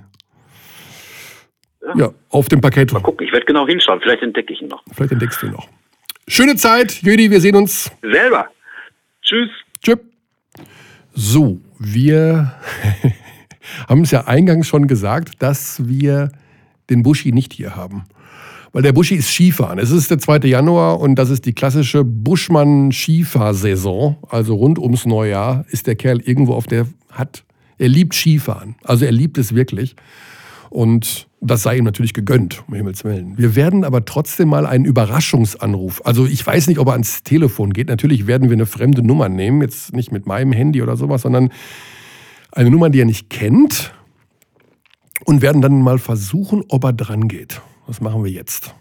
ja, 1.95 2.11
auf 2.30 2.49
dem 2.49 2.61
Parkett. 2.61 2.91
Mal 2.91 3.01
gucken, 3.01 3.26
ich 3.28 3.32
werde 3.32 3.45
genau 3.45 3.67
hinschauen, 3.67 3.99
vielleicht 4.01 4.23
entdecke 4.23 4.53
ich 4.53 4.61
ihn 4.61 4.67
noch. 4.69 4.84
Vielleicht 4.91 5.11
entdeckst 5.11 5.41
du 5.41 5.47
ihn 5.47 5.51
noch. 5.53 5.67
Schöne 6.28 6.55
Zeit, 6.55 7.01
Jödi, 7.03 7.30
wir 7.30 7.39
sehen 7.39 7.55
uns. 7.55 7.91
Selber. 8.01 8.47
Tschüss. 9.21 9.49
Tschüss. 9.84 9.99
So, 11.13 11.61
wir 11.78 12.53
haben 13.88 14.01
es 14.01 14.11
ja 14.11 14.28
eingangs 14.28 14.68
schon 14.68 14.88
gesagt, 14.88 15.41
dass 15.41 15.88
wir 15.88 16.30
den 16.89 17.03
Buschi 17.03 17.32
nicht 17.32 17.53
hier 17.53 17.76
haben. 17.76 18.03
Weil 18.74 18.84
der 18.84 18.93
Buschi 18.93 19.16
ist 19.16 19.30
Skifahren. 19.30 19.80
Es 19.80 19.91
ist 19.91 20.11
der 20.11 20.20
2. 20.20 20.39
Januar 20.47 20.99
und 20.99 21.16
das 21.16 21.30
ist 21.30 21.45
die 21.45 21.53
klassische 21.53 22.03
Buschmann-Skifahrsaison. 22.03 24.18
Also 24.30 24.55
rund 24.55 24.78
ums 24.80 25.05
Neujahr 25.05 25.66
ist 25.70 25.88
der 25.88 25.95
Kerl 25.95 26.20
irgendwo 26.20 26.53
auf 26.53 26.68
der, 26.68 26.88
hat, 27.09 27.45
er 27.78 27.88
liebt 27.88 28.13
Skifahren. 28.13 28.76
Also 28.84 29.05
er 29.05 29.13
liebt 29.13 29.38
es 29.38 29.55
wirklich. 29.55 29.95
Und 30.70 31.30
Das 31.47 31.61
sei 31.61 31.78
ihm 31.78 31.84
natürlich 31.84 32.13
gegönnt, 32.13 32.63
um 32.68 32.74
Himmels 32.74 33.03
Willen. 33.03 33.38
Wir 33.38 33.55
werden 33.55 33.84
aber 33.84 34.03
trotzdem 34.03 34.49
mal 34.49 34.66
einen 34.66 34.84
Überraschungsanruf. 34.84 36.01
Also 36.03 36.26
ich 36.26 36.45
weiß 36.45 36.68
nicht, 36.68 36.80
ob 36.80 36.88
er 36.88 36.93
ans 36.93 37.22
Telefon 37.22 37.72
geht. 37.72 37.88
Natürlich 37.88 38.26
werden 38.26 38.49
wir 38.49 38.55
eine 38.55 38.66
fremde 38.66 39.03
Nummer 39.03 39.30
nehmen, 39.30 39.61
jetzt 39.61 39.93
nicht 39.93 40.11
mit 40.11 40.26
meinem 40.26 40.51
Handy 40.51 40.82
oder 40.82 40.97
sowas, 40.97 41.22
sondern 41.22 41.51
eine 42.56 42.72
Nummer, 42.72 42.89
die 42.89 43.01
er 43.01 43.06
nicht 43.06 43.30
kennt. 43.30 43.93
Und 45.24 45.41
werden 45.41 45.62
dann 45.62 45.82
mal 45.82 45.97
versuchen, 45.97 46.64
ob 46.68 46.84
er 46.84 46.93
dran 46.93 47.28
geht. 47.28 47.62
Was 47.88 48.01
machen 48.01 48.24
wir 48.24 48.32
jetzt? 48.32 48.76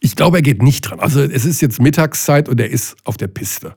Ich 0.00 0.16
glaube, 0.16 0.38
er 0.38 0.42
geht 0.42 0.62
nicht 0.62 0.82
dran. 0.82 1.00
Also 1.00 1.22
es 1.22 1.44
ist 1.44 1.60
jetzt 1.60 1.80
Mittagszeit 1.80 2.48
und 2.48 2.60
er 2.60 2.70
ist 2.70 2.96
auf 3.04 3.16
der 3.16 3.26
Piste. 3.26 3.74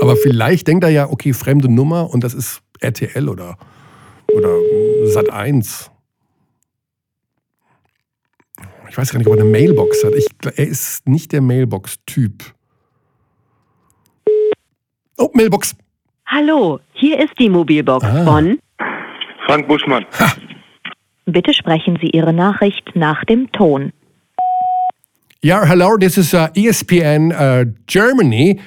Aber 0.00 0.16
vielleicht 0.16 0.66
denkt 0.66 0.84
er 0.84 0.90
ja, 0.90 1.08
okay, 1.08 1.32
fremde 1.32 1.68
Nummer 1.68 2.10
und 2.10 2.24
das 2.24 2.34
ist 2.34 2.62
RTL 2.80 3.28
oder, 3.28 3.56
oder 4.34 4.56
Sat 5.04 5.30
1. 5.30 5.90
Ich 8.90 8.98
weiß 8.98 9.10
gar 9.10 9.18
nicht, 9.18 9.28
ob 9.28 9.36
er 9.36 9.42
eine 9.42 9.50
Mailbox 9.50 10.04
hat. 10.04 10.14
Ich, 10.14 10.26
er 10.42 10.66
ist 10.66 11.08
nicht 11.08 11.32
der 11.32 11.40
Mailbox-Typ. 11.40 12.54
Oh, 15.16 15.30
Mailbox. 15.32 15.74
Hallo, 16.34 16.80
hier 16.94 17.22
ist 17.22 17.34
die 17.38 17.50
Mobilbox 17.50 18.06
ah. 18.06 18.24
von 18.24 18.58
Frank 19.44 19.68
Buschmann. 19.68 20.06
Ha. 20.18 20.32
Bitte 21.26 21.52
sprechen 21.52 21.98
Sie 22.00 22.08
Ihre 22.08 22.32
Nachricht 22.32 22.96
nach 22.96 23.22
dem 23.26 23.52
Ton. 23.52 23.92
Ja, 25.42 25.68
hallo, 25.68 25.98
this 25.98 26.16
is 26.16 26.32
uh, 26.32 26.46
ESPN 26.54 27.32
uh, 27.32 27.70
Germany. 27.86 28.58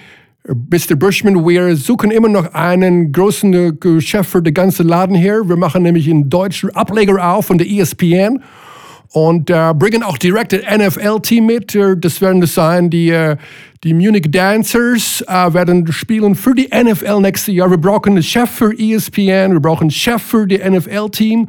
Mr. 0.48 0.96
Bushman, 0.96 1.44
wir 1.44 1.76
suchen 1.76 2.12
immer 2.12 2.30
noch 2.30 2.54
einen 2.54 3.12
großen 3.12 3.80
uh, 3.84 4.00
Chef 4.00 4.28
für 4.28 4.44
den 4.44 4.54
ganzen 4.54 4.88
Laden 4.88 5.16
hier. 5.16 5.42
Wir 5.50 5.58
machen 5.58 5.82
nämlich 5.82 6.08
einen 6.08 6.30
deutschen 6.30 6.70
Ableger 6.76 7.34
auf 7.34 7.48
von 7.48 7.58
der 7.58 7.68
ESPN 7.68 8.44
und 9.16 9.50
uh, 9.50 9.74
bringen 9.74 10.04
auch 10.04 10.18
direkt 10.18 10.54
ein 10.54 10.86
NFL-Team 10.86 11.46
mit. 11.46 11.74
Uh, 11.74 11.96
das 11.96 12.20
werden 12.20 12.42
das 12.42 12.54
sein, 12.54 12.90
die, 12.90 13.14
uh, 13.14 13.38
die 13.82 13.94
Munich 13.94 14.30
Dancers 14.30 15.24
werden 15.26 15.90
spielen 15.94 16.36
für 16.36 16.54
die 16.54 16.68
NFL 16.68 17.22
nächstes 17.22 17.54
Jahr. 17.54 17.70
Wir 17.70 17.78
brauchen 17.78 18.12
einen 18.12 18.24
Chef 18.24 18.50
für 18.50 18.78
ESPN, 18.78 19.54
wir 19.54 19.62
brauchen 19.62 19.84
einen 19.84 19.92
Chef 19.92 20.22
für 20.22 20.46
die 20.46 20.58
NFL-Team. 20.58 21.48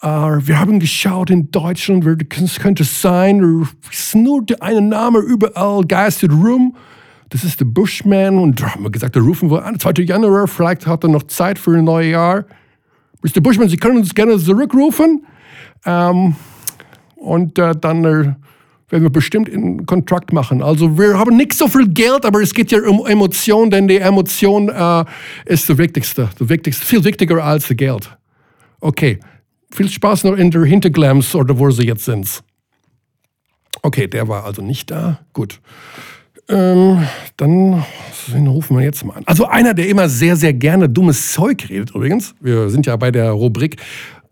Uh, 0.00 0.38
wir 0.46 0.60
haben 0.60 0.78
geschaut 0.78 1.30
in 1.30 1.50
Deutschland, 1.50 2.06
es 2.40 2.60
könnte 2.60 2.84
sein, 2.84 3.66
es 3.90 4.14
nur 4.14 4.44
eine 4.60 4.80
Name 4.80 5.18
überall 5.18 5.82
geistert 5.82 6.30
rum. 6.30 6.76
Das 7.30 7.42
ist 7.42 7.58
der 7.58 7.64
Bushman 7.64 8.38
und 8.38 8.60
da 8.60 8.74
haben 8.74 8.84
wir 8.84 8.92
gesagt, 8.92 9.16
da 9.16 9.20
rufen 9.20 9.50
wir 9.50 9.64
an, 9.64 9.76
2. 9.76 10.04
Januar, 10.04 10.46
vielleicht 10.46 10.86
hat 10.86 11.02
er 11.02 11.10
noch 11.10 11.24
Zeit 11.24 11.58
für 11.58 11.76
ein 11.76 11.84
neues 11.84 12.12
Jahr. 12.12 12.44
Mr. 13.22 13.40
Bushman, 13.40 13.68
Sie 13.68 13.76
können 13.76 13.98
uns 13.98 14.14
gerne 14.14 14.38
zurückrufen. 14.38 15.26
Um, 15.84 16.36
und 17.32 17.58
uh, 17.58 17.72
dann 17.72 18.04
uh, 18.04 18.34
werden 18.90 19.04
wir 19.04 19.10
bestimmt 19.10 19.50
einen 19.50 19.86
Kontrakt 19.86 20.34
machen. 20.34 20.62
Also 20.62 20.98
wir 20.98 21.18
haben 21.18 21.34
nicht 21.38 21.54
so 21.54 21.66
viel 21.66 21.88
Geld, 21.88 22.26
aber 22.26 22.42
es 22.42 22.52
geht 22.52 22.70
ja 22.70 22.78
um 22.82 23.06
Emotion, 23.06 23.70
denn 23.70 23.88
die 23.88 23.96
Emotion 23.96 24.68
äh, 24.68 25.04
ist 25.46 25.66
das 25.70 25.78
Wichtigste, 25.78 26.28
das 26.38 26.48
Wichtigste, 26.50 26.84
viel 26.84 27.02
wichtiger 27.02 27.42
als 27.42 27.68
das 27.68 27.76
Geld. 27.78 28.14
Okay, 28.80 29.18
viel 29.70 29.88
Spaß 29.88 30.24
noch 30.24 30.36
in 30.36 30.50
der 30.50 30.64
Hinterglams 30.64 31.34
oder 31.34 31.58
wo 31.58 31.70
sie 31.70 31.86
jetzt 31.86 32.04
sind. 32.04 32.42
Okay, 33.80 34.08
der 34.08 34.28
war 34.28 34.44
also 34.44 34.60
nicht 34.60 34.90
da. 34.90 35.20
Gut. 35.32 35.58
Ähm, 36.50 37.02
dann 37.38 37.82
rufen 38.46 38.76
wir 38.76 38.84
jetzt 38.84 39.06
mal 39.06 39.14
an. 39.14 39.22
Also 39.24 39.46
einer, 39.46 39.72
der 39.72 39.88
immer 39.88 40.10
sehr, 40.10 40.36
sehr 40.36 40.52
gerne 40.52 40.90
dummes 40.90 41.32
Zeug 41.32 41.66
redet 41.70 41.94
übrigens. 41.94 42.34
Wir 42.40 42.68
sind 42.68 42.84
ja 42.84 42.96
bei 42.96 43.10
der 43.10 43.30
Rubrik 43.30 43.76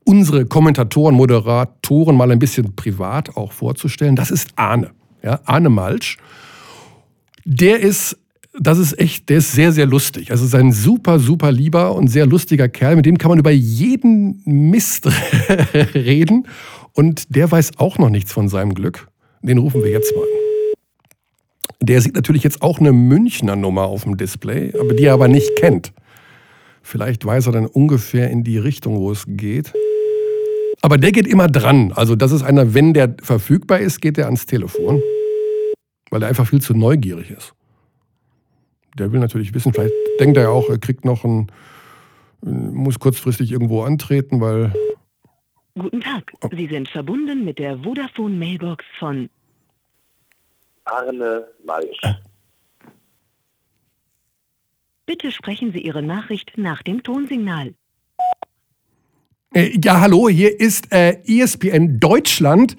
unsere 0.05 0.47
Kommentatoren, 0.47 1.15
Moderatoren 1.15 2.17
mal 2.17 2.31
ein 2.31 2.39
bisschen 2.39 2.75
privat 2.75 3.37
auch 3.37 3.53
vorzustellen. 3.53 4.17
Das 4.17 4.31
ist 4.31 4.51
Arne. 4.57 4.91
Ja, 5.23 5.41
Arne 5.45 5.71
Malsch. 5.71 6.19
Der 7.45 7.81
ist 7.81 8.17
das 8.59 8.79
ist 8.79 8.99
echt, 8.99 9.29
der 9.29 9.39
ist 9.39 9.53
sehr, 9.53 9.73
sehr 9.73 9.87
lustig. 9.87 10.31
Also 10.31 10.45
ist 10.45 10.55
ein 10.55 10.73
super, 10.73 11.19
super 11.19 11.53
lieber 11.53 11.95
und 11.95 12.09
sehr 12.09 12.27
lustiger 12.27 12.69
Kerl. 12.69 12.97
Mit 12.97 13.07
dem 13.07 13.17
kann 13.17 13.31
man 13.31 13.39
über 13.39 13.51
jeden 13.51 14.43
Mist 14.45 15.07
reden. 15.95 16.47
Und 16.93 17.35
der 17.35 17.51
weiß 17.51 17.79
auch 17.79 17.99
noch 17.99 18.11
nichts 18.11 18.33
von 18.33 18.49
seinem 18.49 18.75
Glück. 18.75 19.09
Den 19.43 19.59
rufen 19.59 19.83
wir 19.83 19.91
jetzt 19.91 20.15
mal 20.15 20.25
Der 21.81 22.01
sieht 22.01 22.15
natürlich 22.15 22.43
jetzt 22.43 22.61
auch 22.63 22.81
eine 22.81 22.93
Münchner 22.93 23.57
Nummer 23.57 23.85
auf 23.85 24.03
dem 24.03 24.17
Display, 24.17 24.73
aber 24.79 24.95
die 24.95 25.05
er 25.05 25.15
aber 25.15 25.29
nicht 25.29 25.57
kennt. 25.57 25.93
Vielleicht 26.91 27.25
weiß 27.25 27.47
er 27.47 27.53
dann 27.53 27.67
ungefähr 27.67 28.31
in 28.31 28.45
die 28.45 28.59
Richtung, 28.59 28.99
wo 28.99 29.11
es 29.11 29.25
geht. 29.27 29.73
Aber 30.83 30.99
der 30.99 31.13
geht 31.13 31.27
immer 31.27 31.47
dran. 31.47 31.93
Also 31.95 32.17
das 32.17 32.33
ist 32.33 32.43
einer, 32.43 32.75
wenn 32.75 32.95
der 32.95 33.15
verfügbar 33.23 33.81
ist, 33.81 34.01
geht 34.01 34.19
er 34.19 34.27
ans 34.27 34.47
Telefon. 34.47 35.03
Weil 36.11 36.23
er 36.23 36.29
einfach 36.29 36.47
viel 36.47 36.61
zu 36.61 36.75
neugierig 36.75 37.31
ist 37.31 37.55
der 38.99 39.13
will 39.13 39.21
natürlich 39.21 39.55
wissen, 39.55 39.73
vielleicht 39.73 39.95
denkt 40.19 40.37
er 40.37 40.45
ja 40.45 40.49
auch, 40.51 40.69
er 40.69 40.79
kriegt 40.79 41.05
noch 41.05 41.25
ein, 41.25 41.51
muss 42.43 42.99
kurzfristig 42.99 43.53
irgendwo 43.53 43.83
antreten, 43.83 44.41
weil. 44.41 44.73
Guten 45.79 46.01
Tag. 46.01 46.33
Sie 46.53 46.67
sind 46.67 46.89
verbunden 46.89 47.45
mit 47.45 47.59
der 47.59 47.79
Vodafone 47.79 48.35
Mailbox 48.37 48.85
von 48.99 49.31
Arne 50.85 51.47
Malsch. 51.65 52.01
Bitte 55.11 55.33
sprechen 55.33 55.73
Sie 55.73 55.81
Ihre 55.81 56.03
Nachricht 56.05 56.53
nach 56.55 56.85
dem 56.85 57.03
Tonsignal. 57.03 57.75
Äh, 59.53 59.77
ja, 59.83 60.01
hallo, 60.01 60.29
hier 60.29 60.61
ist 60.61 60.93
äh, 60.93 61.17
ESPN 61.27 61.99
Deutschland. 61.99 62.77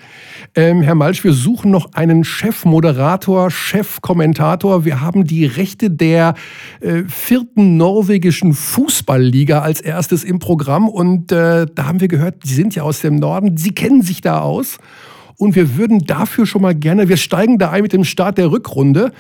Ähm, 0.56 0.82
Herr 0.82 0.96
Malsch, 0.96 1.26
wir 1.26 1.34
suchen 1.34 1.72
noch 1.72 1.92
einen 1.92 2.24
Chefmoderator, 2.24 3.52
Chefkommentator. 3.52 4.86
Wir 4.86 5.02
haben 5.02 5.26
die 5.26 5.46
Rechte 5.46 5.92
der 5.92 6.36
äh, 6.80 7.04
vierten 7.04 7.76
norwegischen 7.76 8.54
Fußballliga 8.54 9.60
als 9.60 9.82
erstes 9.82 10.24
im 10.24 10.40
Programm 10.40 10.88
und 10.88 11.34
äh, 11.34 11.66
da 11.66 11.86
haben 11.86 12.00
wir 12.00 12.08
gehört, 12.08 12.46
Sie 12.46 12.54
sind 12.54 12.76
ja 12.76 12.84
aus 12.84 13.02
dem 13.02 13.18
Norden, 13.18 13.58
Sie 13.58 13.72
kennen 13.72 14.04
sich 14.04 14.22
da 14.22 14.40
aus. 14.40 14.78
Und 15.36 15.56
wir 15.56 15.76
würden 15.76 16.06
dafür 16.06 16.46
schon 16.46 16.62
mal 16.62 16.76
gerne, 16.76 17.10
wir 17.10 17.18
steigen 17.18 17.58
da 17.58 17.72
ein 17.72 17.82
mit 17.82 17.94
dem 17.94 18.04
Start 18.04 18.38
der 18.38 18.52
Rückrunde. 18.52 19.12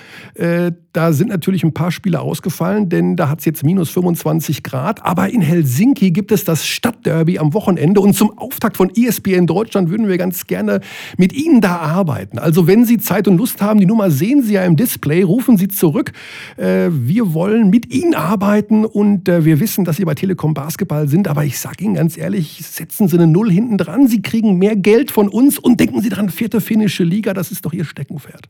Da 0.93 1.13
sind 1.13 1.29
natürlich 1.29 1.63
ein 1.63 1.73
paar 1.73 1.91
Spiele 1.91 2.19
ausgefallen, 2.19 2.89
denn 2.89 3.15
da 3.15 3.29
hat 3.29 3.39
es 3.39 3.45
jetzt 3.45 3.63
minus 3.63 3.89
25 3.91 4.61
Grad. 4.61 5.05
Aber 5.05 5.29
in 5.29 5.41
Helsinki 5.41 6.11
gibt 6.11 6.33
es 6.33 6.43
das 6.43 6.65
Stadtderby 6.65 7.39
am 7.39 7.53
Wochenende. 7.53 8.01
Und 8.01 8.13
zum 8.13 8.37
Auftakt 8.37 8.75
von 8.75 8.91
ESPN 8.93 9.47
Deutschland 9.47 9.89
würden 9.89 10.09
wir 10.09 10.17
ganz 10.17 10.47
gerne 10.47 10.81
mit 11.17 11.31
Ihnen 11.31 11.61
da 11.61 11.77
arbeiten. 11.77 12.39
Also 12.39 12.67
wenn 12.67 12.83
Sie 12.83 12.97
Zeit 12.97 13.29
und 13.29 13.37
Lust 13.37 13.61
haben, 13.61 13.79
die 13.79 13.85
Nummer 13.85 14.11
sehen 14.11 14.43
Sie 14.43 14.53
ja 14.53 14.65
im 14.65 14.75
Display, 14.75 15.23
rufen 15.23 15.55
Sie 15.55 15.69
zurück. 15.69 16.11
Äh, 16.57 16.89
wir 16.91 17.33
wollen 17.33 17.69
mit 17.69 17.93
Ihnen 17.93 18.13
arbeiten 18.13 18.83
und 18.83 19.29
äh, 19.29 19.45
wir 19.45 19.61
wissen, 19.61 19.85
dass 19.85 19.95
Sie 19.95 20.03
bei 20.03 20.15
Telekom 20.15 20.53
Basketball 20.53 21.07
sind. 21.07 21.29
Aber 21.29 21.45
ich 21.45 21.57
sage 21.57 21.85
Ihnen 21.85 21.95
ganz 21.95 22.17
ehrlich, 22.17 22.59
setzen 22.65 23.07
Sie 23.07 23.15
eine 23.15 23.27
Null 23.27 23.49
hinten 23.49 23.77
dran. 23.77 24.07
Sie 24.07 24.21
kriegen 24.21 24.57
mehr 24.57 24.75
Geld 24.75 25.09
von 25.09 25.29
uns 25.29 25.57
und 25.57 25.79
denken 25.79 26.01
Sie 26.01 26.09
dran, 26.09 26.29
vierte 26.29 26.59
finnische 26.59 27.05
Liga, 27.05 27.33
das 27.33 27.51
ist 27.51 27.65
doch 27.65 27.71
Ihr 27.71 27.85
Steckenpferd. 27.85 28.49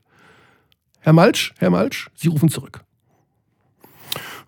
Herr 1.01 1.13
Malsch, 1.13 1.53
Herr 1.57 1.71
Malsch, 1.71 2.09
Sie 2.15 2.27
rufen 2.27 2.49
zurück. 2.49 2.81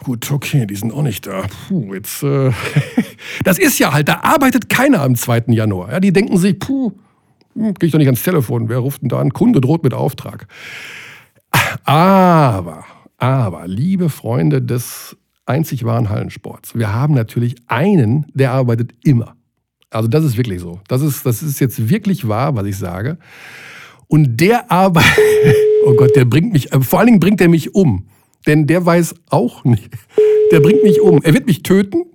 Gut, 0.04 0.32
okay, 0.32 0.66
die 0.66 0.76
sind 0.76 0.94
auch 0.94 1.02
nicht 1.02 1.26
da. 1.26 1.46
Puh, 1.68 1.94
jetzt, 1.94 2.24
äh, 2.24 2.52
das 3.44 3.58
ist 3.58 3.80
ja 3.80 3.94
halt, 3.94 4.08
da 4.08 4.20
arbeitet 4.22 4.70
keiner 4.70 5.02
am 5.02 5.16
2. 5.16 5.46
Januar. 5.48 5.92
Ja, 5.92 6.00
die 6.00 6.14
denken 6.14 6.38
sich, 6.38 6.60
puh, 6.60 6.92
hm, 7.56 7.74
gehe 7.76 7.88
ich 7.88 7.92
doch 7.92 8.00
nicht 8.00 8.08
ans 8.08 8.24
Telefon. 8.24 8.70
Wer 8.70 8.80
ruft 8.80 9.02
denn 9.02 9.10
da 9.10 9.20
an? 9.20 9.32
Kunde 9.32 9.62
droht 9.62 9.84
mit 9.84 9.94
Auftrag. 9.94 10.48
Aber, 11.86 12.84
aber, 13.18 13.68
liebe 13.68 14.10
Freunde 14.10 14.62
des 14.62 15.16
einzig 15.46 15.86
wahren 15.86 16.10
Hallensports, 16.10 16.76
wir 16.76 16.94
haben 16.94 17.14
natürlich 17.14 17.56
einen, 17.68 18.26
der 18.34 18.52
arbeitet 18.52 18.94
immer. 19.04 19.36
Also 19.90 20.08
das 20.08 20.24
ist 20.24 20.38
wirklich 20.38 20.60
so. 20.60 20.82
Das 20.88 21.02
ist, 21.02 21.26
das 21.26 21.44
ist 21.44 21.60
jetzt 21.60 21.90
wirklich 21.90 22.28
wahr, 22.28 22.56
was 22.56 22.66
ich 22.66 22.78
sage. 22.78 23.18
Und 24.08 24.38
der 24.40 24.72
arbeitet, 24.72 25.12
oh 25.86 25.94
Gott, 25.96 26.16
der 26.16 26.26
bringt 26.26 26.54
mich, 26.54 26.70
vor 26.82 27.00
allen 27.00 27.08
Dingen 27.08 27.20
bringt 27.20 27.42
er 27.42 27.50
mich 27.50 27.76
um. 27.76 28.08
Denn 28.46 28.68
der 28.68 28.86
weiß 28.86 29.16
auch 29.30 29.64
nicht, 29.64 29.90
der 30.52 30.60
bringt 30.60 30.84
mich 30.84 31.02
um. 31.02 31.22
Er 31.24 31.34
wird 31.34 31.48
mich 31.48 31.64
töten. 31.64 32.06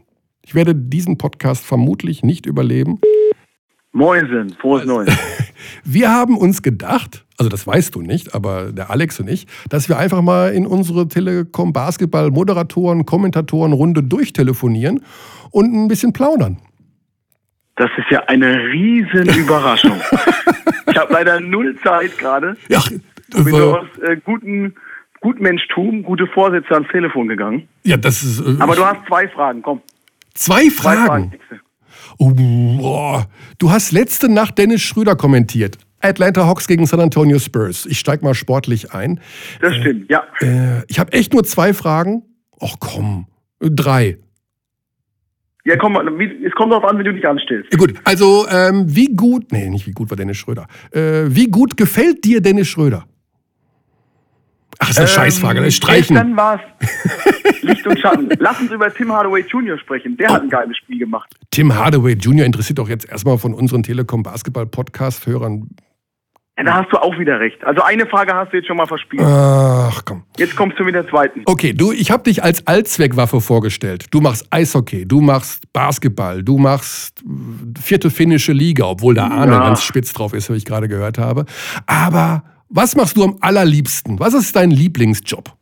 Ich 0.45 0.55
werde 0.55 0.75
diesen 0.75 1.19
Podcast 1.19 1.65
vermutlich 1.65 2.23
nicht 2.23 2.47
überleben. 2.47 3.01
Moinsen, 3.93 4.55
frohes 4.61 4.83
also, 4.83 4.95
Neues. 4.95 5.17
Wir 5.85 6.11
haben 6.11 6.37
uns 6.37 6.63
gedacht, 6.63 7.27
also 7.37 7.49
das 7.49 7.67
weißt 7.67 7.95
du 7.95 8.03
nicht, 8.03 8.35
aber 8.35 8.73
der 8.73 8.91
Alex 8.91 9.19
und 9.21 9.29
ich, 9.29 9.47
dass 9.69 9.89
wir 9.89 9.99
einfach 9.99 10.23
mal 10.23 10.53
in 10.53 10.67
unsere 10.67 11.09
Telekom 11.09 11.73
Basketball 11.73 12.31
Moderatoren, 12.31 13.07
Kommentatoren 13.07 13.73
Runde 13.73 14.03
durchtelefonieren 14.03 15.01
und 15.51 15.75
ein 15.75 15.89
bisschen 15.89 16.13
plaudern. 16.13 16.59
Das 17.79 17.91
ist 17.97 18.11
ja 18.11 18.25
eine 18.25 18.57
riesen 18.73 19.27
Überraschung. 19.39 20.01
ich 20.91 20.97
habe 20.97 21.13
leider 21.13 21.41
null 21.41 21.77
Zeit 21.83 22.17
gerade. 22.19 22.57
Ja, 22.69 22.83
ich 22.89 23.45
bin 23.45 23.55
aus 23.55 23.87
äh, 24.03 24.17
guten 24.25 24.75
Gutmenschtum, 25.21 26.03
gute 26.03 26.27
Vorsätze 26.29 26.75
ans 26.75 26.89
Telefon 26.91 27.29
gegangen. 27.29 27.69
Ja, 27.85 27.97
das 27.97 28.23
ist. 28.23 28.41
Äh, 28.41 28.57
Aber 28.61 28.75
du 28.77 28.85
hast 28.85 29.07
zwei 29.07 29.29
Fragen, 29.29 29.63
komm. 29.63 29.81
Zwei 30.35 30.71
Fragen? 30.71 31.31
Zwei 31.31 31.57
Fragen 31.57 31.63
Oh, 32.19 32.33
boah. 32.35 33.27
Du 33.59 33.71
hast 33.71 33.93
letzte 33.93 34.29
Nacht 34.29 34.59
Dennis 34.59 34.83
Schröder 34.83 35.15
kommentiert. 35.15 35.79
Atlanta 36.01 36.47
Hawks 36.47 36.67
gegen 36.67 36.87
San 36.87 37.01
Antonio 37.01 37.39
Spurs. 37.39 37.87
Ich 37.87 37.99
steig 37.99 38.23
mal 38.23 38.35
sportlich 38.35 38.93
ein. 38.93 39.21
Das 39.61 39.75
stimmt, 39.77 40.11
ja. 40.11 40.25
Äh, 40.41 40.85
ich 40.89 40.99
habe 40.99 41.13
echt 41.13 41.33
nur 41.33 41.45
zwei 41.45 41.75
Fragen. 41.75 42.23
Ach 42.61 42.75
komm, 42.81 43.27
drei. 43.61 44.19
Ja, 45.69 45.77
komm, 45.77 45.97
es 45.97 46.53
kommt 46.53 46.73
darauf 46.73 46.85
an, 46.85 46.99
wie 46.99 47.05
du 47.05 47.13
dich 47.13 47.29
anstellst. 47.29 47.71
Gut, 47.77 47.93
also 48.05 48.47
ähm, 48.51 48.85
wie 48.87 49.15
gut, 49.15 49.53
nee, 49.53 49.69
nicht 49.69 49.87
wie 49.87 49.93
gut 49.93 50.09
war 50.09 50.17
Dennis 50.17 50.39
Schröder. 50.39 50.67
Äh, 50.93 51.25
wie 51.27 51.49
gut 51.49 51.77
gefällt 51.77 52.25
dir 52.25 52.41
Dennis 52.41 52.69
Schröder? 52.69 53.05
Ach, 54.79 54.89
ist 54.89 54.99
eine 54.99 55.09
Scheißfrage, 55.09 55.59
das 55.59 55.69
ist 55.69 55.77
Streichen. 55.77 56.17
Dann 56.17 56.35
war 56.35 56.59
es 56.81 57.63
Licht 57.63 57.87
und 57.87 57.99
Schatten. 57.99 58.31
Lass 58.39 58.59
uns 58.61 58.71
über 58.71 58.95
Tim 58.95 59.13
Hardaway 59.13 59.43
Jr. 59.43 59.77
sprechen. 59.79 60.17
Der 60.17 60.31
hat 60.31 60.41
ein 60.41 60.49
geiles 60.49 60.75
Spiel 60.79 61.01
gemacht. 61.01 61.35
Tim 61.51 61.75
Hardaway 61.75 62.15
Jr. 62.15 62.47
interessiert 62.47 62.79
doch 62.79 62.89
jetzt 62.89 63.07
erstmal 63.07 63.37
von 63.37 63.53
unseren 63.53 63.83
Telekom 63.83 64.23
Basketball 64.23 64.65
Podcast 64.65 65.27
Hörern. 65.27 65.69
Ja, 66.59 66.65
da 66.65 66.75
hast 66.75 66.93
du 66.93 66.97
auch 66.97 67.17
wieder 67.19 67.39
recht. 67.39 67.63
Also 67.65 67.83
eine 67.83 68.05
Frage 68.07 68.35
hast 68.35 68.53
du 68.53 68.57
jetzt 68.57 68.67
schon 68.67 68.77
mal 68.77 68.87
verspielt. 68.87 69.23
Ach, 69.25 70.03
komm. 70.05 70.25
Jetzt 70.39 70.57
kommst 70.57 70.77
du 70.79 70.83
mit 70.85 70.95
der 70.97 71.09
zweiten. 71.09 71.43
Okay, 71.47 71.73
du, 71.73 71.93
ich 71.93 72.11
habe 72.11 72.25
dich 72.25 72.43
als 72.43 72.67
Allzweckwaffe 72.67 73.41
vorgestellt. 73.41 74.07
Du 74.11 74.21
machst 74.21 74.47
Eishockey, 74.51 75.07
du 75.07 75.21
machst 75.21 75.73
Basketball, 75.73 76.43
du 76.43 76.59
machst 76.59 77.23
äh, 77.23 77.81
vierte 77.81 78.11
finnische 78.11 78.53
Liga, 78.53 78.87
obwohl 78.87 79.15
da 79.15 79.29
Arne 79.29 79.53
Ja. 79.53 79.61
ganz 79.61 79.85
spitz 79.85 80.13
drauf 80.13 80.35
ist, 80.35 80.51
wie 80.51 80.57
ich 80.57 80.65
gerade 80.65 80.89
gehört 80.89 81.17
habe. 81.17 81.45
Aber 81.87 82.43
was 82.69 82.97
machst 82.97 83.17
du 83.17 83.23
am 83.23 83.37
allerliebsten? 83.41 84.19
Was 84.19 84.35
ist 84.35 84.57
dein 84.57 84.73
Lieblingsjob? 84.73 85.53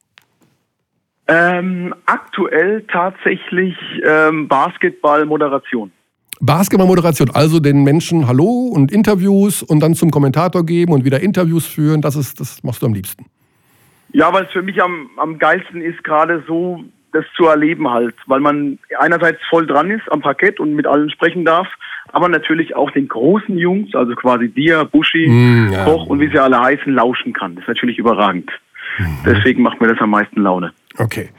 Ähm, 1.28 1.94
aktuell 2.06 2.84
tatsächlich 2.90 3.76
ähm, 4.04 4.48
Basketball-Moderation. 4.48 5.92
Basketballmoderation, 6.40 7.30
also 7.30 7.60
den 7.60 7.82
Menschen 7.84 8.26
Hallo 8.26 8.70
und 8.72 8.92
Interviews 8.92 9.62
und 9.62 9.80
dann 9.80 9.94
zum 9.94 10.10
Kommentator 10.10 10.64
geben 10.64 10.92
und 10.92 11.04
wieder 11.04 11.20
Interviews 11.20 11.66
führen, 11.66 12.02
das 12.02 12.16
ist, 12.16 12.40
das 12.40 12.62
machst 12.62 12.82
du 12.82 12.86
am 12.86 12.94
liebsten. 12.94 13.26
Ja, 14.12 14.32
weil 14.32 14.44
es 14.44 14.50
für 14.50 14.62
mich 14.62 14.82
am, 14.82 15.10
am 15.16 15.38
geilsten 15.38 15.80
ist, 15.80 16.02
gerade 16.04 16.42
so 16.46 16.84
das 17.12 17.24
zu 17.36 17.46
erleben 17.46 17.88
halt, 17.90 18.14
weil 18.26 18.40
man 18.40 18.78
einerseits 18.98 19.38
voll 19.48 19.66
dran 19.66 19.90
ist 19.90 20.10
am 20.12 20.20
Parkett 20.20 20.60
und 20.60 20.74
mit 20.74 20.86
allen 20.86 21.10
sprechen 21.10 21.44
darf, 21.44 21.66
aber 22.12 22.28
natürlich 22.28 22.76
auch 22.76 22.90
den 22.90 23.08
großen 23.08 23.56
Jungs, 23.56 23.94
also 23.94 24.14
quasi 24.14 24.48
dir, 24.48 24.84
Buschi, 24.84 25.26
Mm, 25.28 25.72
ja. 25.72 25.84
Koch 25.84 26.06
und 26.06 26.20
wie 26.20 26.28
sie 26.28 26.38
alle 26.38 26.60
heißen, 26.60 26.92
lauschen 26.92 27.32
kann. 27.32 27.54
Das 27.54 27.62
ist 27.62 27.68
natürlich 27.68 27.98
überragend. 27.98 28.50
Mhm. 28.98 29.18
Deswegen 29.24 29.62
macht 29.62 29.80
mir 29.80 29.88
das 29.88 29.98
am 30.00 30.10
meisten 30.10 30.42
Laune. 30.42 30.72
Okay. 30.98 31.30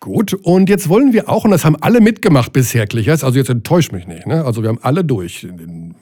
Gut, 0.00 0.34
und 0.34 0.68
jetzt 0.68 0.88
wollen 0.88 1.12
wir 1.14 1.28
auch, 1.28 1.44
und 1.44 1.52
das 1.52 1.64
haben 1.64 1.76
alle 1.80 2.00
mitgemacht 2.00 2.52
bisher, 2.52 2.86
Klichers, 2.86 3.24
also 3.24 3.38
jetzt 3.38 3.48
enttäusch 3.48 3.92
mich 3.92 4.06
nicht, 4.06 4.26
ne? 4.26 4.44
Also 4.44 4.62
wir 4.62 4.68
haben 4.68 4.78
alle 4.82 5.04
durch. 5.04 5.48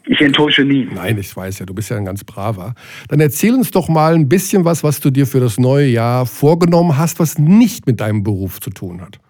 Ich 0.07 0.21
enttäusche 0.21 0.65
nie. 0.65 0.89
Nein, 0.93 1.17
ich 1.17 1.35
weiß 1.35 1.61
ja, 1.61 1.67
du 1.67 1.75
bist 1.75 1.91
ja 1.91 1.97
ein 1.97 2.05
ganz 2.05 2.25
braver. 2.25 2.75
Dann 3.09 3.21
erzähl 3.21 3.55
uns 3.55 3.71
doch 3.71 3.89
mal 3.89 4.15
ein 4.15 4.29
bisschen 4.29 4.65
was, 4.65 4.83
was 4.83 5.01
du 5.01 5.11
dir 5.11 5.27
für 5.27 5.41
das 5.41 5.59
neue 5.59 5.87
Jahr 5.87 6.27
vorgenommen 6.27 6.99
hast, 6.99 7.21
was 7.21 7.39
nicht 7.39 7.87
mit 7.87 8.01
deinem 8.01 8.25
Beruf 8.25 8.61
zu 8.61 8.71
tun 8.71 9.01
hat. 9.01 9.21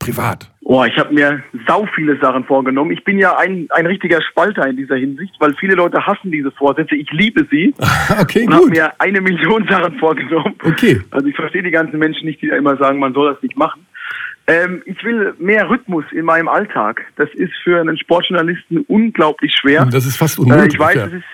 Privat. 0.00 0.50
Oh, 0.62 0.84
ich 0.84 0.96
habe 0.98 1.12
mir 1.12 1.42
sau 1.66 1.86
viele 1.94 2.18
Sachen 2.20 2.44
vorgenommen. 2.44 2.90
Ich 2.90 3.04
bin 3.04 3.18
ja 3.18 3.36
ein, 3.36 3.66
ein 3.70 3.86
richtiger 3.86 4.22
Spalter 4.22 4.66
in 4.66 4.76
dieser 4.76 4.96
Hinsicht, 4.96 5.34
weil 5.38 5.54
viele 5.54 5.74
Leute 5.74 6.04
hassen 6.06 6.30
diese 6.30 6.50
Vorsätze. 6.52 6.94
Ich 6.96 7.10
liebe 7.12 7.46
sie 7.50 7.74
Okay, 8.20 8.46
und 8.46 8.54
habe 8.54 8.66
mir 8.66 8.92
eine 9.00 9.20
Million 9.20 9.66
Sachen 9.68 9.98
vorgenommen. 9.98 10.54
Okay. 10.64 11.00
Also 11.10 11.26
ich 11.26 11.36
verstehe 11.36 11.62
die 11.62 11.70
ganzen 11.70 11.98
Menschen 11.98 12.26
nicht, 12.26 12.40
die 12.40 12.48
da 12.48 12.56
immer 12.56 12.76
sagen, 12.76 12.98
man 12.98 13.12
soll 13.12 13.32
das 13.32 13.42
nicht 13.42 13.56
machen. 13.56 13.86
Ähm, 14.46 14.82
ich 14.84 15.02
will 15.04 15.34
mehr 15.38 15.68
Rhythmus 15.70 16.04
in 16.12 16.24
meinem 16.24 16.48
Alltag. 16.48 17.04
Das 17.16 17.28
ist 17.34 17.52
für 17.62 17.80
einen 17.80 17.96
Sportjournalisten 17.98 18.78
unglaublich 18.88 19.54
schwer. 19.54 19.86
Das 19.86 20.06
ist 20.06 20.16
fast 20.16 20.38
Äh, 20.38 20.42
unmöglich. 20.42 20.74
ich 20.74 20.78
weiß, 20.80 20.94
ja. 20.96 21.06
es 21.06 21.12
ist 21.12 21.24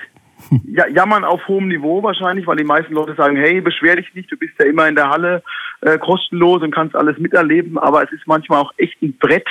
ja, 0.73 0.87
jammern 0.89 1.25
auf 1.25 1.47
hohem 1.49 1.69
Niveau 1.69 2.03
wahrscheinlich, 2.03 2.47
weil 2.47 2.57
die 2.57 2.65
meisten 2.65 2.93
Leute 2.93 3.15
sagen, 3.15 3.37
hey, 3.37 3.61
beschwer 3.61 3.97
dich 3.97 4.15
nicht, 4.15 4.31
du 4.31 4.37
bist 4.37 4.53
ja 4.61 4.67
immer 4.67 4.87
in 4.87 4.95
der 4.95 5.09
Halle 5.09 5.43
äh, 5.81 5.99
kostenlos 5.99 6.63
und 6.63 6.73
kannst 6.75 6.95
alles 6.95 7.19
miterleben, 7.19 7.79
aber 7.79 8.05
es 8.05 8.13
ist 8.13 8.27
manchmal 8.27 8.61
auch 8.61 8.73
echt 8.77 9.01
ein 9.03 9.17
Brett, 9.19 9.47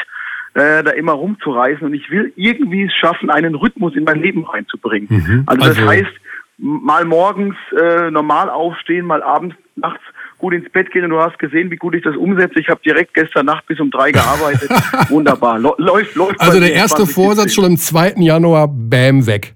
äh, 0.53 0.83
da 0.83 0.91
immer 0.91 1.11
rumzureisen 1.13 1.85
und 1.87 1.93
ich 1.95 2.09
will 2.11 2.31
irgendwie 2.37 2.83
es 2.85 2.93
schaffen, 2.93 3.29
einen 3.29 3.55
Rhythmus 3.55 3.95
in 3.95 4.03
mein 4.05 4.21
Leben 4.21 4.45
reinzubringen. 4.45 5.07
Mhm. 5.09 5.43
Also 5.47 5.67
das 5.67 5.77
Also- 5.77 5.89
heißt, 5.89 6.13
mal 6.57 7.03
morgens 7.03 7.55
äh, 7.77 8.09
normal 8.11 8.49
aufstehen, 8.49 9.05
mal 9.05 9.21
abends, 9.21 9.55
nachts 9.75 10.01
gut 10.37 10.53
ins 10.53 10.69
Bett 10.69 10.91
gehen 10.91 11.03
und 11.03 11.11
du 11.11 11.19
hast 11.19 11.37
gesehen, 11.39 11.71
wie 11.71 11.75
gut 11.75 11.95
ich 11.95 12.03
das 12.03 12.15
umsetze. 12.15 12.59
Ich 12.59 12.69
habe 12.69 12.81
direkt 12.85 13.13
gestern 13.13 13.45
Nacht 13.45 13.65
bis 13.67 13.79
um 13.79 13.89
drei 13.89 14.11
gearbeitet. 14.11 14.69
Wunderbar. 15.09 15.59
Läuft, 15.59 16.15
läuft. 16.15 16.39
Also 16.39 16.59
der 16.59 16.73
erste 16.73 17.03
20, 17.03 17.15
Vorsatz 17.15 17.53
17. 17.53 17.55
schon 17.55 17.65
am 17.65 17.77
2. 17.77 18.13
Januar, 18.17 18.67
bam, 18.67 19.25
weg. 19.25 19.53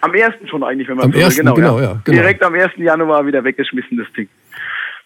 Am 0.00 0.14
ersten 0.14 0.48
schon 0.48 0.64
eigentlich, 0.64 0.88
wenn 0.88 0.96
man 0.96 1.06
Am 1.06 1.12
so 1.12 1.18
ersten, 1.18 1.54
genau, 1.54 1.80
ja, 1.80 2.00
genau. 2.04 2.18
Direkt 2.18 2.42
am 2.42 2.54
1. 2.54 2.72
Januar 2.76 3.24
wieder 3.24 3.44
weggeschmissen, 3.44 3.96
das 3.98 4.12
Ding. 4.14 4.28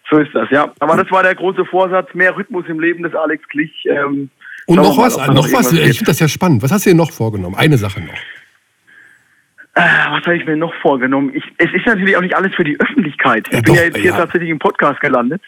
So 0.09 0.17
ist 0.17 0.33
das, 0.33 0.49
ja. 0.49 0.73
Aber 0.79 0.95
das 0.95 1.11
war 1.11 1.21
der 1.21 1.35
große 1.35 1.65
Vorsatz, 1.65 2.13
mehr 2.13 2.35
Rhythmus 2.35 2.65
im 2.67 2.79
Leben 2.79 3.03
des 3.03 3.13
Alex 3.13 3.47
Klich. 3.49 3.85
Ähm, 3.89 4.29
Und 4.65 4.77
noch 4.77 4.97
was, 4.97 5.17
noch 5.17 5.51
was, 5.51 5.71
ich 5.71 5.97
finde 5.97 6.05
das 6.05 6.19
ja 6.19 6.27
spannend. 6.27 6.63
Was 6.63 6.71
hast 6.71 6.85
du 6.85 6.91
dir 6.91 6.95
noch 6.95 7.11
vorgenommen? 7.11 7.55
Eine 7.55 7.77
Sache 7.77 8.01
noch. 8.01 8.13
Äh, 9.77 10.11
was 10.11 10.23
habe 10.25 10.35
ich 10.37 10.45
mir 10.45 10.57
noch 10.57 10.73
vorgenommen? 10.81 11.31
Ich, 11.35 11.43
es 11.57 11.71
ist 11.73 11.85
natürlich 11.85 12.17
auch 12.17 12.21
nicht 12.21 12.35
alles 12.35 12.53
für 12.55 12.63
die 12.63 12.79
Öffentlichkeit. 12.79 13.47
Ich 13.49 13.53
Ja, 13.53 13.61
bin 13.61 13.65
doch, 13.73 13.75
ja 13.75 13.83
jetzt 13.85 13.97
hier 13.97 14.11
ja. 14.11 14.17
tatsächlich 14.17 14.49
im 14.49 14.59
Podcast 14.59 14.99
gelandet. 15.01 15.41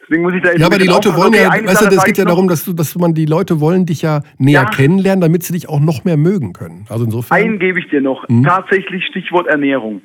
Deswegen 0.00 0.22
muss 0.22 0.34
ich 0.34 0.42
da 0.42 0.50
jetzt 0.50 0.60
Ja, 0.60 0.66
aber 0.66 0.78
die 0.78 0.86
Leute 0.86 1.14
wollen 1.16 1.32
ja, 1.34 1.50
weißt 1.50 1.82
du, 1.82 1.84
das 1.86 1.94
sag 1.96 2.04
geht 2.06 2.12
ich 2.12 2.18
ja 2.18 2.24
darum, 2.24 2.48
dass 2.48 2.64
du, 2.64 2.72
dass 2.72 2.94
man 2.96 3.12
die 3.12 3.26
Leute 3.26 3.60
wollen 3.60 3.84
dich 3.86 4.02
ja 4.02 4.22
näher 4.38 4.62
Ja. 4.62 4.70
kennenlernen, 4.70 5.20
damit 5.20 5.42
sie 5.42 5.52
dich 5.52 5.68
auch 5.68 5.80
noch 5.80 6.04
mehr 6.04 6.16
mögen 6.16 6.52
können. 6.52 6.86
Also 6.88 7.04
insofern. 7.04 7.36
Einen 7.36 7.58
gebe 7.58 7.78
ich 7.80 7.88
dir 7.90 8.00
noch. 8.00 8.24
Tatsächlich 8.44 9.04
Stichwort 9.06 9.46
Ernährung. 9.48 10.00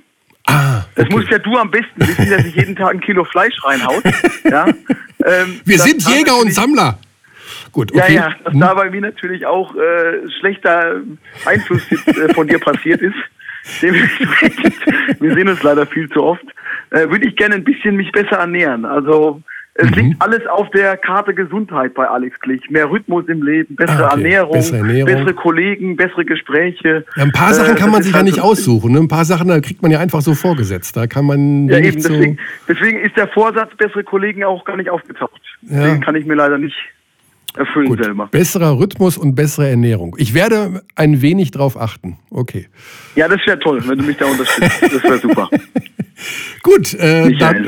ah, 0.48 0.82
Das 0.96 1.06
okay. 1.06 1.16
musst 1.16 1.30
ja 1.30 1.38
du 1.38 1.56
am 1.56 1.70
besten 1.72 2.00
wissen, 2.00 2.30
der 2.30 2.42
sich 2.42 2.56
jeden 2.56 2.76
Tag 2.76 2.92
ein 2.94 3.00
Kilo 3.00 3.24
Fleisch 3.26 3.54
reinhaut. 3.64 4.04
ja? 4.44 4.66
ähm, 4.68 5.62
Wir 5.66 5.78
das 5.78 5.86
sind 5.86 6.02
Jäger 6.10 6.38
und 6.40 6.52
Sammler. 6.52 6.98
Gut, 7.72 7.94
Ja, 7.96 8.04
okay. 8.04 8.16
ja, 8.16 8.36
dass 8.44 8.54
Hm? 8.54 8.60
da 8.60 8.74
bei 8.74 8.90
mir 8.90 9.02
natürlich 9.02 9.46
auch 9.46 9.74
äh, 9.76 10.30
schlechter 10.40 10.96
Einfluss 11.46 11.90
jetzt, 11.90 12.08
äh, 12.08 12.34
von 12.34 12.48
dir 12.48 12.60
passiert 12.60 13.02
ist. 13.02 13.16
Dementsprechend, 13.82 14.74
wir 15.20 15.34
sehen 15.34 15.48
uns 15.50 15.62
leider 15.64 15.86
viel 15.86 16.10
zu 16.10 16.24
oft, 16.24 16.44
äh, 16.92 17.10
würde 17.10 17.28
ich 17.28 17.36
gerne 17.36 17.56
ein 17.56 17.64
bisschen 17.64 17.96
mich 17.96 18.12
besser 18.12 18.38
ernähren. 18.38 18.86
Also 18.86 19.42
es 19.76 19.90
Mhm. 19.90 19.96
liegt 19.96 20.22
alles 20.22 20.46
auf 20.48 20.70
der 20.72 20.98
Karte 20.98 21.34
Gesundheit 21.34 21.94
bei 21.94 22.06
Alex 22.08 22.38
Klich. 22.42 22.70
Mehr 22.70 22.90
Rhythmus 22.90 23.26
im 23.30 23.42
Leben, 23.44 23.76
bessere, 23.76 24.04
Ah, 24.04 24.14
okay. 24.14 24.24
Ernährung, 24.24 24.52
Bessere 24.54 24.78
Ernährung. 24.80 25.14
bessere 25.14 25.34
Kollegen, 25.34 25.96
bessere 25.96 26.26
Gespräche. 26.26 27.06
Ja, 27.16 27.24
ein 27.24 27.32
paar 27.32 27.52
Äh, 27.52 27.54
Sachen 27.54 27.76
kann 27.76 27.86
das 27.86 27.92
man 27.92 28.00
ist 28.02 28.06
sich 28.08 28.14
ja 28.14 28.18
halt 28.18 28.26
nicht 28.28 28.42
aussuchen. 28.42 28.92
Ne? 28.92 29.00
Ein 29.00 29.08
paar 29.08 29.26
Sachen, 29.26 29.48
da 29.48 29.60
kriegt 29.62 29.82
man 29.82 29.92
ja 29.92 30.00
einfach 30.00 30.22
so 30.22 30.34
vorgesetzt. 30.34 30.98
Da 30.98 31.08
kann 31.08 31.26
man 31.26 31.70
Ja, 31.70 31.80
nicht 31.80 31.94
eben, 31.94 32.02
so. 32.02 32.10
deswegen, 32.10 32.40
deswegen 32.68 33.00
ist 33.00 33.16
der 33.16 33.28
Vorsatz, 33.30 33.74
bessere 33.78 34.04
Kollegen 34.04 34.44
auch 34.44 34.66
gar 34.66 34.76
nicht 34.76 34.90
aufgetaucht. 34.90 35.42
Ja. 35.62 35.84
Den 35.86 36.02
kann 36.02 36.16
ich 36.16 36.26
mir 36.26 36.36
leider 36.36 36.58
nicht 36.58 36.76
erfüllen 37.56 37.88
Gut. 37.88 38.04
selber. 38.04 38.28
Besserer 38.28 38.80
Rhythmus 38.80 39.18
und 39.18 39.36
bessere 39.36 39.70
Ernährung. 39.70 40.16
Ich 40.18 40.34
werde 40.34 40.84
ein 40.96 41.22
wenig 41.22 41.52
drauf 41.52 41.80
achten. 41.80 42.18
Okay. 42.30 42.68
Ja, 43.16 43.28
das 43.28 43.40
wäre 43.46 43.60
toll, 43.60 43.82
wenn 43.88 43.98
du 43.98 44.04
mich 44.06 44.18
da 44.18 44.26
unterstützt. 44.26 44.82
Das 44.82 45.04
wäre 45.04 45.20
super. 45.20 45.50
Gut, 46.64 46.94
äh, 46.94 47.36
dann. 47.38 47.68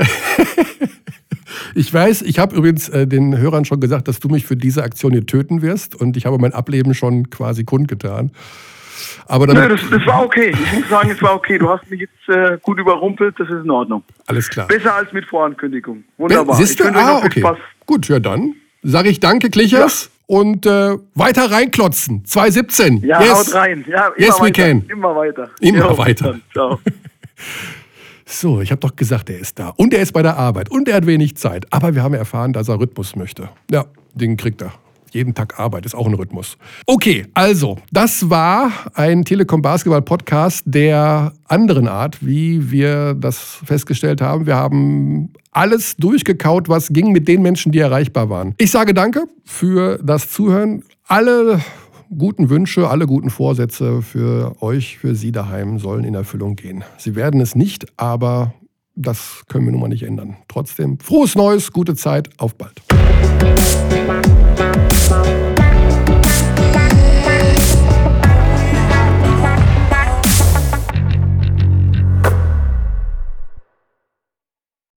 ich 1.76 1.94
weiß, 1.94 2.22
ich 2.22 2.40
habe 2.40 2.56
übrigens 2.56 2.90
äh, 2.90 3.08
den 3.08 3.38
Hörern 3.38 3.66
schon 3.66 3.80
gesagt, 3.80 4.08
dass 4.08 4.20
du 4.20 4.30
mich 4.30 4.46
für 4.46 4.56
diese 4.56 4.84
Aktion 4.84 5.12
hier 5.12 5.26
töten 5.26 5.62
wirst. 5.62 5.96
Und 5.96 6.18
ich 6.18 6.26
habe 6.26 6.38
mein 6.38 6.54
Ableben 6.54 6.94
schon 6.94 7.30
quasi 7.30 7.64
kundgetan. 7.64 8.32
Aber 9.26 9.48
dann. 9.48 9.58
Nö, 9.58 9.68
das, 9.70 9.82
das 9.90 10.06
war 10.06 10.24
okay. 10.24 10.52
Ich 10.52 10.74
muss 10.74 10.90
sagen, 10.90 11.10
es 11.12 11.22
war 11.22 11.36
okay. 11.36 11.58
Du 11.58 11.70
hast 11.70 11.90
mich 11.90 12.02
jetzt 12.02 12.30
äh, 12.30 12.58
gut 12.62 12.80
überrumpelt. 12.80 13.36
Das 13.40 13.50
ist 13.50 13.64
in 13.64 13.70
Ordnung. 13.72 14.04
alles 14.28 14.50
klar. 14.50 14.68
Besser 14.68 14.96
als 14.96 15.12
mit 15.14 15.26
Vorankündigung. 15.26 16.04
Wunderbar. 16.18 16.56
Siehst 16.56 16.80
du? 16.80 16.84
Ich 16.88 16.96
Ah, 16.96 17.18
okay. 17.18 17.40
Spaß. 17.40 17.58
Gut, 17.86 18.08
ja 18.08 18.20
dann. 18.20 18.56
Sage 18.84 19.10
ich 19.10 19.20
danke, 19.20 19.50
Klichers. 19.50 20.10
Und 20.26 20.66
äh, 20.66 20.98
weiter 21.16 21.52
reinklotzen. 21.52 22.24
217. 22.26 23.02
Ja, 23.04 23.22
yes. 23.22 23.32
haut 23.32 23.54
rein. 23.56 23.86
Ja, 23.88 24.08
immer 24.08 24.20
Yes, 24.26 24.36
we 24.38 24.42
weiter. 24.46 24.52
can. 24.64 24.86
Immer 24.90 25.16
weiter. 25.16 25.50
Immer 25.60 25.90
Jo, 25.92 25.98
weiter. 25.98 26.40
Ciao. 26.54 26.80
So, 28.26 28.62
ich 28.62 28.72
habe 28.72 28.80
doch 28.80 28.96
gesagt, 28.96 29.30
er 29.30 29.38
ist 29.38 29.60
da. 29.60 29.70
Und 29.76 29.94
er 29.94 30.02
ist 30.02 30.14
bei 30.14 30.22
der 30.24 30.38
Arbeit. 30.38 30.72
Und 30.72 30.88
er 30.88 30.96
hat 30.96 31.06
wenig 31.06 31.36
Zeit. 31.36 31.72
Aber 31.72 31.94
wir 31.94 32.02
haben 32.02 32.14
erfahren, 32.16 32.54
dass 32.54 32.68
er 32.70 32.80
Rhythmus 32.80 33.16
möchte. 33.16 33.50
Ja, 33.70 33.86
den 34.16 34.38
kriegt 34.38 34.62
er. 34.62 34.74
Jeden 35.12 35.36
Tag 35.36 35.60
Arbeit 35.60 35.86
ist 35.86 35.94
auch 35.94 36.08
ein 36.08 36.16
Rhythmus. 36.16 36.58
Okay, 36.88 37.28
also, 37.36 37.78
das 37.92 38.32
war 38.32 38.72
ein 38.96 39.24
Telekom 39.26 39.62
Basketball 39.62 40.02
Podcast 40.02 40.64
der 40.66 41.34
anderen 41.48 41.88
Art, 41.88 42.26
wie 42.26 42.72
wir 42.72 43.14
das 43.14 43.60
festgestellt 43.66 44.22
haben. 44.22 44.48
Wir 44.48 44.56
haben 44.56 45.32
alles 45.54 45.96
durchgekaut, 45.98 46.70
was 46.70 46.90
ging 46.90 47.12
mit 47.12 47.28
den 47.28 47.42
Menschen, 47.42 47.72
die 47.72 47.80
erreichbar 47.80 48.30
waren. 48.30 48.56
Ich 48.58 48.72
sage 48.72 48.94
danke 48.94 49.26
für 49.46 50.00
das 50.04 50.30
Zuhören. 50.30 50.84
Alle 51.08 51.62
guten 52.18 52.50
Wünsche, 52.50 52.90
alle 52.90 53.08
guten 53.08 53.30
Vorsätze 53.30 54.02
für 54.02 54.62
euch, 54.62 54.98
für 54.98 55.16
Sie 55.16 55.32
daheim 55.32 55.80
sollen 55.80 56.04
in 56.04 56.16
Erfüllung 56.16 56.56
gehen. 56.56 56.84
Sie 56.98 57.16
werden 57.16 57.42
es 57.42 57.56
nicht, 57.56 57.88
aber 57.98 58.54
das 58.96 59.44
können 59.50 59.66
wir 59.66 59.72
nun 59.72 59.82
mal 59.82 59.88
nicht 59.88 60.04
ändern. 60.04 60.38
Trotzdem, 60.48 61.00
frohes 61.00 61.36
Neues, 61.36 61.72
gute 61.72 61.96
Zeit, 61.96 62.30
auf 62.38 62.56
bald. 62.56 62.82